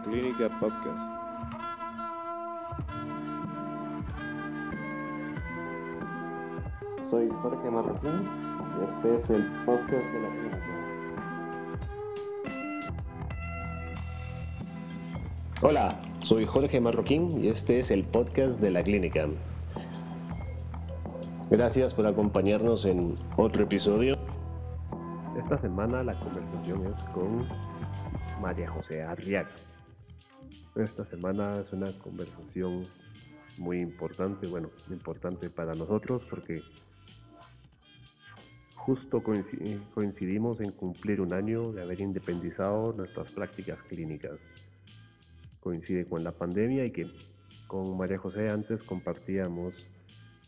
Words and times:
La 0.00 0.06
Clínica 0.06 0.48
Podcast. 0.58 1.20
Soy 7.02 7.28
Jorge 7.42 7.70
Marroquín 7.70 8.28
y 8.80 8.84
este 8.86 9.16
es 9.16 9.28
el 9.28 9.44
podcast 9.66 10.06
de 10.08 10.20
la 10.20 10.28
clínica. 10.28 10.68
Hola, 15.62 16.00
soy 16.20 16.46
Jorge 16.46 16.80
Marroquín 16.80 17.44
y 17.44 17.48
este 17.48 17.80
es 17.80 17.90
el 17.90 18.04
podcast 18.04 18.58
de 18.58 18.70
la 18.70 18.82
clínica. 18.82 19.26
Gracias 21.50 21.92
por 21.92 22.06
acompañarnos 22.06 22.86
en 22.86 23.16
otro 23.36 23.64
episodio. 23.64 24.14
Esta 25.36 25.58
semana 25.58 26.02
la 26.02 26.18
conversación 26.18 26.86
es 26.86 27.00
con 27.12 27.46
María 28.40 28.70
José 28.70 29.02
Arriaga. 29.02 29.50
Esta 30.80 31.04
semana 31.04 31.60
es 31.60 31.72
una 31.74 31.92
conversación 31.98 32.86
muy 33.58 33.80
importante, 33.80 34.46
bueno, 34.46 34.70
importante 34.88 35.50
para 35.50 35.74
nosotros 35.74 36.22
porque 36.30 36.62
justo 38.76 39.22
coincidimos 39.22 40.58
en 40.60 40.72
cumplir 40.72 41.20
un 41.20 41.34
año 41.34 41.70
de 41.72 41.82
haber 41.82 42.00
independizado 42.00 42.94
nuestras 42.94 43.30
prácticas 43.32 43.82
clínicas. 43.82 44.40
Coincide 45.60 46.06
con 46.06 46.24
la 46.24 46.32
pandemia 46.32 46.86
y 46.86 46.92
que 46.92 47.10
con 47.66 47.98
María 47.98 48.16
José 48.16 48.48
antes 48.48 48.82
compartíamos 48.82 49.86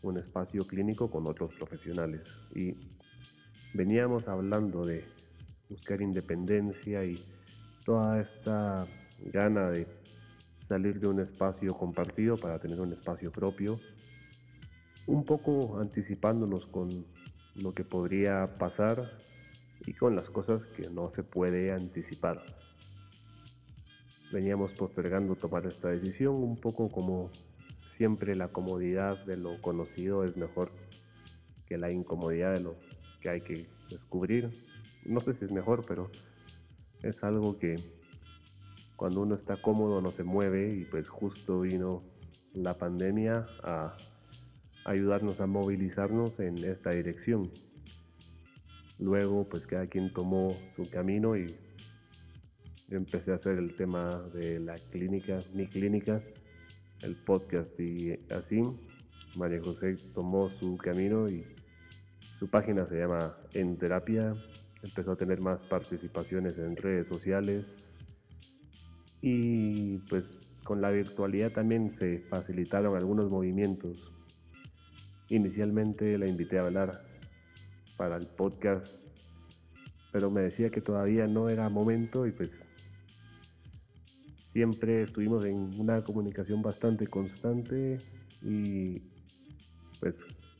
un 0.01 0.17
espacio 0.17 0.65
clínico 0.65 1.11
con 1.11 1.27
otros 1.27 1.53
profesionales 1.53 2.21
y 2.55 2.73
veníamos 3.75 4.27
hablando 4.27 4.83
de 4.83 5.05
buscar 5.69 6.01
independencia 6.01 7.05
y 7.05 7.23
toda 7.85 8.19
esta 8.19 8.87
gana 9.31 9.69
de 9.69 10.02
salir 10.63 10.99
de 10.99 11.07
un 11.07 11.19
espacio 11.19 11.77
compartido 11.77 12.37
para 12.37 12.59
tener 12.59 12.79
un 12.79 12.93
espacio 12.93 13.31
propio, 13.31 13.79
un 15.05 15.25
poco 15.25 15.79
anticipándonos 15.79 16.65
con 16.65 17.05
lo 17.55 17.73
que 17.73 17.83
podría 17.83 18.57
pasar 18.57 19.11
y 19.85 19.93
con 19.93 20.15
las 20.15 20.29
cosas 20.29 20.65
que 20.65 20.89
no 20.89 21.09
se 21.09 21.23
puede 21.23 21.71
anticipar. 21.71 22.41
Veníamos 24.31 24.73
postergando 24.73 25.35
tomar 25.35 25.65
esta 25.67 25.89
decisión 25.89 26.35
un 26.35 26.55
poco 26.55 26.89
como 26.89 27.29
siempre 27.97 28.35
la 28.35 28.47
comodidad 28.47 29.23
de 29.25 29.37
lo 29.37 29.61
conocido 29.61 30.23
es 30.23 30.35
mejor 30.37 30.71
que 31.67 31.77
la 31.77 31.91
incomodidad 31.91 32.55
de 32.55 32.61
lo 32.61 32.75
que 33.21 33.29
hay 33.29 33.41
que 33.41 33.67
descubrir. 33.89 34.49
No 35.05 35.19
sé 35.19 35.33
si 35.35 35.45
es 35.45 35.51
mejor, 35.51 35.85
pero 35.85 36.09
es 37.03 37.23
algo 37.23 37.59
que 37.59 37.75
cuando 39.03 39.19
uno 39.19 39.35
está 39.35 39.57
cómodo 39.57 39.99
no 39.99 40.13
se 40.13 40.23
mueve 40.23 40.73
y 40.75 40.85
pues 40.85 41.09
justo 41.09 41.59
vino 41.59 42.03
la 42.53 42.77
pandemia 42.77 43.45
a 43.61 43.97
ayudarnos 44.85 45.41
a 45.41 45.45
movilizarnos 45.45 46.39
en 46.39 46.63
esta 46.63 46.91
dirección. 46.91 47.51
Luego 48.99 49.43
pues 49.49 49.67
cada 49.67 49.87
quien 49.87 50.13
tomó 50.13 50.55
su 50.77 50.89
camino 50.89 51.35
y 51.35 51.53
empecé 52.91 53.33
a 53.33 53.35
hacer 53.35 53.57
el 53.57 53.75
tema 53.75 54.09
de 54.33 54.61
la 54.61 54.75
clínica, 54.75 55.37
mi 55.53 55.67
clínica, 55.67 56.21
el 57.01 57.17
podcast 57.17 57.77
y 57.81 58.13
así. 58.33 58.61
María 59.35 59.59
José 59.61 59.97
tomó 60.13 60.47
su 60.47 60.77
camino 60.77 61.27
y 61.27 61.43
su 62.39 62.49
página 62.49 62.87
se 62.87 62.99
llama 62.99 63.35
En 63.51 63.75
Terapia. 63.75 64.33
Empezó 64.81 65.11
a 65.11 65.17
tener 65.17 65.41
más 65.41 65.61
participaciones 65.63 66.57
en 66.57 66.77
redes 66.77 67.09
sociales 67.09 67.82
y 69.25 69.99
pues 70.09 70.37
con 70.65 70.81
la 70.81 70.91
virtualidad 70.91 71.53
también 71.53 71.93
se 71.93 72.19
facilitaron 72.29 72.97
algunos 72.97 73.31
movimientos. 73.31 74.11
Inicialmente 75.29 76.17
la 76.17 76.27
invité 76.27 76.59
a 76.59 76.63
hablar 76.63 77.05
para 77.95 78.17
el 78.17 78.27
podcast, 78.27 78.93
pero 80.11 80.29
me 80.29 80.41
decía 80.41 80.69
que 80.71 80.81
todavía 80.81 81.25
no 81.25 81.47
era 81.47 81.69
momento 81.69 82.27
y 82.27 82.33
pues 82.33 82.51
siempre 84.47 85.03
estuvimos 85.03 85.45
en 85.45 85.71
una 85.79 86.03
comunicación 86.03 86.61
bastante 86.61 87.07
constante 87.07 87.99
y 88.41 88.99
pues 90.01 90.15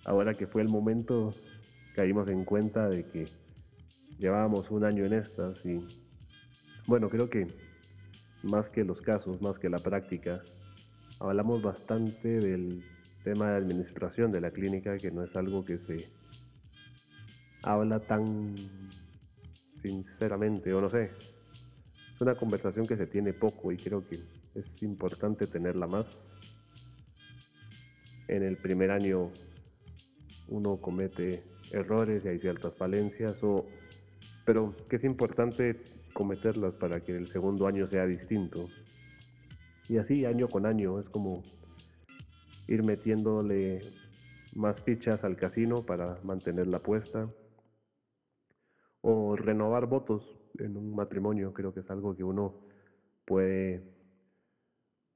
ahora 0.05 0.35
que 0.35 0.47
fue 0.47 0.61
el 0.61 0.69
momento 0.69 1.33
caímos 1.95 2.29
en 2.29 2.45
cuenta 2.45 2.87
de 2.87 3.05
que 3.07 3.25
llevábamos 4.19 4.71
un 4.71 4.85
año 4.85 5.03
en 5.03 5.13
estas 5.13 5.65
y 5.65 5.85
bueno, 6.87 7.09
creo 7.09 7.29
que 7.29 7.62
más 8.43 8.69
que 8.69 8.83
los 8.83 9.01
casos, 9.01 9.41
más 9.41 9.57
que 9.57 9.69
la 9.69 9.79
práctica, 9.79 10.41
hablamos 11.19 11.61
bastante 11.61 12.39
del 12.39 12.83
tema 13.23 13.51
de 13.51 13.57
administración 13.57 14.31
de 14.31 14.41
la 14.41 14.51
clínica, 14.51 14.97
que 14.97 15.11
no 15.11 15.23
es 15.23 15.35
algo 15.35 15.63
que 15.63 15.77
se 15.77 16.09
habla 17.63 17.99
tan 18.01 18.55
sinceramente, 19.81 20.73
o 20.73 20.81
no 20.81 20.89
sé, 20.89 21.11
es 22.13 22.21
una 22.21 22.35
conversación 22.35 22.85
que 22.85 22.97
se 22.97 23.07
tiene 23.07 23.33
poco 23.33 23.71
y 23.71 23.77
creo 23.77 24.05
que 24.07 24.19
es 24.55 24.83
importante 24.83 25.47
tenerla 25.47 25.87
más. 25.87 26.05
En 28.27 28.43
el 28.43 28.57
primer 28.57 28.91
año 28.91 29.31
uno 30.47 30.77
comete 30.77 31.43
errores 31.71 32.23
y 32.25 32.27
hay 32.27 32.39
ciertas 32.39 32.75
falencias, 32.75 33.41
o, 33.43 33.65
pero 34.45 34.75
que 34.89 34.97
es 34.97 35.03
importante 35.03 35.81
cometerlas 36.13 36.75
para 36.75 37.01
que 37.01 37.15
el 37.15 37.27
segundo 37.27 37.67
año 37.67 37.87
sea 37.87 38.05
distinto. 38.05 38.67
Y 39.89 39.97
así 39.97 40.25
año 40.25 40.47
con 40.47 40.65
año 40.65 40.99
es 40.99 41.09
como 41.09 41.43
ir 42.67 42.83
metiéndole 42.83 43.81
más 44.55 44.81
fichas 44.81 45.23
al 45.23 45.35
casino 45.35 45.85
para 45.85 46.19
mantener 46.23 46.67
la 46.67 46.77
apuesta. 46.77 47.29
O 49.01 49.35
renovar 49.35 49.87
votos 49.87 50.39
en 50.59 50.77
un 50.77 50.95
matrimonio, 50.95 51.53
creo 51.53 51.73
que 51.73 51.81
es 51.81 51.89
algo 51.91 52.15
que 52.15 52.23
uno 52.23 52.61
puede 53.25 53.83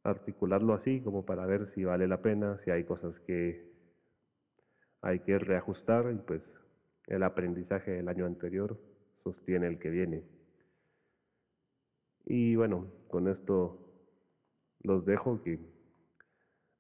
articularlo 0.04 0.74
así 0.74 1.02
como 1.02 1.26
para 1.26 1.46
ver 1.46 1.68
si 1.68 1.84
vale 1.84 2.08
la 2.08 2.22
pena, 2.22 2.58
si 2.60 2.72
hay 2.72 2.84
cosas 2.84 3.20
que 3.22 3.72
hay 5.02 5.20
que 5.20 5.38
reajustar 5.38 6.12
y 6.14 6.18
pues 6.18 6.44
el 7.08 7.24
aprendizaje 7.24 7.92
del 7.92 8.10
año 8.10 8.26
anterior 8.26 8.78
sostiene 9.24 9.68
el 9.68 9.80
que 9.80 9.90
viene. 9.90 10.37
Y 12.30 12.58
bueno, 12.58 12.86
con 13.08 13.30
esto 13.30 13.80
los 14.82 15.06
dejo 15.06 15.42
que 15.44 15.60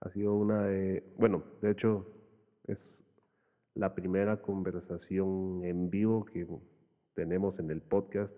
ha 0.01 0.09
sido 0.09 0.33
una 0.33 0.65
de, 0.65 1.03
bueno, 1.17 1.41
de 1.61 1.71
hecho 1.71 2.05
es 2.65 3.01
la 3.73 3.95
primera 3.95 4.41
conversación 4.41 5.63
en 5.63 5.89
vivo 5.89 6.25
que 6.25 6.45
tenemos 7.13 7.59
en 7.59 7.71
el 7.71 7.81
podcast 7.81 8.33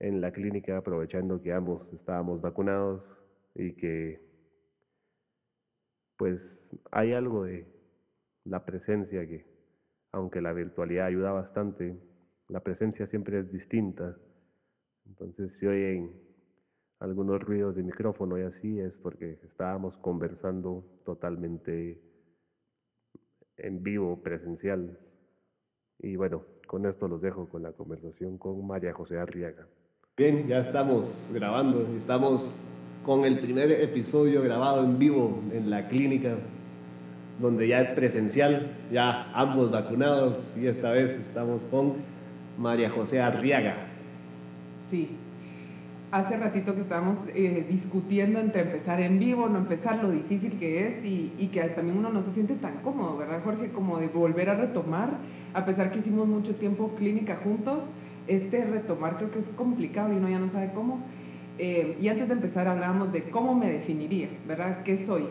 en 0.00 0.22
la 0.22 0.32
clínica, 0.32 0.78
aprovechando 0.78 1.42
que 1.42 1.52
ambos 1.52 1.92
estábamos 1.92 2.40
vacunados 2.40 3.04
y 3.54 3.74
que 3.74 4.18
pues 6.16 6.58
hay 6.90 7.12
algo 7.12 7.44
de 7.44 7.66
la 8.44 8.64
presencia 8.64 9.26
que, 9.28 9.46
aunque 10.10 10.40
la 10.40 10.54
virtualidad 10.54 11.06
ayuda 11.06 11.32
bastante, 11.32 11.96
la 12.48 12.60
presencia 12.60 13.06
siempre 13.06 13.40
es 13.40 13.52
distinta. 13.52 14.16
Entonces 15.06 15.52
si 15.58 15.66
oyen 15.66 16.12
algunos 16.98 17.42
ruidos 17.42 17.74
de 17.74 17.82
micrófono 17.82 18.38
y 18.38 18.42
así 18.42 18.78
es 18.78 18.96
porque 18.98 19.40
estábamos 19.44 19.98
conversando 19.98 20.84
totalmente 21.04 22.00
en 23.56 23.82
vivo, 23.82 24.22
presencial. 24.22 24.98
Y 25.98 26.16
bueno, 26.16 26.44
con 26.66 26.86
esto 26.86 27.08
los 27.08 27.20
dejo 27.20 27.48
con 27.48 27.62
la 27.62 27.72
conversación 27.72 28.38
con 28.38 28.66
María 28.66 28.92
José 28.92 29.18
Arriaga. 29.18 29.66
Bien, 30.16 30.46
ya 30.46 30.58
estamos 30.58 31.28
grabando, 31.32 31.86
estamos 31.96 32.54
con 33.04 33.24
el 33.24 33.40
primer 33.40 33.72
episodio 33.72 34.42
grabado 34.42 34.84
en 34.84 34.98
vivo 34.98 35.42
en 35.52 35.70
la 35.70 35.88
clínica, 35.88 36.36
donde 37.40 37.66
ya 37.66 37.80
es 37.80 37.90
presencial, 37.90 38.76
ya 38.92 39.32
ambos 39.32 39.72
vacunados 39.72 40.56
y 40.56 40.66
esta 40.66 40.92
vez 40.92 41.12
estamos 41.18 41.64
con 41.64 41.96
María 42.58 42.90
José 42.90 43.20
Arriaga. 43.20 43.91
Sí, 44.92 45.08
hace 46.10 46.36
ratito 46.36 46.74
que 46.74 46.82
estábamos 46.82 47.16
eh, 47.34 47.64
discutiendo 47.66 48.38
entre 48.40 48.60
empezar 48.60 49.00
en 49.00 49.18
vivo, 49.18 49.48
no 49.48 49.56
empezar, 49.56 50.04
lo 50.04 50.10
difícil 50.10 50.58
que 50.58 50.86
es 50.86 51.02
y, 51.02 51.48
que 51.50 51.62
también 51.62 51.96
uno 51.96 52.10
no 52.10 52.20
se 52.20 52.30
siente 52.30 52.56
tan 52.56 52.74
cómodo, 52.84 53.16
¿verdad, 53.16 53.40
Jorge? 53.42 53.70
Como 53.70 53.96
de 53.96 54.08
volver 54.08 54.50
a 54.50 54.54
retomar, 54.54 55.08
a 55.54 55.64
pesar 55.64 55.92
que 55.92 56.00
hicimos 56.00 56.28
mucho 56.28 56.56
tiempo 56.56 56.94
clínica 56.98 57.36
juntos, 57.36 57.84
este 58.28 58.66
retomar 58.66 59.16
creo 59.16 59.30
que 59.30 59.38
es 59.38 59.48
complicado 59.56 60.12
y 60.12 60.16
uno 60.16 60.28
ya 60.28 60.38
no 60.38 60.50
sabe 60.50 60.72
cómo. 60.74 60.98
Eh, 61.58 61.96
y 61.98 62.08
antes 62.08 62.28
de 62.28 62.34
empezar 62.34 62.68
hablábamos 62.68 63.14
de 63.14 63.22
cómo 63.22 63.54
me 63.54 63.72
definiría, 63.72 64.28
¿verdad? 64.46 64.82
¿Qué 64.82 64.98
soy? 64.98 65.22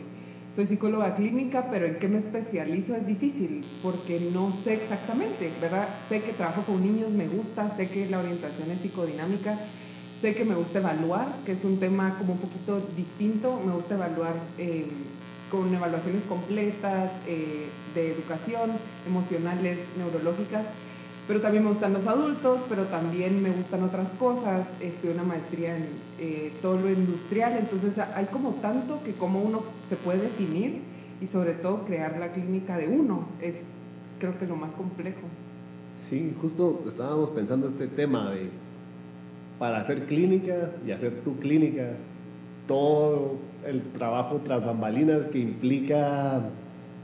Soy 0.53 0.65
psicóloga 0.65 1.15
clínica, 1.15 1.69
pero 1.71 1.85
en 1.85 1.97
qué 1.97 2.09
me 2.09 2.17
especializo 2.17 2.93
es 2.93 3.07
difícil 3.07 3.63
porque 3.81 4.19
no 4.33 4.53
sé 4.65 4.73
exactamente, 4.73 5.49
¿verdad? 5.61 5.87
Sé 6.09 6.21
que 6.21 6.33
trabajo 6.33 6.63
con 6.63 6.81
niños, 6.81 7.09
me 7.11 7.25
gusta, 7.25 7.73
sé 7.73 7.87
que 7.87 8.07
la 8.07 8.19
orientación 8.19 8.69
es 8.69 8.79
psicodinámica, 8.79 9.57
sé 10.19 10.35
que 10.35 10.43
me 10.43 10.53
gusta 10.55 10.79
evaluar, 10.79 11.25
que 11.45 11.53
es 11.53 11.63
un 11.63 11.79
tema 11.79 12.17
como 12.17 12.33
un 12.33 12.39
poquito 12.39 12.81
distinto, 12.97 13.61
me 13.65 13.71
gusta 13.71 13.95
evaluar 13.95 14.33
eh, 14.57 14.87
con 15.49 15.73
evaluaciones 15.73 16.23
completas 16.25 17.11
eh, 17.27 17.67
de 17.95 18.11
educación, 18.11 18.71
emocionales, 19.07 19.79
neurológicas, 19.97 20.65
pero 21.27 21.41
también 21.41 21.63
me 21.63 21.69
gustan 21.69 21.93
los 21.93 22.07
adultos, 22.07 22.61
pero 22.67 22.85
también 22.85 23.41
me 23.41 23.51
gustan 23.51 23.83
otras 23.83 24.09
cosas, 24.19 24.67
estudié 24.81 25.13
una 25.13 25.23
maestría 25.23 25.77
en 25.77 25.85
eh, 26.19 26.51
todo 26.61 26.79
lo 26.79 26.89
industrial, 26.89 27.57
entonces 27.57 27.97
hay 27.97 28.25
como 28.25 28.51
tanto 28.55 29.01
que 29.03 29.13
como 29.13 29.39
uno 29.39 29.63
se 29.87 29.95
puede 29.95 30.23
definir 30.23 30.81
y 31.21 31.27
sobre 31.27 31.53
todo 31.53 31.85
crear 31.85 32.17
la 32.17 32.31
clínica 32.31 32.77
de 32.77 32.87
uno, 32.87 33.27
es 33.41 33.55
creo 34.19 34.37
que 34.37 34.45
lo 34.45 34.55
más 34.55 34.73
complejo. 34.73 35.21
Sí, 36.09 36.33
justo 36.41 36.83
estábamos 36.87 37.29
pensando 37.31 37.67
este 37.67 37.87
tema 37.87 38.31
de 38.31 38.49
para 39.59 39.79
hacer 39.79 40.05
clínica 40.05 40.71
y 40.85 40.91
hacer 40.91 41.21
tu 41.21 41.37
clínica, 41.37 41.91
todo 42.67 43.35
el 43.65 43.83
trabajo 43.91 44.41
tras 44.43 44.65
bambalinas 44.65 45.27
que 45.27 45.37
implica 45.37 46.41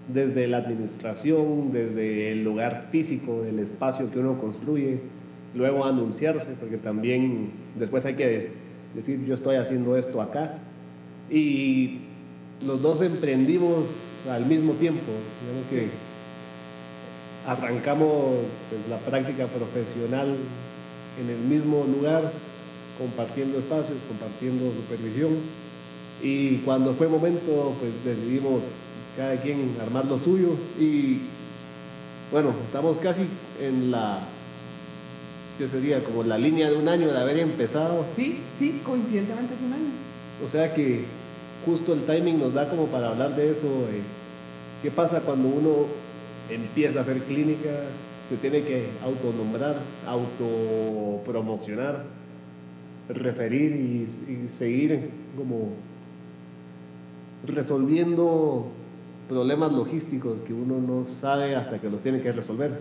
desde 0.07 0.47
la 0.47 0.57
administración, 0.57 1.71
desde 1.71 2.31
el 2.31 2.43
lugar 2.43 2.87
físico, 2.91 3.41
del 3.41 3.59
espacio 3.59 4.09
que 4.09 4.19
uno 4.19 4.39
construye, 4.39 4.99
luego 5.53 5.85
anunciarse, 5.85 6.55
porque 6.59 6.77
también 6.77 7.51
después 7.77 8.05
hay 8.05 8.15
que 8.15 8.51
decir 8.95 9.25
yo 9.25 9.33
estoy 9.33 9.57
haciendo 9.57 9.97
esto 9.97 10.21
acá. 10.21 10.59
Y 11.29 11.99
los 12.65 12.81
dos 12.81 13.01
emprendimos 13.01 13.85
al 14.29 14.45
mismo 14.45 14.73
tiempo, 14.73 15.11
digamos 15.41 15.67
que 15.69 15.89
arrancamos 17.45 18.45
pues, 18.69 18.81
la 18.89 18.97
práctica 18.97 19.47
profesional 19.47 20.35
en 21.21 21.29
el 21.29 21.39
mismo 21.39 21.85
lugar, 21.85 22.31
compartiendo 22.97 23.59
espacios, 23.59 23.97
compartiendo 24.07 24.71
supervisión. 24.71 25.37
Y 26.21 26.57
cuando 26.57 26.93
fue 26.93 27.07
momento, 27.07 27.75
pues 27.79 27.91
decidimos 28.03 28.63
cada 29.17 29.35
quien 29.41 29.75
armar 29.81 30.05
lo 30.05 30.17
suyo. 30.19 30.51
Y 30.79 31.21
bueno, 32.31 32.53
estamos 32.65 32.99
casi 32.99 33.23
en 33.59 33.91
la, 33.91 34.19
¿qué 35.57 35.67
sería? 35.67 36.03
Como 36.03 36.23
la 36.23 36.37
línea 36.37 36.69
de 36.69 36.77
un 36.77 36.87
año 36.87 37.11
de 37.11 37.19
haber 37.19 37.39
empezado. 37.39 38.05
Sí, 38.15 38.39
sí, 38.59 38.79
coincidentemente 38.85 39.55
es 39.55 39.61
un 39.61 39.73
año. 39.73 39.89
O 40.45 40.49
sea 40.49 40.73
que 40.73 41.03
justo 41.65 41.93
el 41.93 42.03
timing 42.03 42.39
nos 42.39 42.53
da 42.53 42.69
como 42.69 42.85
para 42.85 43.09
hablar 43.09 43.35
de 43.35 43.51
eso. 43.51 43.67
¿Qué 44.83 44.91
pasa 44.91 45.21
cuando 45.21 45.47
uno 45.47 45.87
empieza 46.49 46.99
a 46.99 47.01
hacer 47.01 47.17
clínica? 47.23 47.71
Se 48.29 48.37
tiene 48.37 48.61
que 48.61 48.89
autonombrar, 49.03 49.77
autopromocionar, 50.05 52.03
referir 53.09 53.71
y 53.71 54.47
seguir 54.49 55.09
como 55.35 55.69
resolviendo 57.45 58.67
problemas 59.27 59.71
logísticos 59.71 60.41
que 60.41 60.53
uno 60.53 60.79
no 60.79 61.05
sabe 61.05 61.55
hasta 61.55 61.79
que 61.79 61.89
los 61.89 62.01
tiene 62.01 62.21
que 62.21 62.31
resolver. 62.31 62.79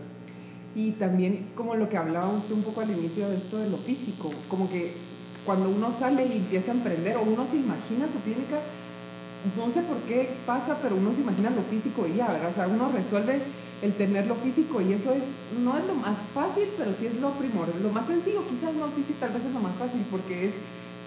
Y 0.75 0.93
también 0.93 1.46
como 1.54 1.75
lo 1.75 1.88
que 1.88 1.96
hablábamos 1.96 2.50
un 2.50 2.62
poco 2.62 2.82
al 2.82 2.90
inicio 2.90 3.28
de 3.28 3.37
esto 3.37 3.58
de 3.58 3.70
lo 3.70 3.78
físico, 3.78 4.31
como 4.48 4.69
que 4.69 4.93
cuando 5.44 5.69
uno 5.69 5.93
sale 5.98 6.26
y 6.26 6.37
empieza 6.37 6.72
a 6.72 6.75
emprender 6.75 7.16
o 7.16 7.22
uno 7.22 7.46
se 7.50 7.56
imagina 7.56 8.06
su 8.06 8.19
clínica, 8.20 8.60
no 9.56 9.70
sé 9.72 9.81
por 9.82 9.96
qué 10.08 10.31
pasa, 10.44 10.76
pero 10.82 10.96
uno 10.96 11.12
se 11.14 11.20
imagina 11.20 11.50
lo 11.50 11.62
físico 11.62 12.06
y 12.06 12.16
ya, 12.16 12.28
¿verdad? 12.28 12.50
O 12.50 12.54
sea, 12.54 12.66
uno 12.69 12.90
resuelve 12.92 13.40
el 13.82 13.92
tener 13.92 14.26
lo 14.26 14.34
físico 14.34 14.81
y 14.81 14.92
eso 14.92 15.12
es, 15.12 15.22
no 15.62 15.76
es 15.78 15.87
lo 15.87 15.94
más 15.94 16.16
fácil, 16.34 16.64
pero 16.76 16.92
sí 16.99 17.06
es 17.06 17.20
lo 17.20 17.31
primordial. 17.31 17.82
Lo 17.82 17.90
más 17.90 18.06
sencillo, 18.06 18.42
quizás 18.49 18.75
no, 18.75 18.88
sí, 18.88 19.04
sí, 19.06 19.14
tal 19.20 19.32
vez 19.32 19.44
es 19.44 19.54
lo 19.54 19.60
más 19.60 19.76
fácil, 19.76 20.04
porque 20.10 20.46
es 20.46 20.54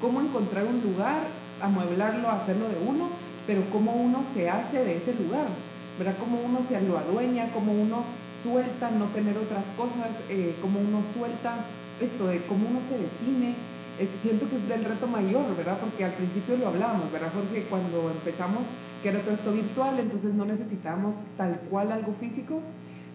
cómo 0.01 0.21
encontrar 0.21 0.65
un 0.65 0.81
lugar, 0.81 1.21
amueblarlo, 1.61 2.29
hacerlo 2.29 2.65
de 2.69 2.79
uno, 2.87 3.09
pero 3.49 3.63
cómo 3.71 3.93
uno 3.93 4.23
se 4.35 4.47
hace 4.47 4.77
de 4.85 4.97
ese 4.97 5.11
lugar, 5.15 5.47
¿verdad? 5.97 6.13
Cómo 6.19 6.37
uno 6.39 6.59
se 6.69 6.79
lo 6.81 6.99
adueña, 6.99 7.49
cómo 7.51 7.71
uno 7.71 8.03
suelta 8.43 8.91
no 8.91 9.05
tener 9.05 9.35
otras 9.39 9.65
cosas, 9.75 10.13
eh, 10.29 10.53
cómo 10.61 10.79
uno 10.79 11.01
suelta 11.17 11.65
esto 11.99 12.27
de 12.27 12.41
cómo 12.45 12.69
uno 12.69 12.79
se 12.87 12.99
define. 13.01 13.55
siento 14.21 14.47
que 14.47 14.57
es 14.57 14.69
del 14.69 14.85
reto 14.85 15.07
mayor, 15.07 15.57
¿verdad? 15.57 15.79
Porque 15.81 16.05
al 16.05 16.11
principio 16.11 16.57
lo 16.57 16.67
hablábamos, 16.67 17.11
¿verdad, 17.11 17.31
Jorge? 17.33 17.65
Cuando 17.67 18.11
empezamos, 18.11 18.61
que 19.01 19.09
era 19.09 19.19
todo 19.21 19.33
esto 19.33 19.51
virtual, 19.51 19.97
entonces 19.99 20.35
no 20.35 20.45
necesitábamos 20.45 21.15
tal 21.35 21.59
cual 21.71 21.91
algo 21.91 22.13
físico, 22.13 22.61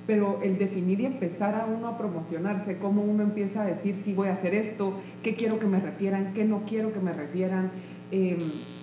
pero 0.05 0.41
el 0.43 0.59
definir 0.59 1.01
y 1.01 1.07
empezar 1.07 1.55
a 1.55 1.67
uno 1.67 1.87
a 1.87 1.97
promocionarse, 1.97 2.79
cómo 2.79 3.03
uno 3.03 3.23
empieza 3.23 3.63
a 3.63 3.67
decir, 3.67 3.95
sí 3.95 4.15
voy 4.15 4.27
a 4.27 4.33
hacer 4.33 4.53
esto, 4.53 4.95
qué 5.23 5.37
quiero 5.37 5.61
que 5.61 5.67
me 5.67 5.79
refieran, 5.79 6.35
qué 6.35 6.45
no 6.45 6.63
quiero 6.67 6.93
que 6.93 6.99
me 6.99 7.13
refieran. 7.13 7.71
Eh, 8.11 8.37
es 8.37 8.74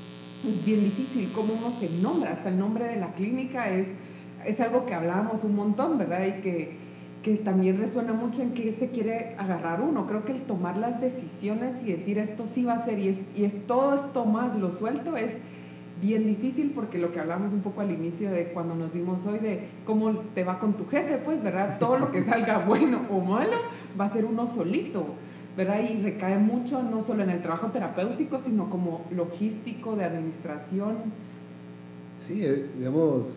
bien 0.43 0.83
difícil 0.83 1.31
cómo 1.33 1.53
uno 1.53 1.71
se 1.79 1.89
nombra, 2.01 2.31
hasta 2.31 2.49
el 2.49 2.57
nombre 2.57 2.85
de 2.85 2.97
la 2.97 3.13
clínica 3.13 3.69
es, 3.69 3.87
es 4.45 4.59
algo 4.59 4.85
que 4.85 4.93
hablábamos 4.93 5.43
un 5.43 5.55
montón, 5.55 5.97
¿verdad? 5.97 6.25
Y 6.25 6.41
que, 6.41 6.71
que 7.23 7.35
también 7.35 7.77
resuena 7.77 8.13
mucho 8.13 8.41
en 8.41 8.53
qué 8.53 8.71
se 8.71 8.89
quiere 8.89 9.35
agarrar 9.37 9.81
uno. 9.81 10.07
Creo 10.07 10.25
que 10.25 10.31
el 10.31 10.41
tomar 10.41 10.77
las 10.77 10.99
decisiones 10.99 11.83
y 11.83 11.91
decir 11.91 12.17
esto 12.17 12.45
sí 12.47 12.63
va 12.63 12.73
a 12.73 12.85
ser 12.85 12.99
y, 12.99 13.09
es, 13.09 13.19
y 13.35 13.45
es 13.45 13.67
todo 13.67 13.93
esto 13.95 14.25
más 14.25 14.55
lo 14.57 14.71
suelto 14.71 15.15
es 15.17 15.31
bien 16.01 16.25
difícil 16.25 16.71
porque 16.73 16.97
lo 16.97 17.11
que 17.11 17.19
hablamos 17.19 17.53
un 17.53 17.61
poco 17.61 17.81
al 17.81 17.91
inicio 17.91 18.31
de 18.31 18.45
cuando 18.45 18.73
nos 18.73 18.91
vimos 18.91 19.23
hoy 19.27 19.37
de 19.37 19.67
cómo 19.85 20.11
te 20.33 20.43
va 20.43 20.57
con 20.57 20.73
tu 20.73 20.87
jefe, 20.87 21.19
pues, 21.23 21.43
¿verdad? 21.43 21.77
Todo 21.79 21.99
lo 21.99 22.11
que 22.11 22.23
salga 22.25 22.59
bueno 22.59 23.01
o 23.11 23.19
malo 23.19 23.57
va 23.99 24.05
a 24.05 24.13
ser 24.13 24.25
uno 24.25 24.47
solito. 24.47 25.05
¿Verdad? 25.57 25.81
Y 25.83 26.01
recae 26.01 26.37
mucho 26.37 26.81
no 26.81 27.03
solo 27.03 27.23
en 27.23 27.29
el 27.29 27.41
trabajo 27.41 27.67
terapéutico, 27.67 28.39
sino 28.39 28.69
como 28.69 29.05
logístico, 29.15 29.95
de 29.95 30.05
administración. 30.05 30.95
Sí, 32.19 32.45
eh, 32.45 32.67
digamos, 32.77 33.35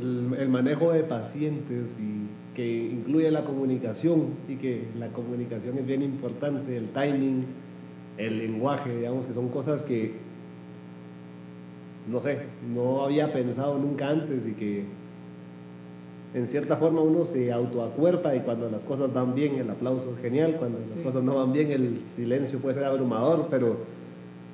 el, 0.00 0.48
manejo 0.48 0.92
de 0.92 1.04
pacientes 1.04 1.96
y 1.98 2.54
que 2.54 2.88
incluye 2.88 3.30
la 3.30 3.44
comunicación 3.44 4.30
y 4.48 4.56
que 4.56 4.84
la 4.98 5.08
comunicación 5.08 5.78
es 5.78 5.86
bien 5.86 6.02
importante, 6.02 6.76
el 6.76 6.88
timing, 6.88 7.44
el 8.16 8.38
lenguaje, 8.38 8.96
digamos 8.96 9.26
que 9.26 9.34
son 9.34 9.48
cosas 9.48 9.82
que, 9.82 10.14
no 12.10 12.20
sé, 12.20 12.40
no 12.74 13.04
había 13.04 13.32
pensado 13.32 13.78
nunca 13.78 14.08
antes 14.08 14.46
y 14.46 14.52
que 14.52 14.84
en 16.34 16.46
cierta 16.46 16.76
forma 16.76 17.00
uno 17.00 17.24
se 17.24 17.52
autoacuerpa 17.52 18.34
y 18.36 18.40
cuando 18.40 18.68
las 18.68 18.84
cosas 18.84 19.12
van 19.12 19.34
bien 19.34 19.54
el 19.56 19.70
aplauso 19.70 20.12
es 20.14 20.20
genial, 20.20 20.56
cuando 20.58 20.78
las 20.90 21.00
cosas 21.00 21.22
no 21.22 21.36
van 21.36 21.52
bien 21.52 21.70
el 21.70 22.00
silencio 22.16 22.58
puede 22.58 22.74
ser 22.74 22.84
abrumador, 22.84 23.48
pero 23.50 23.78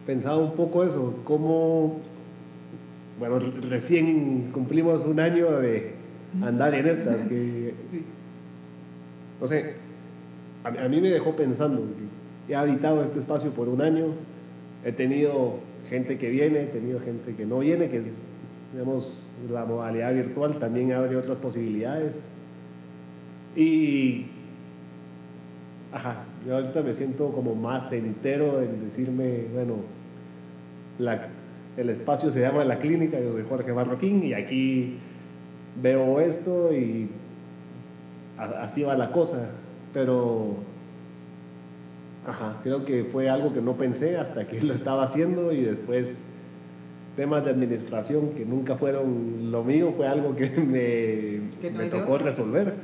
pensaba 0.06 0.36
un 0.36 0.52
poco 0.52 0.84
eso, 0.84 1.14
cómo, 1.24 2.00
bueno, 3.18 3.38
recién 3.68 4.50
cumplimos 4.52 5.04
un 5.04 5.18
año 5.18 5.50
de 5.58 5.94
andar 6.42 6.74
en 6.74 6.86
estas, 6.86 7.22
que, 7.24 7.74
no 9.40 9.46
sé, 9.46 9.74
a, 10.62 10.68
a 10.68 10.88
mí 10.88 11.00
me 11.00 11.10
dejó 11.10 11.34
pensando, 11.34 11.82
he 12.48 12.54
habitado 12.54 13.02
este 13.02 13.18
espacio 13.18 13.50
por 13.50 13.68
un 13.68 13.82
año, 13.82 14.06
he 14.84 14.92
tenido 14.92 15.58
gente 15.88 16.18
que 16.18 16.30
viene, 16.30 16.62
he 16.62 16.66
tenido 16.66 17.00
gente 17.00 17.34
que 17.34 17.46
no 17.46 17.58
viene, 17.58 17.88
que 17.88 18.02
digamos, 18.72 19.23
la 19.50 19.64
modalidad 19.64 20.14
virtual 20.14 20.58
también 20.58 20.92
abre 20.92 21.16
otras 21.16 21.38
posibilidades. 21.38 22.22
Y, 23.56 24.26
ajá, 25.92 26.24
yo 26.46 26.56
ahorita 26.56 26.82
me 26.82 26.94
siento 26.94 27.30
como 27.30 27.54
más 27.54 27.92
entero 27.92 28.60
en 28.60 28.84
decirme, 28.84 29.46
bueno, 29.52 29.76
el 31.76 31.90
espacio 31.90 32.30
se 32.30 32.40
llama 32.40 32.64
La 32.64 32.78
Clínica, 32.78 33.20
yo 33.20 33.32
soy 33.32 33.44
Jorge 33.48 33.72
Marroquín 33.72 34.22
y 34.24 34.34
aquí 34.34 34.98
veo 35.82 36.20
esto 36.20 36.72
y 36.72 37.08
así 38.38 38.82
va 38.82 38.96
la 38.96 39.10
cosa, 39.10 39.50
pero 39.92 40.56
ajá, 42.26 42.60
creo 42.62 42.84
que 42.84 43.04
fue 43.04 43.28
algo 43.28 43.52
que 43.52 43.60
no 43.60 43.74
pensé 43.74 44.16
hasta 44.16 44.46
que 44.46 44.60
lo 44.62 44.74
estaba 44.74 45.04
haciendo 45.04 45.52
y 45.52 45.62
después 45.62 46.22
temas 47.16 47.44
de 47.44 47.50
administración 47.50 48.30
que 48.30 48.44
nunca 48.44 48.76
fueron 48.76 49.50
lo 49.50 49.62
mío, 49.62 49.92
fue 49.96 50.06
algo 50.06 50.34
que 50.36 50.50
me, 51.62 51.70
me 51.70 51.88
tocó 51.88 52.18
resolver. 52.18 52.74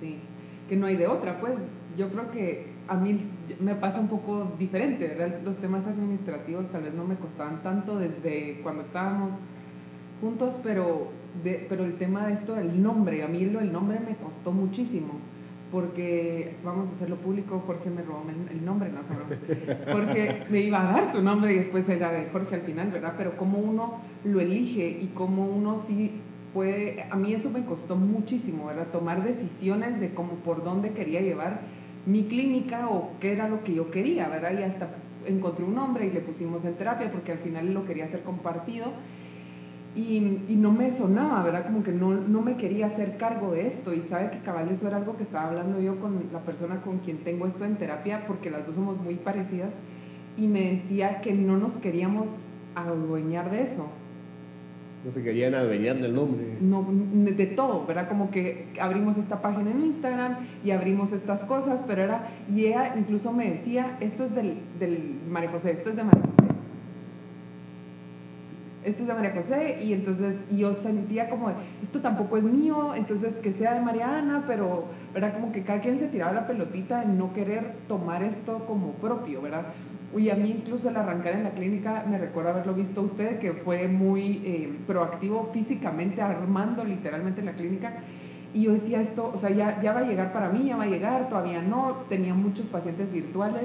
Sí, 0.00 0.18
que 0.68 0.76
no 0.76 0.86
hay 0.86 0.96
de 0.96 1.06
otra, 1.06 1.38
pues 1.40 1.54
yo 1.96 2.08
creo 2.08 2.30
que 2.30 2.66
a 2.88 2.96
mí 2.96 3.18
me 3.60 3.74
pasa 3.74 4.00
un 4.00 4.08
poco 4.08 4.52
diferente, 4.58 5.08
¿verdad? 5.08 5.40
Los 5.44 5.56
temas 5.58 5.86
administrativos 5.86 6.66
tal 6.68 6.82
vez 6.82 6.94
no 6.94 7.04
me 7.04 7.16
costaban 7.16 7.62
tanto 7.62 7.98
desde 7.98 8.60
cuando 8.62 8.82
estábamos 8.82 9.34
juntos, 10.20 10.60
pero, 10.62 11.08
de, 11.42 11.66
pero 11.68 11.84
el 11.84 11.94
tema 11.94 12.26
de 12.26 12.34
esto 12.34 12.54
del 12.54 12.82
nombre, 12.82 13.22
a 13.22 13.28
mí 13.28 13.44
lo, 13.46 13.60
el 13.60 13.72
nombre 13.72 14.00
me 14.00 14.16
costó 14.16 14.52
muchísimo 14.52 15.14
porque 15.70 16.56
vamos 16.64 16.88
a 16.88 16.92
hacerlo 16.92 17.16
público, 17.16 17.62
Jorge 17.66 17.90
me 17.90 18.02
robó 18.02 18.22
el, 18.50 18.64
nombre, 18.64 18.90
no 18.90 19.02
sabemos, 19.02 19.34
Jorge 19.92 20.44
me 20.48 20.60
iba 20.60 20.80
a 20.80 20.92
dar 20.92 21.12
su 21.12 21.22
nombre 21.22 21.52
y 21.54 21.56
después 21.56 21.88
era 21.88 22.12
de 22.12 22.26
Jorge 22.26 22.54
al 22.54 22.60
final, 22.62 22.90
¿verdad? 22.90 23.14
Pero 23.18 23.36
cómo 23.36 23.58
uno 23.58 24.00
lo 24.24 24.40
elige 24.40 24.88
y 24.88 25.10
cómo 25.14 25.46
uno 25.46 25.78
sí 25.78 26.20
puede, 26.54 27.04
a 27.10 27.16
mí 27.16 27.34
eso 27.34 27.50
me 27.50 27.64
costó 27.64 27.96
muchísimo, 27.96 28.66
¿verdad? 28.66 28.86
Tomar 28.92 29.24
decisiones 29.24 29.98
de 30.00 30.14
cómo, 30.14 30.34
por 30.36 30.62
dónde 30.62 30.92
quería 30.92 31.20
llevar 31.20 31.60
mi 32.06 32.24
clínica 32.24 32.88
o 32.88 33.10
qué 33.20 33.32
era 33.32 33.48
lo 33.48 33.64
que 33.64 33.74
yo 33.74 33.90
quería, 33.90 34.28
¿verdad? 34.28 34.58
Y 34.58 34.62
hasta 34.62 34.88
encontré 35.26 35.64
un 35.64 35.74
nombre 35.74 36.06
y 36.06 36.10
le 36.10 36.20
pusimos 36.20 36.64
en 36.64 36.74
terapia 36.74 37.10
porque 37.10 37.32
al 37.32 37.38
final 37.38 37.74
lo 37.74 37.84
quería 37.84 38.04
hacer 38.04 38.22
compartido 38.22 38.86
y, 39.96 40.42
y, 40.48 40.56
no 40.56 40.72
me 40.72 40.90
sonaba, 40.90 41.42
¿verdad? 41.42 41.64
Como 41.66 41.82
que 41.82 41.90
no, 41.90 42.12
no, 42.12 42.42
me 42.42 42.56
quería 42.56 42.86
hacer 42.86 43.16
cargo 43.16 43.52
de 43.52 43.66
esto 43.66 43.94
y 43.94 44.02
sabe 44.02 44.30
que 44.30 44.38
cabal 44.40 44.68
eso 44.68 44.86
era 44.86 44.98
algo 44.98 45.16
que 45.16 45.22
estaba 45.22 45.48
hablando 45.48 45.80
yo 45.80 45.98
con 45.98 46.24
la 46.32 46.40
persona 46.40 46.82
con 46.82 46.98
quien 46.98 47.18
tengo 47.18 47.46
esto 47.46 47.64
en 47.64 47.76
terapia 47.76 48.26
porque 48.26 48.50
las 48.50 48.66
dos 48.66 48.74
somos 48.74 49.00
muy 49.00 49.14
parecidas 49.14 49.70
y 50.36 50.48
me 50.48 50.70
decía 50.70 51.22
que 51.22 51.32
no 51.32 51.56
nos 51.56 51.72
queríamos 51.72 52.28
adueñar 52.74 53.50
de 53.50 53.62
eso. 53.62 53.88
No 55.04 55.10
se 55.10 55.22
querían 55.22 55.54
adueñar 55.54 55.96
del 55.96 56.14
nombre. 56.14 56.44
No, 56.60 56.84
de 56.88 57.46
todo, 57.46 57.86
¿verdad? 57.86 58.08
Como 58.08 58.30
que 58.30 58.66
abrimos 58.80 59.16
esta 59.16 59.40
página 59.40 59.70
en 59.70 59.84
Instagram 59.84 60.36
y 60.64 60.72
abrimos 60.72 61.12
estas 61.12 61.40
cosas, 61.44 61.84
pero 61.86 62.02
era, 62.02 62.28
y 62.54 62.66
ella 62.66 62.94
incluso 62.98 63.32
me 63.32 63.50
decía, 63.50 63.96
esto 64.00 64.24
es 64.24 64.34
del, 64.34 64.58
del 64.78 65.14
María 65.30 65.50
José, 65.50 65.70
esto 65.70 65.90
es 65.90 65.96
de 65.96 66.04
María 66.04 66.22
José 66.22 66.45
esto 68.86 69.02
es 69.02 69.08
de 69.08 69.14
María 69.14 69.32
José, 69.34 69.80
y 69.82 69.92
entonces 69.92 70.36
yo 70.50 70.74
sentía 70.74 71.28
como, 71.28 71.50
esto 71.82 72.00
tampoco 72.00 72.36
es 72.36 72.44
mío, 72.44 72.94
entonces 72.94 73.34
que 73.34 73.52
sea 73.52 73.74
de 73.74 73.80
Mariana, 73.80 74.44
pero, 74.46 74.84
¿verdad? 75.12 75.34
Como 75.34 75.50
que 75.50 75.64
cada 75.64 75.80
quien 75.80 75.98
se 75.98 76.06
tiraba 76.06 76.32
la 76.32 76.46
pelotita 76.46 77.02
en 77.02 77.18
no 77.18 77.32
querer 77.32 77.72
tomar 77.88 78.22
esto 78.22 78.64
como 78.66 78.92
propio, 78.92 79.42
¿verdad? 79.42 79.64
Y 80.16 80.30
a 80.30 80.36
mí 80.36 80.50
incluso 80.50 80.88
el 80.88 80.96
arrancar 80.96 81.34
en 81.34 81.42
la 81.42 81.50
clínica, 81.50 82.04
me 82.08 82.16
recuerdo 82.16 82.50
haberlo 82.50 82.74
visto 82.74 83.02
usted, 83.02 83.40
que 83.40 83.52
fue 83.52 83.88
muy 83.88 84.40
eh, 84.44 84.72
proactivo 84.86 85.50
físicamente, 85.52 86.22
armando 86.22 86.84
literalmente 86.84 87.42
la 87.42 87.52
clínica, 87.54 87.92
y 88.54 88.62
yo 88.62 88.72
decía 88.72 89.00
esto, 89.00 89.32
o 89.34 89.36
sea, 89.36 89.50
ya, 89.50 89.82
ya 89.82 89.92
va 89.92 90.00
a 90.00 90.04
llegar 90.04 90.32
para 90.32 90.48
mí, 90.48 90.68
ya 90.68 90.76
va 90.76 90.84
a 90.84 90.86
llegar, 90.86 91.28
todavía 91.28 91.60
no, 91.60 92.04
tenía 92.08 92.34
muchos 92.34 92.66
pacientes 92.66 93.12
virtuales, 93.12 93.64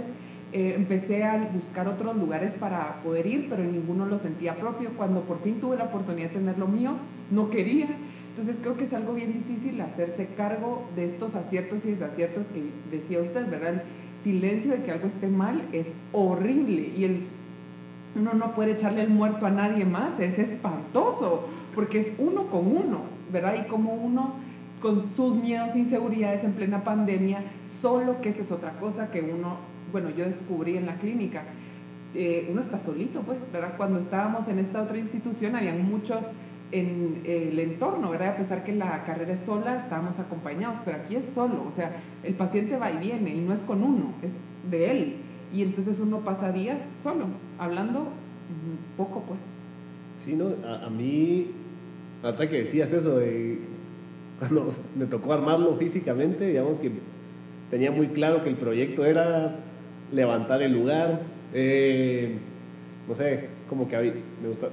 eh, 0.54 0.74
empecé 0.76 1.24
a 1.24 1.50
buscar 1.54 1.88
otros 1.88 2.16
lugares 2.18 2.54
para 2.54 3.02
poder 3.04 3.26
ir, 3.26 3.48
pero 3.50 3.64
ninguno 3.64 4.06
lo 4.06 4.20
sentía 4.20 4.56
propio. 4.56 4.90
Cuando 4.98 5.22
por 5.22 5.42
fin 5.42 5.62
tuve 5.62 5.78
la 5.78 5.86
oportunidad 5.86 6.30
de 6.30 6.40
tener 6.40 6.58
lo 6.58 6.68
mío, 6.68 6.92
no 7.30 7.50
quería. 7.50 7.88
Entonces 8.32 8.60
creo 8.62 8.76
que 8.76 8.84
es 8.84 8.94
algo 8.94 9.14
bien 9.14 9.34
difícil 9.34 9.80
hacerse 9.82 10.28
cargo 10.36 10.86
de 10.96 11.06
estos 11.06 11.36
aciertos 11.36 11.86
y 11.86 11.92
desaciertos 11.92 12.48
que 12.48 12.64
decía 12.96 13.20
usted, 13.20 13.50
¿verdad? 13.50 13.74
El 13.74 13.82
silencio 14.24 14.72
de 14.72 14.84
que 14.84 14.92
algo 14.92 15.08
esté 15.08 15.28
mal 15.28 15.62
es 15.72 15.88
horrible 16.12 16.92
y 16.98 17.04
el, 17.06 17.24
uno 18.16 18.34
no 18.34 18.54
puede 18.54 18.74
echarle 18.74 19.04
el 19.04 19.10
muerto 19.10 19.46
a 19.46 19.52
nadie 19.52 19.86
más, 19.86 20.20
es 20.20 20.38
espantoso, 20.38 21.48
porque 21.76 22.00
es 22.00 22.14
uno 22.18 22.48
con 22.48 22.68
uno, 22.68 23.02
¿verdad? 23.32 23.56
Y 23.60 23.68
como 23.68 23.94
uno 23.94 24.34
con 24.82 25.14
sus 25.16 25.36
miedos 25.36 25.76
inseguridades 25.76 26.44
en 26.44 26.54
plena 26.54 26.84
pandemia, 26.84 27.44
solo 27.82 28.22
que 28.22 28.30
esa 28.30 28.42
es 28.42 28.52
otra 28.52 28.72
cosa 28.80 29.12
que 29.12 29.22
uno 29.22 29.71
bueno, 29.92 30.10
yo 30.10 30.26
descubrí 30.26 30.78
en 30.78 30.86
la 30.86 30.96
clínica, 30.96 31.44
eh, 32.14 32.48
uno 32.52 32.62
está 32.62 32.80
solito, 32.80 33.22
pues, 33.22 33.40
¿verdad? 33.52 33.74
Cuando 33.78 34.00
estábamos 34.00 34.48
en 34.48 34.60
esta 34.60 34.82
otra 34.82 34.98
institución, 34.98 35.56
habían 35.56 35.84
muchos 35.84 36.20
en 36.72 37.22
el 37.26 37.60
entorno, 37.60 38.10
¿verdad? 38.10 38.30
A 38.30 38.38
pesar 38.38 38.64
que 38.64 38.74
la 38.74 39.04
carrera 39.04 39.34
es 39.34 39.42
sola, 39.42 39.78
estábamos 39.78 40.18
acompañados, 40.20 40.78
pero 40.86 40.98
aquí 40.98 41.16
es 41.16 41.26
solo, 41.26 41.66
o 41.68 41.72
sea, 41.72 41.92
el 42.24 42.34
paciente 42.34 42.78
va 42.78 42.92
y 42.92 42.98
viene 42.98 43.36
y 43.36 43.42
no 43.42 43.54
es 43.54 43.60
con 43.62 43.84
uno, 43.84 44.14
es 44.22 44.34
de 44.70 44.92
él. 44.92 45.16
Y 45.54 45.64
entonces 45.64 46.00
uno 46.00 46.20
pasa 46.20 46.52
días 46.52 46.82
solo, 47.04 47.26
hablando 47.60 48.08
poco, 48.98 49.24
pues. 49.28 49.40
Sí, 50.24 50.36
no, 50.36 50.50
a, 50.66 50.86
a 50.86 50.90
mí, 50.90 51.48
hasta 52.24 52.50
que 52.50 52.60
decías 52.64 52.92
eso, 52.94 53.18
de, 53.18 53.60
cuando 54.40 54.70
me 54.96 55.06
tocó 55.06 55.34
armarlo 55.34 55.76
físicamente, 55.78 56.48
digamos 56.48 56.80
que 56.80 56.92
tenía 57.70 57.92
muy 57.92 58.08
claro 58.08 58.44
que 58.44 58.50
el 58.50 58.56
proyecto 58.56 59.06
era 59.06 59.56
levantar 60.12 60.62
el 60.62 60.74
lugar. 60.74 61.20
Eh, 61.54 62.36
no 63.08 63.16
sé, 63.16 63.48
como 63.70 63.88
que 63.88 63.98
me, 63.98 64.14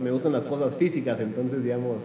me, 0.02 0.10
gustan 0.10 0.32
las 0.32 0.44
cosas 0.44 0.76
físicas, 0.76 1.20
entonces 1.20 1.64
digamos, 1.64 2.04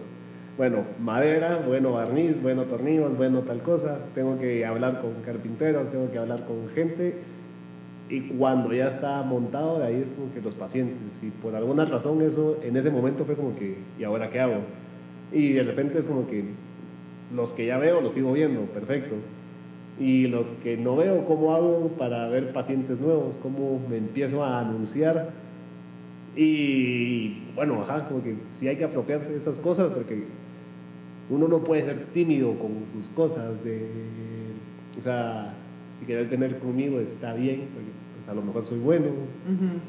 bueno, 0.56 0.78
madera, 1.00 1.60
bueno 1.66 1.92
barniz, 1.92 2.40
bueno 2.42 2.62
tornillos, 2.64 3.16
bueno 3.16 3.40
tal 3.40 3.60
cosa, 3.62 3.98
tengo 4.14 4.38
que 4.38 4.64
hablar 4.64 5.00
con 5.00 5.12
carpinteros, 5.24 5.90
tengo 5.90 6.10
que 6.10 6.18
hablar 6.18 6.44
con 6.46 6.68
gente 6.74 7.14
y 8.08 8.20
cuando 8.20 8.72
ya 8.72 8.88
está 8.88 9.22
montado, 9.22 9.78
de 9.78 9.86
ahí 9.86 10.00
es 10.02 10.08
como 10.08 10.32
que 10.32 10.40
los 10.40 10.54
pacientes, 10.54 10.96
y 11.22 11.30
por 11.30 11.54
alguna 11.54 11.84
razón 11.84 12.22
eso 12.22 12.58
en 12.62 12.76
ese 12.76 12.90
momento 12.90 13.24
fue 13.24 13.34
como 13.34 13.56
que, 13.56 13.76
¿y 13.98 14.04
ahora 14.04 14.30
qué 14.30 14.40
hago? 14.40 14.60
Y 15.32 15.52
de 15.52 15.62
repente 15.62 15.98
es 15.98 16.06
como 16.06 16.26
que 16.26 16.44
los 17.34 17.52
que 17.52 17.66
ya 17.66 17.78
veo 17.78 18.00
los 18.00 18.12
sigo 18.12 18.32
viendo, 18.32 18.62
perfecto 18.62 19.16
y 19.98 20.26
los 20.26 20.46
que 20.62 20.76
no 20.76 20.96
veo, 20.96 21.24
cómo 21.24 21.54
hago 21.54 21.88
para 21.96 22.28
ver 22.28 22.52
pacientes 22.52 23.00
nuevos, 23.00 23.36
cómo 23.42 23.80
me 23.88 23.98
empiezo 23.98 24.42
a 24.42 24.60
anunciar. 24.60 25.30
Y 26.36 27.34
bueno, 27.54 27.80
ajá, 27.82 28.08
como 28.08 28.22
que 28.22 28.34
sí 28.58 28.66
hay 28.66 28.76
que 28.76 28.84
apropiarse 28.84 29.30
de 29.30 29.38
esas 29.38 29.58
cosas 29.58 29.92
porque 29.92 30.24
uno 31.30 31.46
no 31.46 31.60
puede 31.62 31.82
ser 31.82 32.06
tímido 32.06 32.58
con 32.58 32.72
sus 32.92 33.08
cosas. 33.14 33.62
De, 33.62 33.86
o 34.98 35.02
sea, 35.02 35.54
si 35.98 36.06
quieres 36.06 36.28
tener 36.28 36.58
conmigo 36.58 36.98
está 36.98 37.32
bien, 37.34 37.68
porque 37.72 37.90
pues, 38.16 38.28
a 38.28 38.34
lo 38.34 38.42
mejor 38.42 38.64
soy 38.64 38.80
bueno, 38.80 39.06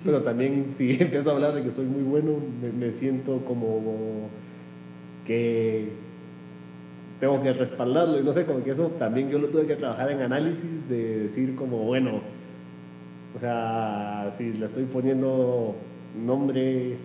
pero 0.04 0.22
también 0.22 0.68
si 0.78 0.92
empiezo 1.02 1.32
a 1.32 1.34
hablar 1.34 1.56
de 1.56 1.64
que 1.64 1.72
soy 1.72 1.86
muy 1.86 2.04
bueno, 2.04 2.34
me 2.78 2.92
siento 2.92 3.40
como 3.40 4.30
que 5.26 6.05
tengo 7.20 7.42
que 7.42 7.54
respaldarlo 7.54 8.20
y 8.20 8.24
no 8.24 8.34
sé, 8.34 8.46
como 8.46 8.64
que 8.64 8.72
eso 8.72 8.88
también 9.00 9.30
yo 9.30 9.40
lo 9.40 9.48
tuve 9.48 9.66
que 9.66 9.76
trabajar 9.76 10.12
en 10.12 10.22
análisis 10.22 10.88
de 10.90 11.20
decir 11.20 11.56
como, 11.56 11.78
bueno, 11.80 12.22
o 13.36 13.40
sea, 13.40 14.34
si 14.38 14.54
le 14.54 14.66
estoy 14.66 14.86
poniendo 14.86 15.76
nombre, 16.26 16.98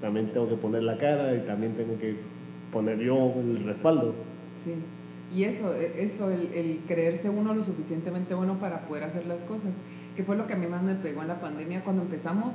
también 0.00 0.28
tengo 0.28 0.48
que 0.48 0.56
poner 0.56 0.82
la 0.82 0.96
cara 0.96 1.34
y 1.34 1.40
también 1.40 1.74
tengo 1.74 1.98
que 1.98 2.16
poner 2.72 2.98
yo 2.98 3.34
el 3.38 3.64
respaldo. 3.64 4.14
Sí, 4.64 4.74
y 5.36 5.44
eso, 5.44 5.74
e, 5.74 6.04
eso 6.04 6.30
el, 6.30 6.52
el 6.54 6.80
creerse 6.86 7.30
uno 7.30 7.54
lo 7.54 7.64
suficientemente 7.64 8.34
bueno 8.34 8.58
para 8.58 8.80
poder 8.80 9.04
hacer 9.04 9.26
las 9.26 9.40
cosas, 9.40 9.70
que 10.16 10.24
fue 10.24 10.36
lo 10.36 10.46
que 10.46 10.54
a 10.54 10.56
mí 10.56 10.66
más 10.66 10.82
me 10.82 10.94
pegó 10.94 11.22
en 11.22 11.28
la 11.28 11.40
pandemia 11.40 11.82
cuando 11.82 12.02
empezamos 12.02 12.54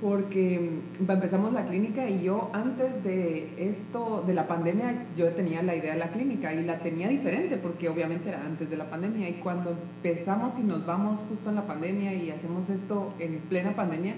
porque 0.00 0.80
mm, 1.00 1.10
empezamos 1.10 1.52
la 1.52 1.66
clínica 1.66 2.08
y 2.08 2.22
yo 2.22 2.50
antes 2.52 3.02
de 3.02 3.48
esto, 3.58 4.22
de 4.26 4.34
la 4.34 4.46
pandemia, 4.46 5.06
yo 5.16 5.28
tenía 5.30 5.62
la 5.62 5.74
idea 5.74 5.94
de 5.94 5.98
la 5.98 6.08
clínica 6.08 6.54
y 6.54 6.64
la 6.64 6.78
tenía 6.78 7.08
diferente 7.08 7.56
porque 7.56 7.88
obviamente 7.88 8.28
era 8.28 8.44
antes 8.44 8.70
de 8.70 8.76
la 8.76 8.88
pandemia 8.88 9.28
y 9.28 9.34
cuando 9.34 9.70
empezamos 9.70 10.58
y 10.58 10.62
nos 10.62 10.86
vamos 10.86 11.20
justo 11.28 11.48
en 11.48 11.56
la 11.56 11.66
pandemia 11.66 12.14
y 12.14 12.30
hacemos 12.30 12.68
esto 12.70 13.12
en 13.18 13.38
plena 13.48 13.72
pandemia, 13.72 14.14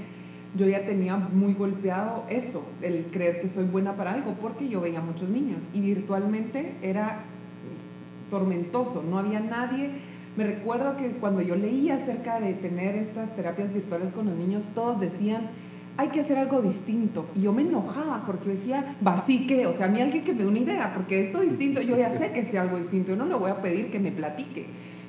yo 0.56 0.66
ya 0.66 0.84
tenía 0.84 1.16
muy 1.16 1.54
golpeado 1.54 2.24
eso, 2.28 2.64
el 2.82 3.06
creer 3.12 3.40
que 3.40 3.48
soy 3.48 3.64
buena 3.64 3.94
para 3.94 4.12
algo 4.12 4.34
porque 4.40 4.68
yo 4.68 4.80
veía 4.80 5.00
muchos 5.00 5.28
niños 5.28 5.62
y 5.72 5.80
virtualmente 5.80 6.74
era 6.82 7.20
tormentoso, 8.30 9.02
no 9.08 9.18
había 9.18 9.40
nadie. 9.40 9.90
Me 10.36 10.44
recuerdo 10.44 10.96
que 10.96 11.08
cuando 11.10 11.42
yo 11.42 11.56
leía 11.56 11.96
acerca 11.96 12.40
de 12.40 12.54
tener 12.54 12.94
estas 12.96 13.34
terapias 13.34 13.72
virtuales 13.72 14.12
con 14.12 14.26
los 14.26 14.36
niños, 14.36 14.64
todos 14.74 15.00
decían, 15.00 15.48
hay 16.00 16.08
que 16.08 16.20
hacer 16.20 16.38
algo 16.38 16.62
distinto. 16.62 17.26
Y 17.36 17.42
yo 17.42 17.52
me 17.52 17.60
enojaba 17.60 18.22
porque 18.26 18.50
decía, 18.50 18.96
va, 19.06 19.22
sí 19.26 19.46
que, 19.46 19.66
o 19.66 19.72
sea, 19.74 19.84
a 19.84 19.88
mí 19.90 20.00
alguien 20.00 20.24
que 20.24 20.32
me 20.32 20.44
dé 20.44 20.48
una 20.48 20.58
idea, 20.58 20.94
porque 20.94 21.20
esto 21.20 21.40
distinto, 21.40 21.82
yo 21.82 21.94
ya 21.98 22.10
sé 22.16 22.32
que 22.32 22.42
sea 22.42 22.62
algo 22.62 22.78
distinto, 22.78 23.10
yo 23.10 23.16
no 23.16 23.26
le 23.26 23.34
voy 23.34 23.50
a 23.50 23.60
pedir 23.60 23.90
que 23.90 24.00
me 24.00 24.10
platique. 24.10 24.64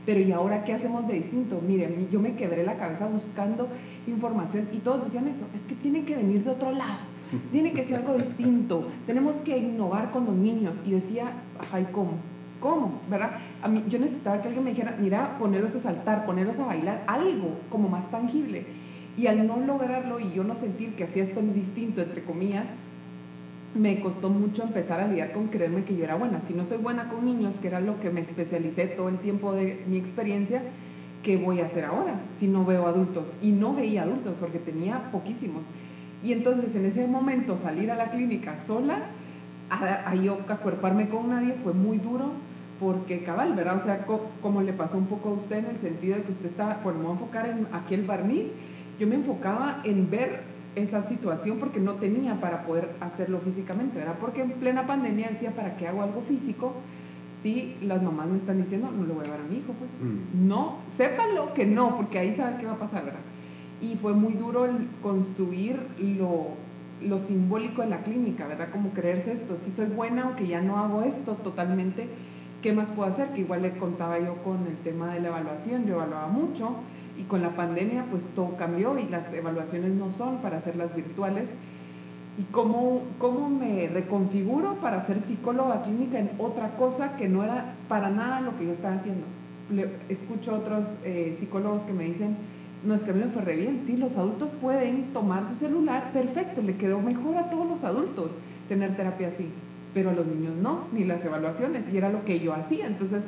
Pero 0.06 0.20
¿y 0.20 0.34
ahora 0.34 0.66
qué 0.66 0.74
hacemos 0.74 1.08
de 1.08 1.14
distinto? 1.14 1.62
Miren, 1.66 2.10
yo 2.12 2.20
me 2.20 2.36
quebré 2.36 2.66
la 2.66 2.76
cabeza 2.76 3.08
buscando 3.08 3.70
información 4.06 4.68
y 4.74 4.80
todos 4.80 5.06
decían 5.06 5.30
eso, 5.30 5.46
es 5.56 5.62
que 5.62 5.76
tiene 5.76 6.04
que 6.04 6.18
venir 6.18 6.44
de 6.44 6.50
otro 6.50 6.72
lado, 6.72 7.00
tiene 7.54 7.72
que 7.72 7.86
ser 7.86 7.98
algo 7.98 8.18
distinto, 8.18 8.90
tenemos 9.08 9.36
que 9.38 9.58
innovar 9.58 10.12
con 10.12 10.26
los 10.26 10.36
niños. 10.36 10.76
Y 10.86 10.92
decía, 10.92 11.32
ay, 11.72 11.88
¿cómo? 11.94 12.16
¿Cómo? 12.60 13.00
¿Verdad? 13.10 13.32
A 13.64 13.70
mí, 13.70 13.82
yo 13.88 13.98
necesitaba 13.98 14.42
que 14.42 14.50
alguien 14.50 14.66
me 14.66 14.72
dijera, 14.72 14.98
mira, 15.00 15.38
ponerlos 15.40 15.74
a 15.76 15.80
saltar, 15.80 16.26
ponerlos 16.26 16.60
a 16.60 16.66
bailar, 16.66 17.04
algo 17.08 17.60
como 17.70 17.88
más 17.88 18.12
tangible. 18.12 18.81
Y 19.18 19.27
al 19.27 19.46
no 19.46 19.58
lograrlo 19.60 20.20
y 20.20 20.32
yo 20.32 20.44
no 20.44 20.56
sentir 20.56 20.94
que 20.96 21.03
hacía 21.03 21.24
esto 21.24 21.41
distinto, 21.41 22.01
entre 22.01 22.24
comillas, 22.24 22.65
me 23.75 24.00
costó 24.01 24.30
mucho 24.30 24.63
empezar 24.63 25.00
a 25.00 25.08
lidiar 25.08 25.32
con 25.32 25.48
creerme 25.48 25.84
que 25.84 25.96
yo 25.96 26.03
era 26.03 26.15
buena. 26.15 26.41
Si 26.41 26.53
no 26.53 26.65
soy 26.65 26.77
buena 26.77 27.08
con 27.10 27.25
niños, 27.25 27.56
que 27.56 27.68
era 27.68 27.80
lo 27.80 28.00
que 28.00 28.10
me 28.10 28.22
especialicé 28.22 28.88
todo 28.88 29.10
el 29.10 29.18
tiempo 29.18 29.53
de 29.53 29.84
mi 29.88 29.98
experiencia, 29.98 30.62
¿qué 31.24 31.38
voy 31.38 31.62
a 31.62 31.65
hacer 31.65 31.86
ahora 31.86 32.15
si 32.39 32.48
no 32.48 32.65
veo 32.65 32.88
adultos? 32.88 33.25
Y 33.41 33.51
no 33.51 33.74
veía 33.74 34.03
adultos 34.03 34.38
porque 34.39 34.60
tenía 34.60 35.12
poquísimos. 35.12 35.63
Y 36.24 36.34
entonces 36.34 36.75
en 36.75 36.86
ese 36.86 37.08
momento 37.08 37.58
salir 37.58 37.91
a 37.91 37.96
la 37.96 38.12
clínica 38.12 38.56
sola, 38.65 38.98
a, 39.70 40.10
a 40.10 40.15
yo 40.15 40.39
acuerparme 40.50 41.08
con 41.08 41.30
nadie 41.30 41.56
fue 41.63 41.74
muy 41.74 41.98
duro 41.98 42.32
porque 42.80 43.24
cabal, 43.24 43.53
¿verdad? 43.53 43.77
O 43.77 43.84
sea, 43.84 44.06
como 44.41 44.62
le 44.62 44.74
pasó 44.74 44.98
un 44.98 45.06
poco 45.06 45.30
a 45.30 45.34
usted 45.34 45.60
en 45.60 45.68
el 45.68 45.77
sentido 45.77 46.18
de 46.18 46.24
que 46.24 46.32
usted 46.32 46.48
estaba, 46.48 46.80
bueno, 46.84 47.00
me 47.00 47.06
voy 47.06 47.13
a 47.13 47.20
enfocar 47.20 47.48
en 47.48 47.68
aquel 47.72 48.03
barniz 48.03 48.48
yo 49.01 49.08
me 49.08 49.15
enfocaba 49.15 49.81
en 49.84 50.12
ver 50.12 50.41
esa 50.75 51.01
situación 51.10 51.58
porque 51.58 51.79
no 51.79 51.93
tenía 51.93 52.36
para 52.36 52.62
poder 52.67 52.88
hacerlo 53.00 53.39
físicamente, 53.39 53.98
¿verdad? 53.98 54.15
Porque 54.22 54.41
en 54.41 54.51
plena 54.51 54.86
pandemia 54.86 55.29
decía, 55.29 55.50
¿para 55.50 55.75
qué 55.75 55.88
hago 55.88 56.03
algo 56.03 56.22
físico 56.22 56.75
sí 57.41 57.75
las 57.81 58.03
mamás 58.03 58.27
me 58.27 58.38
están 58.38 58.62
diciendo, 58.62 58.91
no 58.96 59.03
le 59.08 59.13
voy 59.13 59.25
a 59.25 59.29
dar 59.29 59.39
a 59.39 59.50
mi 59.50 59.58
hijo, 59.58 59.74
pues. 59.74 59.89
Mm. 60.00 60.48
No, 60.48 60.75
sépalo 60.96 61.51
que 61.55 61.65
no, 61.65 61.96
porque 61.98 62.20
ahí 62.20 62.36
saben 62.36 62.60
qué 62.60 62.67
va 62.67 62.74
a 62.74 62.77
pasar, 62.77 63.05
¿verdad? 63.05 63.20
Y 63.81 63.96
fue 63.96 64.13
muy 64.13 64.34
duro 64.34 64.65
el 64.65 64.75
construir 65.01 65.79
lo, 65.98 66.50
lo 67.01 67.17
simbólico 67.25 67.81
de 67.81 67.89
la 67.89 68.03
clínica, 68.03 68.46
¿verdad? 68.46 68.70
Como 68.72 68.91
creerse 68.91 69.34
esto, 69.34 69.58
si 69.58 69.72
soy 69.72 69.88
buena 69.88 70.29
o 70.29 70.36
que 70.36 70.46
ya 70.46 70.62
no 70.62 70.77
hago 70.77 71.01
esto 71.01 71.34
totalmente, 71.43 72.08
¿qué 72.62 72.72
más 72.72 72.89
puedo 72.89 73.10
hacer? 73.10 73.29
Que 73.29 73.41
igual 73.41 73.63
le 73.63 73.72
contaba 73.72 74.20
yo 74.20 74.36
con 74.43 74.60
el 74.67 74.77
tema 74.84 75.12
de 75.12 75.22
la 75.22 75.29
evaluación, 75.29 75.88
yo 75.88 75.96
evaluaba 75.96 76.27
mucho 76.27 76.75
y 77.22 77.24
con 77.25 77.42
la 77.42 77.50
pandemia 77.50 78.06
pues 78.10 78.24
todo 78.36 78.56
cambió 78.58 78.98
y 78.98 79.08
las 79.08 79.32
evaluaciones 79.34 79.92
no 79.92 80.12
son 80.18 80.38
para 80.38 80.58
hacerlas 80.58 80.96
virtuales. 80.96 81.46
Y 82.40 82.44
cómo, 82.51 83.04
cómo 83.20 83.50
me 83.50 83.88
reconfiguro 83.88 84.75
para 84.75 85.06
ser 85.06 85.20
psicóloga 85.20 85.84
clínica 85.84 86.18
en 86.18 86.32
otra 86.40 86.70
cosa 86.78 87.18
que 87.18 87.28
no 87.28 87.44
era 87.44 87.74
para 87.88 88.10
nada 88.10 88.42
lo 88.42 88.58
que 88.58 88.66
yo 88.66 88.72
estaba 88.72 88.96
haciendo. 88.96 89.25
Le, 89.70 89.90
escucho 90.10 90.56
otros 90.56 90.86
eh, 91.04 91.36
psicólogos 91.40 91.84
que 91.84 91.94
me 91.94 92.06
dicen, 92.06 92.38
no 92.86 92.96
es 92.96 93.01
que 93.01 93.12
a 93.12 93.13
mí 93.13 93.22
me 93.24 93.32
fue 93.32 93.44
re 93.44 93.56
bien, 93.56 93.82
sí, 93.86 93.98
los 93.98 94.18
adultos 94.18 94.50
pueden 94.60 95.13
tomar 95.13 95.46
su 95.46 95.56
celular, 95.56 96.12
perfecto, 96.13 96.62
le 96.62 96.75
quedó 96.75 97.00
mejor 97.00 97.38
a 97.38 97.50
todos 97.50 97.68
los 97.68 97.84
adultos 97.84 98.32
tener 98.68 98.96
terapia 98.96 99.28
así, 99.28 99.50
pero 99.94 100.10
a 100.10 100.13
los 100.13 100.25
niños 100.25 100.54
no, 100.62 100.86
ni 100.92 101.04
las 101.04 101.24
evaluaciones, 101.24 101.84
y 101.94 101.98
era 101.98 102.10
lo 102.10 102.25
que 102.25 102.40
yo 102.40 102.54
hacía, 102.54 102.88
entonces 102.88 103.24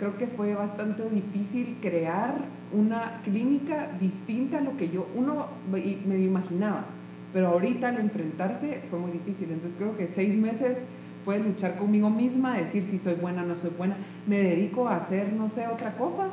creo 0.00 0.16
que 0.16 0.26
fue 0.26 0.54
bastante 0.54 1.02
difícil 1.10 1.76
crear 1.82 2.34
una 2.72 3.20
clínica 3.22 3.88
distinta 4.00 4.56
a 4.56 4.62
lo 4.62 4.74
que 4.78 4.88
yo, 4.88 5.06
uno 5.14 5.46
me 5.70 6.18
imaginaba, 6.18 6.86
pero 7.34 7.48
ahorita 7.48 7.88
al 7.88 8.00
enfrentarse 8.00 8.80
fue 8.88 8.98
muy 8.98 9.10
difícil. 9.12 9.50
Entonces 9.52 9.76
creo 9.78 9.98
que 9.98 10.08
seis 10.08 10.34
meses 10.36 10.78
fue 11.22 11.38
luchar 11.38 11.76
conmigo 11.76 12.08
misma, 12.08 12.56
decir 12.56 12.82
si 12.82 12.98
soy 12.98 13.14
buena 13.14 13.42
no 13.42 13.56
soy 13.56 13.72
buena, 13.76 13.94
me 14.26 14.38
dedico 14.38 14.88
a 14.88 14.96
hacer, 14.96 15.34
no 15.34 15.50
sé, 15.50 15.66
otra 15.68 15.92
cosa, 15.92 16.28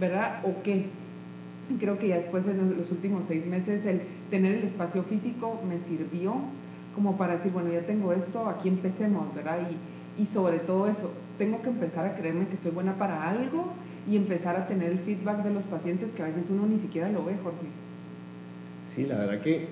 ¿verdad? 0.00 0.40
¿O 0.42 0.62
qué? 0.62 0.86
Creo 1.78 1.98
que 1.98 2.08
ya 2.08 2.16
después 2.16 2.46
en 2.48 2.74
los 2.74 2.90
últimos 2.90 3.24
seis 3.28 3.46
meses 3.46 3.84
el 3.84 4.00
tener 4.30 4.54
el 4.54 4.64
espacio 4.64 5.02
físico 5.02 5.60
me 5.68 5.76
sirvió 5.86 6.36
como 6.94 7.18
para 7.18 7.34
decir, 7.34 7.52
bueno, 7.52 7.70
ya 7.70 7.82
tengo 7.82 8.14
esto, 8.14 8.48
aquí 8.48 8.68
empecemos, 8.68 9.34
¿verdad? 9.34 9.58
Y, 10.18 10.22
y 10.22 10.24
sobre 10.26 10.58
todo 10.58 10.88
eso, 10.88 11.12
tengo 11.40 11.62
que 11.62 11.70
empezar 11.70 12.04
a 12.04 12.14
creerme 12.16 12.46
que 12.48 12.58
soy 12.58 12.70
buena 12.70 12.96
para 12.96 13.30
algo 13.30 13.64
y 14.06 14.14
empezar 14.16 14.56
a 14.56 14.68
tener 14.68 14.90
el 14.90 14.98
feedback 14.98 15.42
de 15.42 15.50
los 15.50 15.62
pacientes 15.64 16.10
que 16.14 16.22
a 16.22 16.26
veces 16.26 16.50
uno 16.50 16.66
ni 16.66 16.76
siquiera 16.76 17.08
lo 17.08 17.24
ve, 17.24 17.32
Jorge. 17.42 17.66
Sí, 18.94 19.06
la 19.06 19.16
verdad 19.16 19.40
que 19.40 19.68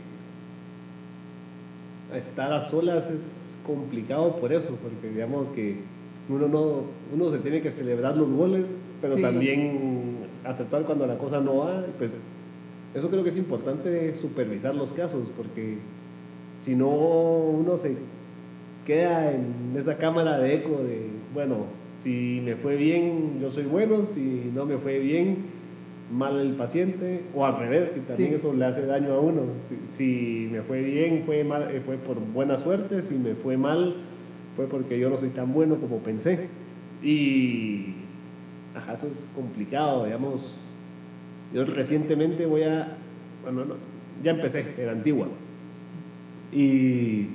estar 2.16 2.50
a 2.54 2.62
solas 2.62 3.04
es 3.10 3.24
complicado 3.66 4.36
por 4.36 4.50
eso, 4.50 4.78
porque 4.82 5.14
digamos 5.14 5.48
que 5.48 5.76
uno, 6.30 6.48
no, 6.48 6.84
uno 7.14 7.30
se 7.30 7.38
tiene 7.40 7.60
que 7.60 7.70
celebrar 7.70 8.16
los 8.16 8.30
goles, 8.30 8.64
pero 9.02 9.16
también 9.16 10.20
aceptar 10.44 10.84
cuando 10.84 11.06
la 11.06 11.18
cosa 11.18 11.40
no 11.40 11.58
va. 11.58 11.84
Pues 11.98 12.14
eso 12.94 13.10
creo 13.10 13.22
que 13.22 13.28
es 13.28 13.36
importante 13.36 14.14
supervisar 14.14 14.74
los 14.74 14.92
casos, 14.92 15.24
porque 15.36 15.76
si 16.64 16.74
no 16.74 16.88
uno 16.88 17.76
se 17.76 17.94
queda 18.88 19.32
en 19.32 19.76
esa 19.78 19.98
cámara 19.98 20.38
de 20.38 20.54
eco 20.54 20.82
de, 20.82 21.10
bueno, 21.34 21.66
si 22.02 22.40
me 22.42 22.56
fue 22.56 22.76
bien, 22.76 23.38
yo 23.38 23.50
soy 23.50 23.64
bueno, 23.64 24.06
si 24.06 24.50
no 24.54 24.64
me 24.64 24.78
fue 24.78 24.98
bien, 24.98 25.36
mal 26.10 26.40
el 26.40 26.52
paciente, 26.52 27.20
o 27.34 27.44
al 27.44 27.58
revés, 27.58 27.90
que 27.90 28.00
también 28.00 28.32
eso 28.32 28.54
le 28.54 28.64
hace 28.64 28.86
daño 28.86 29.12
a 29.12 29.20
uno. 29.20 29.42
Si, 29.94 30.48
me 30.50 30.62
fue 30.62 30.80
bien, 30.80 31.22
fue, 31.26 31.44
mal, 31.44 31.68
eh, 31.70 31.82
fue 31.84 31.96
por 31.96 32.18
buena 32.18 32.56
suerte, 32.56 33.02
si 33.02 33.14
me 33.14 33.34
fue 33.34 33.58
mal, 33.58 33.94
fue 34.56 34.66
porque 34.66 34.98
yo 34.98 35.10
no 35.10 35.18
soy 35.18 35.28
tan 35.28 35.52
bueno 35.52 35.76
como 35.76 35.98
pensé. 35.98 36.48
Y 37.02 37.92
ajá, 38.74 38.94
eso 38.94 39.06
es 39.06 39.12
complicado, 39.36 40.06
digamos. 40.06 40.40
Yo 41.52 41.66
recientemente 41.66 42.46
voy 42.46 42.62
a, 42.62 42.96
bueno, 43.42 43.66
no, 43.66 43.74
ya 44.24 44.30
empecé 44.30 44.64
en 44.78 44.88
Antigua. 44.88 45.26
Y 46.52 47.26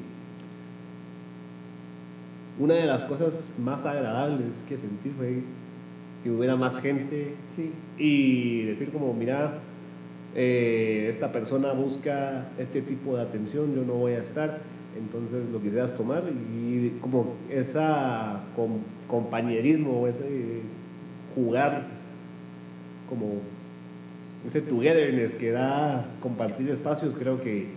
una 2.60 2.76
de 2.76 2.86
las 2.86 3.04
cosas 3.04 3.50
más 3.64 3.86
agradables 3.86 4.62
que 4.68 4.78
sentí 4.78 5.10
fue 5.10 5.40
que 6.24 6.32
hubiera 6.32 6.56
más 6.56 6.78
gente 6.78 7.34
y 7.98 8.62
decir 8.64 8.92
como, 8.92 9.14
mira, 9.14 9.56
eh, 10.36 11.08
esta 11.10 11.32
persona 11.32 11.74
busca 11.74 12.46
este 12.58 12.82
tipo 12.82 13.16
de 13.16 13.24
atención, 13.24 13.76
yo 13.76 13.84
no 13.84 13.94
voy 13.94 14.14
a 14.14 14.20
estar, 14.20 14.60
entonces 14.98 15.50
lo 15.52 15.60
quisieras 15.62 15.96
tomar 15.96 16.24
y 16.56 16.90
como 17.02 17.34
esa 17.52 18.40
compañerismo, 19.08 20.08
ese 20.08 20.62
jugar, 21.36 21.84
como 23.10 23.42
ese 24.48 24.62
togetherness 24.62 25.36
que 25.36 25.52
da 25.52 26.06
compartir 26.22 26.70
espacios, 26.70 27.16
creo 27.16 27.42
que 27.42 27.68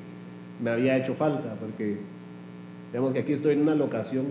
me 0.62 0.70
había 0.70 0.96
hecho 0.96 1.14
falta, 1.14 1.54
porque 1.60 1.98
digamos 2.92 3.12
que 3.12 3.20
aquí 3.20 3.32
estoy 3.32 3.54
en 3.54 3.62
una 3.62 3.74
locación 3.74 4.24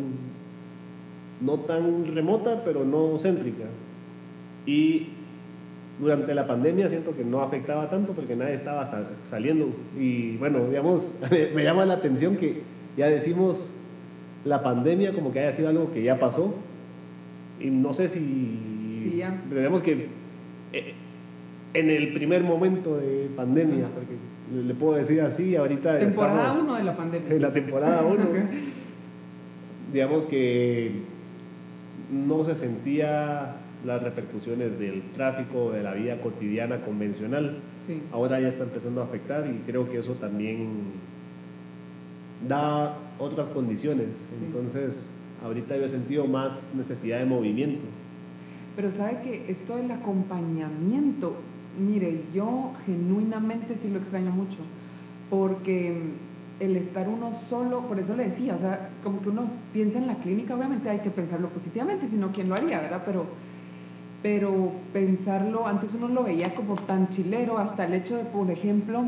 no 1.41 1.60
tan 1.60 2.13
remota, 2.13 2.63
pero 2.63 2.86
no 2.86 3.20
céntrica. 3.20 3.65
Y 4.65 5.08
durante 6.00 6.34
la 6.34 6.48
pandemia 6.48 6.89
siento 6.89 7.15
que 7.15 7.24
no 7.24 7.41
afectaba 7.41 7.89
tanto 7.89 8.13
porque 8.13 8.36
nadie 8.36 8.54
estaba 8.54 8.86
saliendo. 9.30 9.70
Y 10.00 10.38
bueno, 10.38 10.68
digamos, 10.68 11.15
me, 11.32 11.63
llama 11.63 11.86
la 11.86 11.96
atención 11.96 12.38
que 12.38 12.62
ya 12.98 13.08
decimos 13.08 13.70
la 14.44 14.63
pandemia 14.63 15.13
como 15.13 15.32
que 15.32 15.39
haya 15.39 15.54
sido 15.54 15.70
algo 15.70 15.91
que 15.94 16.04
ya 16.04 16.20
pasó. 16.20 16.54
Y 17.60 17.68
no 17.68 17.94
sé 17.94 18.10
si... 18.10 18.20
Sí, 18.20 19.13
ya. 19.18 19.41
Digamos 19.50 19.82
que 19.82 20.08
eh, 20.74 20.94
en 21.74 21.89
el 21.89 22.13
primer 22.13 22.44
momento 22.44 22.98
de 22.98 23.30
pandemia, 23.36 23.88
porque 23.94 24.15
le 24.53 24.73
puedo 24.73 24.93
decir 24.97 25.21
así, 25.21 25.55
ahorita... 25.55 25.99
Temporada 25.99 26.53
1 26.53 26.75
de 26.75 26.84
la 26.84 26.95
pandemia. 26.95 27.36
En 27.36 27.41
la 27.41 27.51
temporada 27.51 28.01
1. 28.05 28.23
digamos 29.95 30.25
que 30.25 30.91
no 32.12 32.43
se 32.43 32.55
sentía 32.55 33.55
las 33.86 34.03
repercusiones 34.03 34.77
del 34.79 35.01
tráfico, 35.15 35.71
de 35.71 35.84
la 35.84 35.93
vida 35.93 36.19
cotidiana 36.21 36.81
convencional. 36.81 37.58
Ahora 38.12 38.39
ya 38.39 38.47
está 38.47 38.63
empezando 38.63 39.01
a 39.01 39.05
afectar 39.05 39.45
y 39.47 39.60
creo 39.69 39.89
que 39.89 39.99
eso 39.99 40.13
también 40.13 40.69
da 42.47 42.97
otras 43.19 43.49
condiciones. 43.49 44.08
Entonces, 44.45 45.03
ahorita 45.43 45.77
yo 45.77 45.86
he 45.86 45.89
sentido 45.89 46.25
más 46.25 46.60
necesidad 46.73 47.19
de 47.19 47.25
movimiento. 47.25 47.86
Pero 48.75 48.91
sabe 48.91 49.19
que 49.23 49.45
esto 49.49 49.77
del 49.77 49.91
acompañamiento, 49.91 51.36
mire, 51.80 52.22
yo 52.34 52.72
genuinamente 52.86 53.78
sí 53.78 53.90
lo 53.90 54.00
extraño 54.00 54.32
mucho, 54.32 54.58
porque 55.30 56.02
el 56.60 56.78
estar 56.78 57.10
uno 57.10 57.32
solo, 57.50 57.82
por 57.82 58.00
eso 58.00 58.16
le 58.16 58.26
decía, 58.26 58.56
o 58.56 58.60
sea, 58.60 58.90
como 59.04 59.22
que 59.22 59.30
uno 59.30 59.44
piensa 59.74 59.98
en 59.98 60.08
la 60.08 60.16
clínica, 60.16 60.56
obviamente 60.56 60.90
hay 60.90 61.00
que 61.00 61.10
pensarlo 61.10 61.50
positivamente, 61.50 62.08
sino 62.08 62.32
quién 62.32 62.50
lo 62.50 62.56
haría, 62.56 62.80
¿verdad? 62.80 63.04
Pero 63.06 63.26
pero 64.26 64.72
pensarlo, 64.92 65.68
antes 65.68 65.94
uno 65.94 66.08
lo 66.08 66.24
veía 66.24 66.56
como 66.56 66.74
tan 66.74 67.10
chilero, 67.12 67.60
hasta 67.60 67.86
el 67.86 67.94
hecho 67.94 68.18
de, 68.18 68.24
por 68.24 68.50
ejemplo, 68.50 69.04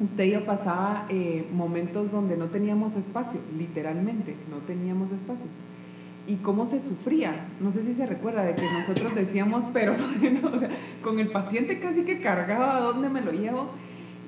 usted 0.00 0.24
y 0.24 0.30
yo 0.32 0.44
pasaba 0.44 1.06
eh, 1.08 1.46
momentos 1.54 2.10
donde 2.10 2.36
no 2.36 2.46
teníamos 2.46 2.96
espacio, 2.96 3.38
literalmente, 3.56 4.34
no 4.50 4.56
teníamos 4.66 5.12
espacio. 5.12 5.46
Y 6.26 6.36
cómo 6.36 6.66
se 6.66 6.80
sufría, 6.80 7.32
no 7.60 7.70
sé 7.70 7.82
si 7.84 7.94
se 7.94 8.04
recuerda 8.04 8.42
de 8.42 8.54
que 8.54 8.64
nosotros 8.64 9.14
decíamos, 9.14 9.64
pero 9.72 9.94
o 10.52 10.58
sea, 10.58 10.68
con 11.02 11.20
el 11.20 11.28
paciente 11.28 11.78
casi 11.78 12.02
que 12.02 12.20
cargaba, 12.20 12.78
¿a 12.78 12.80
dónde 12.80 13.08
me 13.08 13.20
lo 13.20 13.30
llevo? 13.30 13.68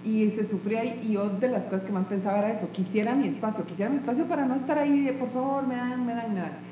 Y 0.04 0.30
se 0.30 0.44
sufría 0.44 0.84
y 0.84 1.12
yo 1.12 1.28
de 1.28 1.48
las 1.48 1.64
cosas 1.64 1.82
que 1.82 1.92
más 1.92 2.06
pensaba 2.06 2.38
era 2.38 2.52
eso, 2.52 2.68
quisiera 2.72 3.14
mi 3.14 3.26
espacio, 3.26 3.64
quisiera 3.64 3.90
mi 3.90 3.96
espacio 3.96 4.26
para 4.26 4.46
no 4.46 4.54
estar 4.54 4.78
ahí, 4.78 5.14
por 5.18 5.30
favor, 5.30 5.66
me 5.66 5.74
dan, 5.74 6.06
me 6.06 6.14
dan, 6.14 6.34
me 6.34 6.40
dan 6.40 6.68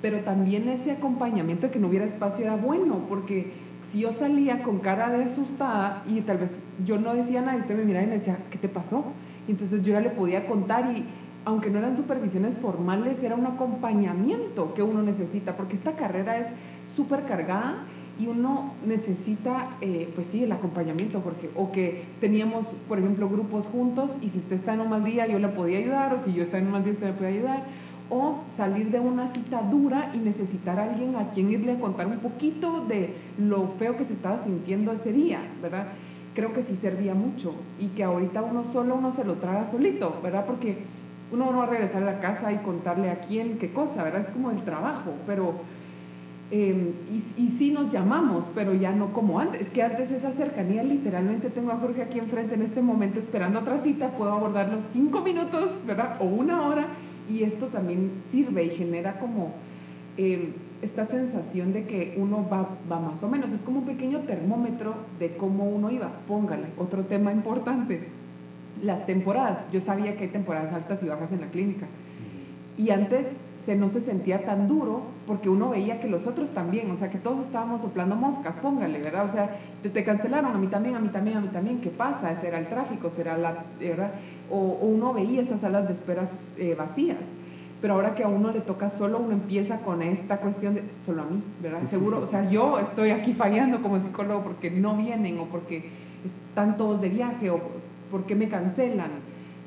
pero 0.00 0.20
también 0.20 0.68
ese 0.68 0.92
acompañamiento 0.92 1.66
de 1.66 1.72
que 1.72 1.78
no 1.78 1.88
hubiera 1.88 2.04
espacio 2.04 2.44
era 2.44 2.56
bueno, 2.56 3.00
porque 3.08 3.52
si 3.90 4.00
yo 4.00 4.12
salía 4.12 4.62
con 4.62 4.78
cara 4.78 5.10
de 5.10 5.24
asustada 5.24 6.02
y 6.06 6.20
tal 6.20 6.38
vez 6.38 6.60
yo 6.84 6.98
no 6.98 7.14
decía 7.14 7.40
nada 7.40 7.56
y 7.56 7.60
usted 7.60 7.76
me 7.76 7.84
miraba 7.84 8.04
y 8.04 8.08
me 8.08 8.14
decía, 8.14 8.38
¿qué 8.50 8.58
te 8.58 8.68
pasó? 8.68 9.04
Y 9.48 9.52
entonces 9.52 9.82
yo 9.82 9.92
ya 9.92 10.00
le 10.00 10.10
podía 10.10 10.46
contar 10.46 10.92
y 10.94 11.04
aunque 11.48 11.70
no 11.70 11.78
eran 11.78 11.96
supervisiones 11.96 12.58
formales, 12.58 13.22
era 13.22 13.34
un 13.34 13.46
acompañamiento 13.46 14.74
que 14.74 14.82
uno 14.82 15.02
necesita, 15.02 15.56
porque 15.56 15.76
esta 15.76 15.92
carrera 15.92 16.36
es 16.38 16.46
súper 16.94 17.24
cargada 17.24 17.76
y 18.20 18.26
uno 18.26 18.74
necesita, 18.86 19.70
eh, 19.80 20.10
pues 20.14 20.26
sí, 20.26 20.44
el 20.44 20.52
acompañamiento, 20.52 21.20
porque, 21.20 21.48
o 21.56 21.72
que 21.72 22.04
teníamos, 22.20 22.66
por 22.86 22.98
ejemplo, 22.98 23.30
grupos 23.30 23.64
juntos 23.64 24.10
y 24.20 24.28
si 24.28 24.40
usted 24.40 24.56
está 24.56 24.74
en 24.74 24.80
un 24.80 24.90
mal 24.90 25.04
día, 25.04 25.26
yo 25.26 25.38
le 25.38 25.48
podía 25.48 25.78
ayudar, 25.78 26.12
o 26.12 26.18
si 26.18 26.34
yo 26.34 26.42
estaba 26.42 26.58
en 26.58 26.66
un 26.66 26.72
mal 26.72 26.84
día, 26.84 26.92
usted 26.92 27.06
me 27.06 27.12
puede 27.14 27.38
ayudar 27.38 27.62
o 28.10 28.40
salir 28.54 28.90
de 28.90 29.00
una 29.00 29.28
cita 29.28 29.62
dura 29.62 30.10
y 30.14 30.18
necesitar 30.18 30.78
a 30.78 30.84
alguien 30.84 31.16
a 31.16 31.30
quien 31.30 31.50
irle 31.50 31.72
a 31.72 31.80
contar 31.80 32.06
un 32.06 32.18
poquito 32.18 32.84
de 32.86 33.14
lo 33.38 33.68
feo 33.78 33.96
que 33.96 34.04
se 34.04 34.12
estaba 34.12 34.42
sintiendo 34.42 34.92
ese 34.92 35.12
día, 35.12 35.40
¿verdad? 35.62 35.86
Creo 36.34 36.52
que 36.52 36.62
sí 36.62 36.74
servía 36.74 37.14
mucho 37.14 37.54
y 37.80 37.88
que 37.88 38.04
ahorita 38.04 38.42
uno 38.42 38.64
solo 38.64 38.96
uno 38.96 39.12
se 39.12 39.24
lo 39.24 39.34
traga 39.34 39.70
solito, 39.70 40.20
¿verdad? 40.22 40.46
Porque 40.46 40.76
uno 41.30 41.50
no 41.50 41.58
va 41.58 41.64
a 41.64 41.66
regresar 41.68 42.02
a 42.02 42.06
la 42.06 42.20
casa 42.20 42.52
y 42.52 42.56
contarle 42.56 43.10
a 43.10 43.20
quién 43.20 43.58
qué 43.58 43.70
cosa, 43.70 44.02
¿verdad? 44.02 44.22
Es 44.22 44.28
como 44.28 44.50
el 44.50 44.62
trabajo, 44.62 45.12
pero 45.26 45.54
Em, 46.50 46.92
y, 47.36 47.48
sí 47.48 47.70
nos 47.72 47.92
llamamos, 47.92 48.46
pero 48.54 48.72
ya 48.72 48.90
no 48.92 49.12
como 49.12 49.38
antes. 49.38 49.60
Es 49.60 49.68
que 49.68 49.82
antes 49.82 50.10
esa 50.10 50.30
cercanía, 50.30 50.82
literalmente 50.82 51.50
tengo 51.50 51.72
a 51.72 51.76
Jorge 51.76 52.02
aquí 52.02 52.18
enfrente 52.18 52.54
en 52.54 52.62
este 52.62 52.80
momento 52.80 53.18
esperando 53.18 53.60
otra 53.60 53.76
cita, 53.76 54.08
puedo 54.12 54.32
abordar 54.32 54.70
los 54.70 54.84
cinco 54.92 55.20
minutos, 55.20 55.70
¿verdad? 55.86 56.16
O 56.20 56.24
una 56.24 56.66
hora, 56.66 56.86
y 57.30 57.42
esto 57.42 57.66
también 57.66 58.10
sirve 58.30 58.64
y 58.64 58.70
genera 58.70 59.18
como 59.20 59.52
em, 60.16 60.52
esta 60.80 61.04
sensación 61.04 61.74
de 61.74 61.84
que 61.84 62.14
uno 62.16 62.46
va 62.50 62.66
más 62.98 63.22
o 63.22 63.28
menos. 63.28 63.52
Es 63.52 63.60
como 63.60 63.80
un 63.80 63.84
pequeño 63.84 64.20
termómetro 64.20 64.94
de 65.18 65.36
cómo 65.36 65.64
uno 65.64 65.90
iba. 65.90 66.08
Póngale, 66.26 66.64
otro 66.78 67.02
tema 67.04 67.30
importante. 67.30 68.08
Las 68.82 69.06
temporadas. 69.06 69.66
Yo 69.72 69.80
sabía 69.80 70.16
que 70.16 70.24
hay 70.24 70.30
temporadas 70.30 70.72
altas 70.72 71.02
y 71.02 71.06
bajas 71.06 71.32
en 71.32 71.40
la 71.40 71.46
clínica. 71.48 71.86
Y 72.76 72.90
antes 72.90 73.26
no 73.74 73.88
se 73.88 74.00
sentía 74.00 74.44
tan 74.44 74.68
duro 74.68 75.02
porque 75.26 75.48
uno 75.48 75.70
veía 75.70 76.00
que 76.00 76.08
los 76.08 76.26
otros 76.26 76.50
también, 76.50 76.90
o 76.90 76.96
sea, 76.96 77.10
que 77.10 77.18
todos 77.18 77.46
estábamos 77.46 77.82
soplando 77.82 78.16
moscas, 78.16 78.54
póngale, 78.62 79.00
¿verdad? 79.00 79.24
O 79.24 79.28
sea, 79.28 79.56
te, 79.82 80.04
cancelaron, 80.04 80.52
a 80.54 80.58
mí 80.58 80.68
también, 80.68 80.94
a 80.94 81.00
mí 81.00 81.08
también, 81.08 81.36
a 81.36 81.40
mí 81.40 81.48
también, 81.48 81.80
¿qué 81.80 81.90
pasa? 81.90 82.34
¿Será 82.40 82.58
el 82.58 82.66
tráfico? 82.66 83.10
¿Será 83.10 83.36
la, 83.36 83.64
¿verdad? 83.78 84.12
O, 84.50 84.78
uno 84.80 85.12
veía 85.12 85.42
esas 85.42 85.60
salas 85.60 85.86
de 85.86 85.94
esperas 85.94 86.30
eh, 86.56 86.74
vacías. 86.78 87.18
Pero 87.80 87.94
ahora 87.94 88.14
que 88.14 88.24
a 88.24 88.28
uno 88.28 88.50
le 88.50 88.60
toca 88.60 88.90
solo, 88.90 89.18
uno 89.18 89.32
empieza 89.32 89.76
con 89.78 90.02
esta 90.02 90.38
cuestión 90.38 90.74
de, 90.74 90.82
solo 91.06 91.22
a 91.22 91.26
mí, 91.26 91.42
¿verdad? 91.62 91.80
Seguro, 91.88 92.20
o 92.20 92.26
sea, 92.26 92.48
yo 92.50 92.78
estoy 92.78 93.10
aquí 93.10 93.34
fallando 93.34 93.82
como 93.82 94.00
psicólogo 94.00 94.42
porque 94.42 94.70
no 94.70 94.96
vienen 94.96 95.38
o 95.38 95.44
porque 95.44 95.90
están 96.24 96.76
todos 96.76 97.00
de 97.00 97.08
viaje 97.08 97.50
o 97.50 97.60
porque 98.10 98.34
me 98.34 98.48
cancelan 98.48 99.10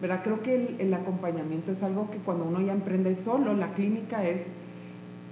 ¿verdad? 0.01 0.21
Creo 0.23 0.41
que 0.41 0.75
el, 0.79 0.93
acompañamiento 0.93 1.71
es 1.71 1.83
algo 1.83 2.09
que 2.09 2.17
cuando 2.17 2.45
uno 2.45 2.59
ya 2.61 2.73
emprende 2.73 3.13
solo, 3.13 3.53
la 3.53 3.73
clínica 3.73 4.27
es 4.27 4.41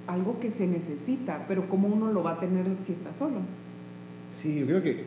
algo 0.06 0.40
que 0.40 0.52
se 0.52 0.68
necesita, 0.68 1.46
pero 1.48 1.68
¿cómo 1.68 1.88
uno 1.88 2.12
lo 2.12 2.24
va 2.24 2.34
a 2.34 2.40
tener 2.40 2.66
si 2.86 2.94
está 2.94 3.14
solo? 3.14 3.38
Sí, 4.36 4.60
yo 4.60 4.68
creo 4.68 4.84
que 4.84 5.04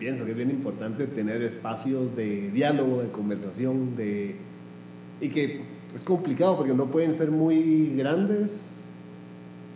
pienso 0.00 0.24
que 0.24 0.32
es 0.32 0.36
bien 0.36 0.50
importante 0.50 1.06
tener 1.06 1.42
espacios 1.42 2.16
de 2.16 2.50
diálogo, 2.50 3.02
de 3.02 3.08
conversación, 3.10 3.96
de... 3.96 4.34
y 5.20 5.28
que 5.28 5.60
es 5.94 6.02
complicado 6.02 6.56
porque 6.56 6.74
no 6.74 6.86
pueden 6.86 7.14
ser 7.14 7.30
muy 7.30 7.94
grandes, 7.96 8.58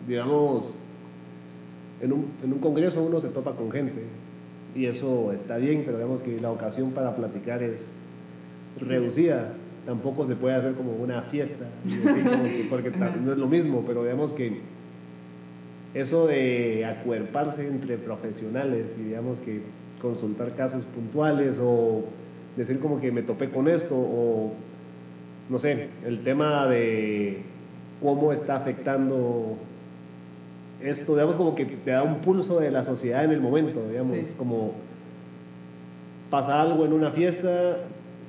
digamos, 0.08 0.72
en 2.00 2.12
un, 2.12 2.26
en 2.42 2.52
un 2.52 2.58
congreso 2.58 3.02
uno 3.04 3.20
se 3.20 3.28
topa 3.28 3.52
con 3.52 3.70
gente 3.70 4.02
y 4.76 4.86
eso 4.86 5.32
está 5.32 5.56
bien, 5.56 5.82
pero 5.86 5.96
digamos 5.96 6.20
que 6.20 6.38
la 6.38 6.50
ocasión 6.50 6.90
para 6.90 7.16
platicar 7.16 7.62
es 7.62 7.82
reducida. 8.80 9.52
Tampoco 9.86 10.26
se 10.26 10.34
puede 10.34 10.56
hacer 10.56 10.74
como 10.74 10.92
una 10.92 11.22
fiesta, 11.22 11.64
porque 12.68 12.90
no 13.24 13.32
es 13.32 13.38
lo 13.38 13.46
mismo, 13.46 13.84
pero 13.86 14.02
digamos 14.02 14.32
que 14.32 14.58
eso 15.94 16.26
de 16.26 16.84
acuerparse 16.84 17.66
entre 17.66 17.96
profesionales 17.96 18.96
y 19.00 19.04
digamos 19.04 19.38
que 19.38 19.60
consultar 20.02 20.54
casos 20.54 20.84
puntuales 20.84 21.56
o 21.60 22.04
decir 22.56 22.80
como 22.80 23.00
que 23.00 23.12
me 23.12 23.22
topé 23.22 23.48
con 23.48 23.68
esto 23.68 23.94
o 23.96 24.52
no 25.48 25.58
sé, 25.58 25.88
el 26.04 26.22
tema 26.24 26.66
de 26.66 27.38
cómo 28.02 28.32
está 28.32 28.56
afectando 28.56 29.56
esto, 30.82 31.14
digamos 31.14 31.36
como 31.36 31.54
que 31.54 31.64
te 31.64 31.90
da 31.90 32.02
un 32.02 32.16
pulso 32.16 32.60
de 32.60 32.70
la 32.70 32.84
sociedad 32.84 33.24
en 33.24 33.32
el 33.32 33.40
momento, 33.40 33.86
digamos, 33.88 34.16
como 34.36 34.72
pasa 36.30 36.60
algo 36.60 36.84
en 36.84 36.92
una 36.92 37.10
fiesta, 37.10 37.76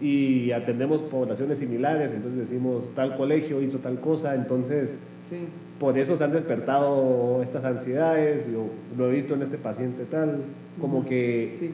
y 0.01 0.51
atendemos 0.51 1.01
poblaciones 1.01 1.57
similares, 1.57 2.12
entonces 2.12 2.39
decimos 2.39 2.91
tal 2.93 3.17
colegio 3.17 3.62
hizo 3.62 3.79
tal 3.79 3.99
cosa, 3.99 4.36
entonces 4.36 4.97
por 5.79 5.97
eso 5.97 6.15
se 6.15 6.23
han 6.23 6.31
despertado 6.31 7.41
estas 7.41 7.63
ansiedades, 7.65 8.45
yo 8.51 8.67
lo 8.97 9.10
he 9.10 9.15
visto 9.15 9.33
en 9.33 9.41
este 9.41 9.57
paciente 9.57 10.05
tal, 10.05 10.41
como 10.79 11.05
que 11.05 11.71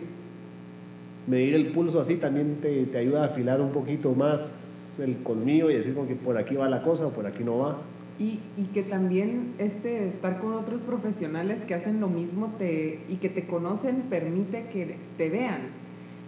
medir 1.28 1.56
el 1.56 1.68
pulso 1.68 2.00
así 2.00 2.16
también 2.16 2.58
te, 2.62 2.86
te, 2.86 2.98
ayuda 2.98 3.24
a 3.24 3.26
afilar 3.28 3.62
un 3.62 3.72
poquito 3.72 4.14
más 4.14 4.52
el 5.00 5.18
colmillo 5.18 5.70
y 5.70 5.76
decir 5.76 5.94
como 5.94 6.08
que 6.08 6.16
por 6.16 6.38
aquí 6.38 6.56
va 6.56 6.70
la 6.70 6.82
cosa 6.82 7.08
o 7.08 7.10
por 7.10 7.26
aquí 7.26 7.44
no 7.44 7.60
va. 7.60 7.78
Y, 8.20 8.40
que 8.74 8.84
también 8.84 9.54
este, 9.58 10.08
estar 10.08 10.40
con 10.40 10.54
otros 10.54 10.82
profesionales 10.82 11.62
que 11.62 11.74
hacen 11.74 12.00
lo 12.00 12.08
mismo 12.08 12.54
te, 12.58 13.00
y 13.10 13.16
que 13.16 13.30
te 13.30 13.46
conocen 13.46 14.04
permite 14.10 14.66
que 14.72 14.96
te 15.18 15.30
vean 15.30 15.84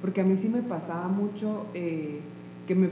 porque 0.06 0.21
a 0.21 0.24
mí 0.24 0.38
sí 0.39 0.50
me 0.50 0.62
pasaba 0.62 1.08
mucho 1.08 1.65
eh, 1.74 2.19
que 2.67 2.76
me, 2.76 2.89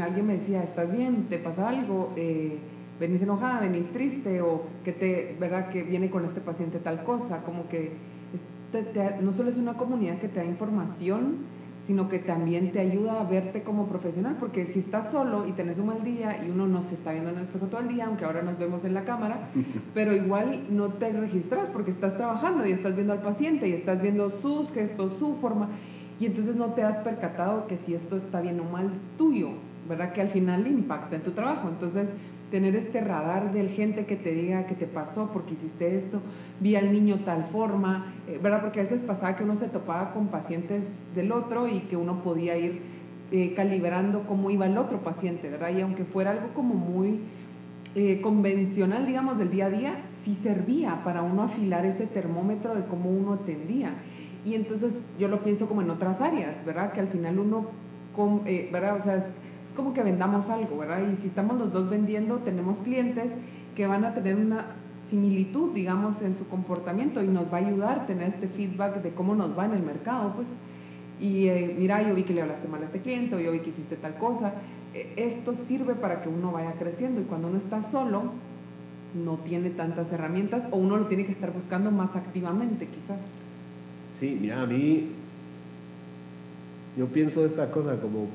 alguien 0.00 0.26
me 0.28 0.34
decía, 0.34 0.62
¿estás 0.62 0.96
bien? 0.96 1.26
¿Te 1.28 1.38
pasa 1.38 1.68
algo? 1.68 2.12
Eh, 2.14 2.56
¿Venís 3.00 3.20
enojada? 3.22 3.58
¿Venís 3.58 3.88
triste? 3.88 4.40
O 4.42 4.62
que 4.84 4.92
te, 4.92 5.36
¿verdad? 5.40 5.70
Que 5.70 5.82
viene 5.82 6.08
con 6.08 6.24
este 6.24 6.40
paciente 6.40 6.78
tal 6.78 7.02
cosa. 7.02 7.42
Como 7.42 7.68
que 7.68 7.90
no 9.22 9.32
solo 9.32 9.50
es 9.50 9.56
una 9.56 9.74
comunidad 9.74 10.18
que 10.18 10.28
te 10.28 10.38
da 10.38 10.44
información, 10.44 11.38
sino 11.86 12.08
que 12.08 12.18
también 12.18 12.72
te 12.72 12.80
ayuda 12.80 13.20
a 13.20 13.24
verte 13.24 13.62
como 13.62 13.86
profesional, 13.86 14.36
porque 14.38 14.66
si 14.66 14.78
estás 14.78 15.10
solo 15.10 15.46
y 15.46 15.52
tenés 15.52 15.78
un 15.78 15.86
mal 15.86 16.04
día 16.04 16.44
y 16.44 16.50
uno 16.50 16.66
no 16.66 16.82
se 16.82 16.94
está 16.94 17.12
viendo 17.12 17.30
en 17.30 17.36
el 17.36 17.42
espejo 17.42 17.66
todo 17.66 17.80
el 17.80 17.88
día, 17.88 18.06
aunque 18.06 18.24
ahora 18.24 18.42
nos 18.42 18.58
vemos 18.58 18.84
en 18.84 18.94
la 18.94 19.04
cámara, 19.04 19.48
pero 19.94 20.14
igual 20.14 20.64
no 20.70 20.88
te 20.90 21.12
registras 21.12 21.68
porque 21.70 21.90
estás 21.90 22.16
trabajando 22.16 22.66
y 22.66 22.72
estás 22.72 22.94
viendo 22.94 23.12
al 23.12 23.20
paciente 23.20 23.68
y 23.68 23.72
estás 23.72 24.00
viendo 24.00 24.30
sus 24.30 24.72
gestos, 24.72 25.14
su 25.18 25.34
forma, 25.34 25.68
y 26.20 26.26
entonces 26.26 26.54
no 26.54 26.66
te 26.66 26.84
has 26.84 26.98
percatado 26.98 27.66
que 27.66 27.76
si 27.76 27.94
esto 27.94 28.16
está 28.16 28.40
bien 28.40 28.60
o 28.60 28.64
mal 28.64 28.90
tuyo, 29.18 29.50
¿verdad? 29.88 30.12
Que 30.12 30.20
al 30.20 30.28
final 30.28 30.66
impacta 30.68 31.16
en 31.16 31.22
tu 31.22 31.32
trabajo. 31.32 31.68
Entonces, 31.68 32.08
tener 32.52 32.76
este 32.76 33.00
radar 33.00 33.52
de 33.52 33.68
gente 33.68 34.04
que 34.04 34.14
te 34.14 34.32
diga 34.32 34.66
que 34.66 34.74
te 34.74 34.86
pasó 34.86 35.30
porque 35.32 35.54
hiciste 35.54 35.96
esto, 35.96 36.20
vi 36.60 36.76
al 36.76 36.92
niño 36.92 37.20
tal 37.24 37.44
forma, 37.44 38.12
eh, 38.28 38.38
¿verdad? 38.42 38.60
Porque 38.60 38.80
a 38.80 38.82
veces 38.82 39.02
pasaba 39.02 39.36
que 39.36 39.44
uno 39.44 39.56
se 39.56 39.68
topaba 39.68 40.12
con 40.12 40.28
pacientes 40.28 40.84
del 41.14 41.32
otro 41.32 41.68
y 41.68 41.80
que 41.80 41.96
uno 41.96 42.22
podía 42.22 42.56
ir 42.56 42.80
eh, 43.30 43.54
calibrando 43.54 44.24
cómo 44.24 44.50
iba 44.50 44.66
el 44.66 44.76
otro 44.76 44.98
paciente, 44.98 45.48
¿verdad? 45.48 45.70
Y 45.76 45.80
aunque 45.80 46.04
fuera 46.04 46.32
algo 46.32 46.48
como 46.54 46.74
muy 46.74 47.20
eh, 47.94 48.20
convencional, 48.22 49.06
digamos, 49.06 49.38
del 49.38 49.50
día 49.50 49.66
a 49.66 49.70
día, 49.70 49.96
sí 50.24 50.34
servía 50.34 51.02
para 51.04 51.22
uno 51.22 51.42
afilar 51.42 51.84
ese 51.84 52.06
termómetro 52.06 52.74
de 52.74 52.84
cómo 52.84 53.10
uno 53.10 53.34
atendía. 53.34 53.94
Y 54.44 54.54
entonces 54.54 55.00
yo 55.18 55.28
lo 55.28 55.42
pienso 55.42 55.66
como 55.66 55.82
en 55.82 55.90
otras 55.90 56.20
áreas, 56.20 56.64
¿verdad? 56.64 56.92
Que 56.92 57.00
al 57.00 57.08
final 57.08 57.38
uno, 57.38 57.66
eh, 58.46 58.70
¿verdad? 58.72 58.96
O 58.96 59.02
sea, 59.02 59.16
es, 59.16 59.32
como 59.76 59.92
que 59.92 60.02
vendamos 60.02 60.48
algo, 60.48 60.78
¿verdad? 60.78 61.00
Y 61.12 61.16
si 61.16 61.26
estamos 61.26 61.58
los 61.58 61.72
dos 61.72 61.88
vendiendo, 61.88 62.36
tenemos 62.38 62.78
clientes 62.78 63.32
que 63.76 63.86
van 63.86 64.04
a 64.04 64.14
tener 64.14 64.36
una 64.36 64.66
similitud, 65.12 65.74
digamos, 65.74 66.22
en 66.22 66.34
su 66.34 66.48
comportamiento 66.48 67.22
y 67.22 67.28
nos 67.28 67.52
va 67.52 67.58
a 67.58 67.66
ayudar 67.66 67.98
a 68.00 68.06
tener 68.06 68.28
este 68.28 68.48
feedback 68.48 69.02
de 69.02 69.10
cómo 69.10 69.34
nos 69.34 69.56
va 69.56 69.66
en 69.66 69.72
el 69.72 69.82
mercado, 69.82 70.32
pues. 70.34 70.48
Y 71.20 71.48
eh, 71.48 71.76
mira, 71.78 72.02
yo 72.02 72.14
vi 72.14 72.22
que 72.22 72.32
le 72.32 72.40
hablaste 72.40 72.66
mal 72.66 72.80
a 72.80 72.86
este 72.86 73.00
cliente 73.00 73.36
o 73.36 73.40
yo 73.40 73.52
vi 73.52 73.58
que 73.58 73.68
hiciste 73.68 73.96
tal 73.96 74.14
cosa. 74.14 74.54
E, 74.94 75.12
esto 75.16 75.54
sirve 75.54 75.94
para 75.94 76.22
que 76.22 76.30
uno 76.30 76.50
vaya 76.50 76.72
creciendo 76.78 77.20
y 77.20 77.24
cuando 77.24 77.48
uno 77.48 77.58
está 77.58 77.82
solo, 77.82 78.22
no 79.22 79.34
tiene 79.44 79.68
tantas 79.68 80.10
herramientas 80.12 80.64
o 80.70 80.78
uno 80.78 80.96
lo 80.96 81.06
tiene 81.08 81.26
que 81.26 81.32
estar 81.32 81.52
buscando 81.52 81.90
más 81.90 82.16
activamente, 82.16 82.86
quizás. 82.86 83.20
Sí, 84.18 84.38
mira, 84.40 84.62
a 84.62 84.66
mí, 84.66 85.08
yo 86.96 87.06
pienso 87.08 87.44
esta 87.44 87.70
cosa 87.70 88.00
como 88.00 88.28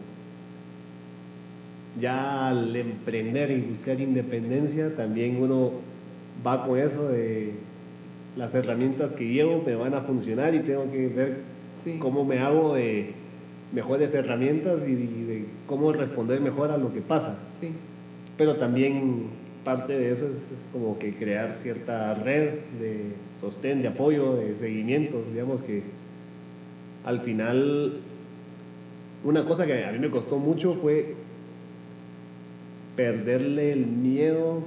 ya 2.00 2.50
al 2.50 2.76
emprender 2.76 3.50
y 3.50 3.62
buscar 3.62 4.00
independencia, 4.00 4.96
también 4.96 5.42
uno 5.42 5.72
va 6.48 6.66
con 6.66 6.80
eso 6.80 7.10
de 7.10 7.52
las 8.38 8.54
herramientas 8.54 9.14
que 9.14 9.28
llevo 9.28 9.62
me 9.66 9.76
van 9.76 9.94
a 9.94 10.02
funcionar 10.02 10.56
y 10.56 10.60
tengo 10.60 10.90
que 10.92 11.08
ver 11.08 11.38
cómo 12.00 12.24
me 12.24 12.40
hago 12.40 12.76
de 12.76 13.12
mejores 13.74 14.14
herramientas 14.14 14.82
y 14.88 14.96
de, 14.96 15.46
cómo 15.66 15.92
responder 15.92 16.40
mejor 16.40 16.72
a 16.72 16.78
lo 16.78 16.94
que 16.94 17.02
pasa. 17.02 17.38
Sí. 17.60 17.70
Pero 18.38 18.56
también 18.56 19.26
parte 19.66 19.98
de 19.98 20.14
eso 20.14 20.28
es, 20.28 20.44
como 20.72 20.98
que 20.98 21.14
crear 21.14 21.54
cierta 21.54 22.14
red 22.14 22.54
de 22.80 23.12
sostén, 23.42 23.82
de 23.82 23.90
apoyo, 23.90 24.36
de 24.36 24.56
seguimiento, 24.56 25.22
digamos 25.34 25.62
que 25.62 25.82
al 27.06 27.22
final 27.22 27.94
una 29.24 29.44
cosa 29.44 29.66
que 29.66 29.84
a 29.84 29.92
mí 29.92 30.00
me 30.00 30.10
costó 30.10 30.38
mucho 30.38 30.74
fue 30.76 31.16
perderle 32.96 33.74
el 33.74 33.86
miedo 33.86 34.62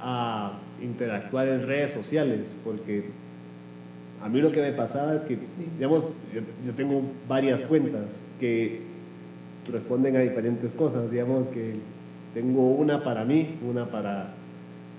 a 0.00 0.58
interactuar 0.82 1.48
en 1.48 1.66
redes 1.66 1.92
sociales, 1.92 2.52
porque 2.64 3.04
a 4.22 4.28
mí 4.28 4.40
lo 4.40 4.52
que 4.52 4.60
me 4.60 4.72
pasaba 4.72 5.14
es 5.14 5.22
que, 5.22 5.38
digamos, 5.76 6.12
yo, 6.34 6.72
tengo 6.74 7.02
varias 7.28 7.62
cuentas 7.62 8.04
que 8.38 8.80
responden 9.70 10.16
a 10.16 10.20
diferentes 10.20 10.74
cosas, 10.74 11.10
digamos 11.10 11.48
que 11.48 11.74
tengo 12.34 12.70
una 12.72 13.02
para 13.02 13.24
mí, 13.24 13.56
una 13.68 13.86
para 13.86 14.32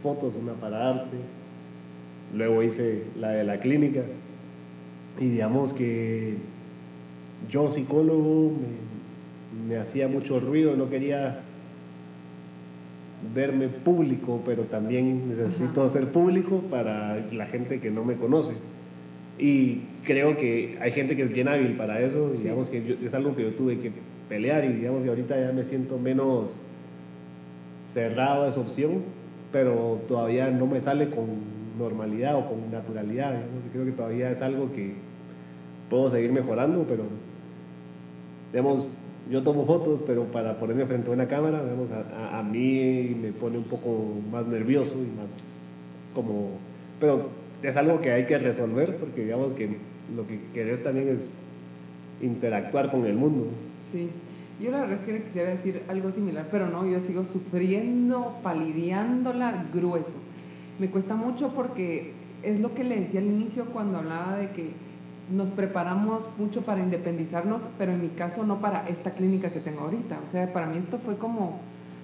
fotos, 0.04 0.34
una 0.36 0.54
para 0.54 0.89
arte. 0.89 1.17
Luego 2.36 2.63
hice 2.63 3.04
la 3.19 3.30
de 3.30 3.43
la 3.43 3.60
clínica. 3.60 4.02
Y 5.19 5.30
digamos 5.30 5.74
que 5.74 6.36
yo 7.50 7.69
psicólogo 7.69 8.52
me, 9.67 9.78
hacía 9.78 10.08
mucho 10.08 10.39
ruido, 10.39 10.76
no 10.76 10.89
quería 10.89 11.42
verme 13.34 13.68
público, 13.68 14.42
pero 14.46 14.64
también 14.64 15.30
necesito 15.30 15.88
ser 15.90 16.08
público 16.10 16.62
para 16.70 17.18
la 17.32 17.46
gente 17.46 17.80
que 17.80 17.92
no 17.92 18.04
me 18.04 18.16
conoce. 18.16 18.54
Y 19.40 19.82
creo 20.06 20.38
que 20.38 20.78
hay 20.80 20.92
gente 20.92 21.16
que 21.16 21.24
es 21.24 21.34
bien 21.34 21.48
hábil 21.48 21.74
para 21.76 22.00
eso, 22.02 22.32
digamos 22.32 22.70
que 22.70 22.98
es 23.04 23.14
algo 23.14 23.36
que 23.36 23.44
yo 23.44 23.52
tuve 23.52 23.80
que 23.80 23.92
pelear 24.30 24.66
y 24.66 24.74
digamos 24.74 25.04
que 25.04 25.10
ahorita 25.10 25.40
ya 25.40 25.52
me 25.52 25.64
siento 25.64 25.98
menos 25.98 26.52
cerrado 27.88 28.44
a 28.44 28.50
esa 28.50 28.60
opción, 28.60 29.02
pero 29.52 30.02
todavía 30.08 30.50
no 30.50 30.66
me 30.66 30.82
sale 30.82 31.10
con 31.10 31.26
normalidad 31.78 32.36
o 32.36 32.48
con 32.48 32.72
naturalidad. 32.72 33.36
Creo 33.72 33.86
que 33.86 33.92
todavía 33.92 34.32
es 34.32 34.42
algo 34.42 34.72
que 34.72 34.94
puedo 35.90 36.10
seguir 36.10 36.32
mejorando, 36.32 36.86
pero 36.88 37.04
digamos, 38.52 38.88
yo 39.30 39.44
tomo 39.44 39.66
fotos, 39.66 40.04
pero 40.06 40.26
para 40.26 40.58
ponerme 40.60 40.86
frente 40.86 41.10
a 41.10 41.14
una 41.14 41.28
cámara, 41.28 41.64
digamos, 41.64 41.90
a, 41.92 42.40
a, 42.40 42.44
mí 42.44 43.16
me 43.22 43.32
pone 43.32 43.58
un 43.58 43.64
poco 43.64 44.16
más 44.32 44.48
nervioso 44.48 44.96
y 44.96 45.18
más 45.18 45.30
como... 46.14 46.52
Pero 47.00 47.30
es 47.62 47.78
algo 47.78 48.02
que 48.02 48.12
hay 48.12 48.26
que 48.26 48.38
resolver 48.38 48.98
porque 48.98 49.24
digamos 49.24 49.54
que 49.54 49.78
lo 50.16 50.28
que 50.28 50.40
querés 50.54 50.84
también 50.84 51.10
es 51.10 51.30
interactuar 52.22 52.92
con 52.92 53.06
el 53.06 53.16
mundo. 53.16 53.48
Sí. 53.92 54.10
Yo 54.62 54.72
la 54.72 54.82
verdad 54.82 54.94
es 54.94 55.02
que 55.02 55.22
quisiera 55.24 55.50
decir 55.50 55.82
algo 55.88 56.12
similar, 56.12 56.48
pero 56.52 56.70
no, 56.70 56.86
yo 56.86 57.00
sigo 57.02 57.24
sufriendo, 57.24 58.38
palideándola 58.44 59.66
grueso. 59.74 60.14
Me 60.80 60.90
cuesta 60.90 61.16
mucho 61.16 61.50
porque 61.50 62.12
es 62.44 62.60
lo 62.60 62.74
que 62.76 62.84
le 62.84 63.00
decía 63.00 63.20
al 63.20 63.26
inicio 63.26 63.66
cuando 63.66 63.98
hablaba 63.98 64.38
de 64.38 64.50
que 64.50 64.70
nos 65.32 65.50
preparamos 65.50 66.24
mucho 66.38 66.62
para 66.64 66.82
independizarnos, 66.82 67.62
pero 67.78 67.94
en 67.94 68.02
mi 68.02 68.10
caso 68.10 68.44
no 68.44 68.60
para 68.60 68.88
esta 68.90 69.12
clínica 69.12 69.52
que 69.52 69.60
tengo 69.60 69.82
ahorita. 69.82 70.20
O 70.28 70.32
sea, 70.32 70.52
para 70.52 70.68
mí 70.68 70.78
esto 70.78 70.98
fue 70.98 71.18
como 71.18 71.60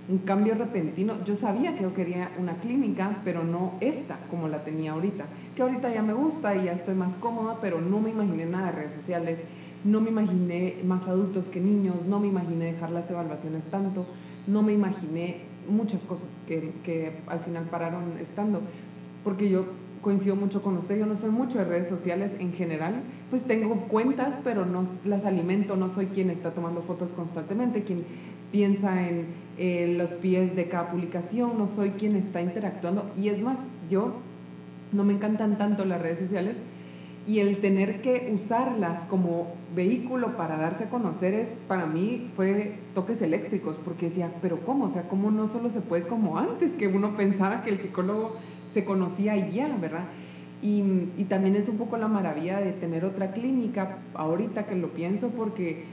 un 0.10 0.18
cambio 0.20 0.56
repentino. 0.56 1.14
Yo 1.26 1.36
sabía 1.36 1.76
que 1.76 1.84
yo 1.84 1.94
quería 1.94 2.32
una 2.40 2.54
clínica, 2.56 3.18
pero 3.24 3.44
no 3.44 3.74
esta 3.82 4.18
como 4.30 4.48
la 4.48 4.64
tenía 4.64 4.94
ahorita. 4.94 5.26
Que 5.56 5.62
ahorita 5.62 5.94
ya 5.94 6.02
me 6.02 6.14
gusta 6.14 6.56
y 6.56 6.66
ya 6.66 6.72
estoy 6.72 6.96
más 6.96 7.14
cómoda, 7.18 7.58
pero 7.62 7.82
no 7.82 8.00
me 8.00 8.10
imaginé 8.10 8.46
nada 8.46 8.68
de 8.68 8.72
redes 8.72 8.96
sociales, 8.96 9.40
no 9.84 10.02
me 10.02 10.10
imaginé 10.10 10.78
más 10.84 11.04
adultos 11.08 11.46
que 11.46 11.60
niños, 11.60 12.06
no 12.08 12.20
me 12.20 12.28
imaginé 12.28 12.74
dejar 12.74 12.92
las 12.92 13.10
evaluaciones 13.10 13.64
tanto, 13.66 14.06
no 14.48 14.62
me 14.62 14.74
imaginé 14.74 15.42
muchas 15.70 16.02
cosas 16.02 16.28
que, 16.48 16.72
que 16.84 17.12
al 17.28 17.40
final 17.42 17.66
pararon 17.66 18.18
estando. 18.20 18.62
Porque 19.24 19.50
yo 19.50 19.66
coincido 20.02 20.36
mucho 20.36 20.62
con 20.62 20.78
usted, 20.78 20.98
yo 20.98 21.06
no 21.06 21.16
soy 21.16 21.30
mucho 21.30 21.58
de 21.58 21.66
redes 21.66 21.88
sociales 21.88 22.34
en 22.40 22.54
general, 22.54 22.96
pues 23.30 23.44
tengo 23.44 23.76
cuentas, 23.88 24.36
pero 24.44 24.66
no 24.66 24.88
las 25.06 25.26
alimento, 25.26 25.76
no 25.76 25.90
soy 25.94 26.08
quien 26.08 26.30
está 26.30 26.52
tomando 26.52 26.82
fotos 26.82 27.10
constantemente, 27.12 27.84
quien 27.84 28.06
piensa 28.52 28.96
en 29.08 29.98
los 29.98 30.12
pies 30.12 30.56
de 30.56 30.68
cada 30.68 30.92
publicación, 30.92 31.58
no 31.58 31.68
soy 31.68 31.92
quien 31.92 32.16
está 32.16 32.42
interactuando. 32.42 33.06
Y 33.18 33.30
es 33.30 33.42
más, 33.42 33.60
yo 33.90 34.14
no 34.92 35.04
me 35.04 35.14
encantan 35.14 35.58
tanto 35.58 35.86
las 35.86 36.02
redes 36.02 36.20
sociales 36.20 36.56
y 37.28 37.40
el 37.40 37.58
tener 37.58 38.02
que 38.02 38.34
usarlas 38.34 39.02
como 39.02 39.54
vehículo 39.76 40.36
para 40.36 40.58
darse 40.58 40.86
a 40.86 40.90
conocer 40.90 41.36
es, 41.36 41.50
para 41.68 41.86
mí 41.86 42.32
fue 42.36 42.74
toques 42.96 43.22
eléctricos, 43.22 43.78
porque 43.86 44.08
decía, 44.08 44.32
pero 44.42 44.60
¿cómo? 44.62 44.86
O 44.86 44.90
sea, 44.90 45.04
¿cómo 45.04 45.30
no 45.30 45.48
solo 45.48 45.70
se 45.70 45.82
puede 45.82 46.08
como 46.08 46.40
antes, 46.40 46.72
que 46.72 46.88
uno 46.88 47.16
pensaba 47.16 47.64
que 47.64 47.70
el 47.70 47.80
psicólogo 47.80 48.38
se 48.74 48.86
conocía 48.86 49.36
ya, 49.50 49.76
¿verdad? 49.80 50.06
Y, 50.62 50.84
y, 51.18 51.26
también 51.30 51.56
es 51.56 51.70
un 51.70 51.78
poco 51.78 51.98
la 51.98 52.10
maravilla 52.10 52.60
de 52.60 52.74
tener 52.74 53.06
otra 53.06 53.32
clínica, 53.32 54.00
ahorita 54.14 54.66
que 54.66 54.76
lo 54.76 54.90
pienso, 54.90 55.30
porque 55.30 55.86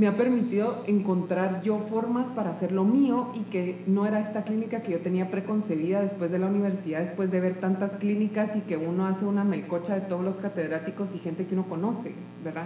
me 0.00 0.06
ha 0.06 0.16
permitido 0.16 0.82
encontrar 0.86 1.60
yo 1.62 1.78
formas 1.78 2.28
para 2.30 2.52
hacer 2.52 2.72
lo 2.72 2.84
mío 2.84 3.28
y 3.34 3.40
que 3.50 3.82
no 3.86 4.06
era 4.06 4.20
esta 4.20 4.44
clínica 4.44 4.80
que 4.80 4.92
yo 4.92 5.00
tenía 5.00 5.30
preconcebida 5.30 6.00
después 6.00 6.30
de 6.30 6.38
la 6.38 6.46
universidad, 6.46 7.00
después 7.00 7.30
de 7.30 7.40
ver 7.40 7.56
tantas 7.60 7.92
clínicas 7.92 8.56
y 8.56 8.60
que 8.60 8.78
uno 8.78 9.06
hace 9.06 9.26
una 9.26 9.44
melcocha 9.44 9.96
de 9.96 10.00
todos 10.00 10.24
los 10.24 10.36
catedráticos 10.36 11.14
y 11.14 11.18
gente 11.18 11.44
que 11.44 11.52
uno 11.52 11.66
conoce, 11.68 12.12
¿verdad? 12.42 12.64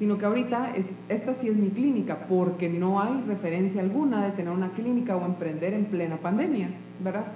Sino 0.00 0.18
que 0.18 0.26
ahorita 0.26 0.74
es, 0.74 0.86
esta 1.08 1.34
sí 1.34 1.48
es 1.48 1.54
mi 1.54 1.68
clínica 1.68 2.26
porque 2.28 2.68
no 2.68 3.00
hay 3.00 3.22
referencia 3.24 3.80
alguna 3.80 4.24
de 4.24 4.32
tener 4.32 4.52
una 4.52 4.70
clínica 4.70 5.16
o 5.16 5.24
emprender 5.24 5.74
en 5.74 5.84
plena 5.84 6.16
pandemia, 6.16 6.70
¿verdad? 7.04 7.26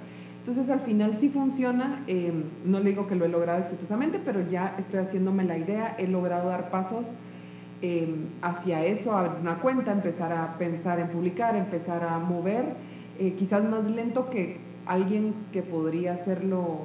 Entonces 0.49 0.73
al 0.73 0.79
final 0.79 1.15
sí 1.19 1.29
funciona, 1.29 2.03
eh, 2.07 2.33
no 2.65 2.79
le 2.79 2.89
digo 2.89 3.05
que 3.05 3.13
lo 3.13 3.25
he 3.25 3.29
logrado 3.29 3.61
exitosamente, 3.61 4.17
pero 4.17 4.41
ya 4.49 4.73
estoy 4.79 5.01
haciéndome 5.01 5.43
la 5.43 5.59
idea, 5.59 5.95
he 5.99 6.07
logrado 6.07 6.49
dar 6.49 6.71
pasos 6.71 7.05
eh, 7.83 8.15
hacia 8.41 8.83
eso, 8.83 9.15
abrir 9.15 9.41
una 9.41 9.59
cuenta, 9.59 9.91
empezar 9.91 10.33
a 10.33 10.57
pensar 10.57 10.99
en 10.99 11.09
publicar, 11.09 11.55
empezar 11.55 12.03
a 12.03 12.17
mover, 12.17 12.65
eh, 13.19 13.35
quizás 13.37 13.63
más 13.63 13.87
lento 13.91 14.31
que 14.31 14.57
alguien 14.87 15.35
que 15.53 15.61
podría 15.61 16.13
hacerlo, 16.13 16.79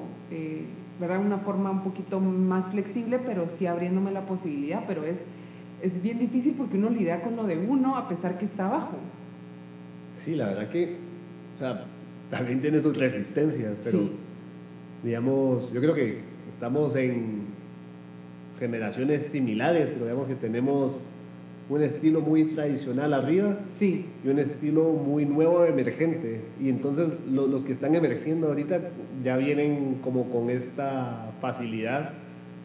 ¿verdad? 1.00 1.20
Una 1.24 1.38
forma 1.38 1.70
un 1.70 1.84
poquito 1.84 2.20
más 2.20 2.68
flexible, 2.68 3.18
pero 3.18 3.48
sí 3.48 3.66
abriéndome 3.66 4.10
la 4.10 4.26
posibilidad, 4.26 4.84
pero 4.86 5.04
es, 5.04 5.20
es 5.80 6.02
bien 6.02 6.18
difícil 6.18 6.52
porque 6.52 6.76
uno 6.76 6.90
lidia 6.90 7.22
con 7.22 7.34
lo 7.34 7.44
de 7.44 7.56
uno 7.56 7.96
a 7.96 8.10
pesar 8.10 8.36
que 8.36 8.44
está 8.44 8.66
abajo. 8.66 8.98
Sí, 10.16 10.34
la 10.34 10.48
verdad 10.48 10.68
que, 10.68 10.98
o 11.54 11.58
sea, 11.58 11.86
también 12.36 12.60
tiene 12.60 12.80
sus 12.80 12.96
resistencias, 12.96 13.80
pero 13.82 14.10
digamos, 15.02 15.72
yo 15.72 15.80
creo 15.80 15.94
que 15.94 16.18
estamos 16.48 16.96
en 16.96 17.42
generaciones 18.58 19.26
similares, 19.26 19.90
pero 19.90 20.06
digamos 20.06 20.26
que 20.26 20.34
tenemos 20.34 21.02
un 21.68 21.82
estilo 21.82 22.20
muy 22.20 22.44
tradicional 22.46 23.14
arriba 23.14 23.58
sí. 23.78 24.06
y 24.22 24.28
un 24.28 24.38
estilo 24.38 24.90
muy 24.90 25.24
nuevo 25.24 25.64
emergente. 25.64 26.40
Y 26.60 26.68
entonces 26.68 27.10
los 27.30 27.64
que 27.64 27.72
están 27.72 27.94
emergiendo 27.94 28.48
ahorita 28.48 28.80
ya 29.22 29.36
vienen 29.36 29.98
como 30.02 30.28
con 30.30 30.50
esta 30.50 31.32
facilidad 31.40 32.10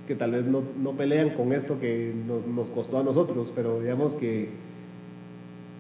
que 0.07 0.15
tal 0.15 0.31
vez 0.31 0.47
no, 0.47 0.63
no 0.81 0.93
pelean 0.93 1.29
con 1.29 1.53
esto 1.53 1.79
que 1.79 2.13
nos, 2.27 2.47
nos, 2.47 2.69
costó 2.69 2.99
a 2.99 3.03
nosotros, 3.03 3.51
pero 3.55 3.79
digamos 3.79 4.15
que... 4.15 4.68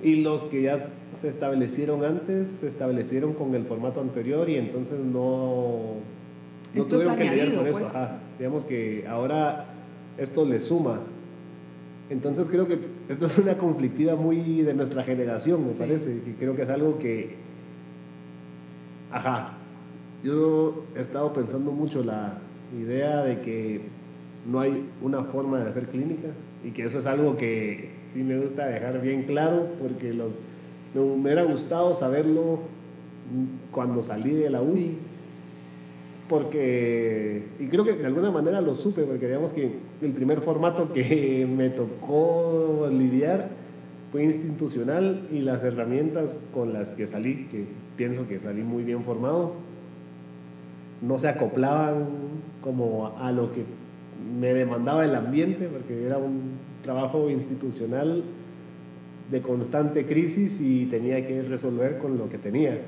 Y 0.01 0.17
los 0.17 0.43
que 0.43 0.61
ya 0.61 0.89
se 1.19 1.27
establecieron 1.27 2.05
antes, 2.05 2.47
se 2.47 2.67
establecieron 2.67 3.33
con 3.33 3.53
el 3.55 3.65
formato 3.65 3.99
anterior 3.99 4.49
y 4.49 4.55
entonces 4.55 4.99
no, 4.99 5.95
no 6.73 6.85
tuvieron 6.85 7.17
que 7.17 7.23
lidiar 7.25 7.53
con 7.53 7.67
esto. 7.67 7.79
Pues. 7.79 7.93
Digamos 8.37 8.63
que 8.63 9.05
ahora 9.07 9.65
esto 10.17 10.45
le 10.45 10.59
suma. 10.59 10.99
Entonces 12.09 12.47
creo 12.49 12.67
que 12.67 12.79
esto 13.09 13.25
es 13.25 13.37
una 13.37 13.57
conflictiva 13.57 14.15
muy 14.15 14.61
de 14.61 14.73
nuestra 14.73 15.03
generación, 15.03 15.67
me 15.67 15.73
parece, 15.73 16.21
y 16.25 16.31
creo 16.39 16.55
que 16.55 16.63
es 16.63 16.69
algo 16.69 16.97
que, 16.97 17.35
ajá, 19.11 19.53
yo 20.23 20.85
he 20.95 21.01
estado 21.01 21.31
pensando 21.33 21.71
mucho 21.71 22.03
la 22.03 22.39
idea 22.81 23.23
de 23.23 23.41
que 23.41 23.81
no 24.49 24.59
hay 24.59 24.85
una 25.01 25.23
forma 25.23 25.59
de 25.59 25.69
hacer 25.69 25.87
clínica 25.87 26.29
y 26.63 26.71
que 26.71 26.85
eso 26.85 26.99
es 26.99 27.05
algo 27.05 27.37
que 27.37 27.89
sí 28.05 28.23
me 28.23 28.37
gusta 28.37 28.67
dejar 28.67 29.01
bien 29.01 29.23
claro 29.23 29.67
porque 29.81 30.13
los 30.13 30.33
me 30.93 31.01
hubiera 31.01 31.43
gustado 31.43 31.93
saberlo 31.93 32.59
cuando 33.71 34.01
salí 34.03 34.33
de 34.33 34.49
la 34.49 34.61
U. 34.61 34.75
Porque, 36.27 37.43
y 37.59 37.65
creo 37.67 37.83
que 37.83 37.93
de 37.93 38.05
alguna 38.05 38.29
manera 38.29 38.61
lo 38.61 38.75
supe, 38.75 39.01
porque 39.03 39.25
digamos 39.25 39.51
que 39.51 39.71
el 40.01 40.11
primer 40.11 40.41
formato 40.41 40.93
que 40.93 41.47
me 41.57 41.69
tocó 41.69 42.87
lidiar 42.91 43.49
fue 44.11 44.23
institucional 44.23 45.27
y 45.31 45.39
las 45.39 45.63
herramientas 45.63 46.39
con 46.53 46.73
las 46.73 46.91
que 46.91 47.07
salí, 47.07 47.47
que 47.51 47.65
pienso 47.97 48.27
que 48.27 48.39
salí 48.39 48.61
muy 48.61 48.83
bien 48.83 49.03
formado, 49.03 49.53
no 51.01 51.17
se 51.17 51.29
acoplaban 51.29 52.05
como 52.61 53.15
a 53.17 53.31
lo 53.31 53.51
que 53.51 53.63
me 54.39 54.53
demandaba 54.53 55.05
el 55.05 55.15
ambiente, 55.15 55.67
porque 55.67 56.05
era 56.05 56.17
un 56.17 56.57
trabajo 56.83 57.29
institucional 57.29 58.23
de 59.31 59.41
constante 59.41 60.05
crisis 60.05 60.59
y 60.59 60.85
tenía 60.85 61.25
que 61.27 61.41
resolver 61.43 61.97
con 61.99 62.17
lo 62.17 62.29
que 62.29 62.37
tenía. 62.37 62.79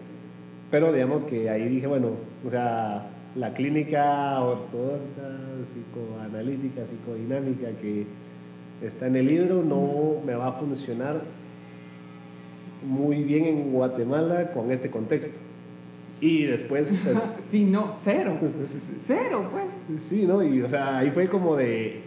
Pero 0.72 0.92
digamos 0.92 1.24
que 1.24 1.50
ahí 1.50 1.68
dije, 1.68 1.88
bueno, 1.88 2.12
o 2.46 2.50
sea, 2.50 3.08
la 3.36 3.54
clínica 3.54 4.42
ortodoxa, 4.42 5.38
psicoanalítica, 5.64 6.82
psicodinámica 6.86 7.70
que 7.82 8.06
está 8.82 9.08
en 9.08 9.16
el 9.16 9.28
libro 9.28 9.64
no 9.64 10.22
me 10.26 10.34
va 10.36 10.48
a 10.48 10.54
funcionar 10.54 11.22
muy 12.88 13.24
bien 13.24 13.46
en 13.46 13.72
Guatemala 13.72 14.52
con 14.54 14.72
este 14.72 14.90
contexto. 14.90 15.38
Y 16.22 16.44
después, 16.44 16.94
pues... 17.04 17.18
sí, 17.52 17.66
no, 17.66 17.92
cero. 18.04 18.38
cero, 19.08 19.50
pues. 19.52 20.02
Sí, 20.08 20.26
¿no? 20.28 20.44
Y, 20.44 20.62
o 20.62 20.70
sea, 20.70 21.00
ahí 21.00 21.10
fue 21.10 21.28
como 21.28 21.56
de 21.56 22.02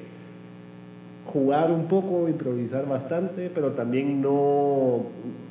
jugar 1.27 1.73
un 1.73 1.87
poco, 1.87 2.29
improvisar 2.29 2.89
bastante, 2.89 3.51
pero 3.53 3.73
también 3.73 4.23
no 4.23 5.03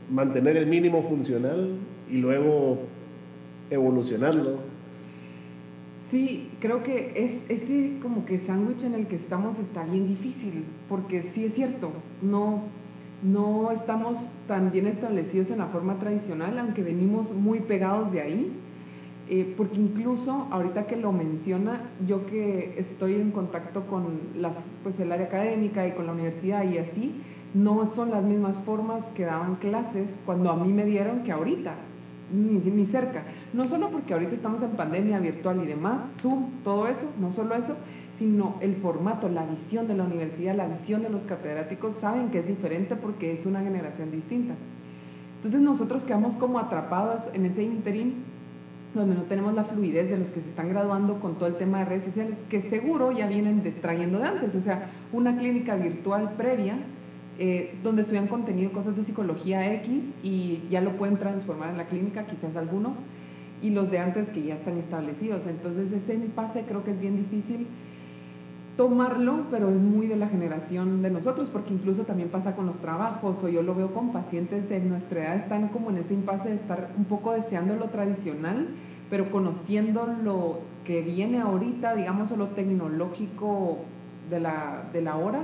mantener 0.10 0.56
el 0.56 0.66
mínimo 0.66 1.04
funcional 1.04 1.72
y 2.10 2.18
luego 2.18 2.80
evolucionarlo. 3.70 4.60
Sí, 6.10 6.50
creo 6.60 6.84
que 6.84 7.12
es 7.16 7.32
ese 7.50 7.94
como 8.02 8.24
que 8.24 8.38
sándwich 8.38 8.84
en 8.84 8.94
el 8.94 9.08
que 9.08 9.16
estamos 9.16 9.58
está 9.60 9.84
bien 9.84 10.08
difícil, 10.08 10.64
porque 10.88 11.24
sí 11.24 11.46
es 11.46 11.54
cierto, 11.54 11.92
no, 12.22 12.62
no 13.24 13.72
estamos 13.72 14.20
tan 14.48 14.72
bien 14.72 14.86
establecidos 14.88 15.50
en 15.50 15.60
la 15.60 15.68
forma 15.68 15.98
tradicional, 15.98 16.58
aunque 16.60 16.84
venimos 16.84 17.32
muy 17.34 17.60
pegados 17.60 18.12
de 18.12 18.22
ahí. 18.22 18.52
Eh, 19.30 19.54
porque 19.56 19.80
incluso 19.80 20.48
ahorita 20.52 20.86
que 20.86 20.98
lo 20.98 21.14
menciona, 21.14 21.80
yo 22.06 22.26
que 22.26 22.76
estoy 22.78 23.16
en 23.16 23.32
contacto 23.32 23.88
con 23.88 24.20
las, 24.38 24.58
pues 24.84 25.00
el 25.00 25.12
área 25.14 25.28
académica 25.28 25.88
y 25.88 25.92
con 25.94 26.08
la 26.08 26.12
universidad 26.12 26.70
y 26.70 26.78
así, 26.78 27.22
no 27.54 27.90
son 27.94 28.12
las 28.12 28.26
mismas 28.26 28.60
formas 28.60 29.06
que 29.16 29.24
daban 29.24 29.56
clases 29.56 30.18
cuando 30.26 30.52
a 30.52 30.58
mí 30.58 30.74
me 30.74 30.84
dieron 30.84 31.24
que 31.24 31.32
ahorita, 31.32 31.74
ni, 32.34 32.60
ni 32.70 32.86
cerca. 32.86 33.24
No 33.54 33.66
solo 33.66 33.92
porque 33.92 34.14
ahorita 34.14 34.34
estamos 34.34 34.62
en 34.62 34.72
pandemia 34.72 35.20
virtual 35.20 35.64
y 35.64 35.68
demás, 35.68 36.02
Zoom, 36.20 36.50
todo 36.64 36.88
eso, 36.88 37.08
no 37.22 37.32
solo 37.32 37.56
eso, 37.56 37.76
sino 38.18 38.56
el 38.62 38.76
formato, 38.76 39.30
la 39.30 39.46
visión 39.46 39.88
de 39.88 39.96
la 39.96 40.04
universidad, 40.04 40.56
la 40.56 40.68
visión 40.68 41.02
de 41.02 41.10
los 41.10 41.22
catedráticos 41.24 41.96
saben 41.96 42.30
que 42.30 42.40
es 42.40 42.48
diferente 42.48 42.96
porque 42.96 43.34
es 43.34 43.46
una 43.46 43.62
generación 43.62 44.12
distinta. 44.12 44.54
Entonces 45.38 45.62
nosotros 45.62 46.04
quedamos 46.04 46.36
como 46.36 46.60
atrapados 46.60 47.24
en 47.34 47.46
ese 47.46 47.64
interín 47.64 48.24
donde 48.94 49.16
no 49.16 49.24
tenemos 49.24 49.54
la 49.54 49.64
fluidez 49.64 50.10
de 50.10 50.18
los 50.18 50.30
que 50.30 50.40
se 50.40 50.50
están 50.50 50.70
graduando 50.70 51.20
con 51.20 51.36
todo 51.36 51.48
el 51.48 51.56
tema 51.56 51.80
de 51.80 51.86
redes 51.86 52.04
sociales, 52.04 52.38
que 52.50 52.62
seguro 52.62 53.12
ya 53.12 53.28
vienen 53.28 53.62
trayendo 53.82 54.20
de 54.20 54.26
antes, 54.26 54.54
o 54.56 54.62
sea, 54.62 54.90
una 55.12 55.36
clínica 55.36 55.76
virtual 55.76 56.34
previa, 56.38 56.76
eh, 57.40 57.74
donde 57.84 58.04
estudian 58.04 58.28
contenido, 58.28 58.72
cosas 58.72 58.96
de 58.96 59.04
psicología 59.04 59.74
X, 59.74 60.06
y 60.22 60.62
ya 60.70 60.82
lo 60.82 60.92
pueden 60.92 61.18
transformar 61.18 61.72
en 61.72 61.78
la 61.78 61.86
clínica, 61.86 62.28
quizás 62.28 62.56
algunos, 62.56 62.96
y 63.64 63.72
los 63.72 63.90
de 63.90 63.98
antes 63.98 64.30
que 64.30 64.44
ya 64.44 64.54
están 64.54 64.78
establecidos. 64.78 65.48
Entonces 65.48 65.92
ese 65.92 66.16
pase 66.36 66.64
creo 66.68 66.84
que 66.84 66.92
es 66.92 67.00
bien 67.00 67.18
difícil 67.18 67.66
tomarlo, 68.78 69.46
pero 69.52 69.70
es 69.70 69.80
muy 69.80 70.08
de 70.08 70.16
la 70.16 70.28
generación 70.28 71.02
de 71.02 71.12
nosotros, 71.12 71.50
porque 71.52 71.74
incluso 71.74 72.04
también 72.04 72.30
pasa 72.30 72.56
con 72.56 72.66
los 72.66 72.78
trabajos, 72.78 73.44
o 73.44 73.50
yo 73.50 73.62
lo 73.62 73.76
veo 73.76 73.94
con 73.94 74.12
pacientes 74.12 74.68
de 74.68 74.80
nuestra 74.80 75.26
edad, 75.26 75.36
están 75.36 75.68
como 75.68 75.92
en 75.92 75.98
ese 75.98 76.14
impasse 76.14 76.50
de 76.50 76.56
estar 76.56 76.90
un 76.98 77.06
poco 77.06 77.34
deseando 77.34 77.76
lo 77.76 77.86
tradicional, 77.90 78.68
pero 79.10 79.30
conociendo 79.30 80.08
lo 80.24 80.62
que 80.86 81.02
viene 81.02 81.40
ahorita, 81.40 81.94
digamos, 81.96 82.32
o 82.32 82.36
lo 82.36 82.48
tecnológico 82.48 83.80
de 84.30 84.40
la, 84.40 84.84
de 84.92 85.02
la 85.02 85.18
hora, 85.18 85.42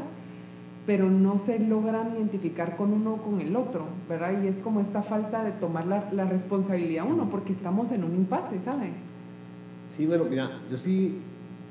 pero 0.87 1.07
no 1.11 1.37
se 1.37 1.59
logran 1.59 2.15
identificar 2.15 2.75
con 2.75 2.91
uno 2.93 3.13
o 3.13 3.17
con 3.17 3.41
el 3.41 3.55
otro, 3.55 3.85
¿verdad? 4.07 4.41
Y 4.41 4.47
es 4.47 4.57
como 4.57 4.79
esta 4.79 5.03
falta 5.03 5.43
de 5.43 5.51
tomar 5.51 5.85
la, 5.85 6.09
la 6.11 6.25
responsabilidad 6.25 7.05
uno, 7.07 7.29
porque 7.29 7.53
estamos 7.53 7.91
en 7.91 8.03
un 8.03 8.15
impasse, 8.15 8.59
¿sabe? 8.59 8.89
Sí, 9.95 10.07
bueno, 10.07 10.23
mira, 10.27 10.49
yo 10.71 10.79
sí 10.79 11.19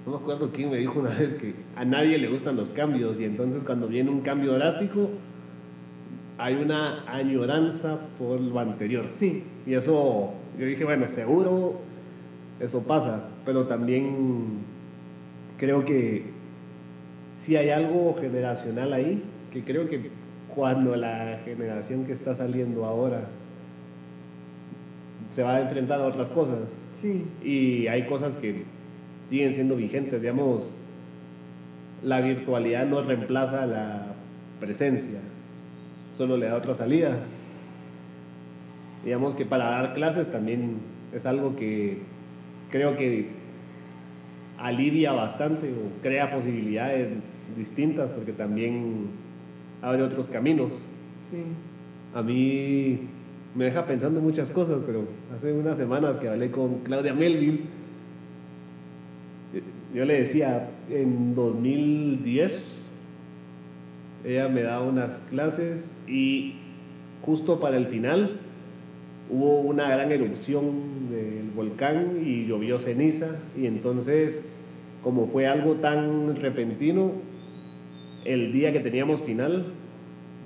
no 0.09 0.17
me 0.17 0.23
acuerdo 0.23 0.51
quién 0.51 0.71
me 0.71 0.79
dijo 0.79 1.01
una 1.01 1.11
vez 1.11 1.35
que 1.35 1.55
a 1.77 1.85
nadie 1.85 2.17
le 2.17 2.29
gustan 2.29 2.57
los 2.57 2.71
cambios 2.71 3.21
y 3.21 3.25
entonces 3.25 3.63
cuando 3.63 3.89
viene 3.89 4.11
un 4.11 4.23
cambio 4.23 4.55
drástico 4.55 5.11
hay 6.39 6.55
una 6.55 7.05
añoranza 7.07 7.99
por 8.19 8.41
lo 8.41 8.59
anterior. 8.59 9.09
Sí. 9.11 9.43
Y 9.67 9.75
eso, 9.75 10.33
yo 10.59 10.65
dije, 10.65 10.85
bueno, 10.85 11.07
seguro 11.09 11.81
eso 12.59 12.83
pasa, 12.87 13.29
pero 13.45 13.67
también 13.67 14.61
creo 15.59 15.85
que 15.85 16.25
sí 17.35 17.57
hay 17.57 17.69
algo 17.69 18.17
generacional 18.19 18.95
ahí, 18.95 19.23
que 19.53 19.63
creo 19.63 19.91
que 19.91 20.11
cuando 20.55 20.97
la 20.97 21.41
generación 21.45 22.07
que 22.07 22.13
está 22.13 22.35
saliendo 22.35 22.87
ahora 22.87 23.29
se 25.33 25.43
va 25.43 25.57
a 25.57 25.61
enfrentar 25.61 26.01
a 26.01 26.07
otras 26.07 26.31
cosas. 26.31 26.73
Sí. 26.99 27.27
Y 27.45 27.89
hay 27.89 28.07
cosas 28.07 28.37
que 28.37 28.65
siguen 29.29 29.55
siendo 29.55 29.77
vigentes. 29.77 30.21
Digamos, 30.21 30.71
la 32.03 32.21
virtualidad 32.21 32.87
no 32.87 33.01
reemplaza 33.03 33.67
la 33.67 34.15
presencia, 34.61 35.21
solo 36.15 36.37
le 36.37 36.47
da 36.47 36.57
otra 36.57 36.75
salida. 36.75 37.19
Digamos 39.05 39.35
que 39.35 39.45
para 39.45 39.71
dar 39.71 39.95
clases 39.95 40.31
también 40.31 40.79
es 41.13 41.27
algo 41.27 41.57
que 41.57 41.99
creo 42.71 42.97
que 42.97 43.29
alivia 44.59 45.13
bastante 45.13 45.69
o 45.69 46.03
crea 46.03 46.31
posibilidades 46.31 47.11
distintas 47.57 48.11
porque 48.11 48.33
también 48.33 49.07
abre 49.83 50.03
otros 50.03 50.27
caminos. 50.27 50.73
Sí. 51.31 51.43
A 52.15 52.23
mí 52.23 52.99
me 53.55 53.67
deja 53.67 53.87
pensando 53.87 54.21
muchas 54.21 54.51
cosas, 54.51 54.83
pero 54.85 55.05
hace 55.35 55.53
unas 55.53 55.79
semanas 55.79 56.19
que 56.19 56.29
hablé 56.29 56.51
con 56.51 56.81
Claudia 56.81 57.15
Melville, 57.15 57.61
yo 59.95 60.05
le 60.05 60.21
decía, 60.21 60.69
en 60.91 61.35
2010, 61.35 62.77
ella 64.25 64.49
me 64.49 64.63
daba 64.63 64.85
unas 64.85 65.21
clases 65.31 65.93
y 66.07 66.55
justo 67.23 67.61
para 67.61 67.77
el 67.77 67.87
final 67.87 68.41
hubo 69.31 69.61
una 69.61 69.89
gran 69.89 70.13
erupción 70.13 71.11
del 71.11 71.51
volcán 71.55 72.19
y 72.25 72.47
llovió 72.47 72.79
ceniza 72.79 73.37
y 73.57 73.67
entonces 73.67 74.43
como 75.03 75.27
fue 75.29 75.47
algo 75.47 75.75
tan 75.77 76.37
repentino, 76.37 77.13
el 78.25 78.53
día 78.53 78.73
que 78.73 78.81
teníamos 78.81 79.23
final 79.23 79.67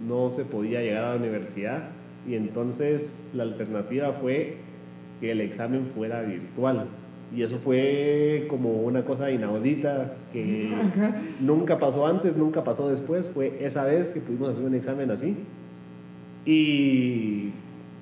no 0.07 0.31
se 0.31 0.45
podía 0.45 0.81
llegar 0.83 1.05
a 1.05 1.11
la 1.11 1.17
universidad 1.17 1.89
y 2.29 2.35
entonces 2.35 3.19
la 3.35 3.45
alternativa 3.45 4.13
fue 4.13 4.57
que 5.21 5.33
el 5.33 5.41
examen 5.41 5.87
fuera 5.95 6.23
virtual. 6.23 6.87
Y 7.35 7.43
eso 7.43 7.57
fue 7.57 8.47
como 8.51 8.83
una 8.83 9.05
cosa 9.05 9.31
inaudita 9.31 10.15
que 10.33 10.71
nunca 11.41 11.79
pasó 11.79 12.07
antes, 12.07 12.37
nunca 12.37 12.63
pasó 12.63 12.91
después. 12.91 13.27
Fue 13.33 13.59
esa 13.61 13.87
vez 13.87 14.11
que 14.11 14.21
pudimos 14.21 14.51
hacer 14.51 14.65
un 14.65 14.75
examen 14.75 15.11
así. 15.11 15.37
Y 16.45 17.51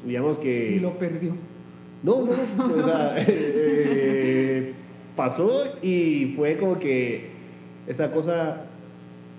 digamos 0.05 0.39
que... 0.39 0.75
Y 0.77 0.81
lo 0.81 0.99
perdió. 0.99 1.35
No, 2.03 2.25
no, 2.25 2.33
o 2.33 2.83
sea, 2.83 3.15
eh, 3.19 4.73
pasó 5.15 5.65
y 5.83 6.33
fue 6.35 6.57
como 6.57 6.79
que 6.79 7.29
esa 7.87 8.11
cosa 8.11 8.63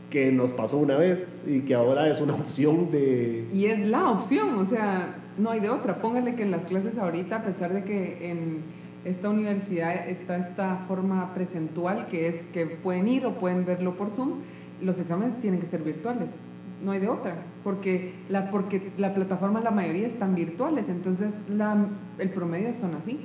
que 0.10 0.32
nos 0.32 0.52
pasó 0.52 0.78
una 0.78 0.98
vez 0.98 1.42
y 1.48 1.62
que 1.62 1.74
ahora 1.74 2.10
es 2.10 2.22
una 2.22 2.36
opción 2.36 2.92
de... 2.92 3.46
Y 3.54 3.66
es 3.66 3.86
la 3.86 4.10
opción, 4.12 4.58
o 4.58 4.66
sea, 4.66 5.16
no 5.38 5.50
hay 5.50 5.60
de 5.60 5.70
otra. 5.70 6.02
Póngale 6.02 6.36
que 6.36 6.44
en 6.44 6.52
las 6.52 6.66
clases 6.66 6.98
ahorita, 6.98 7.38
a 7.38 7.44
pesar 7.44 7.74
de 7.74 7.84
que 7.84 8.30
en 8.30 8.81
esta 9.06 9.30
universidad 9.30 10.08
está 10.08 10.38
esta 10.38 10.78
forma 10.88 11.34
presentual 11.34 12.08
que 12.08 12.28
es 12.28 12.48
que 12.48 12.68
pueden 12.68 13.08
ir 13.08 13.26
o 13.26 13.34
pueden 13.40 13.66
verlo 13.66 13.96
por 13.96 14.10
Zoom, 14.10 14.42
los 14.82 15.00
exámenes 15.00 15.40
tienen 15.42 15.60
que 15.60 15.68
ser 15.68 15.82
virtuales, 15.82 16.40
no 16.84 16.92
hay 16.92 17.00
de 17.00 17.10
otra, 17.10 17.36
porque 17.64 18.14
la, 18.30 18.52
porque 18.52 18.92
la 18.98 19.14
plataforma 19.14 19.62
la 19.62 19.72
mayoría 19.72 20.08
están 20.08 20.36
virtuales, 20.36 20.90
entonces 20.90 21.34
la, 21.50 21.88
el 22.18 22.30
promedio 22.30 22.74
son 22.74 22.96
así. 22.96 23.20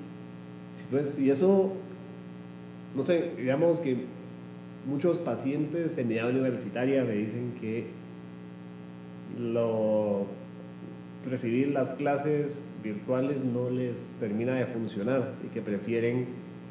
Sí, 0.73 0.85
pues, 0.91 1.19
y 1.19 1.31
eso, 1.31 1.73
no 2.95 3.05
sé, 3.05 3.33
digamos 3.37 3.79
que 3.81 4.05
muchos 4.87 5.19
pacientes 5.19 5.99
en 5.99 6.12
edad 6.12 6.31
universitaria 6.31 7.05
me 7.05 7.15
dicen 7.15 7.55
que 7.61 7.87
lo 9.39 10.27
recibir 11.29 11.69
las 11.69 11.91
clases 11.91 12.62
virtuales 12.87 13.44
no 13.44 13.70
les 13.70 13.96
termina 14.20 14.55
de 14.55 14.66
funcionar 14.66 15.35
y 15.44 15.49
que 15.49 15.61
prefieren 15.61 16.27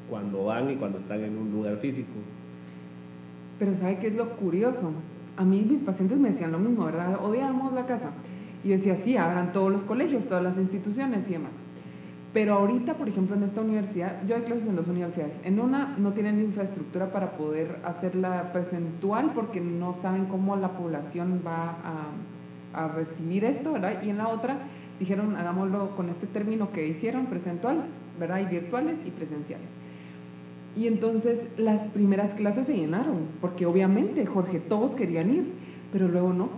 cuando 0.10 0.46
van 0.46 0.72
y 0.72 0.76
cuando 0.76 1.00
están 1.00 1.24
en 1.24 1.38
un 1.38 1.52
lugar 1.52 1.78
físico. 1.78 2.12
Pero 3.60 3.76
¿sabe 3.76 3.98
qué 4.00 4.08
es 4.08 4.16
lo 4.16 4.32
curioso? 4.32 4.92
A 5.38 5.44
mí 5.44 5.66
mis 5.70 5.82
pacientes 5.82 6.18
me 6.18 6.30
decían 6.30 6.52
lo 6.52 6.60
mismo, 6.60 6.86
¿verdad? 6.86 7.24
Odiamos 7.24 7.74
la 7.74 7.86
casa. 7.86 8.12
Y 8.64 8.70
yo 8.70 8.76
decía, 8.76 8.96
sí, 8.96 9.18
abran 9.18 9.52
todos 9.52 9.72
los 9.72 9.84
colegios, 9.84 10.26
todas 10.26 10.44
las 10.44 10.58
instituciones 10.58 11.28
y 11.30 11.34
demás. 11.34 11.52
Pero 12.34 12.56
ahorita, 12.56 12.96
por 12.96 13.08
ejemplo, 13.08 13.36
en 13.36 13.44
esta 13.44 13.62
universidad, 13.62 14.22
yo 14.28 14.36
doy 14.36 14.44
clases 14.44 14.68
en 14.68 14.76
dos 14.76 14.88
universidades. 14.88 15.40
En 15.44 15.60
una 15.60 15.96
no 15.98 16.12
tienen 16.12 16.40
infraestructura 16.42 17.12
para 17.12 17.32
poder 17.38 17.78
hacerla 17.86 18.52
presentual 18.52 19.32
porque 19.34 19.62
no 19.62 19.94
saben 19.94 20.26
cómo 20.26 20.56
la 20.58 20.72
población 20.72 21.42
va 21.46 21.78
a, 22.74 22.84
a 22.84 22.88
recibir 22.90 23.46
esto, 23.46 23.74
¿verdad? 23.74 24.04
Y 24.04 24.10
en 24.10 24.18
la 24.18 24.28
otra 24.28 24.58
dijeron, 25.00 25.36
hagámoslo 25.36 25.96
con 25.96 26.10
este 26.10 26.28
término 26.28 26.72
que 26.72 26.88
hicieron, 26.88 27.26
presentual, 27.26 27.86
¿verdad? 28.20 28.42
Y 28.42 28.46
virtuales 28.46 29.00
y 29.06 29.12
presenciales. 29.12 29.68
Y 30.78 30.88
entonces 30.88 31.44
las 31.58 31.82
primeras 31.88 32.34
clases 32.34 32.68
se 32.68 32.76
llenaron, 32.76 33.28
porque 33.42 33.66
obviamente, 33.66 34.26
Jorge, 34.26 34.60
todos 34.60 34.96
querían 34.96 35.34
ir, 35.34 35.46
pero 35.92 36.08
luego 36.08 36.34
no, 36.34 36.50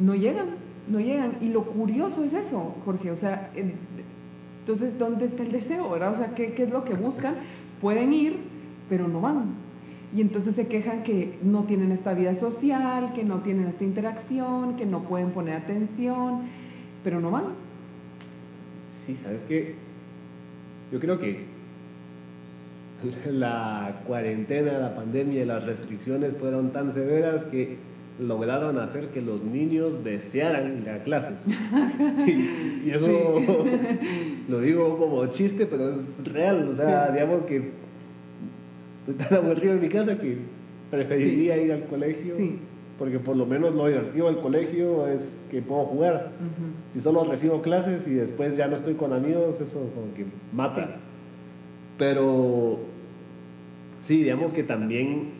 no 0.00 0.14
llegan, 0.14 0.46
no 0.88 1.00
llegan. 1.00 1.32
Y 1.40 1.48
lo 1.48 1.64
curioso 1.64 2.24
es 2.24 2.32
eso, 2.32 2.74
Jorge, 2.84 3.10
o 3.10 3.16
sea, 3.16 3.50
entonces, 4.60 4.98
¿dónde 4.98 5.26
está 5.26 5.42
el 5.42 5.52
deseo, 5.52 5.90
verdad? 5.90 6.12
O 6.12 6.16
sea, 6.16 6.34
¿qué, 6.34 6.54
¿qué 6.54 6.64
es 6.64 6.70
lo 6.70 6.84
que 6.84 6.94
buscan? 6.94 7.34
Pueden 7.80 8.12
ir, 8.12 8.38
pero 8.88 9.08
no 9.08 9.20
van. 9.20 9.64
Y 10.16 10.20
entonces 10.20 10.54
se 10.54 10.68
quejan 10.68 11.02
que 11.02 11.36
no 11.42 11.64
tienen 11.64 11.90
esta 11.90 12.14
vida 12.14 12.34
social, 12.34 13.12
que 13.14 13.24
no 13.24 13.40
tienen 13.40 13.66
esta 13.66 13.82
interacción, 13.82 14.76
que 14.76 14.86
no 14.86 15.02
pueden 15.02 15.30
poner 15.30 15.56
atención 15.56 16.42
pero 17.04 17.20
no 17.20 17.30
van. 17.30 17.44
Sí, 19.06 19.14
¿sabes 19.14 19.44
qué? 19.44 19.74
Yo 20.90 20.98
creo 20.98 21.20
que 21.20 21.44
la 23.30 24.00
cuarentena, 24.06 24.78
la 24.78 24.96
pandemia 24.96 25.42
y 25.42 25.44
las 25.44 25.64
restricciones 25.64 26.34
fueron 26.34 26.72
tan 26.72 26.92
severas 26.92 27.44
que 27.44 27.76
lograron 28.18 28.78
hacer 28.78 29.08
que 29.08 29.20
los 29.20 29.42
niños 29.42 30.04
desearan 30.04 30.78
ir 30.82 30.88
a 30.88 31.02
clases. 31.02 31.46
y, 32.26 32.90
eso 32.90 33.06
lo 34.48 34.60
digo 34.60 34.98
como 34.98 35.26
chiste, 35.26 35.66
pero 35.66 35.90
es 35.90 36.24
real. 36.24 36.68
O 36.68 36.74
sea, 36.74 37.10
digamos 37.10 37.44
que 37.44 37.70
estoy 38.98 39.14
tan 39.14 39.38
aburrido 39.38 39.74
en 39.74 39.82
mi 39.82 39.88
casa 39.88 40.18
que 40.18 40.38
preferiría 40.90 41.56
ir 41.58 41.72
al 41.72 41.84
colegio. 41.84 42.34
Porque 42.98 43.18
por 43.18 43.36
lo 43.36 43.44
menos 43.44 43.74
lo 43.74 43.86
divertido 43.86 44.26
del 44.26 44.38
colegio 44.38 45.08
es 45.08 45.38
que 45.50 45.60
puedo 45.60 45.84
jugar. 45.84 46.30
Si 46.92 47.00
solo 47.00 47.24
recibo 47.24 47.60
clases 47.60 48.06
y 48.06 48.14
después 48.14 48.56
ya 48.56 48.68
no 48.68 48.76
estoy 48.76 48.94
con 48.94 49.12
amigos, 49.12 49.60
eso 49.60 49.90
como 49.94 50.14
que 50.14 50.26
mata. 50.52 50.96
Pero 51.98 52.78
sí, 54.00 54.22
digamos 54.22 54.52
que 54.52 54.62
también 54.62 55.30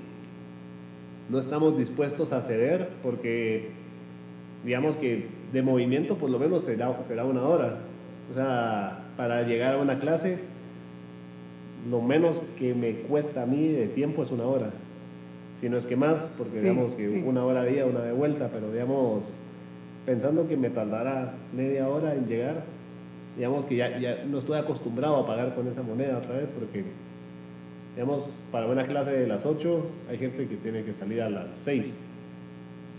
no 1.30 1.38
estamos 1.38 1.78
dispuestos 1.78 2.32
a 2.32 2.40
ceder 2.40 2.90
porque, 3.02 3.70
digamos 4.64 4.96
que 4.96 5.28
de 5.52 5.62
movimiento 5.62 6.16
por 6.16 6.30
lo 6.30 6.38
menos 6.38 6.64
será, 6.64 7.02
será 7.04 7.24
una 7.24 7.42
hora. 7.42 7.78
O 8.30 8.34
sea, 8.34 9.04
para 9.16 9.42
llegar 9.42 9.74
a 9.74 9.78
una 9.78 10.00
clase, 10.00 10.38
lo 11.88 12.00
menos 12.00 12.40
que 12.58 12.74
me 12.74 12.94
cuesta 12.94 13.42
a 13.42 13.46
mí 13.46 13.68
de 13.68 13.86
tiempo 13.86 14.22
es 14.22 14.30
una 14.30 14.44
hora. 14.44 14.70
Si 15.60 15.68
no 15.68 15.76
es 15.76 15.86
que 15.86 15.96
más, 15.96 16.28
porque 16.36 16.60
digamos 16.60 16.94
que 16.94 17.22
una 17.22 17.44
hora 17.44 17.62
de 17.62 17.74
ida, 17.74 17.86
una 17.86 18.00
de 18.00 18.12
vuelta, 18.12 18.50
pero 18.52 18.70
digamos, 18.72 19.30
pensando 20.04 20.48
que 20.48 20.56
me 20.56 20.70
tardará 20.70 21.34
media 21.56 21.88
hora 21.88 22.14
en 22.14 22.26
llegar, 22.26 22.64
digamos 23.36 23.64
que 23.64 23.76
ya, 23.76 23.98
ya 23.98 24.24
no 24.24 24.38
estoy 24.38 24.58
acostumbrado 24.58 25.16
a 25.16 25.26
pagar 25.26 25.54
con 25.54 25.68
esa 25.68 25.82
moneda 25.82 26.18
otra 26.18 26.36
vez, 26.36 26.50
porque 26.50 26.84
digamos, 27.94 28.28
para 28.50 28.66
una 28.66 28.86
clase 28.86 29.12
de 29.12 29.26
las 29.26 29.46
8 29.46 29.86
hay 30.10 30.18
gente 30.18 30.46
que 30.46 30.56
tiene 30.56 30.84
que 30.84 30.92
salir 30.92 31.22
a 31.22 31.30
las 31.30 31.56
6. 31.64 31.94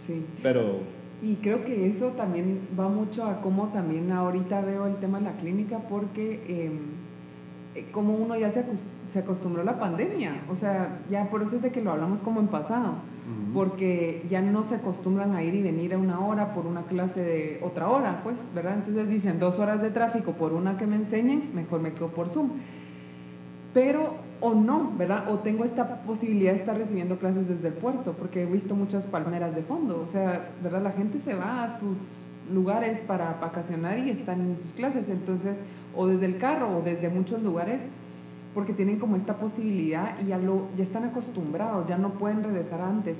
Sí. 0.07 0.25
Pero... 0.41 0.79
Y 1.21 1.35
creo 1.35 1.63
que 1.63 1.87
eso 1.87 2.09
también 2.09 2.59
va 2.77 2.89
mucho 2.89 3.23
a 3.25 3.41
cómo 3.41 3.69
también 3.69 4.11
ahorita 4.11 4.61
veo 4.61 4.85
el 4.87 4.95
tema 4.97 5.19
de 5.19 5.25
la 5.25 5.37
clínica, 5.37 5.79
porque 5.89 6.41
em, 6.47 6.79
eh, 7.73 7.85
como 7.91 8.15
uno 8.15 8.37
ya 8.37 8.49
se, 8.49 8.63
se 9.15 9.21
acostumbró 9.21 9.61
a 9.61 9.63
la 9.65 9.79
pandemia, 9.79 10.41
o 10.51 10.55
sea, 10.55 10.99
ya 11.09 11.29
por 11.29 11.41
eso 11.41 11.55
es 11.55 11.61
de 11.61 11.71
que 11.71 11.81
lo 11.81 11.93
hablamos 11.93 12.19
como 12.19 12.41
en 12.41 12.47
pasado, 12.47 12.95
porque 13.53 14.25
ya 14.29 14.41
no 14.41 14.65
se 14.65 14.75
acostumbran 14.75 15.33
a 15.33 15.41
ir 15.41 15.55
y 15.55 15.61
venir 15.61 15.93
a 15.93 15.97
una 15.97 16.19
hora 16.19 16.53
por 16.53 16.65
una 16.65 16.81
clase 16.81 17.21
de 17.21 17.59
otra 17.63 17.87
hora, 17.87 18.19
pues, 18.23 18.35
¿verdad? 18.53 18.73
Entonces 18.73 19.07
dicen 19.07 19.39
dos 19.39 19.57
horas 19.57 19.81
de 19.81 19.89
tráfico 19.89 20.33
por 20.33 20.51
una 20.51 20.77
que 20.77 20.85
me 20.85 20.97
enseñen, 20.97 21.43
mejor 21.55 21.79
me 21.79 21.93
quedo 21.93 22.09
por 22.09 22.27
Zoom. 22.27 22.49
Pero 23.73 24.15
o 24.41 24.53
no, 24.53 24.91
¿verdad? 24.97 25.31
O 25.31 25.39
tengo 25.39 25.63
esta 25.63 26.01
posibilidad 26.01 26.51
de 26.51 26.59
estar 26.59 26.77
recibiendo 26.77 27.17
clases 27.17 27.47
desde 27.47 27.69
el 27.69 27.73
puerto, 27.73 28.15
porque 28.19 28.43
he 28.43 28.45
visto 28.45 28.75
muchas 28.75 29.05
palmeras 29.05 29.55
de 29.55 29.61
fondo, 29.61 30.01
o 30.03 30.07
sea, 30.07 30.49
¿verdad? 30.61 30.83
La 30.83 30.91
gente 30.91 31.19
se 31.19 31.35
va 31.35 31.63
a 31.63 31.79
sus 31.79 31.97
lugares 32.51 32.99
para 33.07 33.37
vacacionar 33.39 33.97
y 33.97 34.09
están 34.09 34.41
en 34.41 34.57
sus 34.57 34.73
clases, 34.73 35.07
entonces, 35.07 35.57
o 35.95 36.05
desde 36.05 36.25
el 36.25 36.37
carro 36.37 36.79
o 36.79 36.81
desde 36.81 37.07
muchos 37.07 37.41
lugares, 37.43 37.79
porque 38.55 38.73
tienen 38.73 38.97
como 38.97 39.17
esta 39.17 39.35
posibilidad 39.35 40.17
y 40.23 40.27
ya, 40.27 40.37
lo, 40.37 40.67
ya 40.77 40.83
están 40.83 41.03
acostumbrados, 41.03 41.87
ya 41.87 41.97
no 41.97 42.11
pueden 42.11 42.41
regresar 42.41 42.81
antes. 42.81 43.17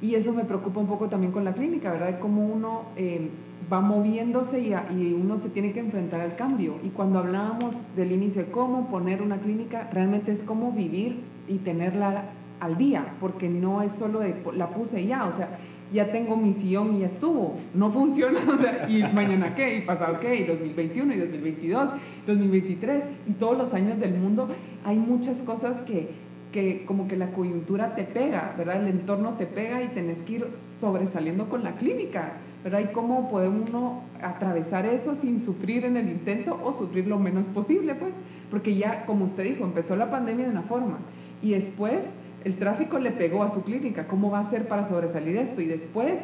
Y 0.00 0.14
eso 0.14 0.32
me 0.32 0.44
preocupa 0.44 0.80
un 0.80 0.86
poco 0.86 1.08
también 1.08 1.32
con 1.32 1.44
la 1.44 1.52
clínica, 1.52 1.90
¿verdad? 1.90 2.18
Como 2.20 2.46
uno 2.46 2.82
eh, 2.96 3.30
va 3.72 3.80
moviéndose 3.80 4.60
y, 4.60 4.72
y, 4.96 5.12
uno 5.12 5.38
se 5.42 5.48
tiene 5.48 5.72
que 5.72 5.80
enfrentar 5.80 6.20
al 6.20 6.36
cambio. 6.36 6.74
Y 6.84 6.90
cuando 6.90 7.18
hablábamos 7.18 7.74
del 7.96 8.12
inicio 8.12 8.44
de 8.44 8.50
cómo 8.50 8.86
poner 8.88 9.22
una 9.22 9.38
clínica, 9.38 9.88
realmente 9.92 10.30
es 10.30 10.42
cómo 10.42 10.72
vivir 10.72 11.20
y 11.48 11.58
tenerla 11.58 12.24
al 12.60 12.78
día, 12.78 13.04
porque 13.20 13.48
no 13.48 13.82
es 13.82 13.92
solo 13.92 14.20
de 14.20 14.36
la 14.54 14.68
puse 14.68 15.04
ya, 15.06 15.24
o 15.26 15.36
sea, 15.36 15.58
ya 15.94 16.10
tengo 16.10 16.36
mi 16.36 16.52
sillón 16.52 16.96
y 16.96 17.00
ya 17.00 17.06
estuvo, 17.06 17.54
no 17.72 17.90
funciona, 17.90 18.40
o 18.48 18.58
sea, 18.58 18.86
y 18.90 19.02
mañana 19.14 19.54
qué, 19.54 19.78
y 19.78 19.80
pasado 19.82 20.18
qué, 20.20 20.40
y 20.40 20.44
2021 20.44 21.14
y 21.14 21.18
2022, 21.18 21.90
2023, 22.26 23.04
y 23.28 23.32
todos 23.32 23.56
los 23.56 23.72
años 23.72 23.98
del 24.00 24.14
mundo, 24.14 24.48
hay 24.84 24.98
muchas 24.98 25.38
cosas 25.38 25.82
que, 25.82 26.10
que 26.52 26.84
como 26.84 27.08
que 27.08 27.16
la 27.16 27.30
coyuntura 27.30 27.94
te 27.94 28.02
pega, 28.02 28.54
¿verdad? 28.58 28.82
El 28.82 28.88
entorno 28.88 29.34
te 29.38 29.46
pega 29.46 29.82
y 29.82 29.88
tenés 29.88 30.18
que 30.18 30.34
ir 30.34 30.46
sobresaliendo 30.80 31.48
con 31.48 31.64
la 31.64 31.76
clínica. 31.76 32.32
¿verdad? 32.64 32.80
Y 32.80 32.92
cómo 32.94 33.28
puede 33.28 33.46
uno 33.46 34.04
atravesar 34.22 34.86
eso 34.86 35.14
sin 35.14 35.44
sufrir 35.44 35.84
en 35.84 35.98
el 35.98 36.08
intento 36.08 36.58
o 36.64 36.72
sufrir 36.72 37.06
lo 37.06 37.18
menos 37.18 37.44
posible, 37.44 37.94
pues, 37.94 38.14
porque 38.50 38.74
ya, 38.74 39.04
como 39.04 39.26
usted 39.26 39.44
dijo, 39.44 39.64
empezó 39.64 39.96
la 39.96 40.10
pandemia 40.10 40.46
de 40.46 40.52
una 40.52 40.62
forma 40.62 40.96
y 41.42 41.50
después 41.50 41.98
el 42.44 42.54
tráfico 42.56 42.98
le 42.98 43.10
pegó 43.10 43.42
a 43.42 43.52
su 43.52 43.62
clínica, 43.62 44.06
¿cómo 44.06 44.30
va 44.30 44.40
a 44.40 44.50
ser 44.50 44.68
para 44.68 44.88
sobresalir 44.88 45.36
esto? 45.36 45.60
Y 45.60 45.66
después, 45.66 46.14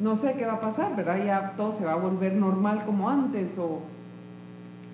no 0.00 0.16
sé 0.16 0.34
qué 0.38 0.46
va 0.46 0.54
a 0.54 0.60
pasar, 0.60 0.94
¿verdad? 0.96 1.24
Ya 1.24 1.54
todo 1.56 1.72
se 1.72 1.84
va 1.84 1.92
a 1.92 1.96
volver 1.96 2.34
normal 2.34 2.84
como 2.84 3.10
antes 3.10 3.58
o 3.58 3.80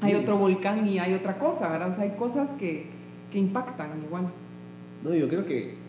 hay 0.01 0.14
otro 0.14 0.39
volcán 0.39 0.87
y 0.89 0.99
hay 0.99 1.14
otra 1.14 1.39
cosa, 1.39 1.68
¿verdad? 1.68 1.89
O 1.89 1.93
sea, 1.93 2.05
hay 2.05 2.12
cosas 2.12 2.49
que, 2.59 2.87
que 3.31 3.39
impactan 3.39 3.91
igual. 4.05 4.28
No, 5.05 5.14
yo 5.14 5.28
creo 5.28 5.47
que 5.47 5.81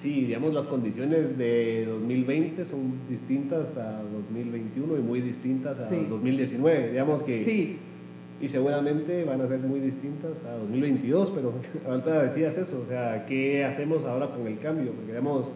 Sí, 0.00 0.26
digamos, 0.26 0.54
las 0.54 0.68
condiciones 0.68 1.36
de 1.36 1.86
2020 1.86 2.64
son 2.64 2.92
distintas 3.10 3.76
a 3.76 4.00
2021 4.04 4.96
y 4.96 5.00
muy 5.00 5.20
distintas 5.20 5.80
a 5.80 5.90
2019. 5.90 6.90
Digamos 6.90 7.22
que. 7.24 7.44
Sí. 7.44 7.78
Y 8.40 8.48
seguramente 8.48 9.24
van 9.24 9.40
a 9.40 9.48
ser 9.48 9.58
muy 9.60 9.80
distintas 9.80 10.44
a 10.44 10.52
2022, 10.58 11.32
pero 11.32 11.52
ahorita 11.88 12.22
decías 12.22 12.56
eso, 12.56 12.80
o 12.80 12.86
sea, 12.86 13.26
¿qué 13.26 13.64
hacemos 13.64 14.04
ahora 14.04 14.28
con 14.28 14.46
el 14.46 14.58
cambio? 14.58 14.92
Porque, 14.92 15.12
digamos, 15.12 15.46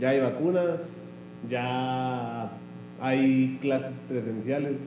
ya 0.00 0.10
hay 0.10 0.20
vacunas, 0.20 0.88
ya 1.48 2.50
hay 3.00 3.58
clases 3.60 4.00
presenciales 4.08 4.80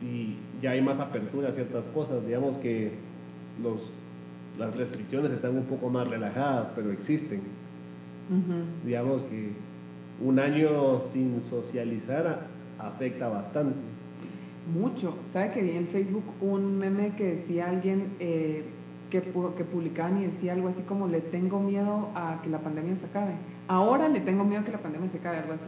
y 0.00 0.36
ya 0.62 0.72
hay 0.72 0.80
más 0.80 1.00
apertura 1.00 1.48
a 1.48 1.52
ciertas 1.52 1.86
cosas. 1.88 2.24
Digamos 2.24 2.56
que 2.56 2.92
los 3.62 3.90
las 4.58 4.74
restricciones 4.74 5.32
están 5.32 5.56
un 5.56 5.64
poco 5.64 5.88
más 5.88 6.08
relajadas, 6.08 6.72
pero 6.74 6.90
existen. 6.90 7.42
Digamos 8.84 9.22
que 9.22 9.52
un 10.22 10.38
año 10.38 11.00
sin 11.00 11.40
socializar 11.40 12.46
afecta 12.78 13.28
bastante. 13.28 13.78
Mucho. 14.72 15.16
¿Sabe 15.32 15.52
que 15.52 15.62
vi 15.62 15.70
en 15.70 15.86
Facebook 15.86 16.24
un 16.40 16.78
meme 16.78 17.14
que 17.16 17.36
decía 17.36 17.70
alguien 17.70 18.08
eh, 18.20 18.64
que, 19.08 19.22
que 19.22 19.64
publicaban 19.64 20.20
y 20.20 20.26
decía 20.26 20.52
algo 20.52 20.68
así 20.68 20.82
como 20.82 21.08
le 21.08 21.20
tengo 21.20 21.58
miedo 21.60 22.10
a 22.14 22.40
que 22.42 22.50
la 22.50 22.58
pandemia 22.58 22.94
se 22.96 23.06
acabe? 23.06 23.32
Ahora 23.66 24.08
le 24.08 24.20
tengo 24.20 24.44
miedo 24.44 24.60
a 24.60 24.64
que 24.64 24.72
la 24.72 24.78
pandemia 24.78 25.08
se 25.08 25.18
acabe, 25.18 25.38
algo 25.38 25.54
así. 25.54 25.64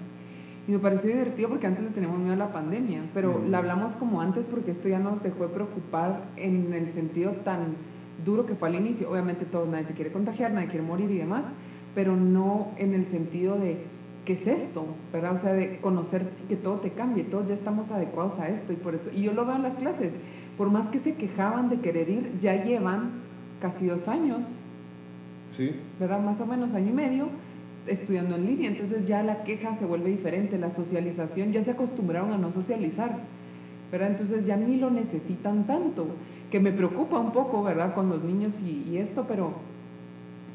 Y 0.69 0.73
me 0.73 0.79
pareció 0.79 1.11
divertido 1.11 1.49
porque 1.49 1.67
antes 1.67 1.83
le 1.83 1.91
teníamos 1.91 2.19
miedo 2.19 2.35
a 2.35 2.37
la 2.37 2.53
pandemia, 2.53 3.03
pero 3.15 3.43
la 3.49 3.59
hablamos 3.59 3.93
como 3.93 4.21
antes 4.21 4.47
porque 4.47 4.71
esto 4.71 4.89
ya 4.89 4.99
nos 4.99 5.23
dejó 5.23 5.45
de 5.45 5.55
preocupar 5.55 6.25
en 6.37 6.75
el 6.75 6.87
sentido 6.87 7.33
tan 7.33 7.77
duro 8.25 8.45
que 8.45 8.55
fue 8.55 8.69
al 8.69 8.75
inicio. 8.75 9.11
Obviamente 9.11 9.47
todo, 9.47 9.65
nadie 9.65 9.87
se 9.87 9.95
quiere 9.95 10.13
contagiar, 10.13 10.53
nadie 10.53 10.69
quiere 10.69 10.85
morir 10.85 11.11
y 11.11 11.17
demás, 11.17 11.45
pero 11.95 12.17
no 12.17 12.69
en 12.77 12.93
el 12.93 13.07
sentido 13.07 13.59
de 13.59 13.79
qué 14.25 14.35
es 14.35 14.47
esto, 14.47 14.87
¿verdad? 15.13 15.33
O 15.33 15.37
sea, 15.37 15.53
de 15.53 15.79
conocer 15.79 16.27
que 16.49 16.57
todo 16.57 16.77
te 16.77 16.91
cambie, 16.91 17.25
todos 17.25 17.49
ya 17.49 17.55
estamos 17.55 17.91
adecuados 17.91 18.39
a 18.39 18.49
esto 18.49 18.73
y 18.73 18.77
por 18.77 18.95
eso, 18.95 19.11
y 19.15 19.23
yo 19.23 19.33
lo 19.33 19.47
veo 19.47 19.57
en 19.57 19.63
las 19.63 19.75
clases, 19.75 20.13
por 20.57 20.71
más 20.71 20.89
que 20.89 20.99
se 20.99 21.15
quejaban 21.15 21.69
de 21.71 21.81
querer 21.81 22.09
ir, 22.09 22.33
ya 22.41 22.65
llevan 22.65 23.11
casi 23.61 23.87
dos 23.87 24.09
años, 24.09 24.45
sí. 25.57 25.73
¿verdad? 25.99 26.21
Más 26.21 26.41
o 26.41 26.47
menos 26.47 26.75
año 26.75 26.91
y 26.91 26.95
medio 26.95 27.29
estudiando 27.87 28.37
en 28.37 28.47
línea, 28.47 28.71
entonces 28.71 29.07
ya 29.07 29.23
la 29.23 29.43
queja 29.43 29.75
se 29.75 29.87
vuelve 29.87 30.11
diferente, 30.11 30.59
la 30.59 30.71
socialización, 30.71 31.53
ya 31.53 31.63
se 31.63 31.73
acostumbraron 31.73 32.33
a 32.33 32.39
no 32.39 32.53
socializar, 32.53 33.19
¿verdad? 33.91 34.11
Entonces 34.11 34.47
ya 34.47 34.57
ni 34.57 34.77
lo 34.77 34.91
necesitan 34.91 35.67
tanto 35.67 36.07
que 36.51 36.61
me 36.61 36.73
preocupa 36.73 37.19
un 37.19 37.33
poco, 37.33 37.63
¿verdad? 37.63 37.95
Con 37.95 38.09
los 38.09 38.23
niños 38.23 38.55
y, 38.61 38.97
esto, 38.99 39.25
pero, 39.27 39.53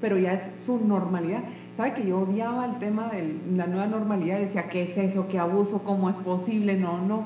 pero 0.02 0.18
ya 0.18 0.34
es 0.34 0.42
su 0.66 0.86
normalidad. 0.86 1.44
¿Sabe 1.76 1.94
que 1.94 2.08
yo 2.08 2.20
odiaba 2.20 2.66
el 2.66 2.80
tema 2.80 3.10
de 3.10 3.36
la 3.54 3.68
nueva 3.68 3.88
normalidad? 3.88 4.40
Decía, 4.40 4.70
¿qué 4.70 4.84
es 4.84 4.98
eso? 4.98 5.28
¿Qué 5.28 5.40
abuso? 5.40 5.84
¿Cómo 5.84 6.10
es 6.10 6.16
posible? 6.16 6.78
No, 6.78 7.02
no. 7.06 7.26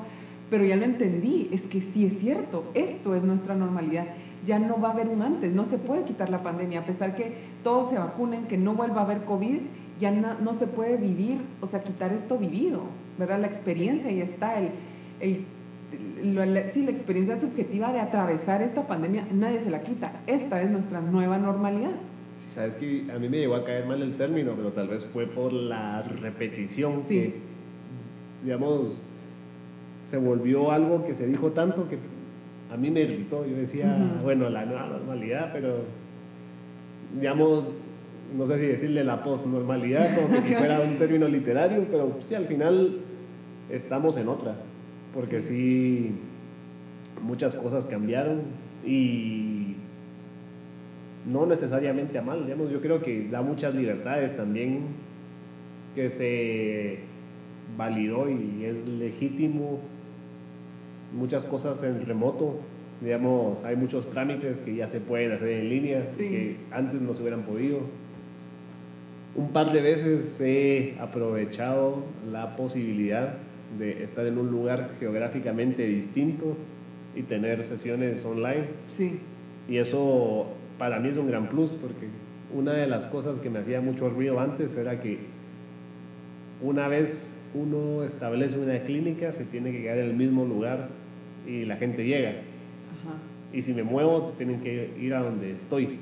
Pero 0.50 0.64
ya 0.64 0.74
lo 0.74 0.84
entendí, 0.84 1.48
es 1.52 1.62
que 1.62 1.80
sí 1.80 2.04
es 2.04 2.18
cierto, 2.18 2.64
esto 2.74 3.14
es 3.14 3.22
nuestra 3.22 3.54
normalidad. 3.54 4.06
Ya 4.44 4.58
no 4.58 4.80
va 4.80 4.88
a 4.88 4.92
haber 4.92 5.08
un 5.08 5.22
antes, 5.22 5.52
no 5.52 5.64
se 5.64 5.78
puede 5.78 6.02
quitar 6.02 6.30
la 6.30 6.42
pandemia, 6.42 6.80
a 6.80 6.84
pesar 6.84 7.14
que 7.14 7.32
todos 7.62 7.90
se 7.90 7.98
vacunen, 7.98 8.46
que 8.46 8.58
no 8.58 8.74
vuelva 8.74 9.02
a 9.02 9.04
haber 9.04 9.20
COVID, 9.24 9.58
ya 10.00 10.10
no, 10.10 10.34
no 10.40 10.54
se 10.54 10.66
puede 10.66 10.96
vivir, 10.96 11.40
o 11.60 11.68
sea, 11.68 11.84
quitar 11.84 12.12
esto 12.12 12.36
vivido, 12.36 12.80
¿verdad? 13.18 13.38
La 13.38 13.46
experiencia 13.46 14.10
y 14.10 14.20
está, 14.20 14.58
el, 14.58 14.70
el 15.20 15.44
sí, 16.70 16.84
la 16.84 16.90
experiencia 16.90 17.36
subjetiva 17.36 17.92
de 17.92 18.00
atravesar 18.00 18.62
esta 18.62 18.88
pandemia, 18.88 19.26
nadie 19.32 19.60
se 19.60 19.70
la 19.70 19.82
quita. 19.82 20.12
Esta 20.26 20.60
es 20.60 20.70
nuestra 20.70 21.00
nueva 21.00 21.38
normalidad. 21.38 21.92
Sabes 22.54 22.74
que 22.74 23.04
a 23.14 23.18
mí 23.18 23.28
me 23.28 23.38
llegó 23.38 23.54
a 23.54 23.64
caer 23.64 23.86
mal 23.86 24.02
el 24.02 24.16
término, 24.16 24.54
pero 24.56 24.70
tal 24.70 24.88
vez 24.88 25.06
fue 25.06 25.26
por 25.26 25.52
la 25.52 26.02
repetición 26.02 27.04
sí. 27.04 27.14
que, 27.14 27.34
digamos, 28.42 29.00
se 30.04 30.16
volvió 30.16 30.72
algo 30.72 31.04
que 31.04 31.14
se 31.14 31.28
dijo 31.28 31.52
tanto 31.52 31.88
que 31.88 31.96
a 32.72 32.76
mí 32.76 32.90
me 32.90 33.02
irritó. 33.02 33.46
Yo 33.46 33.56
decía, 33.56 33.96
bueno, 34.24 34.50
la 34.50 34.64
nueva 34.64 34.88
normalidad, 34.88 35.50
pero, 35.52 35.76
digamos, 37.14 37.68
no 38.36 38.46
sé 38.48 38.58
si 38.58 38.66
decirle 38.66 39.04
la 39.04 39.22
postnormalidad, 39.22 40.16
como 40.16 40.34
que 40.34 40.42
si 40.42 40.54
fuera 40.56 40.80
un 40.80 40.96
término 40.96 41.28
literario, 41.28 41.86
pero 41.88 42.18
sí, 42.20 42.34
al 42.34 42.46
final 42.46 42.98
estamos 43.70 44.16
en 44.16 44.28
otra, 44.28 44.56
porque 45.14 45.40
sí, 45.40 46.16
muchas 47.22 47.54
cosas 47.54 47.86
cambiaron 47.86 48.40
y 48.84 49.59
no 51.26 51.46
necesariamente 51.46 52.18
a 52.18 52.22
mal, 52.22 52.44
digamos, 52.44 52.70
yo 52.70 52.80
creo 52.80 53.02
que 53.02 53.28
da 53.28 53.42
muchas 53.42 53.74
libertades 53.74 54.36
también 54.36 54.84
que 55.94 56.10
se 56.10 56.98
validó 57.76 58.28
y 58.28 58.64
es 58.64 58.86
legítimo 58.86 59.80
muchas 61.12 61.44
cosas 61.44 61.82
en 61.82 62.04
remoto, 62.06 62.60
digamos, 63.00 63.64
hay 63.64 63.76
muchos 63.76 64.08
trámites 64.10 64.60
que 64.60 64.74
ya 64.74 64.88
se 64.88 65.00
pueden 65.00 65.32
hacer 65.32 65.48
en 65.48 65.68
línea, 65.68 66.10
que 66.16 66.56
antes 66.70 67.00
no 67.00 67.14
se 67.14 67.22
hubieran 67.22 67.42
podido. 67.42 67.80
Un 69.34 69.50
par 69.50 69.72
de 69.72 69.80
veces 69.80 70.40
he 70.40 70.96
aprovechado 71.00 72.04
la 72.30 72.56
posibilidad 72.56 73.34
de 73.78 74.02
estar 74.02 74.26
en 74.26 74.38
un 74.38 74.50
lugar 74.50 74.90
geográficamente 74.98 75.86
distinto 75.86 76.56
y 77.14 77.22
tener 77.22 77.62
sesiones 77.62 78.24
online. 78.24 78.64
Sí. 78.90 79.20
Y 79.68 79.78
eso 79.78 80.48
para 80.80 80.98
mí 80.98 81.10
es 81.10 81.18
un 81.18 81.28
gran 81.28 81.50
plus 81.50 81.72
porque 81.72 82.08
una 82.54 82.72
de 82.72 82.86
las 82.86 83.04
cosas 83.04 83.38
que 83.38 83.50
me 83.50 83.58
hacía 83.58 83.82
mucho 83.82 84.08
ruido 84.08 84.40
antes 84.40 84.74
era 84.76 84.98
que 84.98 85.18
una 86.62 86.88
vez 86.88 87.36
uno 87.52 88.02
establece 88.02 88.58
una 88.58 88.78
clínica 88.80 89.30
se 89.30 89.44
tiene 89.44 89.72
que 89.72 89.82
quedar 89.82 89.98
en 89.98 90.06
el 90.06 90.14
mismo 90.14 90.46
lugar 90.46 90.88
y 91.46 91.66
la 91.66 91.76
gente 91.76 92.06
llega. 92.06 92.32
Y 93.52 93.60
si 93.60 93.74
me 93.74 93.82
muevo, 93.82 94.32
tienen 94.38 94.60
que 94.62 94.90
ir 94.98 95.12
a 95.12 95.22
donde 95.22 95.50
estoy. 95.50 95.98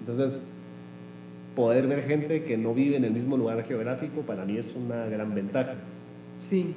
Entonces, 0.00 0.42
poder 1.54 1.86
ver 1.86 2.02
gente 2.02 2.42
que 2.42 2.56
no 2.56 2.74
vive 2.74 2.96
en 2.96 3.04
el 3.04 3.12
mismo 3.12 3.36
lugar 3.36 3.62
geográfico 3.62 4.22
para 4.22 4.44
mí 4.44 4.56
es 4.56 4.66
una 4.74 5.06
gran 5.06 5.36
ventaja. 5.36 5.74
Sí. 6.40 6.74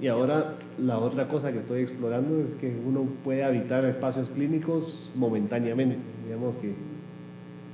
Y 0.00 0.06
ahora 0.06 0.54
la 0.80 0.98
otra 0.98 1.28
cosa 1.28 1.52
que 1.52 1.58
estoy 1.58 1.82
explorando 1.82 2.42
es 2.42 2.54
que 2.54 2.72
uno 2.86 3.06
puede 3.24 3.44
habitar 3.44 3.84
espacios 3.84 4.30
clínicos 4.30 5.08
momentáneamente. 5.14 5.98
Digamos 6.26 6.56
que 6.56 6.72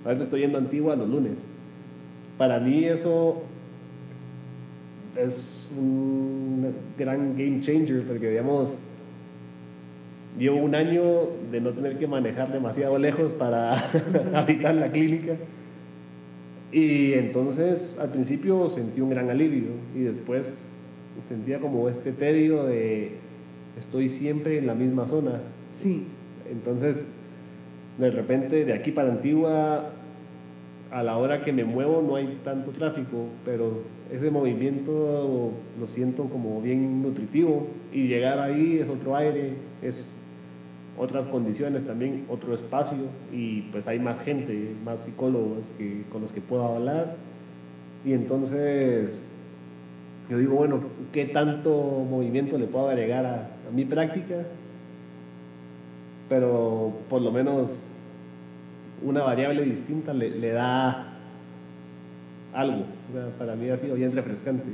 a 0.04 0.08
veces 0.08 0.24
estoy 0.24 0.40
yendo 0.40 0.58
a 0.58 0.60
Antigua 0.60 0.96
los 0.96 1.08
lunes. 1.08 1.38
Para 2.38 2.58
mí 2.60 2.84
eso 2.84 3.42
es 5.16 5.68
un 5.76 6.74
gran 6.98 7.36
game 7.36 7.60
changer 7.60 8.02
porque 8.02 8.30
digamos 8.30 8.78
llevo 10.38 10.56
un 10.56 10.74
año 10.74 11.02
de 11.52 11.60
no 11.60 11.70
tener 11.70 11.96
que 11.98 12.08
manejar 12.08 12.52
demasiado 12.52 12.98
lejos 12.98 13.32
para 13.32 13.74
habitar 14.34 14.74
la 14.74 14.90
clínica. 14.90 15.36
Y 16.72 17.12
entonces 17.12 17.98
al 18.00 18.10
principio 18.10 18.68
sentí 18.68 19.00
un 19.00 19.10
gran 19.10 19.30
alivio 19.30 19.68
y 19.94 20.00
después 20.00 20.64
sentía 21.22 21.60
como 21.60 21.88
este 21.88 22.12
tedio 22.12 22.64
de 22.64 23.12
estoy 23.78 24.08
siempre 24.08 24.58
en 24.58 24.66
la 24.66 24.74
misma 24.74 25.06
zona. 25.06 25.40
Sí. 25.72 26.06
Entonces, 26.50 27.14
de 27.98 28.10
repente 28.10 28.64
de 28.64 28.72
aquí 28.72 28.90
para 28.90 29.10
Antigua, 29.10 29.90
a 30.90 31.02
la 31.02 31.16
hora 31.16 31.42
que 31.42 31.52
me 31.52 31.64
muevo 31.64 32.02
no 32.02 32.16
hay 32.16 32.38
tanto 32.44 32.70
tráfico, 32.70 33.26
pero 33.44 33.82
ese 34.12 34.30
movimiento 34.30 35.52
lo 35.80 35.86
siento 35.88 36.24
como 36.24 36.60
bien 36.60 37.02
nutritivo 37.02 37.66
y 37.92 38.06
llegar 38.06 38.38
ahí 38.38 38.78
es 38.80 38.88
otro 38.88 39.16
aire, 39.16 39.54
es 39.82 40.08
otras 40.96 41.26
condiciones 41.26 41.84
también, 41.84 42.24
otro 42.28 42.54
espacio 42.54 42.98
y 43.32 43.62
pues 43.72 43.88
hay 43.88 43.98
más 43.98 44.20
gente, 44.20 44.72
más 44.84 45.00
psicólogos 45.00 45.72
que, 45.76 46.02
con 46.12 46.22
los 46.22 46.32
que 46.32 46.40
puedo 46.40 46.64
hablar. 46.64 47.16
Y 48.04 48.12
entonces 48.12 49.24
yo 50.28 50.38
digo, 50.38 50.54
bueno, 50.54 50.80
¿qué 51.12 51.26
tanto 51.26 51.70
movimiento 52.08 52.56
le 52.56 52.66
puedo 52.66 52.88
agregar 52.88 53.26
a, 53.26 53.50
mi 53.72 53.84
práctica? 53.84 54.36
Pero 56.28 56.92
por 57.10 57.20
lo 57.20 57.30
menos 57.30 57.84
una 59.02 59.22
variable 59.22 59.62
distinta 59.64 60.14
le, 60.14 60.50
da 60.50 61.12
algo. 62.54 62.84
para 63.38 63.54
mí 63.54 63.68
ha 63.68 63.76
sido 63.76 63.96
bien 63.96 64.12
refrescante. 64.12 64.64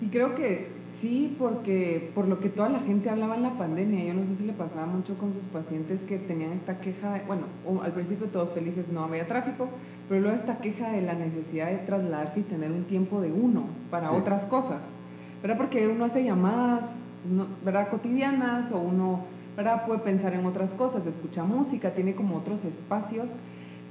Y 0.00 0.06
creo 0.06 0.34
que 0.34 0.79
Sí, 1.00 1.34
porque 1.38 2.10
por 2.14 2.28
lo 2.28 2.40
que 2.40 2.50
toda 2.50 2.68
la 2.68 2.80
gente 2.80 3.08
hablaba 3.08 3.34
en 3.34 3.42
la 3.42 3.54
pandemia, 3.54 4.04
yo 4.04 4.12
no 4.12 4.24
sé 4.26 4.34
si 4.34 4.44
le 4.44 4.52
pasaba 4.52 4.84
mucho 4.84 5.14
con 5.14 5.32
sus 5.32 5.44
pacientes 5.44 6.00
que 6.02 6.18
tenían 6.18 6.52
esta 6.52 6.78
queja, 6.80 7.22
bueno, 7.26 7.44
al 7.82 7.92
principio 7.92 8.26
todos 8.26 8.52
felices, 8.52 8.88
no 8.92 9.04
había 9.04 9.26
tráfico, 9.26 9.68
pero 10.08 10.20
luego 10.20 10.36
esta 10.36 10.58
queja 10.58 10.90
de 10.90 11.00
la 11.00 11.14
necesidad 11.14 11.70
de 11.70 11.78
trasladarse 11.78 12.40
y 12.40 12.42
tener 12.42 12.70
un 12.70 12.84
tiempo 12.84 13.22
de 13.22 13.32
uno 13.32 13.64
para 13.90 14.12
otras 14.12 14.44
cosas, 14.44 14.82
¿verdad? 15.40 15.56
Porque 15.56 15.88
uno 15.88 16.04
hace 16.04 16.22
llamadas, 16.22 16.84
¿verdad? 17.64 17.88
Cotidianas 17.88 18.70
o 18.70 18.78
uno, 18.78 19.20
¿verdad? 19.56 19.86
Puede 19.86 20.00
pensar 20.00 20.34
en 20.34 20.44
otras 20.44 20.74
cosas, 20.74 21.06
escucha 21.06 21.44
música, 21.44 21.92
tiene 21.92 22.14
como 22.14 22.36
otros 22.36 22.62
espacios 22.66 23.30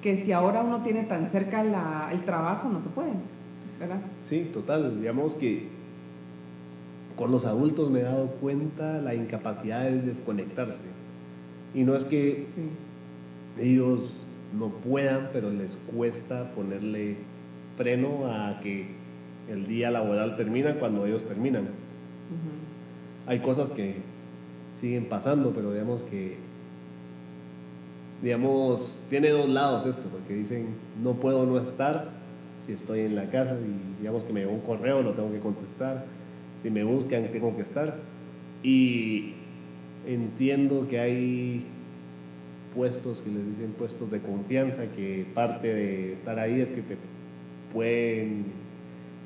que 0.04 0.16
si 0.16 0.32
ahora 0.32 0.62
uno 0.62 0.84
tiene 0.84 1.04
tan 1.04 1.32
cerca 1.32 1.62
el 2.12 2.24
trabajo 2.24 2.70
no 2.70 2.84
se 2.84 2.90
puede, 2.90 3.14
¿verdad? 3.80 4.00
Sí, 4.26 4.50
total, 4.54 5.00
digamos 5.00 5.34
que 5.34 5.79
con 7.20 7.32
los 7.32 7.44
adultos 7.44 7.92
me 7.92 8.00
he 8.00 8.04
dado 8.04 8.28
cuenta 8.28 9.02
la 9.02 9.14
incapacidad 9.14 9.84
de 9.84 10.02
desconectarse. 10.02 10.86
Y 11.76 11.84
no 11.84 11.98
es 11.98 12.06
que 12.06 12.46
ellos 13.60 14.26
no 14.58 14.70
puedan, 14.70 15.30
pero 15.34 15.52
les 15.52 15.76
cuesta 15.94 16.50
ponerle 16.52 17.18
freno 17.76 18.32
a 18.32 18.62
que 18.62 18.88
el 19.50 19.68
día 19.68 19.92
laboral 19.92 20.38
termina 20.38 20.76
cuando 20.76 21.06
ellos 21.06 21.26
terminan. 21.26 21.68
Hay 23.28 23.40
cosas 23.40 23.72
que 23.72 23.96
siguen 24.80 25.04
pasando, 25.10 25.52
pero 25.54 25.74
digamos 25.74 26.04
que, 26.04 26.38
digamos, 28.22 28.98
tiene 29.10 29.28
dos 29.32 29.50
lados 29.50 29.86
esto, 29.86 30.08
porque 30.10 30.36
dicen, 30.36 30.68
no 31.04 31.16
puedo 31.16 31.46
no 31.46 31.60
estar 31.60 32.12
si 32.66 32.72
estoy 32.72 33.02
en 33.02 33.16
la 33.16 33.26
casa 33.30 33.56
y 33.56 34.00
digamos 34.00 34.24
que 34.24 34.32
me 34.32 34.40
llegó 34.40 34.54
un 34.54 34.62
correo, 34.62 35.02
lo 35.02 35.12
tengo 35.12 35.34
que 35.34 35.40
contestar 35.40 36.06
si 36.62 36.70
me 36.70 36.84
buscan 36.84 37.28
tengo 37.32 37.56
que 37.56 37.62
estar. 37.62 37.96
Y 38.64 39.34
entiendo 40.06 40.88
que 40.90 41.00
hay 41.00 41.66
puestos 42.76 43.22
que 43.22 43.30
les 43.30 43.48
dicen 43.48 43.72
puestos 43.78 44.12
de 44.12 44.20
confianza, 44.20 44.84
que 44.96 45.26
parte 45.34 45.74
de 45.74 46.14
estar 46.14 46.40
ahí 46.40 46.62
es 46.62 46.72
que 46.72 46.82
te 46.82 46.98
pueden 47.74 48.46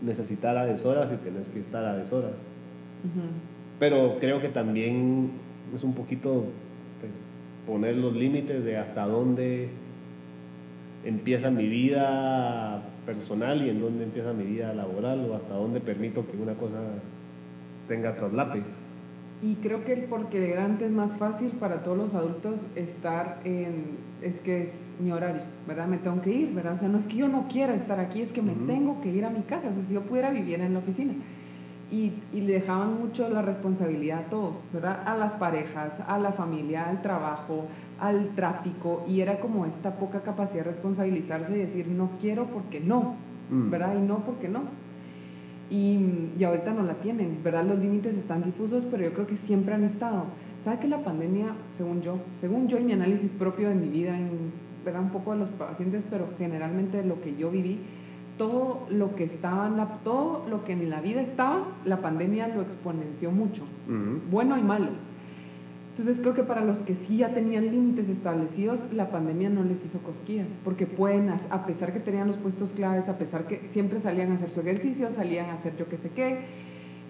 necesitar 0.01 0.57
a 0.57 0.65
deshoras 0.65 1.11
y 1.11 1.17
tienes 1.17 1.47
que 1.49 1.59
estar 1.59 1.83
a 1.85 1.95
deshoras. 1.95 2.45
Pero 3.79 4.17
creo 4.19 4.41
que 4.41 4.49
también 4.49 5.31
es 5.75 5.83
un 5.83 5.93
poquito 5.93 6.45
pues, 7.01 7.11
poner 7.67 7.97
los 7.97 8.15
límites 8.15 8.63
de 8.63 8.77
hasta 8.77 9.05
dónde 9.05 9.69
empieza 11.03 11.49
mi 11.49 11.67
vida 11.67 12.81
personal 13.05 13.65
y 13.65 13.69
en 13.69 13.81
dónde 13.81 14.05
empieza 14.05 14.31
mi 14.31 14.45
vida 14.45 14.73
laboral 14.73 15.27
o 15.29 15.35
hasta 15.35 15.53
dónde 15.53 15.81
permito 15.81 16.25
que 16.25 16.37
una 16.37 16.53
cosa 16.53 16.79
tenga 17.87 18.15
traslape. 18.15 18.63
Y 19.41 19.55
creo 19.55 19.83
que 19.83 19.97
porque 20.09 20.57
antes 20.57 20.87
es 20.87 20.93
más 20.93 21.17
fácil 21.17 21.49
para 21.49 21.83
todos 21.83 21.97
los 21.97 22.13
adultos 22.13 22.61
estar 22.75 23.41
en, 23.43 23.97
es 24.21 24.39
que 24.39 24.63
es 24.63 24.93
mi 25.01 25.11
horario, 25.11 25.41
¿verdad? 25.67 25.85
Me 25.87 25.97
tengo 25.97 26.21
que 26.21 26.31
ir, 26.31 26.53
¿verdad? 26.53 26.73
O 26.73 26.77
sea, 26.77 26.87
no 26.87 26.97
es 26.97 27.05
que 27.07 27.17
yo 27.17 27.27
no 27.27 27.49
quiera 27.49 27.73
estar 27.73 27.99
aquí, 27.99 28.21
es 28.21 28.31
que 28.31 28.41
me 28.41 28.53
tengo 28.53 29.01
que 29.01 29.09
ir 29.09 29.25
a 29.25 29.29
mi 29.29 29.41
casa, 29.41 29.67
o 29.67 29.73
sea, 29.73 29.83
si 29.83 29.93
yo 29.93 30.03
pudiera 30.03 30.29
vivir 30.29 30.61
en 30.61 30.71
la 30.71 30.79
oficina. 30.79 31.13
Y, 31.91 32.13
y, 32.31 32.41
le 32.41 32.53
dejaban 32.53 32.97
mucho 32.97 33.29
la 33.29 33.41
responsabilidad 33.41 34.19
a 34.19 34.29
todos, 34.29 34.55
¿verdad? 34.71 35.03
A 35.05 35.15
las 35.15 35.33
parejas, 35.33 35.93
a 36.07 36.17
la 36.17 36.31
familia, 36.31 36.89
al 36.89 37.01
trabajo, 37.01 37.67
al 37.99 38.29
tráfico, 38.35 39.03
y 39.07 39.19
era 39.19 39.39
como 39.41 39.65
esta 39.65 39.97
poca 39.97 40.21
capacidad 40.21 40.63
de 40.63 40.71
responsabilizarse 40.71 41.55
y 41.55 41.59
decir, 41.59 41.87
no 41.89 42.11
quiero 42.19 42.45
porque 42.45 42.79
no, 42.79 43.15
mm. 43.51 43.69
¿verdad? 43.69 43.95
Y 43.95 44.01
no 44.01 44.19
porque 44.19 44.47
no 44.47 44.61
y, 45.69 46.29
y, 46.37 46.43
ahorita 46.43 46.73
no 46.73 46.83
la 46.83 46.95
tienen, 46.95 47.39
¿verdad? 47.43 47.65
Los 47.65 47.79
límites 47.79 48.15
están 48.17 48.43
difusos, 48.43 48.85
pero 48.89 49.03
yo 49.03 49.13
creo 49.13 49.27
que 49.27 49.37
siempre 49.37 49.73
han 49.73 49.83
estado. 49.83 50.25
¿Sabe 50.63 50.79
que 50.79 50.87
la 50.87 51.03
pandemia, 51.03 51.55
según 51.75 52.01
yo, 52.01 52.19
según 52.39 52.67
yo 52.67 52.77
y 52.77 52.83
mi 52.83 52.93
análisis 52.93 53.33
propio 53.33 53.69
de 53.69 53.75
mi 53.75 53.87
vida, 53.87 54.17
en, 54.17 54.51
¿verdad? 54.85 55.01
Un 55.01 55.09
poco 55.09 55.33
de 55.33 55.39
los 55.39 55.49
pacientes, 55.49 56.05
pero 56.09 56.27
generalmente 56.37 56.97
de 56.97 57.05
lo 57.05 57.21
que 57.21 57.35
yo 57.35 57.49
viví, 57.49 57.79
todo 58.37 58.85
lo 58.89 59.15
que 59.15 59.23
estaba, 59.23 59.69
la, 59.69 59.99
todo 60.03 60.45
lo 60.49 60.63
que 60.63 60.73
en 60.73 60.89
la 60.89 61.01
vida 61.01 61.21
estaba, 61.21 61.67
la 61.85 61.97
pandemia 61.97 62.47
lo 62.47 62.61
exponenció 62.61 63.31
mucho, 63.31 63.63
bueno 64.31 64.57
y 64.57 64.61
malo. 64.61 64.89
Entonces 65.93 66.17
creo 66.21 66.33
que 66.33 66.41
para 66.41 66.65
los 66.65 66.79
que 66.79 66.95
sí 66.95 67.17
ya 67.17 67.35
tenían 67.35 67.65
límites 67.65 68.09
establecidos, 68.09 68.91
la 68.93 69.11
pandemia 69.11 69.51
no 69.51 69.63
les 69.63 69.85
hizo 69.85 69.99
cosquillas, 69.99 70.47
porque 70.63 70.87
pueden, 70.87 71.29
a 71.29 71.65
pesar 71.67 71.93
que 71.93 71.99
tenían 71.99 72.27
los 72.27 72.37
puestos 72.37 72.71
claves, 72.71 73.07
a 73.09 73.19
pesar 73.19 73.45
que 73.45 73.61
siempre 73.69 73.99
salían 73.99 74.31
a 74.31 74.35
hacer 74.35 74.49
su 74.49 74.61
ejercicio, 74.61 75.11
salían 75.11 75.51
a 75.51 75.53
hacer 75.53 75.77
yo 75.77 75.87
qué 75.87 75.97
sé 75.97 76.09
qué, 76.09 76.39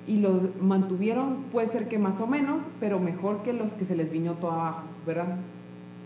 y 0.05 0.17
lo 0.17 0.49
mantuvieron, 0.59 1.43
puede 1.49 1.67
ser 1.67 1.87
que 1.87 1.97
más 1.97 2.19
o 2.19 2.27
menos, 2.27 2.63
pero 2.81 2.99
mejor 2.99 3.41
que 3.41 3.53
los 3.53 3.71
que 3.71 3.85
se 3.85 3.95
les 3.95 4.11
vino 4.11 4.33
todo 4.33 4.51
abajo, 4.51 4.83
¿verdad? 5.07 5.37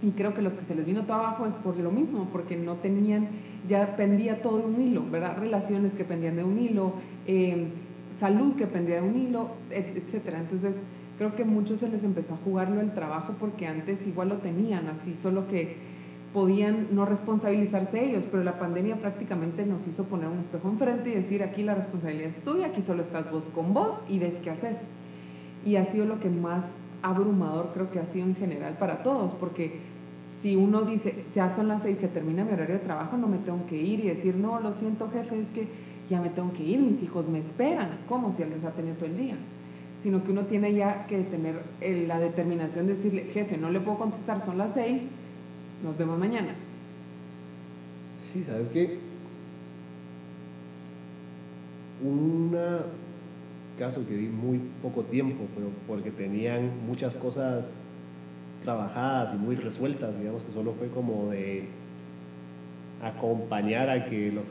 Y 0.03 0.11
creo 0.11 0.36
que 0.36 0.43
los 0.43 0.53
que 0.53 0.63
se 0.63 0.75
les 0.75 0.86
vino 0.86 1.01
todo 1.01 1.17
abajo 1.17 1.47
es 1.47 1.55
por 1.55 1.75
lo 1.78 1.89
mismo, 1.89 2.30
porque 2.32 2.57
no 2.57 2.75
tenían, 2.75 3.30
ya 3.67 3.95
pendía 3.95 4.43
todo 4.43 4.59
de 4.59 4.65
un 4.67 4.80
hilo, 4.80 5.03
¿verdad? 5.09 5.36
Relaciones 5.39 5.93
que 5.93 6.03
pendían 6.03 6.36
de 6.36 6.43
un 6.43 6.59
hilo, 6.59 6.93
em, 7.25 7.69
salud 8.19 8.55
que 8.55 8.67
pendía 8.67 9.01
de 9.01 9.09
un 9.09 9.17
hilo, 9.17 9.49
etcétera. 9.71 10.39
Entonces, 10.39 10.75
creo 11.18 11.36
que 11.36 11.45
muchos 11.45 11.80
se 11.80 11.89
les 11.89 12.03
empezó 12.03 12.36
a 12.36 12.38
jugarlo 12.38 12.82
el 12.82 12.93
trabajo 12.93 13.34
porque 13.39 13.68
antes 13.68 14.05
igual 14.07 14.30
lo 14.30 14.38
tenían 14.38 14.88
así, 14.88 15.15
solo 15.15 15.47
que 15.47 15.76
podían 16.34 16.88
no 16.91 17.05
responsabilizarse 17.05 18.03
ellos, 18.03 18.26
pero 18.30 18.43
la 18.43 18.59
pandemia 18.59 18.97
prácticamente 18.97 19.65
nos 19.65 19.88
hizo 19.88 20.03
poner 20.03 20.28
un 20.28 20.39
espejo 20.39 20.70
enfrente 20.70 21.09
y 21.09 21.15
decir, 21.15 21.41
aquí 21.41 21.63
la 21.63 21.74
responsabilidad 21.74 22.30
es 22.30 22.43
tuya, 22.43 22.68
aquí 22.68 22.82
solo 22.82 23.01
estás 23.01 23.32
vos 23.32 23.45
con 23.53 23.74
vos 23.74 23.95
y 24.09 24.20
ves 24.20 24.36
qué 24.43 24.51
haces. 24.51 24.78
Y 25.65 25.78
ha 25.78 25.86
sido 25.86 26.05
lo 26.05 26.20
que 26.20 26.30
más 26.30 26.65
abrumador 27.01 27.72
creo 27.74 27.89
que 27.89 27.99
ha 27.99 28.05
sido 28.05 28.26
en 28.26 28.36
general 28.36 28.76
para 28.78 29.03
todos, 29.03 29.34
porque 29.34 29.80
si 30.41 30.55
uno 30.55 30.84
dice, 30.84 31.26
ya 31.34 31.49
son 31.49 31.68
las 31.68 31.82
seis, 31.82 31.97
se 31.97 32.07
termina 32.07 32.43
mi 32.43 32.51
horario 32.51 32.76
de 32.76 32.82
trabajo, 32.82 33.18
no 33.18 33.28
me 33.28 33.38
tengo 33.38 33.65
que 33.68 33.78
ir 33.78 34.01
y 34.01 34.09
decir, 34.09 34.36
no, 34.36 34.59
lo 34.59 34.74
siento 34.74 35.09
jefe, 35.09 35.39
es 35.39 35.47
que 35.47 35.68
ya 36.09 36.22
me 36.22 36.30
tengo 36.30 36.53
que 36.53 36.63
ir, 36.63 36.80
mis 36.80 37.01
hijos 37.01 37.28
me 37.28 37.39
esperan, 37.39 37.89
como 38.07 38.32
si 38.34 38.43
él 38.43 38.51
los 38.55 38.63
ha 38.63 38.72
tenido 38.72 38.95
todo 38.95 39.07
el 39.07 39.18
día. 39.18 39.36
Sino 40.01 40.23
que 40.23 40.31
uno 40.31 40.45
tiene 40.45 40.73
ya 40.73 41.07
que 41.07 41.17
tener 41.23 41.61
la 42.07 42.19
determinación 42.19 42.87
de 42.87 42.95
decirle, 42.95 43.23
jefe, 43.33 43.57
no 43.57 43.69
le 43.69 43.79
puedo 43.79 43.97
contestar, 43.97 44.41
son 44.41 44.57
las 44.57 44.73
seis, 44.73 45.03
nos 45.83 45.97
vemos 45.97 46.19
mañana. 46.19 46.53
Sí, 48.19 48.43
¿sabes 48.43 48.69
qué? 48.69 48.99
Un 52.03 52.55
caso 53.77 54.05
que 54.07 54.15
vi 54.15 54.27
muy 54.27 54.59
poco 54.81 55.03
tiempo, 55.03 55.45
pero 55.55 55.67
porque 55.87 56.11
tenían 56.11 56.71
muchas 56.85 57.15
cosas 57.15 57.73
trabajadas 58.61 59.33
y 59.33 59.37
muy 59.37 59.55
resueltas, 59.55 60.17
digamos 60.17 60.43
que 60.43 60.51
solo 60.51 60.73
fue 60.73 60.89
como 60.89 61.29
de 61.29 61.67
acompañar 63.01 63.89
a 63.89 64.05
que 64.05 64.31
los, 64.31 64.49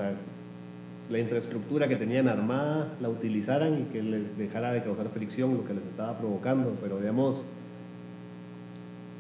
la 1.09 1.18
infraestructura 1.18 1.88
que 1.88 1.96
tenían 1.96 2.28
armada 2.28 2.96
la 3.00 3.09
utilizaran 3.09 3.80
y 3.80 3.84
que 3.92 4.02
les 4.02 4.36
dejara 4.36 4.72
de 4.72 4.82
causar 4.82 5.09
fricción 5.11 5.57
lo 5.57 5.64
que 5.64 5.74
les 5.74 5.86
estaba 5.86 6.18
provocando, 6.18 6.76
pero 6.80 6.98
digamos, 6.98 7.44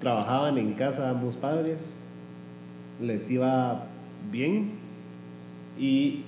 trabajaban 0.00 0.58
en 0.58 0.72
casa 0.74 1.10
ambos 1.10 1.36
padres, 1.36 1.80
les 3.00 3.30
iba 3.30 3.86
bien 4.32 4.72
y 5.78 6.22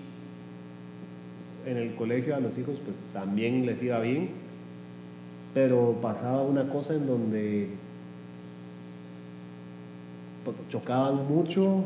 en 1.67 1.77
el 1.77 1.95
colegio 1.97 2.37
a 2.37 2.41
los 2.41 2.57
hijos 2.57 2.77
pues 2.85 2.97
también 3.13 3.67
les 3.67 3.83
iba 3.83 3.99
bien, 4.01 4.31
pero 5.55 5.99
pasaba 6.01 6.43
una 6.43 6.69
cosa 6.69 6.95
en 6.95 7.07
donde 7.07 7.69
chocaban 10.71 11.29
mucho 11.29 11.85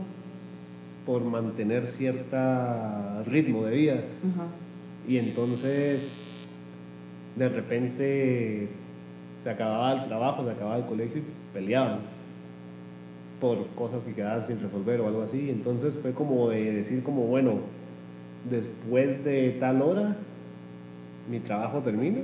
por 1.06 1.22
mantener 1.22 1.86
cierto 1.88 2.36
ritmo 3.26 3.64
de 3.64 3.76
vida. 3.76 4.00
Y 5.08 5.18
entonces, 5.18 6.12
de 7.36 7.48
repente, 7.48 8.68
se 9.42 9.50
acababa 9.50 9.92
el 9.94 10.08
trabajo, 10.08 10.44
se 10.44 10.50
acababa 10.52 10.76
el 10.76 10.86
colegio 10.86 11.20
y 11.20 11.24
peleaban 11.52 12.00
por 13.40 13.66
cosas 13.74 14.04
que 14.04 14.14
quedaban 14.14 14.46
sin 14.46 14.60
resolver 14.60 15.00
o 15.00 15.08
algo 15.08 15.22
así. 15.22 15.50
Entonces 15.50 15.94
fue 16.00 16.12
como 16.12 16.48
de 16.50 16.72
decir 16.72 17.02
como, 17.02 17.22
bueno, 17.22 17.54
después 18.48 19.24
de 19.24 19.56
tal 19.58 19.82
hora, 19.82 20.16
mi 21.28 21.40
trabajo 21.40 21.80
termina, 21.80 22.20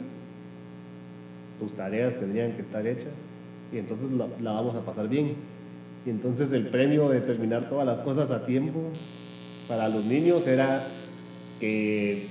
tus 1.58 1.72
tareas 1.72 2.18
tendrían 2.18 2.52
que 2.52 2.62
estar 2.62 2.86
hechas 2.86 3.12
y 3.72 3.78
entonces 3.78 4.10
la 4.12 4.52
vamos 4.52 4.76
a 4.76 4.80
pasar 4.80 5.08
bien. 5.08 5.34
Y 6.08 6.10
entonces 6.10 6.50
el 6.52 6.68
premio 6.68 7.10
de 7.10 7.20
terminar 7.20 7.68
todas 7.68 7.84
las 7.84 7.98
cosas 7.98 8.30
a 8.30 8.46
tiempo 8.46 8.80
para 9.68 9.90
los 9.90 10.06
niños 10.06 10.46
era 10.46 10.88
que 11.60 12.26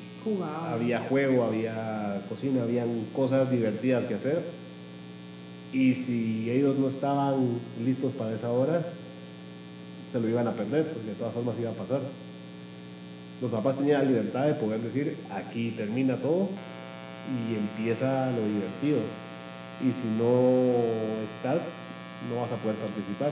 había 0.71 0.99
juego, 1.01 1.43
había 1.43 2.19
cocina, 2.27 2.63
habían 2.63 2.87
cosas 3.15 3.51
divertidas 3.51 4.05
que 4.05 4.15
hacer. 4.15 4.41
Y 5.71 5.93
si 5.93 6.49
ellos 6.49 6.79
no 6.79 6.89
estaban 6.89 7.35
listos 7.85 8.13
para 8.13 8.33
esa 8.33 8.49
hora, 8.49 8.81
se 10.11 10.19
lo 10.19 10.27
iban 10.27 10.47
a 10.47 10.53
perder, 10.53 10.87
porque 10.87 11.09
de 11.09 11.13
todas 11.13 11.35
formas 11.35 11.53
iba 11.59 11.69
a 11.69 11.73
pasar. 11.73 12.01
Los 13.43 13.51
papás 13.51 13.77
tenían 13.77 14.05
la 14.05 14.09
libertad 14.09 14.47
de 14.47 14.55
poder 14.55 14.79
decir, 14.79 15.15
aquí 15.31 15.69
termina 15.77 16.15
todo 16.15 16.49
y 17.29 17.53
empieza 17.53 18.31
lo 18.31 18.43
divertido. 18.43 19.01
Y 19.81 19.93
si 19.93 20.07
no 20.17 20.63
estás, 21.37 21.61
no 22.29 22.41
vas 22.41 22.51
a 22.51 22.55
poder 22.55 22.75
participar. 22.77 23.31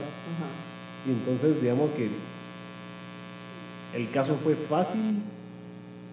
Y 1.06 1.10
entonces, 1.10 1.60
digamos 1.60 1.90
que 1.92 2.08
el 3.96 4.10
caso 4.10 4.34
fue 4.34 4.54
fácil 4.54 5.22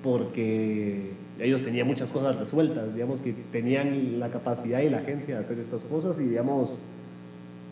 porque 0.01 1.11
ellos 1.39 1.63
tenían 1.63 1.87
muchas 1.87 2.09
cosas 2.09 2.37
resueltas, 2.37 2.93
digamos 2.93 3.21
que 3.21 3.33
tenían 3.51 4.19
la 4.19 4.29
capacidad 4.29 4.81
y 4.81 4.89
la 4.89 4.99
agencia 4.99 5.37
de 5.37 5.43
hacer 5.43 5.59
estas 5.59 5.83
cosas 5.83 6.19
y 6.19 6.23
digamos, 6.23 6.77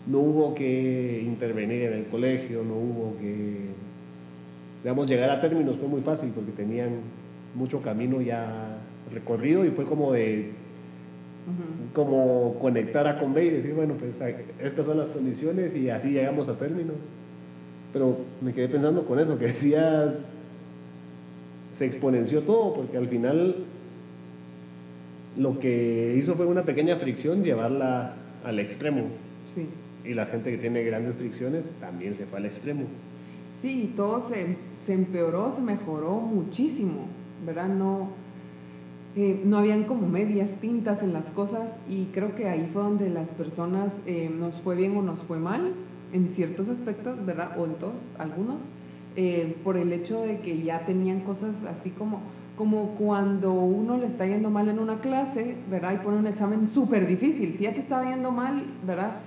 no 0.07 0.19
hubo 0.19 0.55
que 0.55 1.21
intervenir 1.23 1.83
en 1.83 1.93
el 1.93 2.05
colegio, 2.05 2.63
no 2.63 2.73
hubo 2.73 3.17
que, 3.19 3.67
digamos, 4.83 5.07
llegar 5.07 5.29
a 5.29 5.41
términos 5.41 5.77
fue 5.77 5.87
muy 5.87 6.01
fácil 6.01 6.31
porque 6.33 6.51
tenían 6.51 7.01
mucho 7.53 7.81
camino 7.81 8.21
ya 8.21 8.77
recorrido 9.13 9.65
y 9.65 9.69
fue 9.69 9.85
como 9.85 10.13
de 10.13 10.51
como 11.93 12.57
conectar 12.59 13.07
a 13.07 13.19
Convey 13.19 13.47
y 13.47 13.51
decir, 13.51 13.73
bueno, 13.73 13.95
pues 13.95 14.15
estas 14.59 14.85
son 14.85 14.97
las 14.97 15.09
condiciones 15.09 15.75
y 15.75 15.89
así 15.89 16.11
llegamos 16.11 16.47
a 16.49 16.55
términos. 16.55 16.95
Pero 17.93 18.17
me 18.41 18.53
quedé 18.53 18.69
pensando 18.69 19.05
con 19.05 19.19
eso, 19.19 19.37
que 19.37 19.45
decías, 19.47 20.23
se 21.73 21.85
exponenció 21.85 22.41
todo, 22.43 22.73
porque 22.73 22.97
al 22.97 23.07
final 23.07 23.55
lo 25.37 25.59
que 25.59 26.15
hizo 26.17 26.35
fue 26.35 26.45
una 26.45 26.63
pequeña 26.63 26.95
fricción 26.97 27.43
llevarla 27.43 28.13
al 28.45 28.59
extremo. 28.59 29.03
Sí. 29.53 29.67
Y 30.05 30.13
la 30.13 30.25
gente 30.25 30.51
que 30.51 30.57
tiene 30.57 30.83
grandes 30.83 31.15
fricciones 31.15 31.69
también 31.79 32.15
se 32.15 32.25
fue 32.25 32.39
al 32.39 32.45
extremo. 32.45 32.83
Sí, 33.61 33.93
todo 33.95 34.21
se, 34.21 34.57
se 34.85 34.93
empeoró, 34.93 35.51
se 35.51 35.61
mejoró 35.61 36.15
muchísimo, 36.15 37.07
¿verdad? 37.45 37.67
No, 37.67 38.09
eh, 39.15 39.41
no 39.43 39.57
habían 39.57 39.83
como 39.83 40.07
medias 40.07 40.49
tintas 40.61 41.03
en 41.03 41.11
las 41.11 41.25
cosas 41.25 41.75
y 41.89 42.05
creo 42.13 42.33
que 42.35 42.47
ahí 42.47 42.69
fue 42.71 42.81
donde 42.81 43.09
las 43.09 43.29
personas 43.29 43.91
eh, 44.05 44.31
nos 44.33 44.55
fue 44.55 44.75
bien 44.75 44.95
o 44.95 45.01
nos 45.01 45.19
fue 45.19 45.37
mal 45.37 45.73
en 46.13 46.29
ciertos 46.29 46.69
aspectos, 46.69 47.25
¿verdad? 47.25 47.59
O 47.59 47.65
en 47.65 47.73
todos, 47.75 47.95
algunos, 48.17 48.61
eh, 49.17 49.57
por 49.65 49.75
el 49.75 49.91
hecho 49.91 50.21
de 50.21 50.39
que 50.39 50.63
ya 50.63 50.85
tenían 50.85 51.21
cosas 51.21 51.55
así 51.69 51.89
como, 51.89 52.21
como 52.57 52.91
cuando 52.91 53.51
uno 53.51 53.97
le 53.97 54.05
está 54.05 54.25
yendo 54.25 54.49
mal 54.49 54.69
en 54.69 54.79
una 54.79 55.01
clase, 55.01 55.55
¿verdad? 55.69 55.93
Y 55.93 55.97
pone 55.97 56.17
un 56.17 56.27
examen 56.27 56.65
súper 56.67 57.05
difícil. 57.05 57.53
Si 57.53 57.65
ya 57.65 57.73
te 57.73 57.79
estaba 57.79 58.09
yendo 58.09 58.31
mal, 58.31 58.63
¿verdad? 58.87 59.17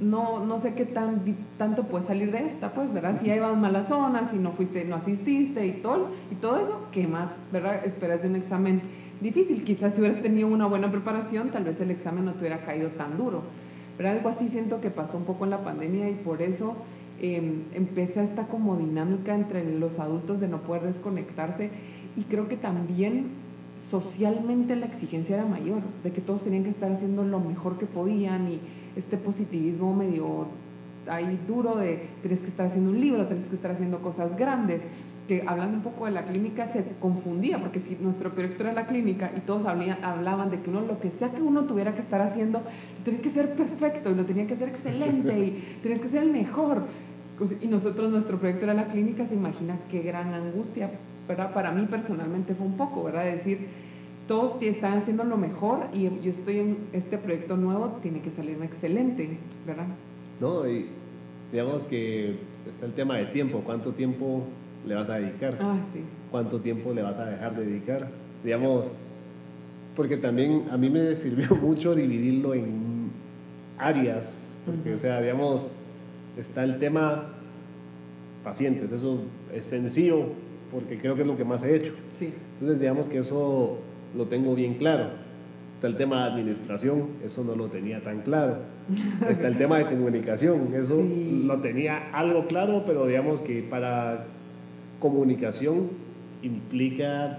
No, 0.00 0.44
no 0.44 0.58
sé 0.58 0.74
qué 0.74 0.84
tan, 0.84 1.22
tanto 1.56 1.84
puede 1.84 2.04
salir 2.04 2.30
de 2.32 2.44
esta, 2.44 2.72
pues, 2.72 2.92
¿verdad? 2.92 3.18
Si 3.20 3.26
ya 3.26 3.36
ibas 3.36 3.56
malas 3.56 3.88
zonas, 3.88 4.30
si 4.30 4.36
no 4.36 4.52
fuiste, 4.52 4.84
no 4.84 4.96
asististe 4.96 5.66
y 5.66 5.72
todo, 5.72 6.08
y 6.30 6.36
todo 6.36 6.60
eso, 6.60 6.86
¿qué 6.92 7.06
más, 7.06 7.30
verdad? 7.52 7.84
Esperas 7.84 8.22
de 8.22 8.28
un 8.28 8.36
examen 8.36 8.80
difícil. 9.20 9.64
Quizás 9.64 9.94
si 9.94 10.00
hubieras 10.00 10.22
tenido 10.22 10.48
una 10.48 10.66
buena 10.66 10.90
preparación, 10.90 11.50
tal 11.50 11.64
vez 11.64 11.80
el 11.80 11.90
examen 11.90 12.24
no 12.24 12.32
te 12.32 12.40
hubiera 12.40 12.58
caído 12.64 12.90
tan 12.90 13.16
duro. 13.16 13.42
Pero 13.96 14.10
algo 14.10 14.28
así 14.28 14.48
siento 14.48 14.80
que 14.80 14.90
pasó 14.90 15.16
un 15.16 15.24
poco 15.24 15.44
en 15.44 15.50
la 15.50 15.64
pandemia 15.64 16.08
y 16.08 16.14
por 16.14 16.40
eso 16.40 16.76
eh, 17.20 17.64
empieza 17.74 18.22
esta 18.22 18.46
como 18.46 18.76
dinámica 18.76 19.34
entre 19.34 19.64
los 19.78 19.98
adultos 19.98 20.40
de 20.40 20.46
no 20.46 20.58
poder 20.58 20.82
desconectarse 20.82 21.70
y 22.16 22.22
creo 22.22 22.46
que 22.46 22.56
también 22.56 23.26
socialmente 23.90 24.76
la 24.76 24.86
exigencia 24.86 25.36
era 25.36 25.46
mayor, 25.46 25.80
de 26.04 26.12
que 26.12 26.20
todos 26.20 26.42
tenían 26.42 26.62
que 26.62 26.70
estar 26.70 26.92
haciendo 26.92 27.24
lo 27.24 27.40
mejor 27.40 27.78
que 27.78 27.86
podían 27.86 28.48
y 28.48 28.60
este 28.98 29.16
positivismo 29.16 29.94
medio 29.94 30.46
ahí 31.08 31.38
duro 31.46 31.76
de 31.76 32.08
tienes 32.20 32.40
que 32.40 32.48
estar 32.48 32.66
haciendo 32.66 32.90
un 32.90 33.00
libro, 33.00 33.26
tienes 33.26 33.46
que 33.46 33.54
estar 33.54 33.70
haciendo 33.70 33.98
cosas 34.00 34.36
grandes, 34.36 34.82
que 35.26 35.44
hablando 35.46 35.76
un 35.76 35.82
poco 35.82 36.06
de 36.06 36.12
la 36.12 36.24
clínica 36.24 36.66
se 36.66 36.84
confundía, 37.00 37.58
porque 37.58 37.80
si 37.80 37.96
nuestro 38.00 38.30
proyecto 38.30 38.64
era 38.64 38.72
la 38.72 38.86
clínica 38.86 39.30
y 39.36 39.40
todos 39.40 39.66
hablaban 39.66 40.50
de 40.50 40.60
que 40.60 40.70
uno, 40.70 40.80
lo 40.80 40.98
que 41.00 41.10
sea 41.10 41.30
que 41.30 41.42
uno 41.42 41.64
tuviera 41.64 41.94
que 41.94 42.00
estar 42.00 42.20
haciendo, 42.22 42.62
tenía 43.04 43.20
que 43.20 43.30
ser 43.30 43.54
perfecto 43.54 44.10
y 44.10 44.14
lo 44.14 44.24
tenía 44.24 44.46
que 44.46 44.56
ser 44.56 44.68
excelente 44.68 45.38
y 45.38 45.78
tienes 45.82 46.00
que 46.00 46.08
ser 46.08 46.22
el 46.22 46.30
mejor. 46.30 46.82
Y 47.60 47.68
nosotros, 47.68 48.10
nuestro 48.10 48.38
proyecto 48.38 48.64
era 48.64 48.74
la 48.74 48.86
clínica, 48.86 49.24
se 49.24 49.34
imagina 49.34 49.76
qué 49.90 50.02
gran 50.02 50.34
angustia, 50.34 50.90
¿verdad? 51.28 51.52
Para 51.52 51.70
mí 51.70 51.86
personalmente 51.88 52.54
fue 52.54 52.66
un 52.66 52.76
poco, 52.76 53.04
¿verdad? 53.04 53.24
decir, 53.24 53.68
todos 54.28 54.62
están 54.62 54.98
haciendo 54.98 55.24
lo 55.24 55.36
mejor 55.36 55.86
y 55.92 56.04
yo 56.04 56.30
estoy 56.30 56.58
en 56.58 56.76
este 56.92 57.16
proyecto 57.16 57.56
nuevo, 57.56 57.98
tiene 58.02 58.20
que 58.20 58.30
salir 58.30 58.58
excelente, 58.62 59.38
¿verdad? 59.66 59.86
No, 60.38 60.68
y 60.68 60.86
digamos 61.50 61.86
que 61.86 62.36
está 62.70 62.86
el 62.86 62.92
tema 62.92 63.16
de 63.16 63.24
tiempo, 63.26 63.62
¿cuánto 63.64 63.92
tiempo 63.92 64.42
le 64.86 64.94
vas 64.94 65.08
a 65.08 65.14
dedicar? 65.14 65.58
Ah, 65.60 65.78
sí. 65.92 66.02
¿Cuánto 66.30 66.60
tiempo 66.60 66.92
le 66.92 67.02
vas 67.02 67.16
a 67.16 67.24
dejar 67.24 67.56
de 67.56 67.64
dedicar? 67.64 68.08
Digamos, 68.44 68.92
porque 69.96 70.18
también 70.18 70.66
a 70.70 70.76
mí 70.76 70.90
me 70.90 71.16
sirvió 71.16 71.56
mucho 71.62 71.94
dividirlo 71.94 72.54
en 72.54 73.10
áreas, 73.78 74.30
porque, 74.66 74.94
o 74.94 74.98
sea, 74.98 75.22
digamos, 75.22 75.70
está 76.36 76.64
el 76.64 76.78
tema 76.78 77.32
pacientes, 78.44 78.92
eso 78.92 79.22
es 79.54 79.66
sencillo 79.66 80.26
porque 80.70 80.98
creo 80.98 81.14
que 81.14 81.22
es 81.22 81.26
lo 81.26 81.36
que 81.36 81.44
más 81.44 81.64
he 81.64 81.74
hecho. 81.74 81.94
Sí. 82.12 82.32
Entonces 82.54 82.80
digamos 82.80 83.08
que 83.08 83.18
eso 83.18 83.78
lo 84.16 84.26
tengo 84.26 84.54
bien 84.54 84.74
claro. 84.74 85.06
Está 85.74 85.86
el 85.86 85.96
tema 85.96 86.24
de 86.24 86.32
administración, 86.32 87.04
eso 87.24 87.44
no 87.44 87.54
lo 87.54 87.66
tenía 87.68 88.00
tan 88.02 88.22
claro. 88.22 88.56
Está 89.28 89.46
el 89.48 89.56
tema 89.58 89.78
de 89.78 89.86
comunicación, 89.86 90.70
eso 90.74 90.96
Sí. 90.96 91.42
lo 91.46 91.58
tenía 91.60 92.10
algo 92.12 92.46
claro, 92.46 92.82
pero 92.86 93.06
digamos 93.06 93.40
que 93.42 93.62
para 93.62 94.24
comunicación 94.98 95.88
implica 96.42 97.38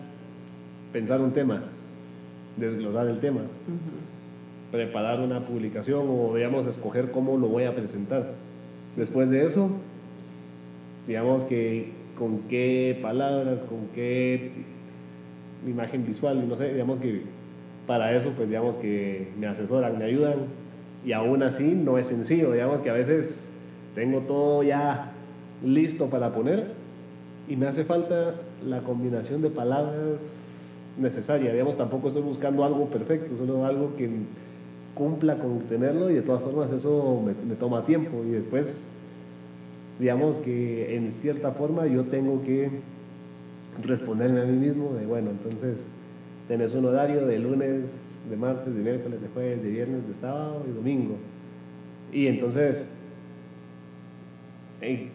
pensar 0.94 1.20
un 1.22 1.32
tema, 1.32 1.64
desglosar 2.56 3.08
el 3.08 3.20
tema, 3.20 3.42
preparar 4.72 5.20
una 5.20 5.42
publicación 5.42 6.06
o 6.10 6.34
digamos 6.36 6.66
escoger 6.68 7.12
cómo 7.12 7.38
lo 7.38 7.48
voy 7.48 7.64
a 7.64 7.76
presentar. 7.76 8.32
Después 8.96 9.30
de 9.30 9.44
eso, 9.44 9.72
digamos 11.08 11.44
que 11.44 11.90
con 12.18 12.40
qué 12.50 12.98
palabras, 13.02 13.64
con 13.64 13.88
qué 13.96 14.52
imagen 15.68 16.06
visual, 16.06 16.48
no 16.48 16.56
sé, 16.56 16.74
digamos 16.74 17.00
que 17.00 17.24
para 17.88 18.16
eso 18.16 18.32
pues 18.36 18.50
digamos 18.50 18.78
que 18.78 19.28
me 19.40 19.48
asesoran, 19.48 19.98
me 19.98 20.06
ayudan 20.06 20.36
y 21.06 21.12
aún 21.14 21.44
así 21.44 21.72
no 21.72 21.98
es 21.98 22.08
sencillo, 22.08 22.52
digamos 22.52 22.82
que 22.82 22.90
a 22.90 22.94
veces 22.94 23.48
tengo 23.96 24.22
todo 24.22 24.64
ya 24.64 25.12
listo 25.64 26.08
para 26.08 26.32
poner 26.32 26.68
y 27.48 27.56
me 27.56 27.68
hace 27.68 27.84
falta 27.84 28.36
la 28.66 28.82
combinación 28.82 29.42
de 29.42 29.50
palabras 29.50 30.22
necesaria, 30.98 31.52
digamos 31.52 31.78
tampoco 31.78 32.10
estoy 32.10 32.24
buscando 32.24 32.64
algo 32.64 32.86
perfecto, 32.88 33.36
solo 33.38 33.66
algo 33.66 33.96
que 33.96 34.10
cumpla 34.94 35.38
con 35.38 35.60
tenerlo 35.60 36.10
y 36.12 36.16
de 36.16 36.22
todas 36.22 36.44
formas 36.44 36.72
eso 36.72 37.22
me, 37.26 37.34
me 37.48 37.56
toma 37.56 37.86
tiempo. 37.86 38.22
Y 38.28 38.32
después 38.32 38.78
digamos 40.00 40.38
que 40.38 40.96
en 40.96 41.12
cierta 41.12 41.52
forma 41.52 41.86
yo 41.88 42.06
tengo 42.06 42.42
que 42.44 42.70
responderme 43.84 44.42
a 44.42 44.46
mí 44.46 44.58
mismo 44.58 44.94
de 44.94 45.06
bueno, 45.06 45.32
entonces 45.32 45.88
tenés 46.48 46.74
un 46.74 46.86
horario 46.86 47.26
de 47.26 47.40
lunes, 47.40 48.20
de 48.30 48.36
martes, 48.36 48.74
de 48.74 48.82
miércoles, 48.82 49.22
de 49.22 49.28
jueves, 49.30 49.64
de 49.64 49.70
viernes, 49.70 50.08
de 50.08 50.14
sábado 50.16 50.66
y 50.68 50.74
domingo. 50.74 51.16
Y 52.12 52.28
entonces, 52.28 52.92
¿en 54.82 55.10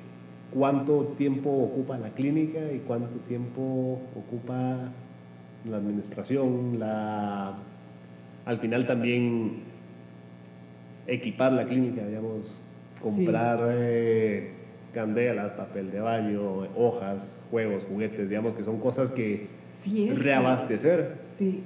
¿cuánto 0.53 1.09
tiempo 1.19 1.51
ocupa 1.51 1.99
la 1.99 2.11
clínica 2.11 2.61
y 2.73 2.79
cuánto 2.87 3.19
tiempo 3.27 4.01
ocupa 4.17 4.93
la 5.69 5.77
administración? 5.77 6.79
La, 6.79 7.59
al 8.47 8.59
final 8.59 8.87
también 8.87 9.63
equipar 11.07 11.53
la 11.53 11.67
clínica, 11.67 12.07
digamos, 12.07 12.61
comprar 13.01 13.59
eh, 13.71 14.53
candelas, 14.95 15.53
papel 15.53 15.91
de 15.91 16.01
baño, 16.01 16.41
hojas, 16.77 17.41
juegos, 17.51 17.85
juguetes, 17.85 18.29
digamos 18.29 18.57
que 18.57 18.65
son 18.65 18.79
cosas 18.79 19.11
que 19.11 19.49
Sí, 19.85 20.09
reabastecer. 20.09 21.19
Sí. 21.37 21.63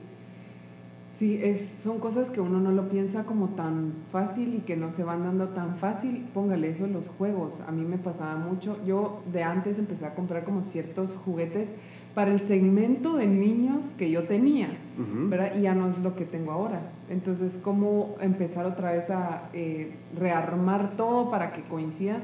Sí, 1.18 1.40
es, 1.42 1.68
son 1.82 1.98
cosas 1.98 2.30
que 2.30 2.40
uno 2.40 2.60
no 2.60 2.70
lo 2.70 2.88
piensa 2.88 3.24
como 3.24 3.48
tan 3.50 3.92
fácil 4.12 4.54
y 4.54 4.58
que 4.60 4.76
no 4.76 4.90
se 4.92 5.02
van 5.02 5.24
dando 5.24 5.48
tan 5.48 5.76
fácil. 5.76 6.26
Póngale 6.32 6.68
eso 6.68 6.86
los 6.86 7.08
juegos. 7.08 7.60
A 7.66 7.72
mí 7.72 7.84
me 7.84 7.98
pasaba 7.98 8.36
mucho. 8.36 8.78
Yo 8.86 9.22
de 9.32 9.42
antes 9.42 9.78
empecé 9.78 10.06
a 10.06 10.14
comprar 10.14 10.44
como 10.44 10.62
ciertos 10.62 11.16
juguetes 11.16 11.70
para 12.14 12.32
el 12.32 12.40
segmento 12.40 13.16
de 13.16 13.26
niños 13.26 13.86
que 13.98 14.10
yo 14.10 14.24
tenía. 14.24 14.68
¿verdad? 14.96 15.52
Y 15.56 15.62
ya 15.62 15.74
no 15.74 15.88
es 15.88 15.98
lo 15.98 16.16
que 16.16 16.24
tengo 16.24 16.52
ahora. 16.52 16.80
Entonces, 17.08 17.58
¿cómo 17.62 18.16
empezar 18.20 18.66
otra 18.66 18.92
vez 18.92 19.10
a 19.10 19.48
eh, 19.52 19.92
rearmar 20.16 20.96
todo 20.96 21.30
para 21.30 21.52
que 21.52 21.62
coincida? 21.62 22.20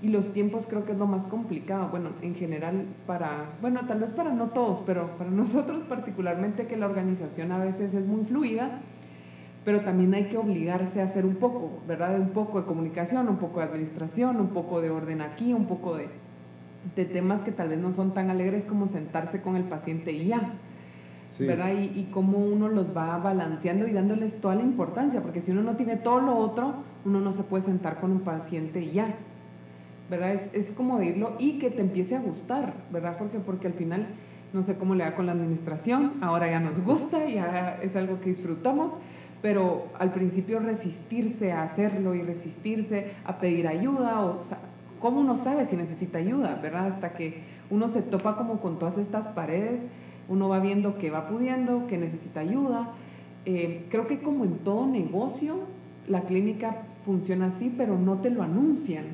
Y 0.00 0.08
los 0.08 0.32
tiempos 0.32 0.66
creo 0.66 0.84
que 0.84 0.92
es 0.92 0.98
lo 0.98 1.06
más 1.06 1.26
complicado. 1.26 1.88
Bueno, 1.88 2.10
en 2.22 2.34
general 2.34 2.86
para, 3.06 3.50
bueno, 3.60 3.80
tal 3.88 3.98
vez 4.00 4.12
para 4.12 4.32
no 4.32 4.48
todos, 4.48 4.82
pero 4.86 5.16
para 5.18 5.30
nosotros 5.30 5.84
particularmente 5.84 6.66
que 6.66 6.76
la 6.76 6.86
organización 6.86 7.50
a 7.52 7.58
veces 7.58 7.94
es 7.94 8.06
muy 8.06 8.24
fluida, 8.24 8.80
pero 9.64 9.80
también 9.80 10.14
hay 10.14 10.28
que 10.28 10.38
obligarse 10.38 11.00
a 11.00 11.04
hacer 11.04 11.26
un 11.26 11.36
poco, 11.36 11.80
¿verdad? 11.86 12.18
Un 12.18 12.30
poco 12.30 12.60
de 12.60 12.66
comunicación, 12.66 13.28
un 13.28 13.36
poco 13.36 13.58
de 13.60 13.66
administración, 13.66 14.40
un 14.40 14.48
poco 14.48 14.80
de 14.80 14.90
orden 14.90 15.20
aquí, 15.20 15.52
un 15.52 15.66
poco 15.66 15.96
de, 15.96 16.08
de 16.94 17.04
temas 17.04 17.42
que 17.42 17.50
tal 17.50 17.68
vez 17.68 17.78
no 17.78 17.92
son 17.92 18.14
tan 18.14 18.30
alegres 18.30 18.64
como 18.64 18.86
sentarse 18.86 19.42
con 19.42 19.56
el 19.56 19.64
paciente 19.64 20.12
y 20.12 20.26
ya. 20.26 20.54
Sí. 21.30 21.44
¿verdad? 21.44 21.72
Y, 21.72 21.98
y 21.98 22.08
cómo 22.10 22.38
uno 22.38 22.68
los 22.68 22.96
va 22.96 23.18
balanceando 23.18 23.86
y 23.86 23.92
dándoles 23.92 24.40
toda 24.40 24.54
la 24.54 24.62
importancia, 24.62 25.20
porque 25.20 25.40
si 25.40 25.50
uno 25.50 25.62
no 25.62 25.76
tiene 25.76 25.96
todo 25.96 26.20
lo 26.20 26.36
otro, 26.36 26.76
uno 27.04 27.20
no 27.20 27.32
se 27.32 27.42
puede 27.42 27.64
sentar 27.64 28.00
con 28.00 28.12
un 28.12 28.20
paciente 28.20 28.80
y 28.80 28.92
ya, 28.92 29.14
¿verdad? 30.10 30.40
Es, 30.52 30.72
como 30.72 30.98
de 30.98 31.06
irlo 31.06 31.34
y 31.38 31.58
que 31.58 31.70
te 31.70 31.80
empiece 31.80 32.16
a 32.16 32.20
gustar, 32.20 32.74
¿verdad? 32.90 33.18
Porque, 33.44 33.66
al 33.66 33.74
final, 33.74 34.06
no 34.52 34.62
sé 34.62 34.76
cómo 34.76 34.94
le 34.94 35.04
da 35.04 35.14
con 35.14 35.26
la 35.26 35.32
administración, 35.32 36.14
ahora 36.20 36.50
ya 36.50 36.60
nos 36.60 36.82
gusta, 36.82 37.26
ya 37.26 37.78
es 37.82 37.96
algo 37.96 38.20
que 38.20 38.30
disfrutamos, 38.30 38.92
pero 39.42 39.86
al 39.98 40.12
principio 40.12 40.58
resistirse 40.60 41.52
a 41.52 41.62
hacerlo 41.62 42.14
y 42.14 42.22
resistirse 42.22 43.12
a 43.24 43.38
pedir 43.38 43.68
ayuda 43.68 44.24
o 44.24 44.38
cómo 45.00 45.20
uno 45.20 45.36
sabe 45.36 45.64
si 45.64 45.76
necesita 45.76 46.18
ayuda, 46.18 46.58
¿verdad? 46.60 46.86
Hasta 46.86 47.12
que 47.12 47.42
uno 47.70 47.88
se 47.88 48.02
topa 48.02 48.36
como 48.36 48.60
con 48.60 48.78
todas 48.78 48.98
estas 48.98 49.26
paredes, 49.28 49.80
uno 50.28 50.48
va 50.48 50.58
viendo 50.58 50.98
que 50.98 51.10
va 51.10 51.28
pudiendo, 51.28 51.86
que 51.86 51.98
necesita 51.98 52.40
ayuda. 52.40 52.92
Eh, 53.44 53.86
creo 53.90 54.06
que 54.06 54.20
como 54.20 54.44
en 54.44 54.58
todo 54.58 54.86
negocio, 54.86 55.56
la 56.08 56.22
clínica 56.22 56.82
funciona 57.04 57.46
así, 57.46 57.72
pero 57.76 57.98
no 57.98 58.18
te 58.18 58.30
lo 58.30 58.42
anuncian. 58.42 59.04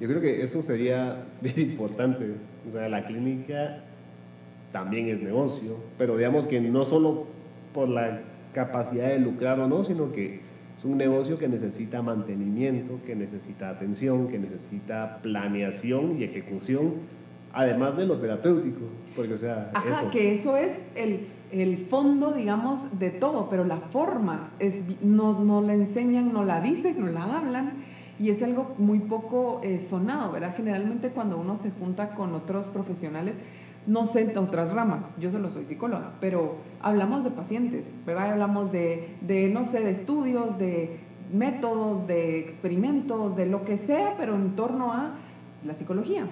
Yo 0.00 0.08
creo 0.08 0.20
que 0.20 0.42
eso 0.42 0.62
sería 0.62 1.24
bien 1.40 1.58
importante. 1.58 2.34
O 2.68 2.72
sea, 2.72 2.88
la 2.88 3.04
clínica 3.04 3.82
también 4.72 5.08
es 5.08 5.22
negocio, 5.22 5.76
pero 5.96 6.16
digamos 6.16 6.46
que 6.46 6.60
no 6.60 6.84
solo 6.84 7.26
por 7.72 7.88
la 7.88 8.20
capacidad 8.52 9.08
de 9.08 9.18
lucrar 9.18 9.60
o 9.60 9.68
no, 9.68 9.84
sino 9.84 10.12
que 10.12 10.40
es 10.78 10.84
un 10.84 10.98
negocio 10.98 11.38
que 11.38 11.48
necesita 11.48 12.02
mantenimiento, 12.02 13.00
que 13.06 13.14
necesita 13.14 13.70
atención, 13.70 14.28
que 14.28 14.38
necesita 14.38 15.18
planeación 15.22 16.18
y 16.18 16.24
ejecución, 16.24 16.94
además 17.52 17.96
de 17.96 18.06
lo 18.06 18.18
terapéutico. 18.18 18.82
Porque, 19.14 19.34
o 19.34 19.38
sea, 19.38 19.70
Ajá, 19.72 20.02
eso. 20.02 20.10
que 20.10 20.32
eso 20.32 20.56
es 20.56 20.84
el, 20.94 21.28
el 21.52 21.86
fondo, 21.86 22.32
digamos, 22.32 22.98
de 22.98 23.10
todo, 23.10 23.48
pero 23.48 23.64
la 23.64 23.78
forma 23.78 24.50
es, 24.58 24.82
no, 25.02 25.42
no 25.42 25.62
la 25.62 25.72
enseñan, 25.72 26.32
no 26.32 26.44
la 26.44 26.60
dicen, 26.60 27.00
no 27.00 27.06
la 27.06 27.24
hablan, 27.24 27.85
y 28.18 28.30
es 28.30 28.42
algo 28.42 28.74
muy 28.78 29.00
poco 29.00 29.60
eh, 29.62 29.80
sonado, 29.80 30.32
¿verdad? 30.32 30.54
Generalmente 30.56 31.10
cuando 31.10 31.38
uno 31.38 31.56
se 31.56 31.70
junta 31.70 32.10
con 32.10 32.34
otros 32.34 32.66
profesionales, 32.66 33.34
no 33.86 34.06
sé 34.06 34.22
en 34.22 34.36
otras 34.38 34.72
ramas, 34.72 35.04
yo 35.18 35.30
solo 35.30 35.48
soy 35.48 35.64
psicóloga, 35.64 36.14
pero 36.20 36.56
hablamos 36.80 37.22
de 37.24 37.30
pacientes, 37.30 37.88
¿verdad? 38.04 38.32
Hablamos 38.32 38.72
de, 38.72 39.16
de, 39.20 39.48
no 39.48 39.64
sé, 39.64 39.80
de 39.80 39.90
estudios, 39.90 40.58
de 40.58 40.98
métodos, 41.32 42.06
de 42.06 42.40
experimentos, 42.40 43.36
de 43.36 43.46
lo 43.46 43.64
que 43.64 43.76
sea, 43.76 44.14
pero 44.18 44.34
en 44.34 44.56
torno 44.56 44.92
a 44.92 45.12
la 45.64 45.74
psicología 45.74 46.26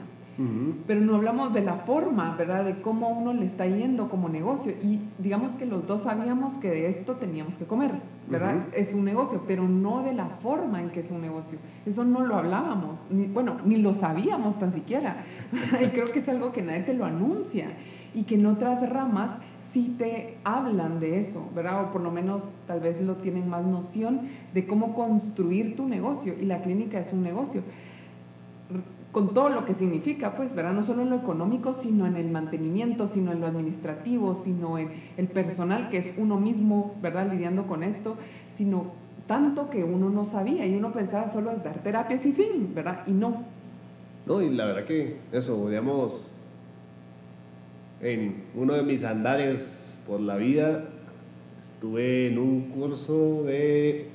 Pero 0.87 1.01
no 1.01 1.15
hablamos 1.15 1.55
de 1.55 1.61
la 1.61 1.75
forma, 1.75 2.35
¿verdad? 2.37 2.65
De 2.65 2.81
cómo 2.81 3.09
uno 3.09 3.33
le 3.33 3.47
está 3.47 3.67
yendo 3.67 4.09
como 4.09 4.29
negocio. 4.29 4.73
Y 4.83 5.01
digamos 5.19 5.53
que 5.53 5.65
los 5.65 5.87
dos 5.87 6.03
sabíamos 6.03 6.55
que 6.55 6.71
de 6.71 6.89
esto 6.89 7.15
teníamos 7.15 7.55
que 7.55 7.67
comer, 7.67 7.93
¿verdad? 8.29 8.57
Es 8.75 8.95
un 8.95 9.05
negocio, 9.05 9.45
pero 9.47 9.69
no 9.69 10.03
de 10.03 10.13
la 10.13 10.27
forma 10.27 10.81
en 10.81 10.91
que 10.91 11.01
es 11.01 11.11
un 11.11 11.21
negocio. 11.21 11.59
Eso 11.87 12.05
no 12.05 12.27
lo 12.27 12.37
hablábamos, 12.37 12.99
ni, 13.11 13.27
bueno, 13.27 13.59
ni 13.65 13.77
lo 13.77 13.95
sabíamos 13.95 14.59
tan 14.59 14.73
siquiera. 14.73 15.19
y 15.81 15.87
creo 15.89 16.07
que 16.07 16.19
es 16.19 16.29
algo 16.29 16.51
que 16.53 16.63
nadie 16.63 16.83
te 16.83 16.95
lo 16.95 17.05
anuncia. 17.05 17.69
Y 18.13 18.25
que 18.25 18.35
en 18.35 18.47
otras 18.47 18.89
ramas 18.89 19.31
sí 19.73 19.95
te 19.99 20.37
hablan 20.43 20.99
de 20.99 21.21
eso, 21.21 21.49
¿verdad? 21.55 21.85
O 21.85 21.93
por 21.93 22.01
lo 22.01 22.11
menos 22.11 22.45
tal 22.67 22.81
vez 22.81 23.01
lo 23.01 23.17
tienen 23.17 23.49
más 23.49 23.65
noción 23.65 24.23
de 24.53 24.67
cómo 24.67 24.95
construir 24.95 25.77
tu 25.77 25.89
negocio. 25.89 26.35
Y 26.41 26.45
la 26.45 26.61
clínica 26.61 26.99
es 26.99 27.13
un 27.13 27.23
negocio 27.23 27.63
con 29.15 29.33
todo 29.33 29.49
lo 29.49 29.65
que 29.65 29.75
significa, 29.75 30.35
pues, 30.35 30.57
¿verdad? 30.57 30.73
No 30.73 30.83
solo 30.83 31.03
en 31.03 31.11
lo 31.11 31.17
económico, 31.17 31.73
sino 31.73 32.05
en 32.05 32.17
el 32.17 32.33
mantenimiento, 32.33 33.07
sino 33.07 33.31
en 33.31 33.41
lo 33.41 33.47
administrativo, 33.47 34.35
sino 34.35 34.77
en 34.77 34.91
el 35.17 35.29
personal 35.29 35.89
que 35.89 35.99
es 35.99 36.15
uno 36.17 36.41
mismo, 36.41 36.97
¿verdad? 37.01 37.31
Lidiando 37.31 37.69
con 37.69 37.85
esto, 37.85 38.17
sino 38.57 38.87
tanto 39.29 39.71
que 39.71 39.85
uno 39.85 40.11
no 40.11 40.25
sabía 40.25 40.67
y 40.67 40.75
uno 40.75 40.93
pensaba 40.93 41.33
solo 41.33 41.53
es 41.53 41.63
dar 41.63 41.79
terapias 41.79 42.27
y 42.27 42.33
fin, 42.33 42.73
¿verdad? 42.75 43.05
Y 43.07 43.13
no. 43.13 43.45
No, 44.27 44.43
y 44.43 44.51
la 44.51 44.65
verdad 44.65 44.85
que 44.85 45.19
eso, 45.31 45.69
digamos, 45.69 46.33
en 48.01 48.43
uno 48.57 48.75
de 48.75 48.83
mis 48.83 49.05
andares 49.05 49.97
por 50.09 50.19
la 50.19 50.35
vida, 50.35 50.87
estuve 51.63 52.27
en 52.27 52.39
un 52.39 52.63
curso 52.71 53.45
de 53.45 54.09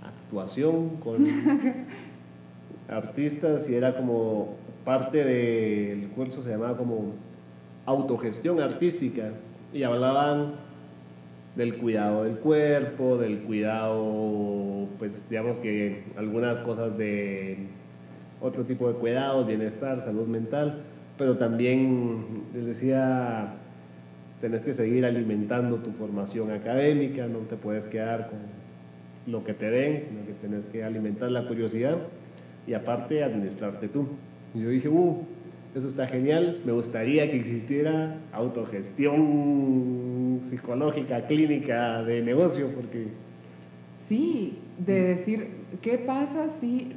actuación 0.00 0.90
con 0.98 1.26
artistas 2.88 3.68
y 3.68 3.74
era 3.74 3.96
como 3.96 4.54
parte 4.84 5.24
del 5.24 6.08
curso 6.10 6.42
se 6.42 6.50
llamaba 6.50 6.76
como 6.76 7.12
autogestión 7.84 8.60
artística 8.60 9.30
y 9.72 9.82
hablaban 9.82 10.54
del 11.56 11.76
cuidado 11.78 12.24
del 12.24 12.36
cuerpo, 12.36 13.16
del 13.16 13.38
cuidado, 13.40 14.86
pues 14.98 15.28
digamos 15.28 15.58
que 15.58 16.04
algunas 16.16 16.58
cosas 16.58 16.96
de 16.98 17.56
otro 18.40 18.64
tipo 18.64 18.88
de 18.88 18.94
cuidados, 18.94 19.46
bienestar, 19.46 20.00
salud 20.02 20.26
mental, 20.26 20.82
pero 21.16 21.38
también 21.38 22.44
les 22.54 22.66
decía, 22.66 23.54
tenés 24.40 24.64
que 24.64 24.74
seguir 24.74 25.06
alimentando 25.06 25.76
tu 25.76 25.90
formación 25.92 26.50
académica, 26.50 27.26
no 27.26 27.38
te 27.40 27.56
puedes 27.56 27.86
quedar 27.86 28.28
con 28.28 28.38
lo 29.32 29.42
que 29.42 29.54
te 29.54 29.70
den, 29.70 30.02
sino 30.02 30.26
que 30.26 30.34
tenés 30.34 30.68
que 30.68 30.84
alimentar 30.84 31.30
la 31.30 31.48
curiosidad 31.48 31.96
y 32.66 32.74
aparte 32.74 33.22
administrarte 33.22 33.88
tú. 33.88 34.06
Y 34.54 34.60
yo 34.60 34.70
dije, 34.70 34.88
uh, 34.88 35.22
eso 35.74 35.88
está 35.88 36.06
genial, 36.06 36.60
me 36.64 36.72
gustaría 36.72 37.30
que 37.30 37.36
existiera 37.36 38.16
autogestión 38.32 40.40
psicológica, 40.44 41.26
clínica, 41.26 42.02
de 42.02 42.22
negocio, 42.22 42.70
porque... 42.74 43.08
Sí, 44.08 44.58
de 44.78 45.02
decir, 45.02 45.48
¿qué 45.82 45.98
pasa 45.98 46.48
si, 46.48 46.92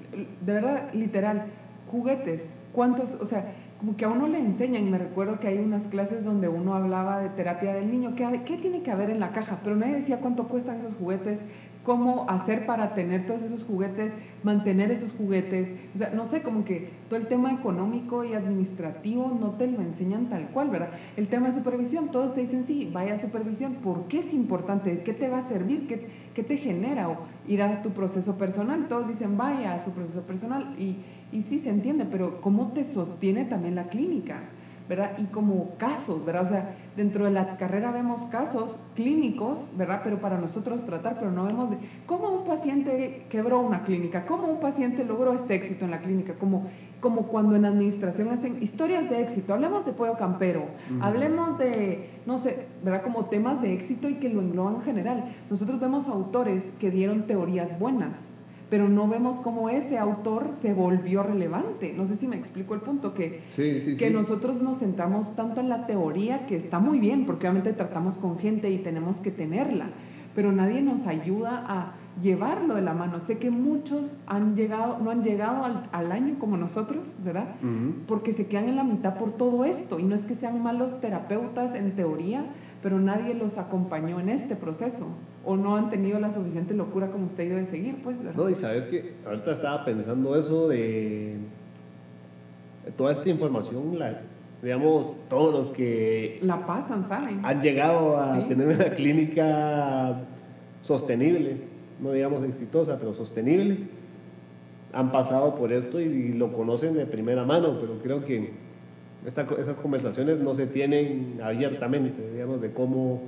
de 0.45 0.53
verdad, 0.53 0.93
literal, 0.93 1.45
juguetes, 1.91 2.45
cuántos, 2.71 3.15
o 3.15 3.25
sea, 3.25 3.53
como 3.79 3.97
que 3.97 4.05
a 4.05 4.09
uno 4.09 4.27
le 4.27 4.39
enseñan, 4.39 4.91
me 4.91 4.97
recuerdo 4.97 5.39
que 5.39 5.47
hay 5.47 5.57
unas 5.57 5.87
clases 5.87 6.23
donde 6.23 6.49
uno 6.49 6.75
hablaba 6.75 7.21
de 7.21 7.29
terapia 7.29 7.73
del 7.73 7.89
niño, 7.89 8.13
¿qué, 8.15 8.41
qué 8.45 8.57
tiene 8.57 8.81
que 8.81 8.91
haber 8.91 9.09
en 9.09 9.19
la 9.19 9.31
caja? 9.31 9.59
Pero 9.63 9.75
nadie 9.75 9.95
decía 9.95 10.19
cuánto 10.19 10.47
cuestan 10.47 10.77
esos 10.77 10.95
juguetes, 10.95 11.41
cómo 11.83 12.25
hacer 12.29 12.65
para 12.65 12.93
tener 12.93 13.25
todos 13.25 13.41
esos 13.41 13.63
juguetes, 13.63 14.11
mantener 14.43 14.91
esos 14.91 15.13
juguetes. 15.13 15.69
O 15.95 15.97
sea, 15.97 16.11
no 16.11 16.25
sé, 16.25 16.41
como 16.41 16.65
que 16.65 16.89
todo 17.09 17.19
el 17.19 17.27
tema 17.27 17.51
económico 17.53 18.23
y 18.23 18.33
administrativo 18.33 19.35
no 19.39 19.51
te 19.51 19.67
lo 19.67 19.81
enseñan 19.81 20.29
tal 20.29 20.49
cual, 20.49 20.69
¿verdad? 20.69 20.89
El 21.17 21.27
tema 21.27 21.47
de 21.47 21.53
supervisión, 21.53 22.09
todos 22.11 22.35
te 22.35 22.41
dicen, 22.41 22.65
sí, 22.65 22.89
vaya 22.91 23.15
a 23.15 23.17
supervisión. 23.17 23.75
¿Por 23.75 24.07
qué 24.07 24.19
es 24.19 24.33
importante? 24.33 25.01
¿Qué 25.03 25.13
te 25.13 25.29
va 25.29 25.39
a 25.39 25.47
servir? 25.47 25.87
¿Qué, 25.87 26.07
qué 26.33 26.43
te 26.43 26.57
genera? 26.57 27.09
O 27.09 27.17
ir 27.47 27.61
a 27.61 27.81
tu 27.81 27.91
proceso 27.91 28.37
personal. 28.37 28.87
Todos 28.87 29.07
dicen, 29.07 29.37
vaya 29.37 29.73
a 29.73 29.83
su 29.83 29.91
proceso 29.91 30.21
personal. 30.23 30.75
Y, 30.77 30.97
y 31.31 31.41
sí 31.43 31.59
se 31.59 31.69
entiende, 31.69 32.05
pero 32.05 32.41
¿cómo 32.41 32.71
te 32.73 32.83
sostiene 32.83 33.45
también 33.45 33.75
la 33.75 33.87
clínica? 33.87 34.41
¿Verdad? 34.89 35.11
Y 35.19 35.25
como 35.25 35.75
casos, 35.77 36.25
¿verdad? 36.25 36.43
O 36.43 36.47
sea, 36.47 36.75
dentro 36.97 37.25
de 37.25 37.31
la 37.31 37.57
carrera 37.57 37.91
vemos 37.91 38.21
casos 38.21 38.75
clínicos, 38.95 39.71
¿verdad? 39.77 40.01
Pero 40.03 40.19
para 40.19 40.39
nosotros 40.39 40.83
tratar, 40.83 41.19
pero 41.19 41.31
no 41.31 41.45
vemos 41.45 41.69
de 41.69 41.77
cómo 42.07 42.29
un 42.29 42.43
paciente 42.43 43.27
quebró 43.29 43.59
una 43.59 43.83
clínica, 43.83 44.25
cómo 44.25 44.47
un 44.47 44.59
paciente 44.59 45.05
logró 45.05 45.33
este 45.33 45.53
éxito 45.53 45.85
en 45.85 45.91
la 45.91 45.99
clínica, 45.99 46.33
como, 46.33 46.67
como 46.99 47.27
cuando 47.27 47.55
en 47.55 47.65
administración 47.65 48.29
hacen 48.29 48.57
historias 48.63 49.07
de 49.11 49.21
éxito, 49.21 49.53
hablemos 49.53 49.85
de 49.85 49.91
pollo 49.91 50.17
campero, 50.17 50.65
hablemos 51.01 51.59
de, 51.59 52.09
no 52.25 52.39
sé, 52.39 52.65
¿verdad? 52.83 53.03
Como 53.03 53.25
temas 53.25 53.61
de 53.61 53.73
éxito 53.75 54.09
y 54.09 54.15
que 54.15 54.29
lo 54.29 54.41
engloban 54.41 54.77
en 54.77 54.81
general. 54.81 55.35
Nosotros 55.51 55.79
vemos 55.79 56.07
autores 56.07 56.67
que 56.79 56.89
dieron 56.89 57.27
teorías 57.27 57.77
buenas, 57.77 58.17
pero 58.69 58.87
no 58.87 59.07
vemos 59.07 59.37
cómo 59.37 59.69
ese 59.69 59.97
autor 59.97 60.51
se 60.53 60.73
volvió 60.73 61.23
relevante. 61.23 61.93
No 61.95 62.05
sé 62.05 62.15
si 62.15 62.27
me 62.27 62.35
explico 62.35 62.75
el 62.75 62.81
punto, 62.81 63.13
que, 63.13 63.41
que 63.97 64.09
nosotros 64.11 64.61
nos 64.61 64.77
sentamos 64.77 65.35
tanto 65.35 65.59
en 65.59 65.69
la 65.69 65.87
teoría, 65.87 66.45
que 66.45 66.55
está 66.55 66.79
muy 66.79 66.99
bien, 66.99 67.25
porque 67.25 67.47
obviamente 67.47 67.73
tratamos 67.73 68.17
con 68.17 68.37
gente 68.37 68.69
y 68.69 68.77
tenemos 68.77 69.17
que 69.17 69.31
tenerla, 69.31 69.87
pero 70.35 70.51
nadie 70.51 70.81
nos 70.81 71.07
ayuda 71.07 71.65
a 71.67 71.93
llevarlo 72.21 72.75
de 72.75 72.81
la 72.81 72.93
mano. 72.93 73.19
Sé 73.19 73.39
que 73.39 73.49
muchos 73.49 74.15
han 74.27 74.55
llegado, 74.55 74.99
no 74.99 75.09
han 75.09 75.23
llegado 75.23 75.63
al, 75.91 76.11
año 76.11 76.35
como 76.39 76.57
nosotros, 76.57 77.15
¿verdad? 77.23 77.55
Porque 78.07 78.33
se 78.33 78.45
quedan 78.45 78.69
en 78.69 78.75
la 78.75 78.83
mitad 78.83 79.17
por 79.17 79.31
todo 79.31 79.65
esto, 79.65 79.99
y 79.99 80.03
no 80.03 80.15
es 80.15 80.23
que 80.23 80.35
sean 80.35 80.61
malos 80.61 81.01
terapeutas 81.01 81.73
en 81.73 81.95
teoría, 81.95 82.45
pero 82.81 82.99
nadie 82.99 83.33
los 83.33 83.57
acompañó 83.57 84.19
en 84.19 84.29
este 84.29 84.55
proceso 84.55 85.07
o 85.45 85.55
no 85.57 85.75
han 85.75 85.89
tenido 85.89 86.19
la 86.19 86.31
suficiente 86.31 86.73
locura 86.73 87.07
como 87.07 87.25
usted 87.25 87.49
debe 87.49 87.65
seguir, 87.65 88.01
pues. 88.03 88.17
No, 88.35 88.49
y 88.49 88.55
sabes 88.55 88.87
que 88.87 89.13
ahorita 89.25 89.51
estaba 89.51 89.85
pensando 89.85 90.37
eso 90.37 90.67
de, 90.67 91.37
toda 92.97 93.11
esta 93.11 93.29
información, 93.29 93.97
la, 93.97 94.21
digamos, 94.61 95.13
todos 95.29 95.53
los 95.53 95.69
que... 95.69 96.39
La 96.41 96.65
pasan, 96.65 97.03
saben. 97.03 97.41
Han 97.43 97.61
llegado 97.61 98.17
a 98.17 98.47
tener 98.47 98.67
una 98.67 98.91
clínica 98.91 100.21
sostenible, 100.81 101.57
no 102.01 102.11
digamos 102.11 102.43
exitosa, 102.43 102.97
pero 102.97 103.13
sostenible, 103.13 103.79
han 104.93 105.11
pasado 105.11 105.55
por 105.55 105.71
esto 105.71 105.99
y, 105.99 106.33
lo 106.33 106.53
conocen 106.53 106.93
de 106.95 107.05
primera 107.05 107.43
mano, 107.43 107.77
pero 107.79 107.99
creo 108.01 108.23
que 108.23 108.53
esas 109.25 109.77
conversaciones 109.79 110.39
no 110.39 110.55
se 110.55 110.67
tienen 110.67 111.39
abiertamente, 111.43 112.31
digamos, 112.31 112.61
de 112.61 112.71
cómo 112.71 113.21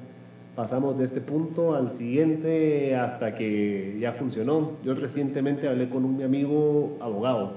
pasamos 0.55 0.97
de 0.97 1.05
este 1.05 1.21
punto 1.21 1.75
al 1.75 1.91
siguiente 1.91 2.95
hasta 2.95 3.35
que 3.35 3.97
ya 3.99 4.13
funcionó. 4.13 4.71
Yo 4.83 4.93
recientemente 4.93 5.67
hablé 5.67 5.89
con 5.89 6.05
un 6.05 6.21
amigo 6.23 6.97
abogado 7.01 7.53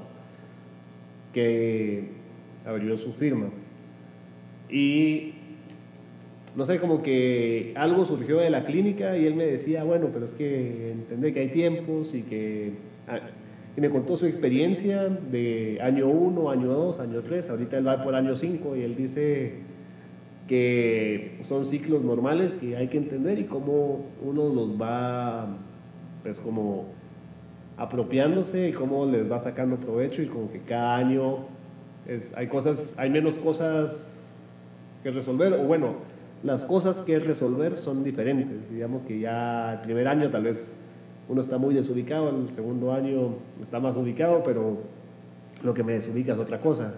que 1.32 2.08
abrió 2.64 2.96
su 2.96 3.12
firma 3.12 3.48
y 4.68 5.34
no 6.56 6.64
sé, 6.64 6.78
como 6.78 7.02
que 7.02 7.72
algo 7.76 8.04
surgió 8.04 8.38
de 8.38 8.48
la 8.48 8.64
clínica 8.64 9.16
y 9.16 9.26
él 9.26 9.34
me 9.34 9.44
decía, 9.44 9.82
bueno, 9.82 10.10
pero 10.12 10.24
es 10.24 10.34
que 10.34 10.92
entendé 10.92 11.32
que 11.32 11.40
hay 11.40 11.48
tiempos 11.48 12.14
y 12.14 12.22
que... 12.22 12.72
Y 13.76 13.80
me 13.80 13.90
contó 13.90 14.16
su 14.16 14.26
experiencia 14.26 15.08
de 15.08 15.78
año 15.82 16.06
1, 16.08 16.50
año 16.50 16.68
2, 16.68 17.00
año 17.00 17.22
3, 17.22 17.50
ahorita 17.50 17.78
él 17.78 17.86
va 17.86 18.04
por 18.04 18.14
año 18.14 18.36
5 18.36 18.76
y 18.76 18.82
él 18.82 18.94
dice 18.94 19.54
que 20.46 21.40
son 21.42 21.64
ciclos 21.64 22.04
normales 22.04 22.54
que 22.54 22.76
hay 22.76 22.88
que 22.88 22.98
entender 22.98 23.38
y 23.38 23.44
cómo 23.44 24.06
uno 24.22 24.48
los 24.48 24.80
va, 24.80 25.48
pues 26.22 26.38
como 26.38 26.84
apropiándose 27.76 28.68
y 28.68 28.72
cómo 28.72 29.06
les 29.06 29.30
va 29.30 29.38
sacando 29.38 29.76
provecho 29.76 30.22
y 30.22 30.26
como 30.26 30.52
que 30.52 30.60
cada 30.60 30.96
año 30.96 31.38
es, 32.06 32.32
hay 32.36 32.46
cosas, 32.46 32.94
hay 32.96 33.10
menos 33.10 33.34
cosas 33.34 34.12
que 35.02 35.10
resolver, 35.10 35.52
o 35.54 35.64
bueno, 35.64 35.94
las 36.44 36.64
cosas 36.64 37.02
que 37.02 37.18
resolver 37.18 37.76
son 37.76 38.04
diferentes. 38.04 38.70
Digamos 38.70 39.04
que 39.04 39.18
ya 39.18 39.74
el 39.74 39.80
primer 39.80 40.06
año 40.08 40.30
tal 40.30 40.44
vez 40.44 40.78
uno 41.28 41.40
está 41.40 41.58
muy 41.58 41.74
desubicado, 41.74 42.30
el 42.30 42.50
segundo 42.50 42.92
año 42.92 43.36
está 43.62 43.80
más 43.80 43.96
ubicado, 43.96 44.42
pero 44.42 44.78
lo 45.62 45.74
que 45.74 45.82
me 45.82 45.94
desubica 45.94 46.34
es 46.34 46.38
otra 46.38 46.60
cosa. 46.60 46.94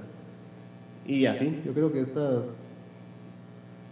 Y 1.07 1.27
así, 1.27 1.63
yo 1.65 1.73
creo 1.73 1.93
que 1.93 2.01
estas 2.01 2.53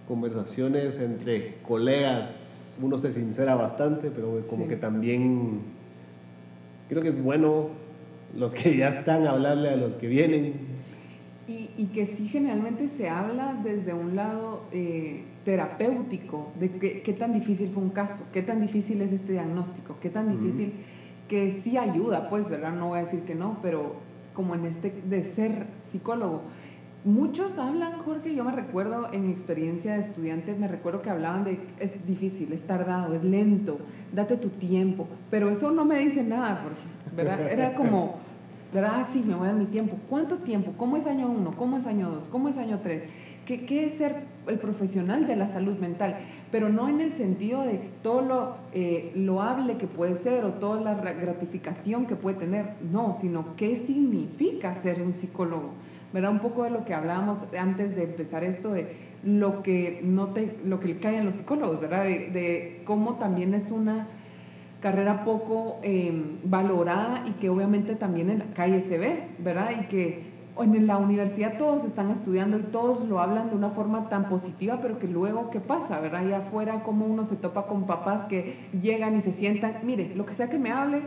conversaciones 0.09 0.99
entre 0.99 1.57
colegas, 1.63 2.41
uno 2.83 2.99
se 2.99 3.13
sincera 3.13 3.55
bastante, 3.55 4.11
pero 4.11 4.41
como 4.49 4.67
que 4.67 4.77
también 4.77 5.61
creo 6.89 7.03
que 7.03 7.09
es 7.09 7.23
bueno 7.23 7.69
los 8.37 8.53
que 8.53 8.77
ya 8.77 8.89
están 8.89 9.27
hablarle 9.27 9.71
a 9.71 9.77
los 9.77 9.95
que 9.95 10.09
vienen. 10.09 10.75
Y, 11.47 11.71
y 11.77 11.87
que 11.95 12.07
sí 12.07 12.27
generalmente 12.27 12.89
se 12.89 13.09
habla 13.09 13.61
desde 13.63 13.95
un 13.95 14.17
lado 14.17 14.63
eh, 14.73 15.23
terapéutico, 15.45 16.53
de 16.59 16.71
qué, 16.71 17.03
qué, 17.03 17.13
tan 17.13 17.33
difícil 17.33 17.71
fue 17.73 17.83
un 17.83 17.91
caso, 17.91 18.25
qué 18.33 18.43
tan 18.43 18.61
difícil 18.61 19.03
es 19.03 19.13
este 19.13 19.33
diagnóstico, 19.33 19.97
qué 20.01 20.11
tan 20.11 20.31
difícil, 20.31 20.73
que 21.29 21.51
sí 21.51 21.77
ayuda, 21.77 22.29
pues, 22.31 22.49
¿verdad? 22.49 22.73
No 22.73 22.89
voy 22.89 22.99
a 22.99 23.03
decir 23.03 23.21
que 23.21 23.35
no, 23.35 23.59
pero 23.63 23.97
como 24.35 24.55
en 24.55 24.65
este 24.65 24.93
de 25.09 25.23
ser 25.25 25.67
psicólogo 25.91 26.43
Muchos 27.05 27.59
hablan, 27.59 27.99
Jorge, 27.99 28.35
yo 28.35 28.45
me 28.45 28.53
recuerdo 28.53 29.13
en 29.13 29.27
mi 29.27 29.33
experiencia 29.33 29.93
de 29.93 30.01
estudiante, 30.01 30.55
me 30.55 30.69
recuerdo 30.69 31.03
que 31.03 31.11
hablaban 31.11 31.45
de 31.45 31.61
es 31.79 32.07
difícil, 32.07 32.51
es 32.55 32.63
tardado, 32.63 33.15
es 33.15 33.23
lento, 33.23 33.77
date 34.15 34.39
tu 34.39 34.49
tiempo, 34.49 35.07
pero 35.31 35.51
eso 35.51 35.71
no 35.71 35.85
me 35.85 35.99
dice 35.99 36.23
nada, 36.23 36.63
Jorge, 36.63 37.15
¿verdad? 37.15 37.53
Era 37.53 37.75
como, 37.75 38.21
¿verdad? 38.73 38.93
Ah, 38.95 39.05
sí, 39.05 39.23
me 39.23 39.35
voy 39.35 39.49
a 39.49 39.51
dar 39.51 39.61
mi 39.61 39.67
tiempo. 39.67 39.99
¿Cuánto 40.09 40.39
tiempo? 40.39 40.73
¿Cómo 40.79 40.97
es 40.97 41.07
año 41.07 41.29
uno? 41.29 41.53
¿Cómo 41.59 41.77
es 41.77 41.87
año 41.87 42.09
dos? 42.09 42.25
¿Cómo 42.29 42.49
es 42.49 42.57
año 42.57 42.81
tres? 42.83 43.03
¿Qué, 43.47 43.65
¿Qué, 43.67 43.87
es 43.87 43.95
ser 43.95 44.17
el 44.47 44.59
profesional 44.59 45.27
de 45.27 45.37
la 45.37 45.47
salud 45.47 45.79
mental? 45.79 46.17
Pero 46.51 46.69
no 46.69 46.89
en 46.89 47.01
el 47.01 47.13
sentido 47.13 47.63
de 47.63 47.81
todo 48.03 48.23
lo 48.23 48.57
eh, 48.73 49.13
loable 49.15 49.77
que 49.77 49.87
puede 49.87 50.15
ser 50.15 50.45
o 50.45 50.53
toda 50.53 50.81
la 50.81 51.13
gratificación 51.13 52.07
que 52.07 52.17
puede 52.17 52.37
tener, 52.37 52.75
no, 52.91 53.17
sino 53.21 53.57
qué 53.57 53.77
significa 53.77 54.75
ser 54.75 55.03
un 55.03 55.15
psicólogo 55.15 55.71
¿verdad? 56.15 56.31
Un 56.31 56.39
poco 56.39 56.63
de 56.63 56.71
lo 56.71 56.85
que 56.85 56.95
hablábamos 56.95 57.41
antes 57.59 57.97
de 57.97 58.05
empezar 58.05 58.45
esto, 58.45 58.73
de 58.73 58.87
lo 59.25 59.65
que, 59.65 60.01
no 60.05 60.29
te, 60.29 60.57
lo 60.65 60.79
que 60.79 60.97
cae 60.97 61.19
en 61.19 61.27
los 61.27 61.35
psicólogos, 61.35 61.81
¿verdad? 61.81 62.05
De, 62.05 62.83
cómo 62.85 63.17
también 63.17 63.53
es 63.53 63.73
una 63.73 64.07
carrera 64.81 65.25
poco 65.25 65.81
em, 65.83 66.39
valorada 66.45 67.25
y 67.27 67.33
que 67.33 67.51
obviamente 67.51 67.97
también 67.97 68.31
en 68.31 68.39
la 68.39 68.45
calle 68.55 68.81
se 68.81 68.97
ve, 68.97 69.25
¿verdad? 69.41 69.73
Y 69.81 69.87
que 69.87 70.34
en 70.63 70.87
la 70.87 70.99
universidad 70.99 71.59
todos 71.59 71.85
están 71.85 72.11
estudiando 72.11 72.59
y 72.59 72.63
todos 72.63 73.09
lo 73.09 73.19
hablan 73.19 73.51
de 73.51 73.57
una 73.57 73.71
forma 73.71 74.09
tan 74.09 74.29
positiva, 74.29 74.79
pero 74.81 74.99
que 74.99 75.09
luego, 75.09 75.51
¿qué 75.51 75.61
pasa? 75.61 75.99
¿Verdad? 76.01 76.21
Allá 76.21 76.39
afuera, 76.39 76.83
como 76.83 77.07
uno 77.07 77.25
se 77.25 77.37
topa 77.37 77.67
con 77.67 77.87
papás 77.87 78.27
que 78.27 78.57
llegan 78.81 79.17
y 79.17 79.21
se 79.21 79.33
sientan, 79.33 79.79
mire, 79.83 80.15
lo 80.15 80.25
que 80.27 80.35
sea 80.35 80.49
que 80.49 80.59
me 80.59 80.71
hable, 80.71 81.01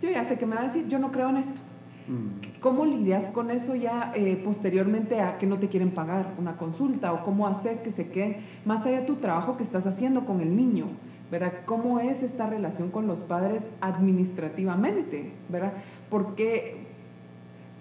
yo 0.00 0.10
ya 0.10 0.24
sé 0.24 0.38
que 0.38 0.46
me 0.46 0.54
va 0.54 0.62
a 0.62 0.66
decir, 0.66 0.86
yo 0.86 0.98
no 0.98 1.10
creo 1.10 1.30
en 1.30 1.38
esto. 1.38 1.58
Mm. 2.06 2.60
¿Cómo 2.60 2.84
lidias 2.84 3.26
con 3.30 3.50
eso 3.50 3.74
ya 3.74 4.12
eh, 4.14 4.40
posteriormente 4.44 5.20
a 5.20 5.38
que 5.38 5.46
no 5.46 5.58
te 5.58 5.68
quieren 5.68 5.90
pagar 5.90 6.34
una 6.38 6.56
consulta 6.56 7.12
o 7.12 7.24
cómo 7.24 7.48
haces 7.48 7.78
que 7.78 7.90
se 7.90 8.08
queden 8.08 8.36
más 8.64 8.86
allá 8.86 9.00
de 9.00 9.06
tu 9.06 9.16
trabajo 9.16 9.56
que 9.56 9.62
estás 9.62 9.86
haciendo 9.86 10.24
con 10.24 10.40
el 10.40 10.54
niño? 10.54 10.86
¿verdad? 11.30 11.52
¿Cómo 11.64 11.98
es 11.98 12.22
esta 12.22 12.46
relación 12.46 12.90
con 12.90 13.06
los 13.06 13.20
padres 13.20 13.62
administrativamente? 13.80 15.32
¿verdad? 15.48 15.72
Porque 16.10 16.83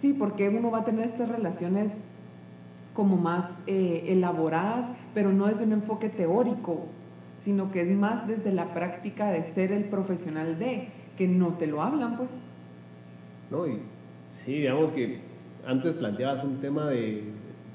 Sí, 0.04 0.12
porque 0.12 0.50
uno 0.50 0.70
va 0.70 0.80
a 0.80 0.84
tener 0.84 1.06
estas 1.06 1.30
relaciones 1.30 1.94
como 2.94 3.16
más 3.16 3.50
eh, 3.68 4.04
elaboradas, 4.08 4.86
pero 5.14 5.32
no 5.32 5.46
desde 5.46 5.64
un 5.64 5.72
enfoque 5.72 6.10
teórico, 6.10 6.88
sino 7.42 7.72
que 7.72 7.84
es 7.84 7.98
más 7.98 8.28
desde 8.28 8.52
la 8.52 8.74
práctica 8.74 9.32
de 9.32 9.44
ser 9.44 9.72
el 9.72 9.86
profesional 9.86 10.60
de, 10.60 10.90
que 11.18 11.26
no 11.30 11.54
te 11.54 11.68
lo 11.68 11.82
hablan, 11.82 12.18
pues. 12.18 12.32
No, 13.50 13.66
y 13.66 13.80
sí, 14.30 14.56
digamos 14.56 14.92
que 14.92 15.20
antes 15.66 15.94
planteabas 15.94 16.44
un 16.44 16.58
tema 16.60 16.90
de, 16.90 17.24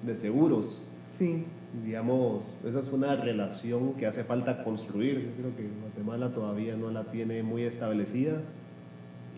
de 0.03 0.15
seguros. 0.15 0.83
Sí. 1.17 1.47
Digamos, 1.83 2.55
esa 2.63 2.81
es 2.81 2.93
una 2.93 3.17
relación 3.17 3.95
que 3.95 4.07
hace 4.07 4.23
falta 4.23 4.65
construir. 4.65 5.31
Yo 5.31 5.33
creo 5.33 5.57
que 5.57 5.67
Guatemala 5.81 6.31
todavía 6.35 6.77
no 6.77 6.91
la 6.91 7.05
tiene 7.05 7.43
muy 7.43 7.63
establecida. 7.63 8.43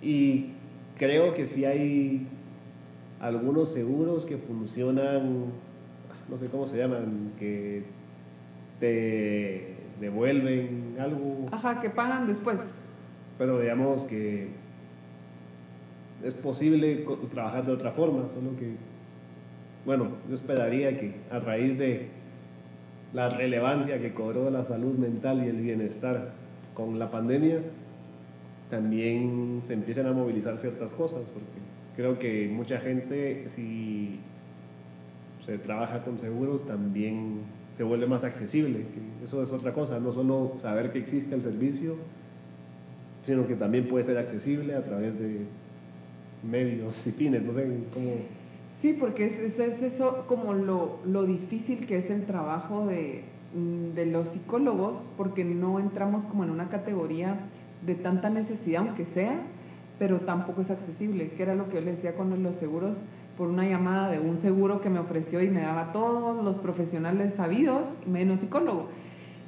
Y 0.03 0.47
creo 0.99 1.35
que 1.35 1.47
sí 1.47 1.65
hay 1.65 2.27
algunos 3.21 3.71
seguros 3.71 4.25
que 4.25 4.39
funcionan, 4.39 5.47
no 6.29 6.39
sé 6.39 6.47
cómo 6.47 6.67
se 6.67 6.79
llaman, 6.79 7.33
que 7.39 7.85
te 8.81 9.75
devuelven 10.01 10.97
algo. 10.99 11.47
Ajá, 11.53 11.81
que 11.81 11.91
pagan 11.91 12.27
después. 12.27 12.73
Pero 13.39 13.61
digamos 13.61 14.05
que 14.05 14.49
es 16.23 16.35
posible 16.35 17.07
trabajar 17.31 17.67
de 17.67 17.73
otra 17.73 17.93
forma, 17.93 18.29
solo 18.29 18.57
que, 18.59 18.75
bueno, 19.85 20.09
yo 20.29 20.35
esperaría 20.35 20.99
que 20.99 21.15
a 21.31 21.39
raíz 21.39 21.79
de 21.79 22.09
la 23.13 23.29
relevancia 23.29 24.01
que 24.01 24.15
cobró 24.15 24.51
la 24.51 24.65
salud 24.65 24.97
mental 24.97 25.45
y 25.45 25.49
el 25.49 25.57
bienestar 25.57 26.33
con 26.75 26.99
la 26.99 27.11
pandemia, 27.11 27.61
también 28.71 29.61
se 29.65 29.75
empiecen 29.75 30.07
a 30.07 30.13
movilizar 30.13 30.57
ciertas 30.59 30.93
cosas, 30.93 31.23
porque 31.35 31.60
creo 31.97 32.19
que 32.19 32.49
mucha 32.49 32.79
gente, 32.79 33.49
si 33.49 34.21
se 35.45 35.59
trabaja 35.59 36.03
con 36.03 36.19
seguros, 36.19 36.67
también 36.67 37.41
se 37.73 37.85
vuelve 37.85 38.07
más 38.07 38.25
accesible. 38.25 38.85
eso 39.25 39.43
es 39.43 39.53
otra 39.53 39.73
cosa, 39.73 39.99
no 40.01 40.13
solo 40.13 40.53
saber 40.59 40.93
que 40.93 40.99
existe 40.99 41.35
el 41.35 41.43
servicio, 41.43 41.97
sino 43.25 43.47
que 43.47 43.55
también 43.55 43.89
puede 43.89 44.05
ser 44.05 44.19
accesible 44.19 44.75
a 44.75 44.85
través 44.85 45.19
de 45.19 45.47
medios 46.49 47.07
y 47.07 47.13
fines, 47.13 47.43
no 47.43 47.53
sé 47.53 47.67
cómo... 47.93 48.13
Sí, 48.81 48.95
porque 48.99 49.27
es, 49.27 49.39
es, 49.39 49.83
eso 49.83 50.25
como 50.27 50.55
lo, 50.55 51.01
lo, 51.05 51.27
difícil 51.27 51.87
que 51.87 51.99
es 51.99 52.09
el 52.09 52.25
trabajo 52.25 52.87
de, 52.87 53.25
mm, 53.55 53.95
de, 53.95 54.07
los 54.07 54.29
psicólogos, 54.29 54.97
porque 55.19 55.45
no 55.45 55.79
entramos 55.79 56.23
como 56.25 56.45
en 56.45 56.51
una 56.51 56.71
categoría 56.71 57.41
de 57.85 57.95
tanta 57.95 58.31
necesidad, 58.31 58.87
aunque 58.87 59.05
sea, 59.05 59.43
pero 60.01 60.21
tampoco 60.21 60.63
es 60.63 60.71
accesible, 60.71 61.33
que 61.33 61.43
era 61.43 61.55
lo 61.55 61.69
que 61.69 61.75
yo 61.75 61.83
le 61.83 61.91
decía 61.91 62.15
con 62.15 62.43
los 62.43 62.57
seguros 62.57 62.97
por 63.37 63.49
una 63.49 63.69
llamada 63.69 64.11
de 64.11 64.19
un 64.19 64.39
seguro 64.39 64.81
que 64.81 64.89
me 64.89 64.99
ofreció 64.99 65.43
y 65.43 65.51
me 65.51 65.61
daba 65.61 65.93
todos 65.93 66.43
los 66.43 66.59
profesionales 66.59 67.35
sabidos, 67.35 67.87
menos 68.07 68.41
psicólogo. 68.41 68.87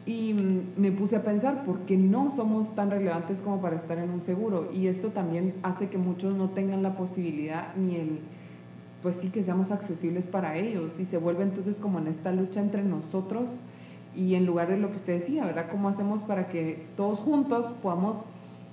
Y 0.04 0.34
mm, 0.34 0.78
me 0.78 0.92
puse 0.92 1.16
a 1.16 1.22
pensar, 1.22 1.64
¿por 1.64 1.78
qué 1.86 1.96
no 1.96 2.30
somos 2.30 2.74
tan 2.74 2.90
relevantes 2.90 3.40
como 3.40 3.62
para 3.62 3.76
estar 3.76 3.96
en 3.96 4.10
un 4.10 4.20
seguro? 4.20 4.68
Y 4.74 4.88
esto 4.88 5.08
también 5.08 5.54
hace 5.62 5.88
que 5.88 5.96
muchos 5.96 6.34
no 6.34 6.50
tengan 6.50 6.82
la 6.82 6.96
posibilidad 6.96 7.74
ni 7.74 7.96
el, 7.96 8.18
pues 9.02 9.16
sí, 9.16 9.30
que 9.30 9.42
seamos 9.42 9.70
accesibles 9.70 10.26
para 10.26 10.58
ellos. 10.58 11.00
Y 11.00 11.06
se 11.06 11.16
vuelve 11.16 11.44
entonces 11.44 11.78
como 11.78 11.98
en 11.98 12.08
esta 12.08 12.30
lucha 12.30 12.60
entre 12.60 12.82
nosotros 12.82 13.48
y 14.14 14.34
en 14.34 14.44
lugar 14.44 14.68
de 14.68 14.76
lo 14.76 14.90
que 14.90 14.96
usted 14.96 15.18
decía, 15.18 15.46
¿verdad? 15.46 15.68
¿Cómo 15.70 15.88
hacemos 15.88 16.22
para 16.22 16.48
que 16.48 16.84
todos 16.94 17.20
juntos 17.20 17.64
podamos 17.82 18.18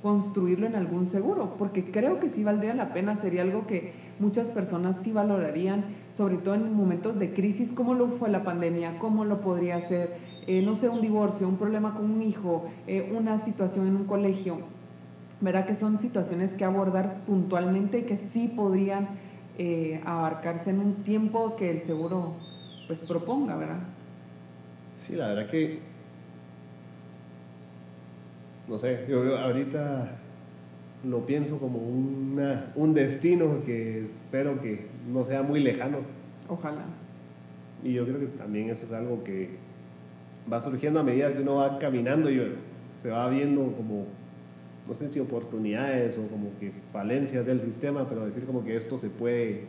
construirlo 0.01 0.65
en 0.65 0.75
algún 0.75 1.07
seguro? 1.07 1.55
Porque 1.57 1.91
creo 1.91 2.19
que 2.19 2.29
sí 2.29 2.43
valdría 2.43 2.73
la 2.73 2.93
pena, 2.93 3.15
sería 3.15 3.41
algo 3.41 3.67
que 3.67 3.93
muchas 4.19 4.49
personas 4.49 4.97
sí 5.03 5.11
valorarían, 5.11 5.83
sobre 6.11 6.37
todo 6.37 6.55
en 6.55 6.73
momentos 6.73 7.19
de 7.19 7.33
crisis, 7.33 7.71
cómo 7.73 7.93
lo 7.93 8.07
fue 8.07 8.29
la 8.29 8.43
pandemia, 8.43 8.97
cómo 8.99 9.25
lo 9.25 9.41
podría 9.41 9.79
ser, 9.81 10.17
eh, 10.47 10.61
no 10.61 10.75
sé, 10.75 10.89
un 10.89 11.01
divorcio, 11.01 11.47
un 11.47 11.57
problema 11.57 11.93
con 11.93 12.09
un 12.09 12.21
hijo, 12.21 12.69
eh, 12.87 13.13
una 13.15 13.37
situación 13.37 13.87
en 13.87 13.95
un 13.95 14.05
colegio. 14.05 14.59
Verá 15.41 15.65
que 15.65 15.75
son 15.75 15.99
situaciones 15.99 16.51
que 16.51 16.65
abordar 16.65 17.21
puntualmente 17.25 17.99
y 17.99 18.03
que 18.03 18.17
sí 18.17 18.51
podrían 18.53 19.07
eh, 19.57 20.01
abarcarse 20.05 20.69
en 20.69 20.79
un 20.79 20.95
tiempo 21.03 21.55
que 21.55 21.71
el 21.71 21.79
seguro 21.79 22.33
pues 22.87 23.05
proponga, 23.05 23.55
¿verdad? 23.55 23.79
Sí, 24.95 25.15
la 25.15 25.27
verdad 25.27 25.49
que 25.49 25.79
no 28.69 28.77
sé, 28.77 29.05
yo 29.09 29.37
ahorita 29.37 30.11
lo 31.03 31.25
pienso 31.25 31.57
como 31.57 31.79
una, 31.79 32.71
un 32.75 32.93
destino 32.93 33.63
que 33.65 34.03
espero 34.03 34.61
que 34.61 34.85
no 35.11 35.23
sea 35.23 35.41
muy 35.41 35.59
lejano. 35.59 35.99
Ojalá. 36.47 36.83
Y 37.83 37.93
yo 37.93 38.05
creo 38.05 38.19
que 38.19 38.27
también 38.27 38.69
eso 38.69 38.85
es 38.85 38.91
algo 38.91 39.23
que 39.23 39.49
va 40.51 40.59
surgiendo 40.59 40.99
a 40.99 41.03
medida 41.03 41.33
que 41.33 41.41
uno 41.41 41.55
va 41.55 41.79
caminando 41.79 42.29
y 42.29 42.55
se 43.01 43.09
va 43.09 43.27
viendo 43.29 43.71
como, 43.73 44.05
no 44.87 44.93
sé 44.93 45.07
si 45.07 45.19
oportunidades 45.19 46.17
o 46.17 46.27
como 46.27 46.51
que 46.59 46.71
falencias 46.91 47.45
del 47.45 47.61
sistema, 47.61 48.07
pero 48.07 48.25
decir 48.25 48.45
como 48.45 48.63
que 48.63 48.75
esto 48.75 48.99
se 48.99 49.09
puede 49.09 49.63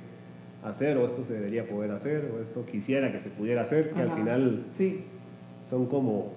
hacer 0.65 0.99
o 0.99 1.07
esto 1.07 1.25
se 1.25 1.35
debería 1.35 1.67
poder 1.67 1.91
hacer 1.93 2.31
o 2.35 2.43
esto 2.43 2.67
quisiera 2.67 3.13
que 3.13 3.21
se 3.21 3.31
pudiera 3.31 3.63
hacer, 3.63 3.91
que 3.91 4.03
al 4.03 4.13
final 4.13 4.65
sí. 4.77 5.05
son 5.65 5.87
como, 5.87 6.33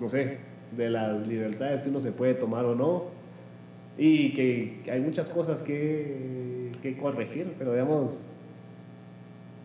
no 0.00 0.08
sé, 0.08 0.38
de 0.76 0.90
las 0.90 1.26
libertades 1.26 1.82
que 1.82 1.88
uno 1.88 2.00
se 2.00 2.12
puede 2.12 2.34
tomar 2.34 2.64
o 2.64 2.74
no, 2.74 3.04
y 3.98 4.32
que, 4.32 4.90
hay 4.90 5.00
muchas 5.00 5.28
cosas 5.28 5.62
que, 5.62 6.70
que, 6.82 6.96
corregir, 6.96 7.54
pero 7.58 7.72
digamos, 7.72 8.18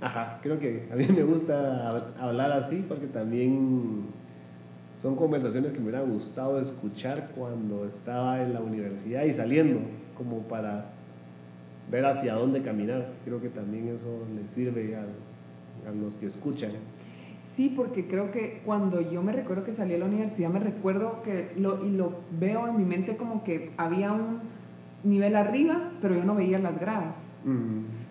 ajá, 0.01 0.39
creo 0.41 0.59
que 0.59 0.87
a 0.91 0.95
mí 0.95 1.05
me 1.15 1.23
gusta 1.23 2.11
hablar 2.19 2.51
así 2.51 2.83
porque 2.87 3.07
también 3.07 4.05
son 5.01 5.15
conversaciones 5.15 5.73
que 5.73 5.79
me 5.79 5.85
hubiera 5.85 6.01
gustado 6.01 6.59
escuchar 6.59 7.29
cuando 7.35 7.85
estaba 7.85 8.41
en 8.41 8.53
la 8.53 8.61
universidad 8.61 9.23
y 9.23 9.33
saliendo, 9.33 9.79
como 10.17 10.39
para 10.39 10.85
ver 11.89 12.05
hacia 12.05 12.33
dónde 12.33 12.61
caminar. 12.61 13.07
Creo 13.23 13.39
que 13.39 13.49
también 13.49 13.87
eso 13.89 14.25
le 14.35 14.47
sirve 14.47 14.95
a, 14.95 15.01
a 15.89 15.91
los 15.93 16.15
que 16.15 16.25
escuchan. 16.25 16.71
Sí, 17.57 17.73
porque 17.75 18.05
creo 18.05 18.29
que 18.29 18.61
cuando 18.63 19.01
yo 19.01 19.23
me 19.23 19.31
recuerdo 19.31 19.63
que 19.63 19.73
salí 19.73 19.95
a 19.95 19.97
la 19.97 20.05
universidad, 20.05 20.51
me 20.51 20.59
recuerdo 20.59 21.23
que 21.23 21.53
lo, 21.57 21.83
y 21.83 21.89
lo 21.89 22.11
veo 22.39 22.67
en 22.67 22.77
mi 22.77 22.83
mente 22.83 23.17
como 23.17 23.43
que 23.43 23.71
había 23.77 24.11
un 24.11 24.41
nivel 25.03 25.35
arriba, 25.35 25.89
pero 25.99 26.13
yo 26.13 26.23
no 26.23 26.35
veía 26.35 26.59
las 26.59 26.79
gradas. 26.79 27.17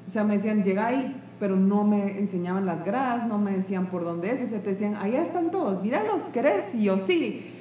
O 0.04 0.10
sea, 0.10 0.24
me 0.24 0.34
decían, 0.34 0.64
llega 0.64 0.88
ahí, 0.88 1.14
pero 1.38 1.54
no 1.54 1.84
me 1.84 2.18
enseñaban 2.18 2.66
las 2.66 2.84
gradas, 2.84 3.28
no 3.28 3.38
me 3.38 3.52
decían 3.52 3.86
por 3.86 4.02
dónde 4.02 4.32
es, 4.32 4.42
o 4.42 4.48
sea, 4.48 4.58
te 4.58 4.70
decían, 4.70 4.96
allá 4.96 5.22
están 5.22 5.52
todos, 5.52 5.80
míralos, 5.80 6.22
¿querés? 6.32 6.74
Y 6.74 6.82
yo, 6.82 6.98
sí. 6.98 7.52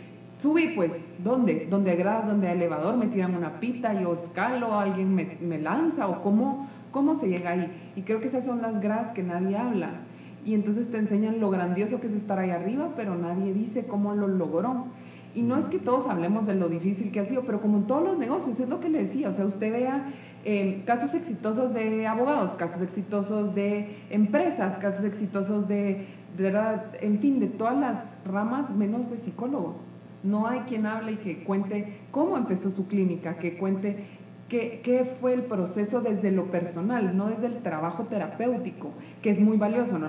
Subí, 0.42 0.70
pues, 0.70 0.92
¿dónde? 1.24 1.68
¿Dónde 1.70 1.92
hay 1.92 1.98
gradas? 1.98 2.26
¿Dónde 2.26 2.48
hay 2.48 2.58
elevador? 2.58 2.98
Me 2.98 3.06
tiran 3.06 3.36
una 3.36 3.60
pita, 3.60 3.94
yo 3.94 4.16
escalo, 4.16 4.80
alguien 4.80 5.14
me, 5.14 5.38
me 5.40 5.60
lanza, 5.60 6.08
o 6.08 6.20
cómo, 6.24 6.68
cómo 6.90 7.16
se 7.16 7.30
llega 7.30 7.52
ahí. 7.52 7.92
Y 7.96 8.02
creo 8.02 8.20
que 8.22 8.26
esas 8.26 8.44
son 8.44 8.64
las 8.64 8.82
gradas 8.82 9.12
que 9.12 9.22
nadie 9.22 9.56
habla 9.56 10.05
y 10.46 10.54
entonces 10.54 10.92
te 10.92 10.98
enseñan 10.98 11.40
lo 11.40 11.50
grandioso 11.50 12.00
que 12.00 12.08
es 12.08 12.14
estar 12.14 12.38
ahí 12.38 12.52
arriba, 12.52 12.90
pero 12.96 13.16
nadie 13.16 13.52
dice 13.52 13.88
cómo 13.88 14.14
lo 14.14 14.28
logró. 14.28 14.86
Y 15.34 15.42
no 15.42 15.58
es 15.58 15.66
que 15.66 15.80
todos 15.80 16.08
hablemos 16.08 16.46
de 16.46 16.56
lo 16.56 16.70
difícil 16.70 17.12
que 17.12 17.20
ha 17.20 17.26
sido, 17.26 17.42
pero 17.42 17.60
como 17.60 17.80
en 17.80 17.88
todos 17.88 18.04
los 18.04 18.18
negocios, 18.18 18.60
es 18.60 18.70
lo 18.70 18.80
que 18.80 18.90
le 18.90 19.00
decía, 19.00 19.30
o 19.30 19.34
sea, 19.34 19.46
usted 19.46 19.72
vea 19.72 20.14
eh, 20.46 20.84
casos 20.86 21.14
exitosos 21.16 21.74
de 21.74 22.06
abogados, 22.06 22.52
casos 22.52 22.82
exitosos 22.84 23.56
de 23.56 23.98
empresas, 24.12 24.78
casos 24.78 25.04
exitosos 25.04 25.68
de, 25.68 26.06
de, 26.38 26.80
en 27.02 27.20
fin, 27.20 27.40
de 27.40 27.48
todas 27.48 27.78
las 27.78 27.98
ramas 28.24 28.70
menos 28.70 29.10
de 29.10 29.18
psicólogos. 29.18 29.78
No 30.24 30.48
hay 30.48 30.60
quien 30.62 30.86
hable 30.86 31.14
y 31.14 31.16
que 31.18 31.44
cuente 31.44 32.00
cómo 32.12 32.38
empezó 32.38 32.70
su 32.70 32.88
clínica, 32.88 33.38
que 33.38 33.58
cuente 33.58 34.06
¿Qué, 34.50 34.82
¿Qué, 34.84 35.06
fue 35.06 35.34
el 35.34 35.42
proceso 35.44 36.02
desde 36.02 36.32
lo 36.32 36.52
personal, 36.52 37.18
no 37.18 37.30
desde 37.30 37.48
el 37.48 37.64
trabajo 37.64 38.04
terapéutico, 38.04 38.92
que 39.24 39.32
es 39.32 39.40
muy 39.40 39.58
valioso? 39.58 39.98
¿no? 39.98 40.08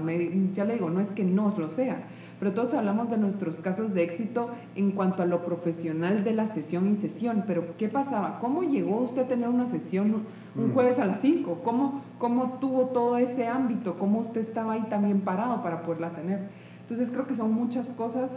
ya 0.53 0.65
le 0.65 0.75
digo, 0.75 0.91
no 0.91 1.01
es 1.01 1.09
que 1.09 1.25
no 1.25 1.55
lo 1.57 1.71
sea, 1.71 2.03
pero 2.39 2.53
todos 2.53 2.75
hablamos 2.75 3.09
de 3.09 3.17
nuestros 3.17 3.57
casos 3.57 3.95
de 3.95 4.03
éxito 4.03 4.51
en 4.75 4.91
cuanto 4.91 5.23
a 5.23 5.27
lo 5.27 5.43
profesional 5.45 6.23
de 6.23 6.35
la 6.35 6.47
sesión 6.47 6.93
y 6.93 6.97
sesión, 6.97 7.45
pero 7.47 7.65
¿qué 7.79 7.89
pasaba? 7.89 8.39
¿Cómo 8.39 8.63
llegó 8.63 8.99
usted 9.01 9.23
a 9.23 9.29
tener 9.29 9.49
una 9.49 9.65
sesión 9.65 10.27
un 10.55 10.69
mm. 10.69 10.75
jueves 10.75 10.99
a 10.99 11.07
las 11.07 11.21
5? 11.21 11.63
¿Cómo, 11.65 12.03
¿Cómo 12.19 12.59
tuvo 12.61 12.87
todo 12.87 13.17
ese 13.17 13.47
ámbito? 13.47 13.99
¿Cómo 13.99 14.21
usted 14.21 14.43
estaba 14.43 14.75
ahí 14.75 14.85
también 14.91 15.23
parado 15.23 15.63
para 15.63 15.81
poderla 15.81 16.11
tener? 16.11 16.41
Entonces 16.83 17.11
creo 17.11 17.27
que 17.27 17.35
son 17.35 17.53
muchas 17.55 17.87
cosas 17.89 18.33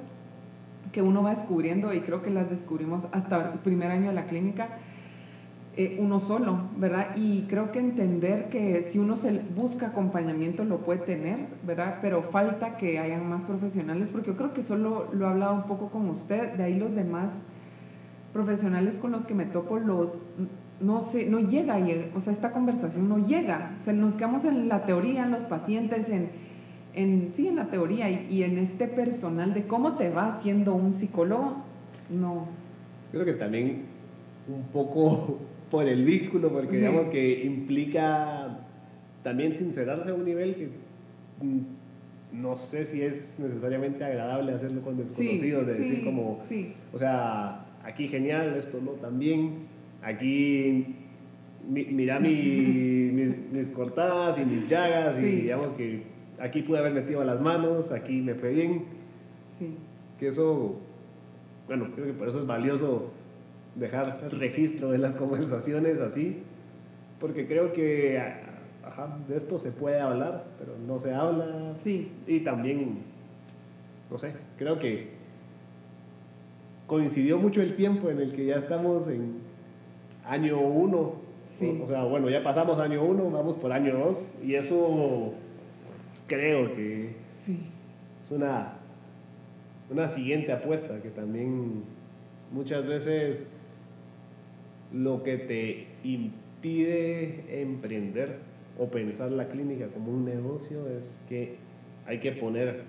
que 0.93 1.01
uno 1.01 1.21
va 1.21 1.31
descubriendo 1.31 1.93
y 1.93 1.99
creo 1.99 2.23
que 2.23 2.29
las 2.29 2.49
descubrimos 2.49 3.03
hasta 3.11 3.51
el 3.51 3.59
primer 3.59 3.91
año 3.91 4.07
de 4.07 4.15
la 4.15 4.25
clínica 4.25 4.69
eh, 5.77 5.97
uno 5.99 6.19
solo, 6.19 6.63
¿verdad? 6.77 7.15
Y 7.15 7.43
creo 7.43 7.71
que 7.71 7.79
entender 7.79 8.49
que 8.49 8.81
si 8.81 8.99
uno 8.99 9.15
se 9.15 9.39
busca 9.55 9.87
acompañamiento 9.87 10.65
lo 10.65 10.79
puede 10.79 10.99
tener, 10.99 11.47
¿verdad? 11.65 11.99
Pero 12.01 12.23
falta 12.23 12.75
que 12.75 12.99
hayan 12.99 13.29
más 13.29 13.43
profesionales, 13.43 14.09
porque 14.11 14.27
yo 14.27 14.37
creo 14.37 14.53
que 14.53 14.63
solo 14.63 15.07
lo 15.13 15.25
he 15.25 15.29
hablado 15.29 15.53
un 15.53 15.63
poco 15.63 15.89
con 15.89 16.09
usted, 16.09 16.53
de 16.53 16.63
ahí 16.63 16.79
los 16.79 16.93
demás 16.95 17.33
profesionales 18.33 18.97
con 18.97 19.11
los 19.11 19.25
que 19.25 19.33
me 19.33 19.45
topo 19.45 19.79
no 20.81 21.01
sé, 21.01 21.29
no 21.29 21.39
llega, 21.39 21.77
o 22.15 22.19
sea, 22.19 22.33
esta 22.33 22.51
conversación 22.51 23.09
no 23.09 23.17
llega. 23.17 23.75
O 23.87 23.91
nos 23.91 24.15
quedamos 24.15 24.45
en 24.45 24.69
la 24.69 24.85
teoría, 24.85 25.23
en 25.23 25.31
los 25.31 25.43
pacientes, 25.43 26.09
en, 26.09 26.29
en 26.93 27.31
sí, 27.33 27.47
en 27.47 27.57
la 27.57 27.65
teoría 27.65 28.09
y, 28.09 28.27
y, 28.29 28.43
en 28.43 28.57
este 28.57 28.87
personal 28.87 29.53
de 29.53 29.67
cómo 29.67 29.93
te 29.93 30.09
va 30.09 30.39
siendo 30.41 30.73
un 30.73 30.93
psicólogo, 30.93 31.57
no. 32.09 32.47
Creo 33.11 33.25
que 33.25 33.33
también 33.33 33.83
un 34.47 34.63
poco 34.71 35.39
por 35.69 35.87
el 35.87 36.03
vínculo, 36.03 36.51
porque 36.51 36.77
digamos 36.77 37.07
que 37.07 37.43
implica 37.43 38.59
también 39.23 39.53
sincerarse 39.53 40.09
a 40.09 40.13
un 40.13 40.25
nivel 40.25 40.55
que 40.55 40.67
mm, 41.45 42.41
no 42.41 42.55
sé 42.55 42.85
si 42.85 43.01
es 43.01 43.35
necesariamente 43.39 44.03
agradable 44.03 44.53
hacerlo 44.53 44.81
con 44.81 44.97
desconocidos, 44.97 45.65
de 45.65 45.73
decir 45.73 46.03
como, 46.03 46.43
o 46.93 46.97
sea, 46.97 47.65
aquí 47.83 48.07
genial, 48.07 48.55
esto 48.57 48.79
no, 48.83 48.91
también, 48.91 49.67
aquí 50.01 50.95
mira 51.67 52.19
mis, 52.21 53.69
cortadas 53.73 54.39
y 54.39 54.45
mis 54.45 54.69
llagas 54.69 55.19
y 55.19 55.25
digamos 55.25 55.71
que 55.71 56.03
aquí 56.39 56.61
pude 56.61 56.79
haber 56.79 56.93
metido 56.93 57.23
las 57.23 57.41
manos, 57.41 57.91
aquí 57.91 58.21
me 58.21 58.35
fue 58.35 58.51
bien. 58.51 58.83
Sí. 59.57 59.75
Que 60.19 60.27
eso, 60.27 60.77
bueno, 61.67 61.87
creo 61.93 62.07
que 62.07 62.13
por 62.13 62.29
eso 62.29 62.39
es 62.39 62.47
valioso 62.47 63.11
dejar 63.79 64.29
registro 64.33 64.91
de 64.91 64.97
las 64.97 65.15
conversaciones 65.15 65.99
así, 65.99 66.43
porque 67.19 67.47
creo 67.47 67.73
que 67.73 68.19
de 69.27 69.37
esto 69.37 69.59
se 69.59 69.71
puede 69.71 69.99
hablar, 69.99 70.45
pero 70.57 70.73
no 70.77 70.99
se 70.99 71.13
habla. 71.13 71.73
Sí. 71.77 72.11
Y 72.27 72.41
también, 72.41 72.99
no 74.09 74.17
sé, 74.17 74.33
creo 74.57 74.79
que 74.79 75.09
coincidió 76.87 77.37
mucho 77.37 77.61
el 77.61 77.75
tiempo 77.75 78.09
en 78.09 78.19
el 78.19 78.33
que 78.33 78.45
ya 78.45 78.55
estamos 78.55 79.07
en 79.07 79.35
año 80.25 80.59
uno. 80.59 81.29
O, 81.83 81.87
sea, 81.87 82.03
bueno, 82.05 82.29
ya 82.29 82.41
pasamos 82.41 82.79
año 82.79 83.03
uno, 83.03 83.29
vamos 83.29 83.57
por 83.57 83.73
año 83.73 83.97
dos, 83.97 84.33
y 84.41 84.55
eso 84.55 85.33
creo 86.25 86.73
que 86.73 87.15
es 88.21 88.31
una, 88.31 88.77
una 89.89 90.07
siguiente 90.07 90.53
apuesta 90.53 91.01
que 91.01 91.09
también 91.09 91.83
muchas 92.53 92.87
veces 92.87 93.58
lo 94.93 95.23
que 95.23 95.37
te 95.37 95.87
impide 96.03 97.61
emprender 97.61 98.39
o 98.77 98.87
pensar 98.87 99.31
la 99.31 99.47
clínica 99.49 99.87
como 99.87 100.11
un 100.11 100.25
negocio 100.25 100.87
es 100.87 101.19
que 101.27 101.55
hay 102.05 102.19
que 102.19 102.31
poner 102.31 102.83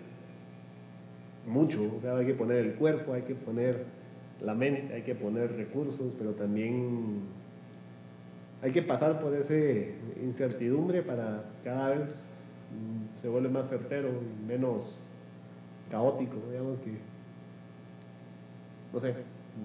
mucho, 1.47 2.01
hay 2.17 2.27
que 2.27 2.35
poner 2.35 2.59
el 2.59 2.75
cuerpo, 2.75 3.13
hay 3.13 3.23
que 3.23 3.35
poner 3.35 3.85
la 4.41 4.55
mente, 4.55 4.95
hay 4.95 5.03
que 5.03 5.15
poner 5.15 5.53
recursos, 5.57 6.15
pero 6.19 6.33
también 6.33 7.21
hay 8.63 8.73
que 8.73 8.83
pasar 8.83 9.21
por 9.21 9.35
esa 9.35 9.55
incertidumbre 10.23 11.03
para 11.03 11.45
cada 11.65 11.91
vez 11.91 12.31
se 13.21 13.29
vuelve 13.29 13.49
más 13.49 13.69
certero 13.69 14.11
menos 14.47 14.97
caótico, 15.91 16.37
digamos 16.51 16.79
que, 16.79 16.93
no 18.93 19.01
sé, 19.01 19.15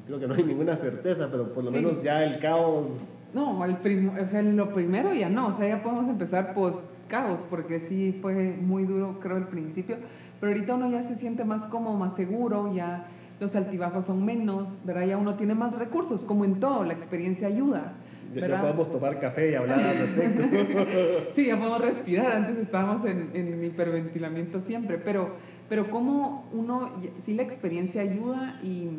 creo 0.06 0.20
que 0.20 0.28
no 0.28 0.34
hay 0.36 0.44
ninguna 0.44 0.76
certeza, 0.76 1.28
pero 1.32 1.54
por 1.54 1.64
lo 1.64 1.72
menos 1.72 2.02
ya 2.04 2.24
el 2.24 2.40
caos... 2.40 2.88
No, 3.34 3.66
el 3.66 4.10
o 4.20 4.28
sea, 4.28 4.42
lo 4.42 4.74
primero 4.74 5.14
ya 5.14 5.30
no, 5.30 5.48
o 5.48 5.52
sea, 5.52 5.68
ya 5.68 5.82
podemos 5.82 6.08
empezar 6.08 6.54
post 6.54 6.80
caos, 7.08 7.44
porque 7.50 7.80
sí 7.80 8.18
fue 8.22 8.56
muy 8.60 8.86
duro, 8.86 9.20
creo, 9.20 9.38
al 9.38 9.48
principio, 9.48 9.98
pero 10.40 10.54
ahorita 10.54 10.76
uno 10.76 10.90
ya 10.90 11.04
se 11.04 11.16
siente 11.16 11.44
más 11.44 11.68
como 11.68 11.98
más 11.98 12.16
seguro, 12.16 12.74
ya 12.74 13.08
los 13.40 13.56
altibajos 13.56 14.06
son 14.06 14.24
menos, 14.26 14.82
¿verdad? 14.86 15.06
Ya 15.06 15.18
uno 15.18 15.36
tiene 15.36 15.54
más 15.54 15.78
recursos, 15.78 16.24
como 16.24 16.46
en 16.46 16.60
todo, 16.60 16.84
la 16.84 16.94
experiencia 16.94 17.48
ayuda. 17.48 17.94
¿verdad? 18.34 18.58
Ya 18.58 18.62
podemos 18.62 18.92
tomar 18.92 19.20
café 19.20 19.52
y 19.52 19.56
hablar 19.56 19.80
al 19.80 19.98
respecto. 19.98 20.44
sí, 21.36 21.48
ya 21.48 21.58
podemos 21.58 21.82
respirar, 21.82 22.32
antes 22.32 22.58
estábamos 22.58 23.06
en, 23.06 23.32
en 23.34 23.64
hiperventilamiento 23.64 24.60
siempre, 24.60 24.98
pero, 24.98 25.32
pero 25.70 25.90
como 25.90 26.50
uno, 26.54 26.92
sí 27.24 27.34
la 27.34 27.44
experiencia 27.44 28.02
ayuda 28.02 28.60
y 28.64 28.90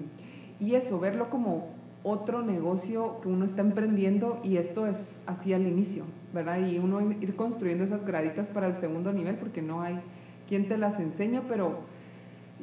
y 0.61 0.75
eso, 0.75 0.99
verlo 0.99 1.29
como 1.29 1.69
otro 2.03 2.43
negocio 2.43 3.21
que 3.21 3.29
uno 3.29 3.45
está 3.45 3.63
emprendiendo 3.63 4.41
y 4.45 4.59
esto 4.59 4.87
es 4.87 5.19
así 5.27 5.53
al 5.53 5.67
inicio, 5.67 6.05
¿verdad? 6.33 6.65
Y 6.67 6.79
uno 6.79 7.01
ir 7.01 7.35
construyendo 7.35 7.85
esas 7.85 8.07
graditas 8.07 8.47
para 8.47 8.69
el 8.69 8.77
segundo 8.77 9.13
nivel 9.13 9.37
porque 9.37 9.61
no 9.61 9.83
hay 9.83 9.99
quien 10.49 10.69
te 10.69 10.79
las 10.79 11.01
enseña, 11.01 11.43
pero 11.49 11.81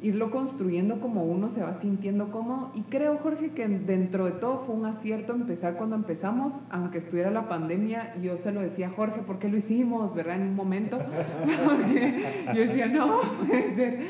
irlo 0.02 0.30
construyendo 0.30 1.00
como 1.00 1.24
uno 1.24 1.48
se 1.48 1.62
va 1.62 1.74
sintiendo 1.74 2.30
como 2.30 2.72
y 2.74 2.82
creo 2.82 3.16
Jorge 3.16 3.50
que 3.50 3.68
dentro 3.68 4.24
de 4.24 4.32
todo 4.32 4.58
fue 4.58 4.74
un 4.74 4.86
acierto 4.86 5.32
empezar 5.32 5.76
cuando 5.76 5.94
empezamos 5.94 6.52
aunque 6.68 6.98
estuviera 6.98 7.30
la 7.30 7.48
pandemia 7.48 8.14
yo 8.20 8.36
se 8.36 8.50
lo 8.50 8.60
decía 8.60 8.90
Jorge 8.90 9.20
¿por 9.22 9.38
qué 9.38 9.48
lo 9.48 9.56
hicimos? 9.56 10.14
¿verdad? 10.14 10.36
en 10.36 10.48
un 10.48 10.56
momento 10.56 10.98
porque 11.64 12.44
yo 12.54 12.60
decía 12.60 12.86
no 12.86 13.20
puede 13.46 13.74
ser 13.76 14.00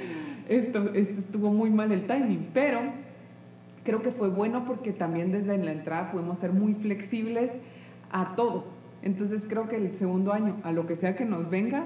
esto, 0.48 0.90
esto 0.94 1.20
estuvo 1.20 1.52
muy 1.52 1.70
mal 1.70 1.92
el 1.92 2.06
timing 2.06 2.48
pero 2.54 2.80
creo 3.84 4.02
que 4.02 4.10
fue 4.10 4.28
bueno 4.28 4.64
porque 4.64 4.92
también 4.92 5.30
desde 5.30 5.56
la 5.58 5.72
entrada 5.72 6.10
podemos 6.10 6.38
ser 6.38 6.52
muy 6.52 6.74
flexibles 6.74 7.52
a 8.10 8.34
todo. 8.34 8.64
Entonces 9.02 9.46
creo 9.48 9.68
que 9.68 9.76
el 9.76 9.94
segundo 9.94 10.32
año, 10.32 10.56
a 10.64 10.72
lo 10.72 10.86
que 10.86 10.96
sea 10.96 11.14
que 11.14 11.24
nos 11.24 11.50
venga, 11.50 11.84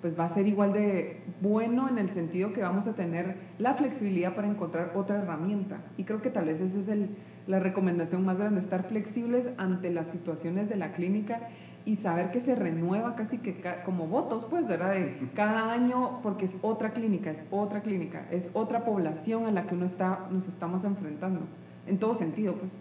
pues 0.00 0.18
va 0.18 0.24
a 0.24 0.28
ser 0.28 0.46
igual 0.46 0.72
de 0.72 1.20
bueno 1.40 1.88
en 1.88 1.98
el 1.98 2.08
sentido 2.08 2.52
que 2.52 2.62
vamos 2.62 2.86
a 2.86 2.94
tener 2.94 3.36
la 3.58 3.74
flexibilidad 3.74 4.34
para 4.34 4.48
encontrar 4.48 4.92
otra 4.94 5.16
herramienta. 5.22 5.78
Y 5.96 6.04
creo 6.04 6.22
que 6.22 6.30
tal 6.30 6.46
vez 6.46 6.60
esa 6.60 6.78
es 6.78 6.88
el, 6.88 7.10
la 7.46 7.58
recomendación 7.58 8.24
más 8.24 8.38
grande, 8.38 8.60
estar 8.60 8.84
flexibles 8.84 9.50
ante 9.56 9.90
las 9.90 10.08
situaciones 10.08 10.68
de 10.68 10.76
la 10.76 10.92
clínica 10.92 11.48
y 11.88 11.96
saber 11.96 12.30
que 12.30 12.38
se 12.38 12.54
renueva 12.54 13.16
casi 13.16 13.38
que 13.38 13.62
como 13.82 14.06
votos, 14.08 14.44
pues, 14.44 14.68
¿verdad? 14.68 14.92
De 14.92 15.16
cada 15.34 15.72
año, 15.72 16.20
porque 16.22 16.44
es 16.44 16.54
otra 16.60 16.92
clínica, 16.92 17.30
es 17.30 17.46
otra 17.50 17.80
clínica, 17.80 18.26
es 18.30 18.50
otra 18.52 18.84
población 18.84 19.46
a 19.46 19.52
la 19.52 19.66
que 19.66 19.74
uno 19.74 19.86
está, 19.86 20.28
nos 20.30 20.46
estamos 20.48 20.84
enfrentando, 20.84 21.40
en 21.86 21.96
todo 21.96 22.14
sentido, 22.14 22.56
pues. 22.56 22.72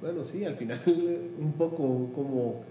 Bueno, 0.00 0.24
sí, 0.24 0.44
al 0.44 0.56
final 0.56 0.80
un 1.38 1.52
poco 1.52 2.10
como 2.12 2.62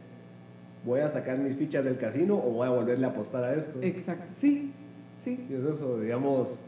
voy 0.84 1.00
a 1.00 1.08
sacar 1.08 1.38
mis 1.38 1.56
fichas 1.56 1.86
del 1.86 1.98
casino 1.98 2.36
o 2.36 2.52
voy 2.52 2.68
a 2.68 2.72
volverle 2.72 3.06
a 3.06 3.12
apostar 3.12 3.46
a 3.46 3.56
esto. 3.56 3.80
Exacto, 3.82 4.26
sí, 4.36 4.74
sí. 5.24 5.48
Y 5.50 5.54
es 5.54 5.64
eso, 5.64 6.02
digamos, 6.02 6.60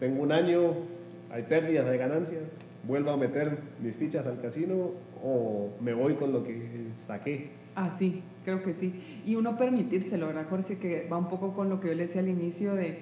tengo 0.00 0.22
un 0.22 0.32
año, 0.32 0.72
hay 1.30 1.42
pérdidas, 1.42 1.86
hay 1.86 1.98
ganancias, 1.98 2.44
vuelvo 2.88 3.10
a 3.10 3.18
meter 3.18 3.58
mis 3.82 3.94
fichas 3.94 4.26
al 4.26 4.40
casino 4.40 4.92
o 5.22 5.70
me 5.80 5.94
voy 5.94 6.14
con 6.14 6.32
lo 6.32 6.44
que 6.44 6.90
saqué. 7.06 7.50
Ah, 7.74 7.90
sí, 7.98 8.22
creo 8.44 8.62
que 8.62 8.72
sí. 8.72 9.20
Y 9.26 9.34
uno 9.34 9.56
permitírselo, 9.56 10.28
¿verdad, 10.28 10.46
Jorge? 10.48 10.78
Que 10.78 11.08
va 11.10 11.18
un 11.18 11.28
poco 11.28 11.52
con 11.52 11.68
lo 11.68 11.80
que 11.80 11.88
yo 11.88 11.94
le 11.94 12.02
decía 12.02 12.22
al 12.22 12.28
inicio 12.28 12.74
de 12.74 13.00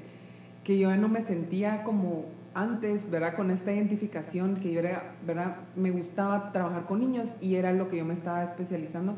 que 0.65 0.79
yo 0.79 0.95
no 0.97 1.09
me 1.09 1.21
sentía 1.21 1.83
como 1.85 2.25
antes, 2.55 3.11
¿verdad? 3.11 3.37
Con 3.37 3.51
esta 3.51 3.73
identificación, 3.73 4.57
que 4.57 4.73
yo 4.73 4.81
era, 4.81 5.15
¿verdad? 5.27 5.57
Me 5.77 5.91
gustaba 5.91 6.53
trabajar 6.53 6.87
con 6.87 7.01
niños 7.01 7.29
y 7.41 7.57
era 7.57 7.73
lo 7.73 7.89
que 7.89 7.99
yo 7.99 8.05
me 8.05 8.15
estaba 8.15 8.43
especializando. 8.45 9.15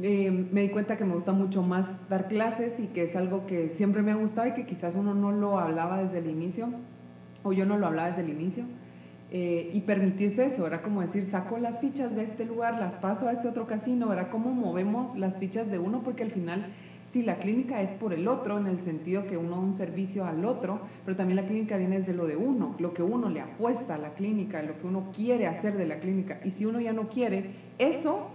Eh, 0.00 0.30
me 0.50 0.62
di 0.62 0.68
cuenta 0.70 0.96
que 0.96 1.04
me 1.04 1.14
gusta 1.14 1.32
mucho 1.32 1.62
más 1.62 2.08
dar 2.08 2.28
clases 2.28 2.80
y 2.80 2.86
que 2.86 3.02
es 3.02 3.14
algo 3.14 3.46
que 3.46 3.68
siempre 3.68 4.02
me 4.02 4.12
ha 4.12 4.14
gustado 4.14 4.48
y 4.48 4.54
que 4.54 4.64
quizás 4.64 4.96
uno 4.96 5.14
no 5.14 5.32
lo 5.32 5.58
hablaba 5.58 6.02
desde 6.02 6.18
el 6.18 6.30
inicio, 6.30 6.68
o 7.42 7.52
yo 7.52 7.66
no 7.66 7.76
lo 7.76 7.86
hablaba 7.86 8.08
desde 8.08 8.22
el 8.22 8.30
inicio. 8.30 8.64
Eh, 9.34 9.70
y 9.72 9.80
permitirse 9.80 10.44
eso, 10.44 10.66
era 10.66 10.82
como 10.82 11.00
decir, 11.00 11.24
saco 11.24 11.56
las 11.56 11.78
fichas 11.78 12.14
de 12.14 12.22
este 12.22 12.44
lugar, 12.44 12.78
las 12.78 12.96
paso 12.96 13.28
a 13.28 13.32
este 13.32 13.48
otro 13.48 13.66
casino, 13.66 14.12
era 14.12 14.28
como 14.28 14.52
movemos 14.52 15.16
las 15.16 15.38
fichas 15.38 15.70
de 15.70 15.78
uno, 15.78 16.02
porque 16.04 16.22
al 16.22 16.30
final, 16.30 16.66
si 17.10 17.22
la 17.22 17.36
clínica 17.36 17.80
es 17.80 17.94
por 17.94 18.12
el 18.12 18.28
otro, 18.28 18.58
en 18.58 18.66
el 18.66 18.82
sentido 18.82 19.26
que 19.26 19.38
uno 19.38 19.52
da 19.52 19.60
un 19.60 19.72
servicio 19.72 20.26
al 20.26 20.44
otro, 20.44 20.80
pero 21.06 21.16
también 21.16 21.36
la 21.36 21.46
clínica 21.46 21.78
viene 21.78 22.00
desde 22.00 22.12
lo 22.12 22.26
de 22.26 22.36
uno, 22.36 22.76
lo 22.78 22.92
que 22.92 23.02
uno 23.02 23.30
le 23.30 23.40
apuesta 23.40 23.94
a 23.94 23.98
la 23.98 24.12
clínica, 24.12 24.62
lo 24.62 24.78
que 24.78 24.86
uno 24.86 25.08
quiere 25.16 25.46
hacer 25.46 25.78
de 25.78 25.86
la 25.86 25.98
clínica, 25.98 26.38
y 26.44 26.50
si 26.50 26.66
uno 26.66 26.78
ya 26.78 26.92
no 26.92 27.08
quiere, 27.08 27.52
eso 27.78 28.28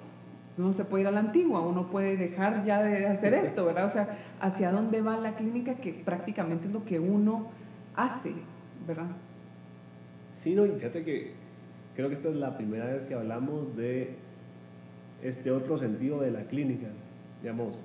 no 0.57 0.73
se 0.73 0.83
puede 0.83 1.03
ir 1.03 1.09
a 1.09 1.11
la 1.11 1.19
antigua, 1.19 1.61
uno 1.61 1.91
puede 1.91 2.17
dejar 2.17 2.65
ya 2.65 2.81
de 2.81 3.05
hacer 3.05 3.35
esto, 3.35 3.65
¿verdad? 3.65 3.85
O 3.85 3.89
sea, 3.89 4.17
hacia 4.41 4.71
dónde 4.71 5.01
va 5.01 5.15
la 5.17 5.35
clínica, 5.35 5.75
que 5.75 5.93
prácticamente 5.93 6.65
es 6.65 6.73
lo 6.73 6.83
que 6.85 6.99
uno 6.99 7.49
hace, 7.95 8.33
¿verdad? 8.87 9.09
Sí, 10.41 10.55
no, 10.55 10.65
y 10.65 10.71
fíjate 10.71 11.03
que 11.03 11.31
creo 11.95 12.09
que 12.09 12.15
esta 12.15 12.29
es 12.29 12.35
la 12.35 12.57
primera 12.57 12.85
vez 12.85 13.05
que 13.05 13.13
hablamos 13.13 13.75
de 13.75 14.15
este 15.23 15.51
otro 15.51 15.77
sentido 15.77 16.21
de 16.21 16.31
la 16.31 16.43
clínica, 16.43 16.87
digamos, 17.41 17.79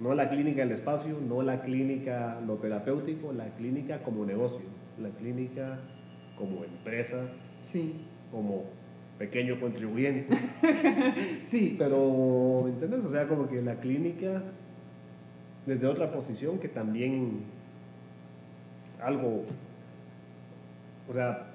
no 0.00 0.14
la 0.14 0.28
clínica 0.28 0.62
el 0.62 0.72
espacio, 0.72 1.18
no 1.20 1.42
la 1.42 1.62
clínica 1.62 2.40
lo 2.46 2.56
terapéutico, 2.56 3.32
la 3.32 3.46
clínica 3.56 4.02
como 4.02 4.24
negocio, 4.24 4.66
la 5.00 5.10
clínica 5.10 5.78
como 6.36 6.64
empresa, 6.64 7.28
sí. 7.62 7.94
como 8.30 8.64
pequeño 9.18 9.60
contribuyente. 9.60 10.34
sí. 11.48 11.76
Pero, 11.78 12.62
¿me 12.64 12.70
entiendes? 12.70 13.04
O 13.04 13.10
sea, 13.10 13.28
como 13.28 13.48
que 13.48 13.62
la 13.62 13.76
clínica 13.76 14.42
desde 15.66 15.86
otra 15.86 16.10
posición 16.10 16.58
que 16.58 16.68
también 16.68 17.42
algo, 19.00 19.44
o 21.08 21.12
sea, 21.12 21.51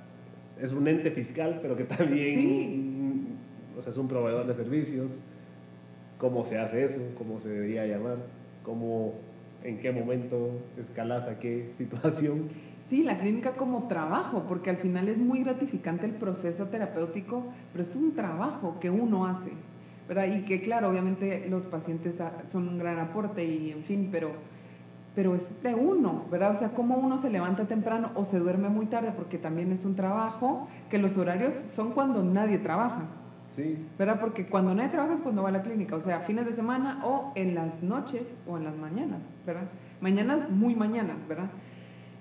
es 0.61 0.73
un 0.73 0.87
ente 0.87 1.11
fiscal, 1.11 1.59
pero 1.61 1.75
que 1.75 1.83
también, 1.83 3.37
o 3.77 3.89
es 3.89 3.97
un 3.97 4.07
proveedor 4.07 4.47
de 4.47 4.53
servicios, 4.53 5.19
cómo 6.17 6.45
se 6.45 6.57
hace 6.57 6.83
eso, 6.83 6.99
cómo 7.17 7.39
se 7.39 7.49
debería 7.49 7.85
llamar, 7.85 8.17
cómo, 8.63 9.13
en 9.63 9.79
qué 9.79 9.91
momento 9.91 10.51
escalas 10.79 11.25
a 11.25 11.39
qué 11.39 11.69
situación. 11.73 12.49
Sí, 12.87 13.03
la 13.03 13.17
clínica 13.17 13.51
como 13.51 13.87
trabajo, 13.87 14.45
porque 14.47 14.69
al 14.69 14.77
final 14.77 15.09
es 15.09 15.19
muy 15.19 15.43
gratificante 15.43 16.05
el 16.05 16.13
proceso 16.13 16.67
terapéutico, 16.67 17.43
pero 17.73 17.83
es 17.83 17.93
un 17.95 18.13
trabajo 18.13 18.79
que 18.79 18.89
uno 18.89 19.25
hace, 19.25 19.51
¿verdad? 20.07 20.27
Y 20.27 20.43
que 20.43 20.61
claro, 20.61 20.89
obviamente 20.89 21.47
los 21.49 21.65
pacientes 21.65 22.15
son 22.49 22.69
un 22.69 22.77
gran 22.79 22.97
aporte 22.99 23.43
y 23.43 23.71
en 23.71 23.83
fin, 23.83 24.07
pero, 24.09 24.31
pero 25.17 25.33
es 25.33 25.63
de 25.63 25.73
uno, 25.73 26.25
¿verdad? 26.29 26.51
O 26.51 26.53
sea, 26.53 26.69
cómo 26.69 26.95
uno 26.95 27.17
se 27.17 27.31
levanta 27.31 27.65
temprano 27.65 28.11
o 28.13 28.23
se 28.23 28.37
duerme 28.37 28.69
muy 28.69 28.85
tarde, 28.85 29.11
porque 29.17 29.39
también 29.39 29.71
es 29.71 29.83
un 29.83 29.95
trabajo, 29.95 30.67
que 30.91 30.99
los 30.99 31.17
horarios 31.17 31.55
son 31.55 31.93
cuando 31.93 32.23
nadie 32.23 32.59
trabaja. 32.59 33.01
Sí. 33.49 33.83
¿Verdad? 33.97 34.19
Porque 34.19 34.45
cuando 34.45 34.75
nadie 34.75 34.89
trabaja 34.89 35.15
es 35.15 35.21
cuando 35.21 35.41
va 35.41 35.49
a 35.49 35.53
la 35.53 35.63
clínica, 35.63 35.95
o 35.95 36.01
sea, 36.01 36.19
fines 36.19 36.45
de 36.45 36.53
semana 36.53 37.01
o 37.03 37.31
en 37.33 37.55
las 37.55 37.81
noches 37.81 38.31
o 38.45 38.57
en 38.57 38.65
las 38.65 38.77
mañanas, 38.77 39.23
¿verdad? 39.43 39.63
Mañanas, 40.01 40.51
muy 40.51 40.75
mañanas, 40.75 41.27
¿verdad? 41.27 41.49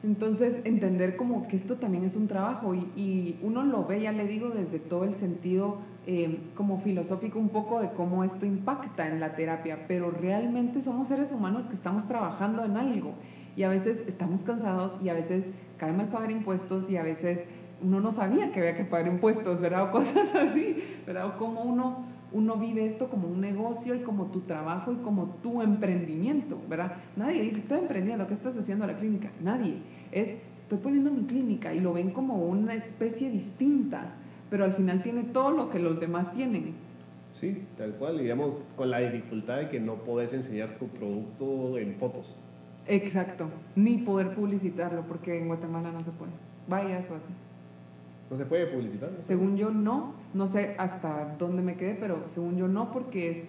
Entonces, 0.07 0.61
entender 0.63 1.17
como 1.17 1.49
que 1.49 1.57
esto 1.57 1.79
también 1.79 2.05
es 2.05 2.15
un 2.15 2.29
trabajo 2.29 2.77
y, 2.77 3.41
uno 3.43 3.65
lo 3.65 3.85
ve, 3.87 4.03
ya 4.03 4.13
le 4.13 4.25
digo, 4.29 4.51
desde 4.51 4.79
todo 4.79 5.03
el 5.03 5.15
sentido 5.15 5.79
eh, 6.07 6.39
como 6.55 6.79
filosófico 6.79 7.41
un 7.41 7.49
poco 7.49 7.81
de 7.81 7.91
cómo 7.91 8.23
esto 8.23 8.47
impacta 8.47 9.09
en 9.09 9.19
la 9.19 9.35
terapia, 9.35 9.87
pero 9.89 10.13
realmente 10.13 10.81
somos 10.81 11.09
seres 11.09 11.33
humanos 11.33 11.67
que 11.67 11.75
estamos 11.75 12.07
trabajando 12.07 12.65
en 12.65 12.77
algo 12.77 13.15
y 13.57 13.65
a 13.65 13.69
veces 13.69 14.05
estamos 14.07 14.45
cansados 14.45 14.93
y 15.03 15.09
a 15.09 15.15
veces 15.15 15.47
cae 15.77 15.93
mal 15.93 16.07
pagar 16.07 16.31
impuestos 16.31 16.89
y 16.89 16.97
a 16.97 17.03
veces 17.03 17.41
uno 17.83 17.99
no 17.99 18.13
sabía 18.13 18.53
que 18.53 18.61
había 18.61 18.77
que 18.77 18.85
pagar 18.85 19.09
impuestos, 19.09 19.61
¿verdad? 19.61 19.89
O 19.89 19.91
cosas 19.91 20.33
así, 20.37 20.85
¿verdad? 21.05 21.27
O 21.27 21.37
cómo 21.37 21.63
uno, 21.63 22.05
uno 22.31 22.55
vive 22.59 22.87
esto 22.87 23.09
como 23.09 23.27
un 23.27 23.41
negocio 23.41 23.97
y 23.97 24.03
como 24.03 24.27
tu 24.27 24.43
trabajo 24.43 24.93
y 24.93 24.97
como 24.99 25.37
tu 25.43 25.63
emprendimiento, 25.63 26.61
¿verdad? 26.69 26.93
Nadie 27.17 27.43
dice, 27.43 27.59
estoy 27.59 27.79
emprendiendo, 27.79 28.29
¿qué 28.29 28.35
estás 28.35 28.57
haciendo 28.57 28.85
en 28.85 28.93
la 28.93 28.99
clínica? 28.99 29.33
Nadie. 29.41 29.96
Es, 30.13 30.35
estoy 30.59 30.79
poniendo 30.79 31.11
mi 31.11 31.25
clínica 31.25 31.75
y 31.75 31.81
lo 31.81 31.93
ven 31.93 32.11
como 32.11 32.37
una 32.39 32.75
especie 32.75 33.31
distinta, 33.31 34.15
pero 34.51 34.65
al 34.65 34.75
final 34.75 35.03
tiene 35.03 35.25
todo 35.25 35.51
lo 35.51 35.71
que 35.71 35.79
los 35.79 36.01
demás 36.01 36.33
tienen. 36.33 36.75
Sí, 37.33 37.65
tal 37.77 37.93
cual, 37.95 38.19
digamos, 38.19 38.65
con 38.77 38.91
la 38.91 39.01
dificultad 39.01 39.59
de 39.59 39.69
que 39.69 39.79
no 39.79 39.97
puedes 39.97 40.33
enseñar 40.33 40.79
tu 40.79 40.89
producto 40.89 41.77
en 41.79 41.95
fotos. 41.97 42.35
Exacto, 42.87 43.49
ni 43.75 43.99
poder 43.99 44.35
publicitarlo, 44.35 45.03
porque 45.03 45.39
en 45.39 45.49
Guatemala 45.49 45.93
no 45.93 46.03
se 46.03 46.13
puede. 46.13 46.33
Vaya 46.69 46.99
eso 46.99 47.15
así. 47.15 47.33
¿No 48.31 48.37
se 48.37 48.47
puede 48.47 48.67
publicitar? 48.67 49.11
Según 49.21 49.57
yo 49.57 49.71
no, 49.71 50.15
no 50.35 50.47
sé 50.47 50.75
hasta 50.79 51.37
dónde 51.39 51.63
me 51.63 51.77
quedé, 51.77 51.95
pero 51.95 52.25
según 52.29 52.57
yo 52.57 52.69
no, 52.69 52.91
porque 52.91 53.31
es, 53.31 53.47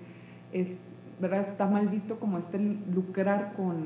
es 0.54 0.78
¿verdad? 1.20 1.42
Está 1.42 1.68
mal 1.68 1.88
visto 1.88 2.20
como 2.20 2.38
este 2.38 2.60
lucrar 2.60 3.54
con, 3.56 3.86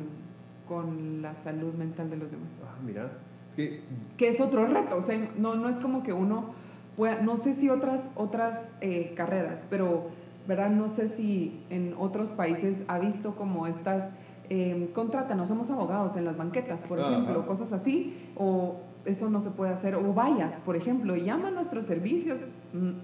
con 0.71 1.21
la 1.21 1.35
salud 1.35 1.73
mental 1.73 2.09
de 2.09 2.15
los 2.15 2.31
demás. 2.31 2.47
Ah, 2.63 2.77
mira. 2.81 3.11
Es 3.49 3.55
que... 3.57 3.81
que 4.15 4.29
es 4.29 4.39
otro 4.39 4.65
reto, 4.65 4.95
o 4.95 5.01
sea, 5.01 5.19
no, 5.37 5.55
no 5.55 5.67
es 5.67 5.75
como 5.75 6.01
que 6.01 6.13
uno 6.13 6.53
pueda, 6.95 7.21
no 7.21 7.35
sé 7.35 7.51
si 7.51 7.69
otras, 7.69 8.01
otras 8.15 8.69
eh, 8.79 9.11
carreras, 9.17 9.59
pero, 9.69 10.07
¿verdad? 10.47 10.69
No 10.69 10.87
sé 10.87 11.09
si 11.09 11.61
en 11.69 11.93
otros 11.97 12.29
países 12.29 12.83
ha 12.87 12.99
visto 12.99 13.35
como 13.35 13.67
estas, 13.67 14.07
eh, 14.49 14.89
no 15.35 15.45
somos 15.45 15.69
abogados 15.69 16.15
en 16.15 16.23
las 16.23 16.37
banquetas, 16.37 16.81
por 16.83 17.01
ejemplo, 17.01 17.45
cosas 17.45 17.73
así, 17.73 18.15
o 18.37 18.77
eso 19.03 19.29
no 19.29 19.41
se 19.41 19.49
puede 19.49 19.73
hacer. 19.73 19.95
O 19.95 20.13
vallas, 20.13 20.61
por 20.61 20.77
ejemplo, 20.77 21.17
llama 21.17 21.49
a 21.49 21.51
nuestros 21.51 21.83
servicios. 21.83 22.39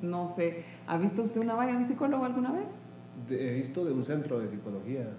No 0.01 0.29
sé, 0.29 0.63
¿ha 0.87 0.97
visto 0.97 1.21
usted 1.21 1.41
una 1.41 1.55
valla 1.55 1.73
de 1.73 1.79
un 1.79 1.85
psicólogo 1.85 2.23
alguna 2.23 2.53
vez? 2.53 2.69
he 3.29 3.55
visto 3.55 3.83
de 3.83 3.91
un 3.91 4.05
centro 4.05 4.39
de 4.39 4.47
psicología. 4.47 5.09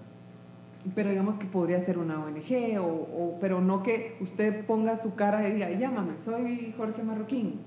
Pero 0.95 1.11
digamos 1.11 1.37
que 1.37 1.47
podría 1.47 1.81
ser 1.81 1.99
una 1.99 2.25
ONG, 2.25 2.79
o, 2.81 3.37
pero 3.41 3.61
no 3.61 3.83
que 3.83 4.17
usted 4.21 4.65
ponga 4.65 4.97
su 4.97 5.15
cara 5.15 5.47
y 5.49 5.53
diga, 5.53 5.71
llámame, 5.71 6.19
soy 6.19 6.73
Jorge 6.77 7.03
Marroquín, 7.03 7.61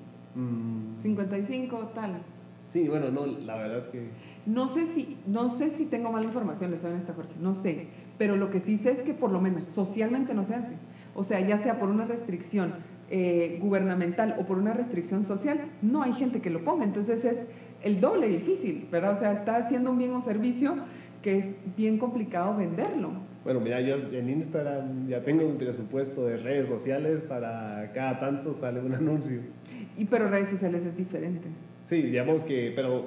55, 1.00 1.78
mm. 1.78 1.94
tal. 1.94 2.22
Sí, 2.68 2.88
bueno, 2.88 3.12
no, 3.12 3.26
la 3.26 3.56
verdad 3.58 3.80
es 3.80 3.88
que... 3.90 4.10
No 4.46 4.70
sé 4.70 4.88
si, 4.88 5.18
no 5.28 5.50
sé 5.50 5.70
si 5.70 5.86
tengo 5.86 6.12
mala 6.12 6.26
información, 6.26 6.72
le 6.72 6.78
soy 6.78 6.94
esta 6.94 7.14
Jorge, 7.14 7.34
no 7.40 7.54
sé, 7.54 7.88
pero 8.18 8.38
lo 8.38 8.50
que 8.50 8.60
sí 8.60 8.78
sé 8.78 8.92
es 8.92 9.00
que 9.00 9.14
por 9.14 9.32
lo 9.32 9.42
menos 9.42 9.66
socialmente 9.66 10.34
no 10.34 10.44
se 10.44 10.56
hace. 10.56 10.76
O 11.14 11.24
sea, 11.24 11.42
ya 11.42 11.58
sea 11.58 11.80
por 11.80 11.90
una 11.90 12.06
restricción 12.06 12.74
eh, 13.10 13.60
gubernamental 13.62 14.38
o 14.40 14.46
por 14.46 14.58
una 14.58 14.74
restricción 14.74 15.24
social, 15.24 15.60
no 15.82 16.02
hay 16.02 16.14
gente 16.14 16.40
que 16.40 16.50
lo 16.50 16.64
ponga. 16.64 16.86
Entonces 16.86 17.26
es 17.26 17.40
el 17.84 18.00
doble 18.00 18.28
difícil, 18.30 18.88
¿verdad? 18.90 19.12
O 19.12 19.16
sea, 19.16 19.34
está 19.34 19.58
haciendo 19.58 19.92
un 19.92 19.98
bien 19.98 20.14
o 20.14 20.22
servicio 20.22 20.76
que 21.22 21.38
es 21.38 21.46
bien 21.78 21.98
complicado 21.98 22.56
venderlo. 22.58 23.12
Bueno, 23.44 23.60
mira, 23.60 23.82
yo 23.82 23.96
en 23.96 24.30
Instagram 24.30 25.08
ya 25.08 25.22
tengo 25.22 25.46
un 25.46 25.58
presupuesto 25.58 26.26
de 26.26 26.38
redes 26.38 26.68
sociales 26.68 27.22
para 27.24 27.92
cada 27.94 28.20
tanto 28.20 28.54
sale 28.54 28.80
un 28.80 28.94
anuncio. 28.96 29.40
Y 29.98 30.06
pero 30.06 30.30
redes 30.30 30.50
sociales 30.50 30.86
es 30.86 30.96
diferente. 30.96 31.48
Sí, 31.86 32.02
digamos 32.02 32.44
que, 32.44 32.72
pero 32.76 33.06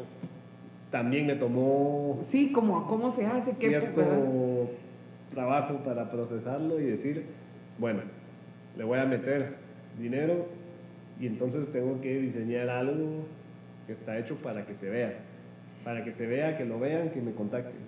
también 0.91 1.27
me 1.27 1.35
tomó... 1.37 2.19
Sí, 2.29 2.53
como 2.53 2.87
cómo 2.87 3.11
se 3.11 3.27
hace, 3.27 3.53
cierto 3.53 3.95
qué 3.95 4.85
trabajo 5.35 5.79
para 5.79 6.11
procesarlo 6.11 6.81
y 6.81 6.85
decir, 6.85 7.25
bueno, 7.79 8.01
le 8.77 8.85
voy 8.85 8.99
a 8.99 9.05
meter 9.05 9.57
dinero 9.99 10.47
y 11.21 11.27
entonces 11.27 11.71
tengo 11.73 12.01
que 12.01 12.21
diseñar 12.21 12.69
algo 12.69 13.25
que 13.87 13.93
está 13.93 14.19
hecho 14.19 14.37
para 14.37 14.67
que 14.67 14.75
se 14.75 14.89
vea, 14.89 15.15
para 15.85 16.05
que 16.05 16.13
se 16.13 16.27
vea, 16.27 16.57
que 16.57 16.65
lo 16.65 16.79
vean, 16.79 17.11
que 17.11 17.21
me 17.21 17.33
contacten. 17.33 17.84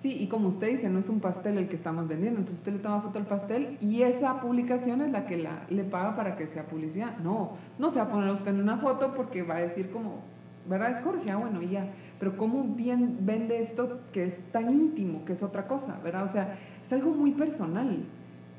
Sí, 0.00 0.16
y 0.20 0.28
como 0.28 0.48
usted 0.48 0.68
dice, 0.68 0.88
no 0.88 1.00
es 1.00 1.08
un 1.08 1.18
pastel 1.18 1.58
el 1.58 1.68
que 1.68 1.74
estamos 1.74 2.06
vendiendo, 2.06 2.38
entonces 2.38 2.60
usted 2.60 2.72
le 2.72 2.78
toma 2.78 3.00
foto 3.00 3.18
al 3.18 3.26
pastel 3.26 3.78
y 3.80 4.02
esa 4.02 4.40
publicación 4.40 5.00
es 5.00 5.10
la 5.10 5.26
que 5.26 5.36
la, 5.36 5.64
le 5.70 5.82
paga 5.82 6.14
para 6.14 6.36
que 6.36 6.46
sea 6.46 6.66
publicidad. 6.66 7.18
No, 7.18 7.56
no 7.78 7.90
se 7.90 7.98
va 7.98 8.04
a 8.04 8.10
poner 8.10 8.30
usted 8.30 8.52
en 8.52 8.60
una 8.60 8.78
foto 8.78 9.14
porque 9.14 9.42
va 9.42 9.56
a 9.56 9.60
decir 9.60 9.90
como, 9.90 10.20
¿verdad? 10.68 10.92
Es 10.92 11.00
Jorge, 11.00 11.30
ah, 11.32 11.36
bueno, 11.36 11.62
ya. 11.62 11.86
Pero 12.20 12.36
cómo 12.36 12.62
bien 12.62 13.18
vende 13.22 13.60
esto 13.60 14.00
que 14.12 14.24
es 14.24 14.38
tan 14.52 14.70
íntimo, 14.70 15.24
que 15.24 15.32
es 15.32 15.42
otra 15.42 15.66
cosa, 15.66 15.98
¿verdad? 16.04 16.24
O 16.24 16.28
sea, 16.28 16.56
es 16.80 16.92
algo 16.92 17.10
muy 17.10 17.32
personal. 17.32 18.04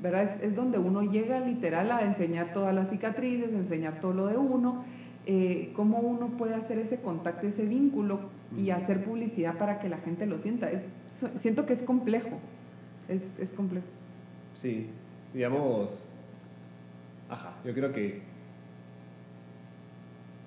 ¿verdad? 0.02 0.42
Es, 0.42 0.56
donde 0.56 0.78
uno 0.78 1.02
llega 1.02 1.40
literal 1.40 1.90
a 1.90 2.02
enseñar 2.02 2.52
todas 2.52 2.74
las 2.74 2.90
cicatrices, 2.90 3.52
enseñar 3.52 4.00
todo 4.00 4.12
lo 4.12 4.26
de 4.26 4.36
uno, 4.36 4.84
eh, 5.32 5.70
cómo 5.76 5.98
uno 6.00 6.36
puede 6.36 6.54
hacer 6.54 6.80
ese 6.80 7.00
contacto, 7.00 7.46
ese 7.46 7.64
vínculo 7.64 8.18
y 8.56 8.70
hacer 8.70 9.04
publicidad 9.04 9.56
para 9.58 9.78
que 9.78 9.88
la 9.88 9.98
gente 9.98 10.26
lo 10.26 10.38
sienta. 10.38 10.68
Es, 10.68 10.82
siento 11.38 11.66
que 11.66 11.72
es 11.72 11.84
complejo, 11.84 12.40
es, 13.08 13.22
es 13.38 13.52
complejo. 13.52 13.86
Sí, 14.54 14.88
digamos, 15.32 16.04
ajá, 17.28 17.54
yo 17.64 17.72
creo 17.74 17.92
que 17.92 18.22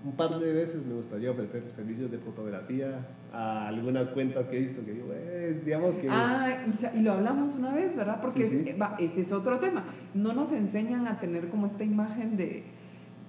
un 0.03 0.11
par 0.17 0.37
de 0.37 0.51
veces 0.51 0.85
me 0.85 0.95
gustaría 0.95 1.31
ofrecer 1.31 1.63
servicios 1.71 2.11
de 2.11 2.17
fotografía 2.17 3.07
a 3.31 3.69
algunas 3.69 4.09
cuentas 4.09 4.49
que 4.49 4.57
he 4.57 4.59
visto 4.59 4.83
que 4.83 4.91
digo, 4.91 5.13
eh, 5.13 5.61
digamos 5.63 5.95
que... 5.95 6.09
Ah, 6.09 6.57
y, 6.93 6.99
lo 6.99 7.13
hablamos 7.13 7.53
una 7.53 7.73
vez, 7.73 7.95
¿verdad? 7.95 8.19
Porque 8.21 8.75
ese 8.99 9.21
es 9.21 9.31
otro 9.31 9.59
tema. 9.59 9.85
No 10.13 10.33
nos 10.33 10.51
enseñan 10.51 11.07
a 11.07 11.21
tener 11.21 11.47
como 11.47 11.67
esta 11.67 11.85
imagen 11.85 12.35
de 12.35 12.65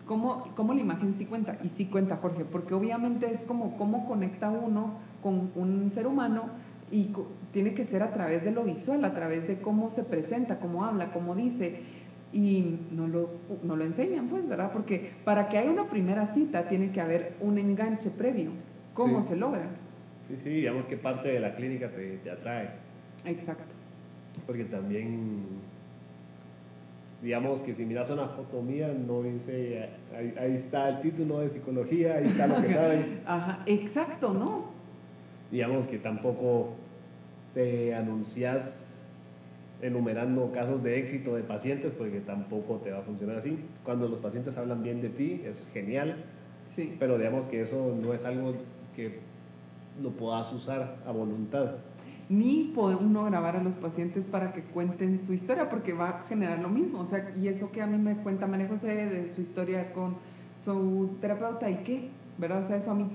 cómo, 0.07 0.53
cómo 0.57 0.75
la 0.75 0.81
imagen 0.81 1.15
sí 1.17 1.27
cuenta. 1.27 1.59
Y 1.63 1.69
sí 1.69 1.87
cuenta, 1.87 2.17
Jorge, 2.17 2.45
porque 2.45 2.75
obviamente 2.75 3.31
es 3.31 3.45
como 3.45 3.77
cómo 3.77 4.07
conecta 4.07 4.51
uno 4.51 4.95
con 5.23 5.51
un 5.55 5.91
ser 5.91 6.07
humano 6.07 6.45
y 6.91 7.11
tiene 7.53 7.75
que 7.75 7.85
ser 7.85 8.03
a 8.03 8.13
través 8.13 8.45
de 8.45 8.51
lo 8.51 8.65
visual, 8.65 9.05
a 9.05 9.15
través 9.15 9.49
de 9.49 9.59
cómo 9.61 9.91
se 9.91 10.05
presenta, 10.05 10.59
cómo 10.59 10.85
habla, 10.85 11.13
cómo 11.13 11.35
dice 11.35 11.81
y 12.33 12.79
no 12.91 13.07
lo, 13.07 13.31
no 13.63 13.77
lo 13.77 13.85
enseñan, 13.85 14.29
pues, 14.29 14.49
¿verdad? 14.49 14.73
Porque 14.73 15.13
para 15.25 15.49
que 15.49 15.57
haya 15.57 15.71
una 15.71 15.89
primera 15.89 16.27
cita 16.27 16.69
tiene 16.69 16.91
que 16.91 17.01
haber 17.01 17.35
un 17.41 17.59
enganche 17.59 18.11
previo. 18.11 18.51
¿Cómo 18.93 19.23
se 19.23 19.37
logra? 19.37 19.69
Sí, 20.29 20.37
sí, 20.37 20.51
digamos 20.51 20.87
que 20.87 20.97
parte 20.97 21.29
de 21.29 21.41
la 21.41 21.55
clínica 21.55 21.91
te, 21.91 22.19
te 22.19 22.31
atrae. 22.31 22.71
Exacto. 23.25 23.73
Porque 24.47 24.65
también, 24.65 25.45
digamos 27.25 27.63
que 27.63 27.73
si 27.73 27.87
miras 27.87 28.11
una 28.11 28.29
foto 28.29 28.61
mía, 28.61 28.95
no 28.95 29.23
dice, 29.23 29.89
ahí, 30.15 30.35
ahí 30.39 30.55
está 30.55 30.91
el 30.91 31.01
título 31.01 31.41
de 31.41 31.49
psicología, 31.49 32.17
ahí 32.17 32.27
está 32.27 32.47
lo 32.47 32.61
que 32.61 32.69
saben. 32.81 33.23
Ajá, 33.25 33.63
exacto, 33.65 34.35
¿no? 34.35 34.67
Digamos 35.51 35.87
que 35.87 35.97
tampoco 35.97 36.75
te 37.55 37.95
anuncias 37.95 38.79
enumerando 39.81 40.53
casos 40.53 40.83
de 40.83 40.99
éxito 40.99 41.35
de 41.35 41.43
pacientes, 41.43 41.95
porque 41.95 42.21
tampoco 42.21 42.77
te 42.77 42.91
va 42.91 42.99
a 42.99 43.03
funcionar 43.03 43.39
así. 43.39 43.59
Cuando 43.85 44.07
los 44.07 44.21
pacientes 44.21 44.59
hablan 44.59 44.83
bien 44.83 45.01
de 45.01 45.09
ti, 45.09 45.43
es 45.47 45.67
genial, 45.73 46.17
sí. 46.67 46.95
pero 46.99 47.17
digamos 47.17 47.47
que 47.47 47.63
eso 47.63 47.97
no 48.03 48.13
es 48.13 48.27
algo 48.27 48.55
que 48.95 49.21
lo 50.03 50.11
puedas 50.11 50.53
usar 50.53 50.97
a 51.07 51.11
voluntad. 51.11 51.77
Ni 52.29 52.73
puede 52.75 52.97
uno 52.97 53.25
grabar 53.25 53.57
a 53.57 53.63
los 53.63 53.75
pacientes 53.75 54.27
para 54.27 54.53
que 54.53 54.63
cuenten 54.63 55.21
su 55.21 55.35
historia, 55.35 55.69
porque 55.69 55.93
va 55.93 56.09
a 56.09 56.19
generar 56.29 56.59
lo 56.59 56.69
mismo. 56.69 57.01
O 57.01 57.07
sea, 57.07 57.33
y 57.37 57.49
eso 57.49 57.71
que 57.71 57.83
a 57.83 57.87
mí 57.87 57.99
me 57.99 58.17
cuenta 58.17 58.47
María 58.47 58.69
José 58.69 58.95
de 59.07 59.29
su 59.29 59.41
historia 59.41 59.93
con 59.93 60.17
su 60.65 61.17
terapeuta, 61.21 61.69
¿y 61.71 61.77
qué? 61.85 62.09
¿Verdad? 62.39 62.61
O 62.61 62.63
sea, 62.63 62.77
eso 62.77 62.91
a 62.93 62.95
mí 62.95 63.07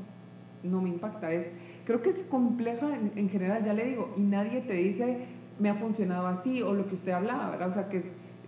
no 0.63 0.81
me 0.81 0.89
impacta. 0.89 1.31
Es, 1.31 1.47
creo 1.85 2.01
que 2.01 2.09
es 2.09 2.23
compleja 2.23 2.95
en, 2.95 3.11
en 3.15 3.29
general, 3.29 3.65
ya 3.65 3.73
le 3.73 3.85
digo, 3.85 4.13
y 4.15 4.21
nadie 4.21 4.61
te 4.61 4.73
dice, 4.73 5.25
me 5.59 5.69
ha 5.69 5.75
funcionado 5.75 6.27
así, 6.27 6.61
o 6.61 6.73
lo 6.73 6.87
que 6.87 6.95
usted 6.95 7.11
hablaba, 7.11 7.49
¿verdad? 7.49 7.69
O 7.69 7.71
sea, 7.71 7.89
que 7.89 8.03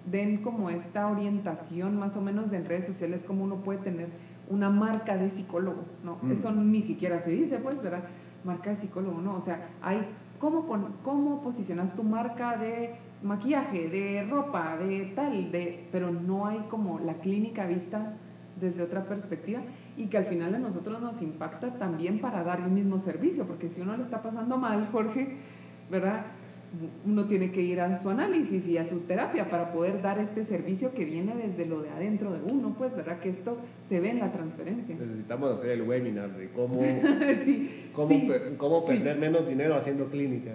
den 0.10 0.38
como 0.38 0.70
esta 0.70 1.08
orientación 1.08 1.98
más 1.98 2.16
o 2.16 2.22
menos 2.22 2.50
de 2.50 2.58
en 2.58 2.66
redes 2.66 2.86
sociales, 2.86 3.24
cómo 3.26 3.44
uno 3.44 3.58
puede 3.58 3.80
tener 3.80 4.10
una 4.50 4.70
marca 4.70 5.18
de 5.18 5.30
psicólogo, 5.30 5.84
¿no? 6.04 6.18
Mm. 6.22 6.32
Eso 6.32 6.52
ni 6.52 6.82
siquiera 6.82 7.20
se 7.20 7.32
dice, 7.32 7.58
pues, 7.58 7.82
¿verdad? 7.82 8.04
Marca 8.44 8.72
de 8.72 8.76
psicólogo, 8.76 9.22
¿no? 9.22 9.36
O 9.36 9.42
sea, 9.42 9.70
hay, 9.82 10.02
¿cómo, 10.42 10.66
cómo 11.04 11.42
posicionas 11.42 11.96
tu 11.96 12.04
marca 12.04 12.58
de 12.58 12.96
maquillaje, 13.24 13.88
de 13.88 14.28
ropa, 14.30 14.76
de 14.78 15.14
tal, 15.16 15.52
de, 15.52 15.88
pero 15.92 16.12
no 16.12 16.48
hay 16.48 16.58
como 16.70 17.00
la 17.00 17.14
clínica 17.14 17.68
vista 17.68 18.14
desde 18.60 18.82
otra 18.82 19.06
perspectiva 19.06 19.62
y 19.96 20.08
que 20.08 20.18
al 20.18 20.26
final 20.26 20.56
a 20.56 20.60
nosotros 20.60 21.00
nos 21.00 21.22
impacta 21.22 21.78
también 21.78 22.20
para 22.20 22.44
dar 22.44 22.60
el 22.62 22.72
mismo 22.72 23.00
servicio, 23.00 23.46
porque 23.46 23.70
si 23.70 23.82
uno 23.82 23.96
le 23.96 24.04
está 24.04 24.22
pasando 24.22 24.58
mal, 24.58 24.88
Jorge, 24.92 25.38
¿verdad? 25.90 26.26
Uno 27.06 27.26
tiene 27.26 27.52
que 27.52 27.62
ir 27.62 27.82
a 27.82 27.98
su 27.98 28.10
análisis 28.10 28.66
y 28.68 28.78
a 28.78 28.86
su 28.86 29.02
terapia 29.02 29.50
para 29.50 29.74
poder 29.74 30.02
dar 30.02 30.20
este 30.20 30.46
servicio 30.46 30.94
que 30.94 31.04
viene 31.04 31.36
desde 31.36 31.66
lo 31.66 31.82
de 31.82 31.90
adentro 31.90 32.32
de 32.32 32.40
uno, 32.50 32.74
pues, 32.78 32.96
¿verdad? 32.96 33.20
Que 33.20 33.28
esto 33.30 33.58
se 33.90 34.00
ve 34.00 34.12
en 34.12 34.20
la 34.20 34.32
transferencia. 34.32 34.96
Necesitamos 34.96 35.52
hacer 35.52 35.72
el 35.72 35.82
webinar 35.82 36.34
de 36.38 36.50
cómo, 36.52 36.82
sí, 37.46 37.90
cómo, 37.92 38.08
sí, 38.08 38.26
per- 38.28 38.56
cómo 38.56 38.82
sí. 38.82 38.88
perder 38.88 39.20
menos 39.20 39.50
dinero 39.50 39.76
haciendo 39.76 40.06
clínica. 40.06 40.52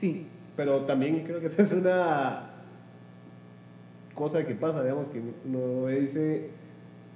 sí, 0.00 0.26
Pero 0.56 0.86
también 0.86 1.22
creo 1.22 1.38
que 1.38 1.46
esa 1.46 1.62
es 1.62 1.72
una 1.72 2.50
cosa 4.14 4.44
que 4.44 4.54
pasa, 4.56 4.82
digamos, 4.82 5.08
que 5.08 5.20
uno 5.46 5.86
dice, 5.86 6.50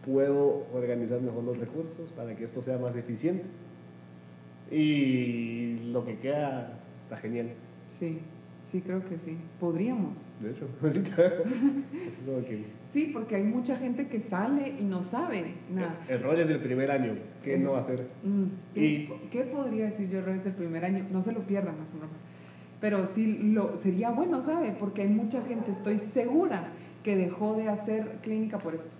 puedo 0.06 0.64
organizar 0.72 1.20
mejor 1.20 1.42
los 1.42 1.58
recursos 1.58 2.10
para 2.12 2.36
que 2.36 2.44
esto 2.44 2.62
sea 2.62 2.78
más 2.78 2.94
eficiente. 2.94 3.44
Y 4.70 5.90
lo 5.92 6.04
que 6.04 6.18
queda 6.18 6.78
está 7.00 7.16
genial. 7.16 7.48
sí, 7.90 8.20
sí, 8.74 8.80
creo 8.80 9.04
que 9.08 9.16
sí. 9.18 9.36
Podríamos. 9.60 10.18
De 10.40 10.50
hecho, 10.50 10.66
ahorita 10.82 11.22
es 12.08 12.18
que 12.18 12.64
Sí, 12.92 13.10
porque 13.12 13.36
hay 13.36 13.44
mucha 13.44 13.76
gente 13.76 14.08
que 14.08 14.18
sale 14.18 14.74
y 14.80 14.82
no 14.82 15.00
sabe 15.04 15.54
nada. 15.72 15.96
errores 16.08 16.48
del 16.48 16.58
primer 16.58 16.90
año, 16.90 17.14
¿qué 17.44 17.56
no 17.56 17.76
hacer? 17.76 18.08
Mm, 18.24 18.44
¿Qué, 18.74 18.84
Y- 18.84 19.06
qué 19.30 19.42
podría 19.44 19.84
decir 19.86 20.08
yo 20.08 20.18
errores 20.18 20.42
del 20.42 20.54
primer 20.54 20.84
año? 20.84 21.06
No 21.12 21.22
se 21.22 21.30
lo 21.30 21.40
pierdan, 21.46 21.78
más 21.78 21.92
o 21.92 21.96
menos. 21.98 22.10
Pero 22.80 23.06
sí 23.06 23.38
lo, 23.44 23.76
sería 23.76 24.10
bueno, 24.10 24.42
¿sabe? 24.42 24.74
Porque 24.78 25.02
hay 25.02 25.08
mucha 25.08 25.40
gente, 25.42 25.70
estoy 25.70 26.00
segura, 26.00 26.72
que 27.04 27.14
dejó 27.14 27.54
de 27.54 27.68
hacer 27.68 28.18
clínica 28.22 28.58
por 28.58 28.74
esto. 28.74 28.90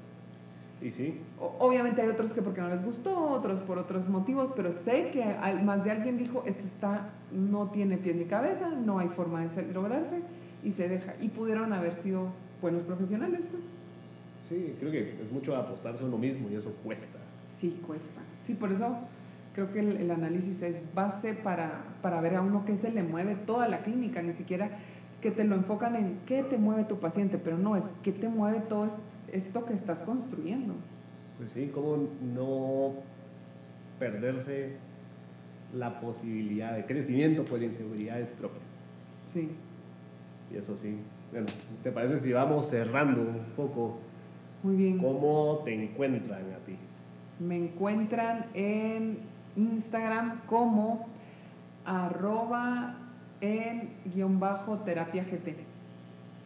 Y 0.84 0.90
sí, 0.90 1.18
O- 1.40 1.56
Obviamente 1.60 2.02
hay 2.02 2.08
otros 2.08 2.32
que 2.34 2.42
porque 2.42 2.60
no 2.60 2.68
les 2.68 2.84
gustó, 2.84 3.18
otros 3.30 3.60
por 3.60 3.78
otros 3.78 4.06
motivos, 4.08 4.52
pero 4.54 4.72
sé 4.72 5.10
que 5.12 5.22
al- 5.24 5.64
más 5.64 5.82
de 5.82 5.90
alguien 5.90 6.18
dijo, 6.18 6.44
esto 6.46 6.64
está, 6.66 7.08
no 7.32 7.68
tiene 7.70 7.96
pie 7.96 8.12
ni 8.14 8.26
cabeza, 8.26 8.68
no 8.68 8.98
hay 8.98 9.08
forma 9.08 9.40
de 9.42 9.48
ser- 9.48 9.72
lograrse 9.74 10.20
y 10.62 10.72
se 10.72 10.88
deja. 10.88 11.14
Y 11.22 11.28
pudieron 11.28 11.72
haber 11.72 11.94
sido 11.94 12.28
buenos 12.60 12.82
profesionales, 12.82 13.46
pues. 13.50 13.62
sí, 14.48 14.76
creo 14.78 14.92
que 14.92 15.20
es 15.22 15.32
mucho 15.32 15.56
apostarse 15.56 16.04
a 16.04 16.06
uno 16.06 16.18
mismo 16.18 16.50
y 16.50 16.54
eso 16.56 16.70
cuesta. 16.84 17.18
Sí, 17.58 17.80
cuesta. 17.86 18.20
Sí, 18.46 18.52
por 18.52 18.70
eso 18.70 18.94
creo 19.54 19.72
que 19.72 19.80
el, 19.80 19.96
el 19.96 20.10
análisis 20.10 20.60
es 20.60 20.82
base 20.94 21.32
para, 21.32 21.80
para 22.02 22.20
ver 22.20 22.34
a 22.36 22.42
uno 22.42 22.64
qué 22.66 22.76
se 22.76 22.90
le 22.90 23.02
mueve 23.02 23.36
toda 23.36 23.68
la 23.68 23.78
clínica, 23.78 24.20
ni 24.20 24.34
siquiera 24.34 24.68
que 25.22 25.30
te 25.30 25.44
lo 25.44 25.54
enfocan 25.54 25.96
en 25.96 26.18
qué 26.26 26.42
te 26.42 26.58
mueve 26.58 26.84
tu 26.84 26.98
paciente, 26.98 27.38
pero 27.38 27.56
no, 27.56 27.74
es 27.74 27.84
qué 28.02 28.12
te 28.12 28.28
mueve 28.28 28.60
todo 28.60 28.84
esto 29.34 29.64
que 29.64 29.74
estás 29.74 30.02
construyendo. 30.02 30.74
Pues 31.38 31.52
sí, 31.52 31.70
cómo 31.74 32.08
no 32.34 32.92
perderse 33.98 34.76
la 35.74 36.00
posibilidad 36.00 36.74
de 36.74 36.86
crecimiento 36.86 37.44
por 37.44 37.62
inseguridades 37.62 38.32
propias. 38.32 38.62
Sí. 39.32 39.50
Y 40.52 40.56
eso 40.56 40.76
sí. 40.76 40.96
Bueno, 41.32 41.46
¿te 41.82 41.90
parece 41.90 42.20
si 42.20 42.32
vamos 42.32 42.68
cerrando 42.68 43.22
un 43.22 43.44
poco 43.56 43.98
Muy 44.62 44.76
bien. 44.76 44.98
cómo 44.98 45.62
te 45.64 45.74
encuentran 45.74 46.52
a 46.52 46.58
ti? 46.64 46.76
Me 47.40 47.56
encuentran 47.56 48.46
en 48.54 49.18
Instagram 49.56 50.42
como 50.46 51.08
arroba 51.84 52.96
en 53.40 53.90
guion 54.14 54.38
bajo 54.38 54.78
terapia 54.78 55.24
GT. 55.24 55.56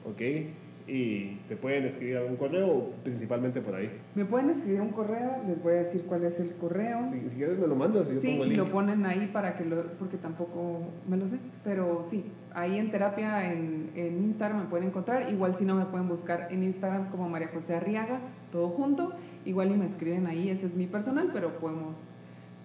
¿Ok? 0.09 0.23
Y 0.89 1.37
te 1.49 1.57
pueden 1.57 1.85
escribir 1.85 2.17
algún 2.17 2.37
correo, 2.37 2.93
principalmente 3.05 3.61
por 3.61 3.75
ahí. 3.75 3.91
Me 4.15 4.25
pueden 4.25 4.49
escribir 4.49 4.81
un 4.81 4.89
correo, 4.89 5.37
les 5.47 5.63
voy 5.63 5.75
a 5.75 5.77
decir 5.77 6.05
cuál 6.05 6.25
es 6.25 6.41
el 6.41 6.55
correo. 6.55 7.07
Si, 7.09 7.29
si 7.29 7.37
quieres 7.37 7.59
me 7.59 7.67
lo 7.67 7.77
mandas 7.77 8.09
yo 8.09 8.19
Sí, 8.21 8.31
pongo 8.31 8.45
el 8.45 8.53
y 8.53 8.55
lo 8.55 8.65
ponen 8.65 9.05
ahí 9.05 9.29
para 9.31 9.57
que 9.59 9.67
lo, 9.67 9.83
porque 9.99 10.17
tampoco 10.17 10.81
me 11.07 11.19
lo 11.19 11.27
sé, 11.27 11.39
pero 11.63 12.05
sí, 12.09 12.25
ahí 12.55 12.79
en 12.79 12.91
terapia 12.91 13.53
en, 13.53 13.91
en 13.97 14.25
Instagram 14.25 14.63
me 14.63 14.67
pueden 14.71 14.89
encontrar, 14.89 15.31
igual 15.31 15.57
si 15.59 15.67
no 15.67 15.75
me 15.75 15.85
pueden 15.85 16.09
buscar 16.09 16.49
en 16.51 16.63
Instagram 16.63 17.11
como 17.11 17.29
María 17.29 17.49
José 17.53 17.75
Arriaga, 17.75 18.21
todo 18.51 18.69
junto, 18.71 19.13
igual 19.45 19.71
y 19.71 19.77
me 19.77 19.85
escriben 19.85 20.27
ahí, 20.27 20.49
ese 20.49 20.65
es 20.67 20.75
mi 20.75 20.87
personal, 20.87 21.31
pero 21.35 21.59
podemos 21.59 21.99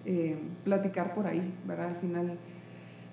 eh, 0.06 0.36
platicar 0.64 1.14
por 1.14 1.26
ahí, 1.26 1.52
¿verdad? 1.66 1.88
Al 1.88 1.96
final 1.96 2.38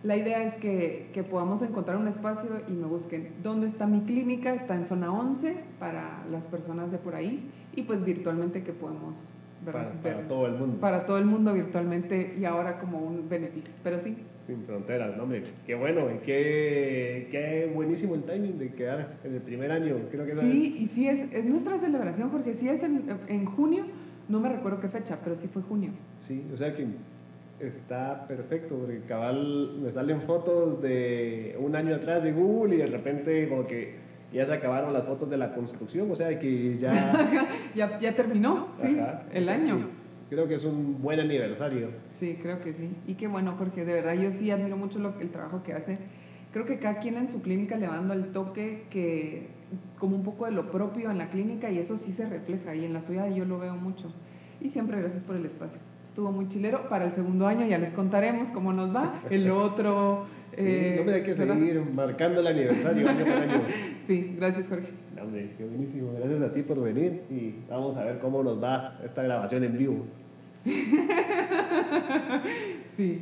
la 0.04 0.18
idea 0.18 0.44
es 0.44 0.56
que, 0.56 1.10
que 1.14 1.24
podamos 1.24 1.62
encontrar 1.62 1.98
un 1.98 2.08
espacio 2.08 2.50
y 2.68 2.72
me 2.72 2.88
busquen 2.88 3.30
dónde 3.44 3.68
está 3.68 3.86
mi 3.86 4.02
clínica, 4.02 4.54
está 4.54 4.76
en 4.76 4.88
zona 4.88 5.14
11 5.14 5.56
para 5.80 6.24
las 6.32 6.46
personas 6.46 6.92
de 6.92 6.98
por 6.98 7.16
ahí 7.16 7.52
y 7.76 7.84
pues 7.84 8.04
virtualmente 8.04 8.64
que 8.64 8.74
podemos 8.74 9.16
¿verdad? 9.64 9.94
Para, 10.02 10.28
todo 10.28 10.48
el 10.48 10.54
mundo. 10.54 10.80
para 10.80 11.06
todo 11.06 11.18
el 11.20 11.26
mundo 11.26 11.54
virtualmente 11.54 12.36
y 12.40 12.46
ahora 12.46 12.80
como 12.80 13.00
un 13.00 13.30
beneficio. 13.30 13.72
Pero 13.84 14.00
sí, 14.00 14.18
Sin 14.48 14.64
fronteras, 14.64 15.16
¿no? 15.16 15.24
Hombre, 15.24 15.44
qué 15.68 15.76
bueno 15.76 16.10
y 16.10 16.18
qué, 16.26 17.28
qué 17.30 17.72
buenísimo 17.74 18.16
el 18.16 18.24
timing 18.24 18.58
de 18.58 18.74
quedar 18.74 19.20
en 19.24 19.36
el 19.36 19.42
primer 19.42 19.72
año. 19.72 19.98
Creo 20.10 20.26
que 20.26 20.32
esa 20.32 20.42
sí, 20.42 20.78
y 20.80 20.88
sí 20.88 21.08
es, 21.08 21.32
es 21.32 21.46
nuestra 21.46 21.78
celebración, 21.78 22.32
porque 22.32 22.56
sí 22.56 22.68
es 22.70 22.82
en, 22.82 23.04
en 23.28 23.46
junio, 23.46 23.86
no 24.30 24.40
me 24.40 24.50
recuerdo 24.50 24.80
qué 24.80 24.88
fecha, 24.88 25.20
pero 25.24 25.36
sí 25.36 25.48
fue 25.48 25.62
junio. 25.62 25.92
sí, 26.20 26.44
o 26.52 26.58
sea 26.58 26.76
que 26.76 26.88
está 27.62 28.28
perfecto, 28.28 28.78
porque 28.78 29.02
cabal 29.08 29.78
me 29.82 29.92
salen 29.92 30.22
fotos 30.22 30.82
de 30.82 31.58
un 31.60 31.76
año 31.76 31.96
atrás 31.96 32.24
de 32.24 32.32
Google 32.32 32.76
y 32.76 32.78
de 32.80 32.88
repente 32.88 33.48
como 33.48 33.68
que 33.68 33.96
ya 34.34 34.46
se 34.46 34.54
acabaron 34.54 34.94
las 34.94 35.06
fotos 35.06 35.30
de 35.30 35.38
la 35.38 35.54
construcción, 35.54 36.10
o 36.10 36.16
sea 36.16 36.40
que 36.40 36.78
ya... 36.78 37.28
Ya, 37.76 38.00
ya 38.00 38.14
terminó, 38.14 38.68
sí, 38.82 38.98
el 39.32 39.48
año. 39.48 39.88
Creo 40.30 40.48
que 40.48 40.56
es 40.56 40.66
un 40.66 41.02
buen 41.02 41.20
aniversario. 41.20 41.90
Sí, 42.10 42.38
creo 42.42 42.62
que 42.62 42.74
sí. 42.74 42.90
Y 43.08 43.16
qué 43.16 43.28
bueno, 43.28 43.56
Jorge, 43.58 43.86
de 43.86 43.94
verdad 43.94 44.14
yo 44.14 44.32
sí 44.32 44.52
admiro 44.52 44.78
mucho 44.78 45.00
lo, 45.00 45.14
el 45.20 45.30
trabajo 45.30 45.64
que 45.64 45.74
hace. 45.74 45.98
Creo 46.54 46.66
que 46.66 46.80
cada 46.80 47.00
quien 47.00 47.18
en 47.18 47.30
su 47.30 47.42
clínica 47.42 47.78
le 47.78 47.88
va 47.88 47.96
dando 47.96 48.14
el 48.14 48.32
toque 48.32 48.84
que 48.90 49.48
como 49.98 50.16
un 50.16 50.24
poco 50.24 50.46
de 50.46 50.52
lo 50.52 50.72
propio 50.72 51.12
en 51.12 51.18
la 51.18 51.30
clínica 51.30 51.70
y 51.70 51.78
eso 51.78 51.98
sí 51.98 52.12
se 52.12 52.28
refleja 52.28 52.76
y 52.76 52.86
en 52.86 52.94
la 52.94 53.02
suya 53.02 53.28
yo 53.30 53.46
lo 53.46 53.60
veo 53.60 53.76
mucho. 53.76 54.12
Y 54.60 54.70
siempre 54.70 55.00
gracias 55.00 55.24
por 55.24 55.36
el 55.36 55.46
espacio. 55.46 55.80
Estuvo 56.12 56.32
muy 56.34 56.50
chilero. 56.50 56.90
Para 56.90 57.06
el 57.06 57.14
segundo 57.14 57.48
año 57.48 57.66
ya 57.66 57.78
les 57.78 57.94
contaremos 57.94 58.50
cómo 58.50 58.74
nos 58.74 58.94
va. 58.94 59.22
El 59.30 59.50
otro... 59.50 60.26
Sí, 60.52 60.66
eh, 60.68 60.98
hombre, 61.00 61.16
hay 61.16 61.24
que 61.24 61.32
¿verdad? 61.32 61.54
seguir 61.54 61.82
marcando 61.94 62.42
el 62.42 62.48
aniversario 62.48 63.08
año 63.08 63.24
por 63.24 63.34
año. 63.34 63.62
Sí, 64.06 64.36
gracias 64.38 64.68
Jorge. 64.68 64.90
No, 65.16 65.24
hombre, 65.24 65.54
qué 65.58 65.64
buenísimo. 65.64 66.12
Gracias 66.20 66.42
a 66.42 66.52
ti 66.52 66.64
por 66.64 66.82
venir 66.82 67.22
y 67.30 67.56
vamos 67.70 67.96
a 67.96 68.04
ver 68.04 68.20
cómo 68.20 68.44
nos 68.44 68.62
va 68.62 69.00
esta 69.02 69.24
grabación 69.24 69.64
en 69.64 69.78
vivo. 69.78 70.06
Sí. 72.98 73.22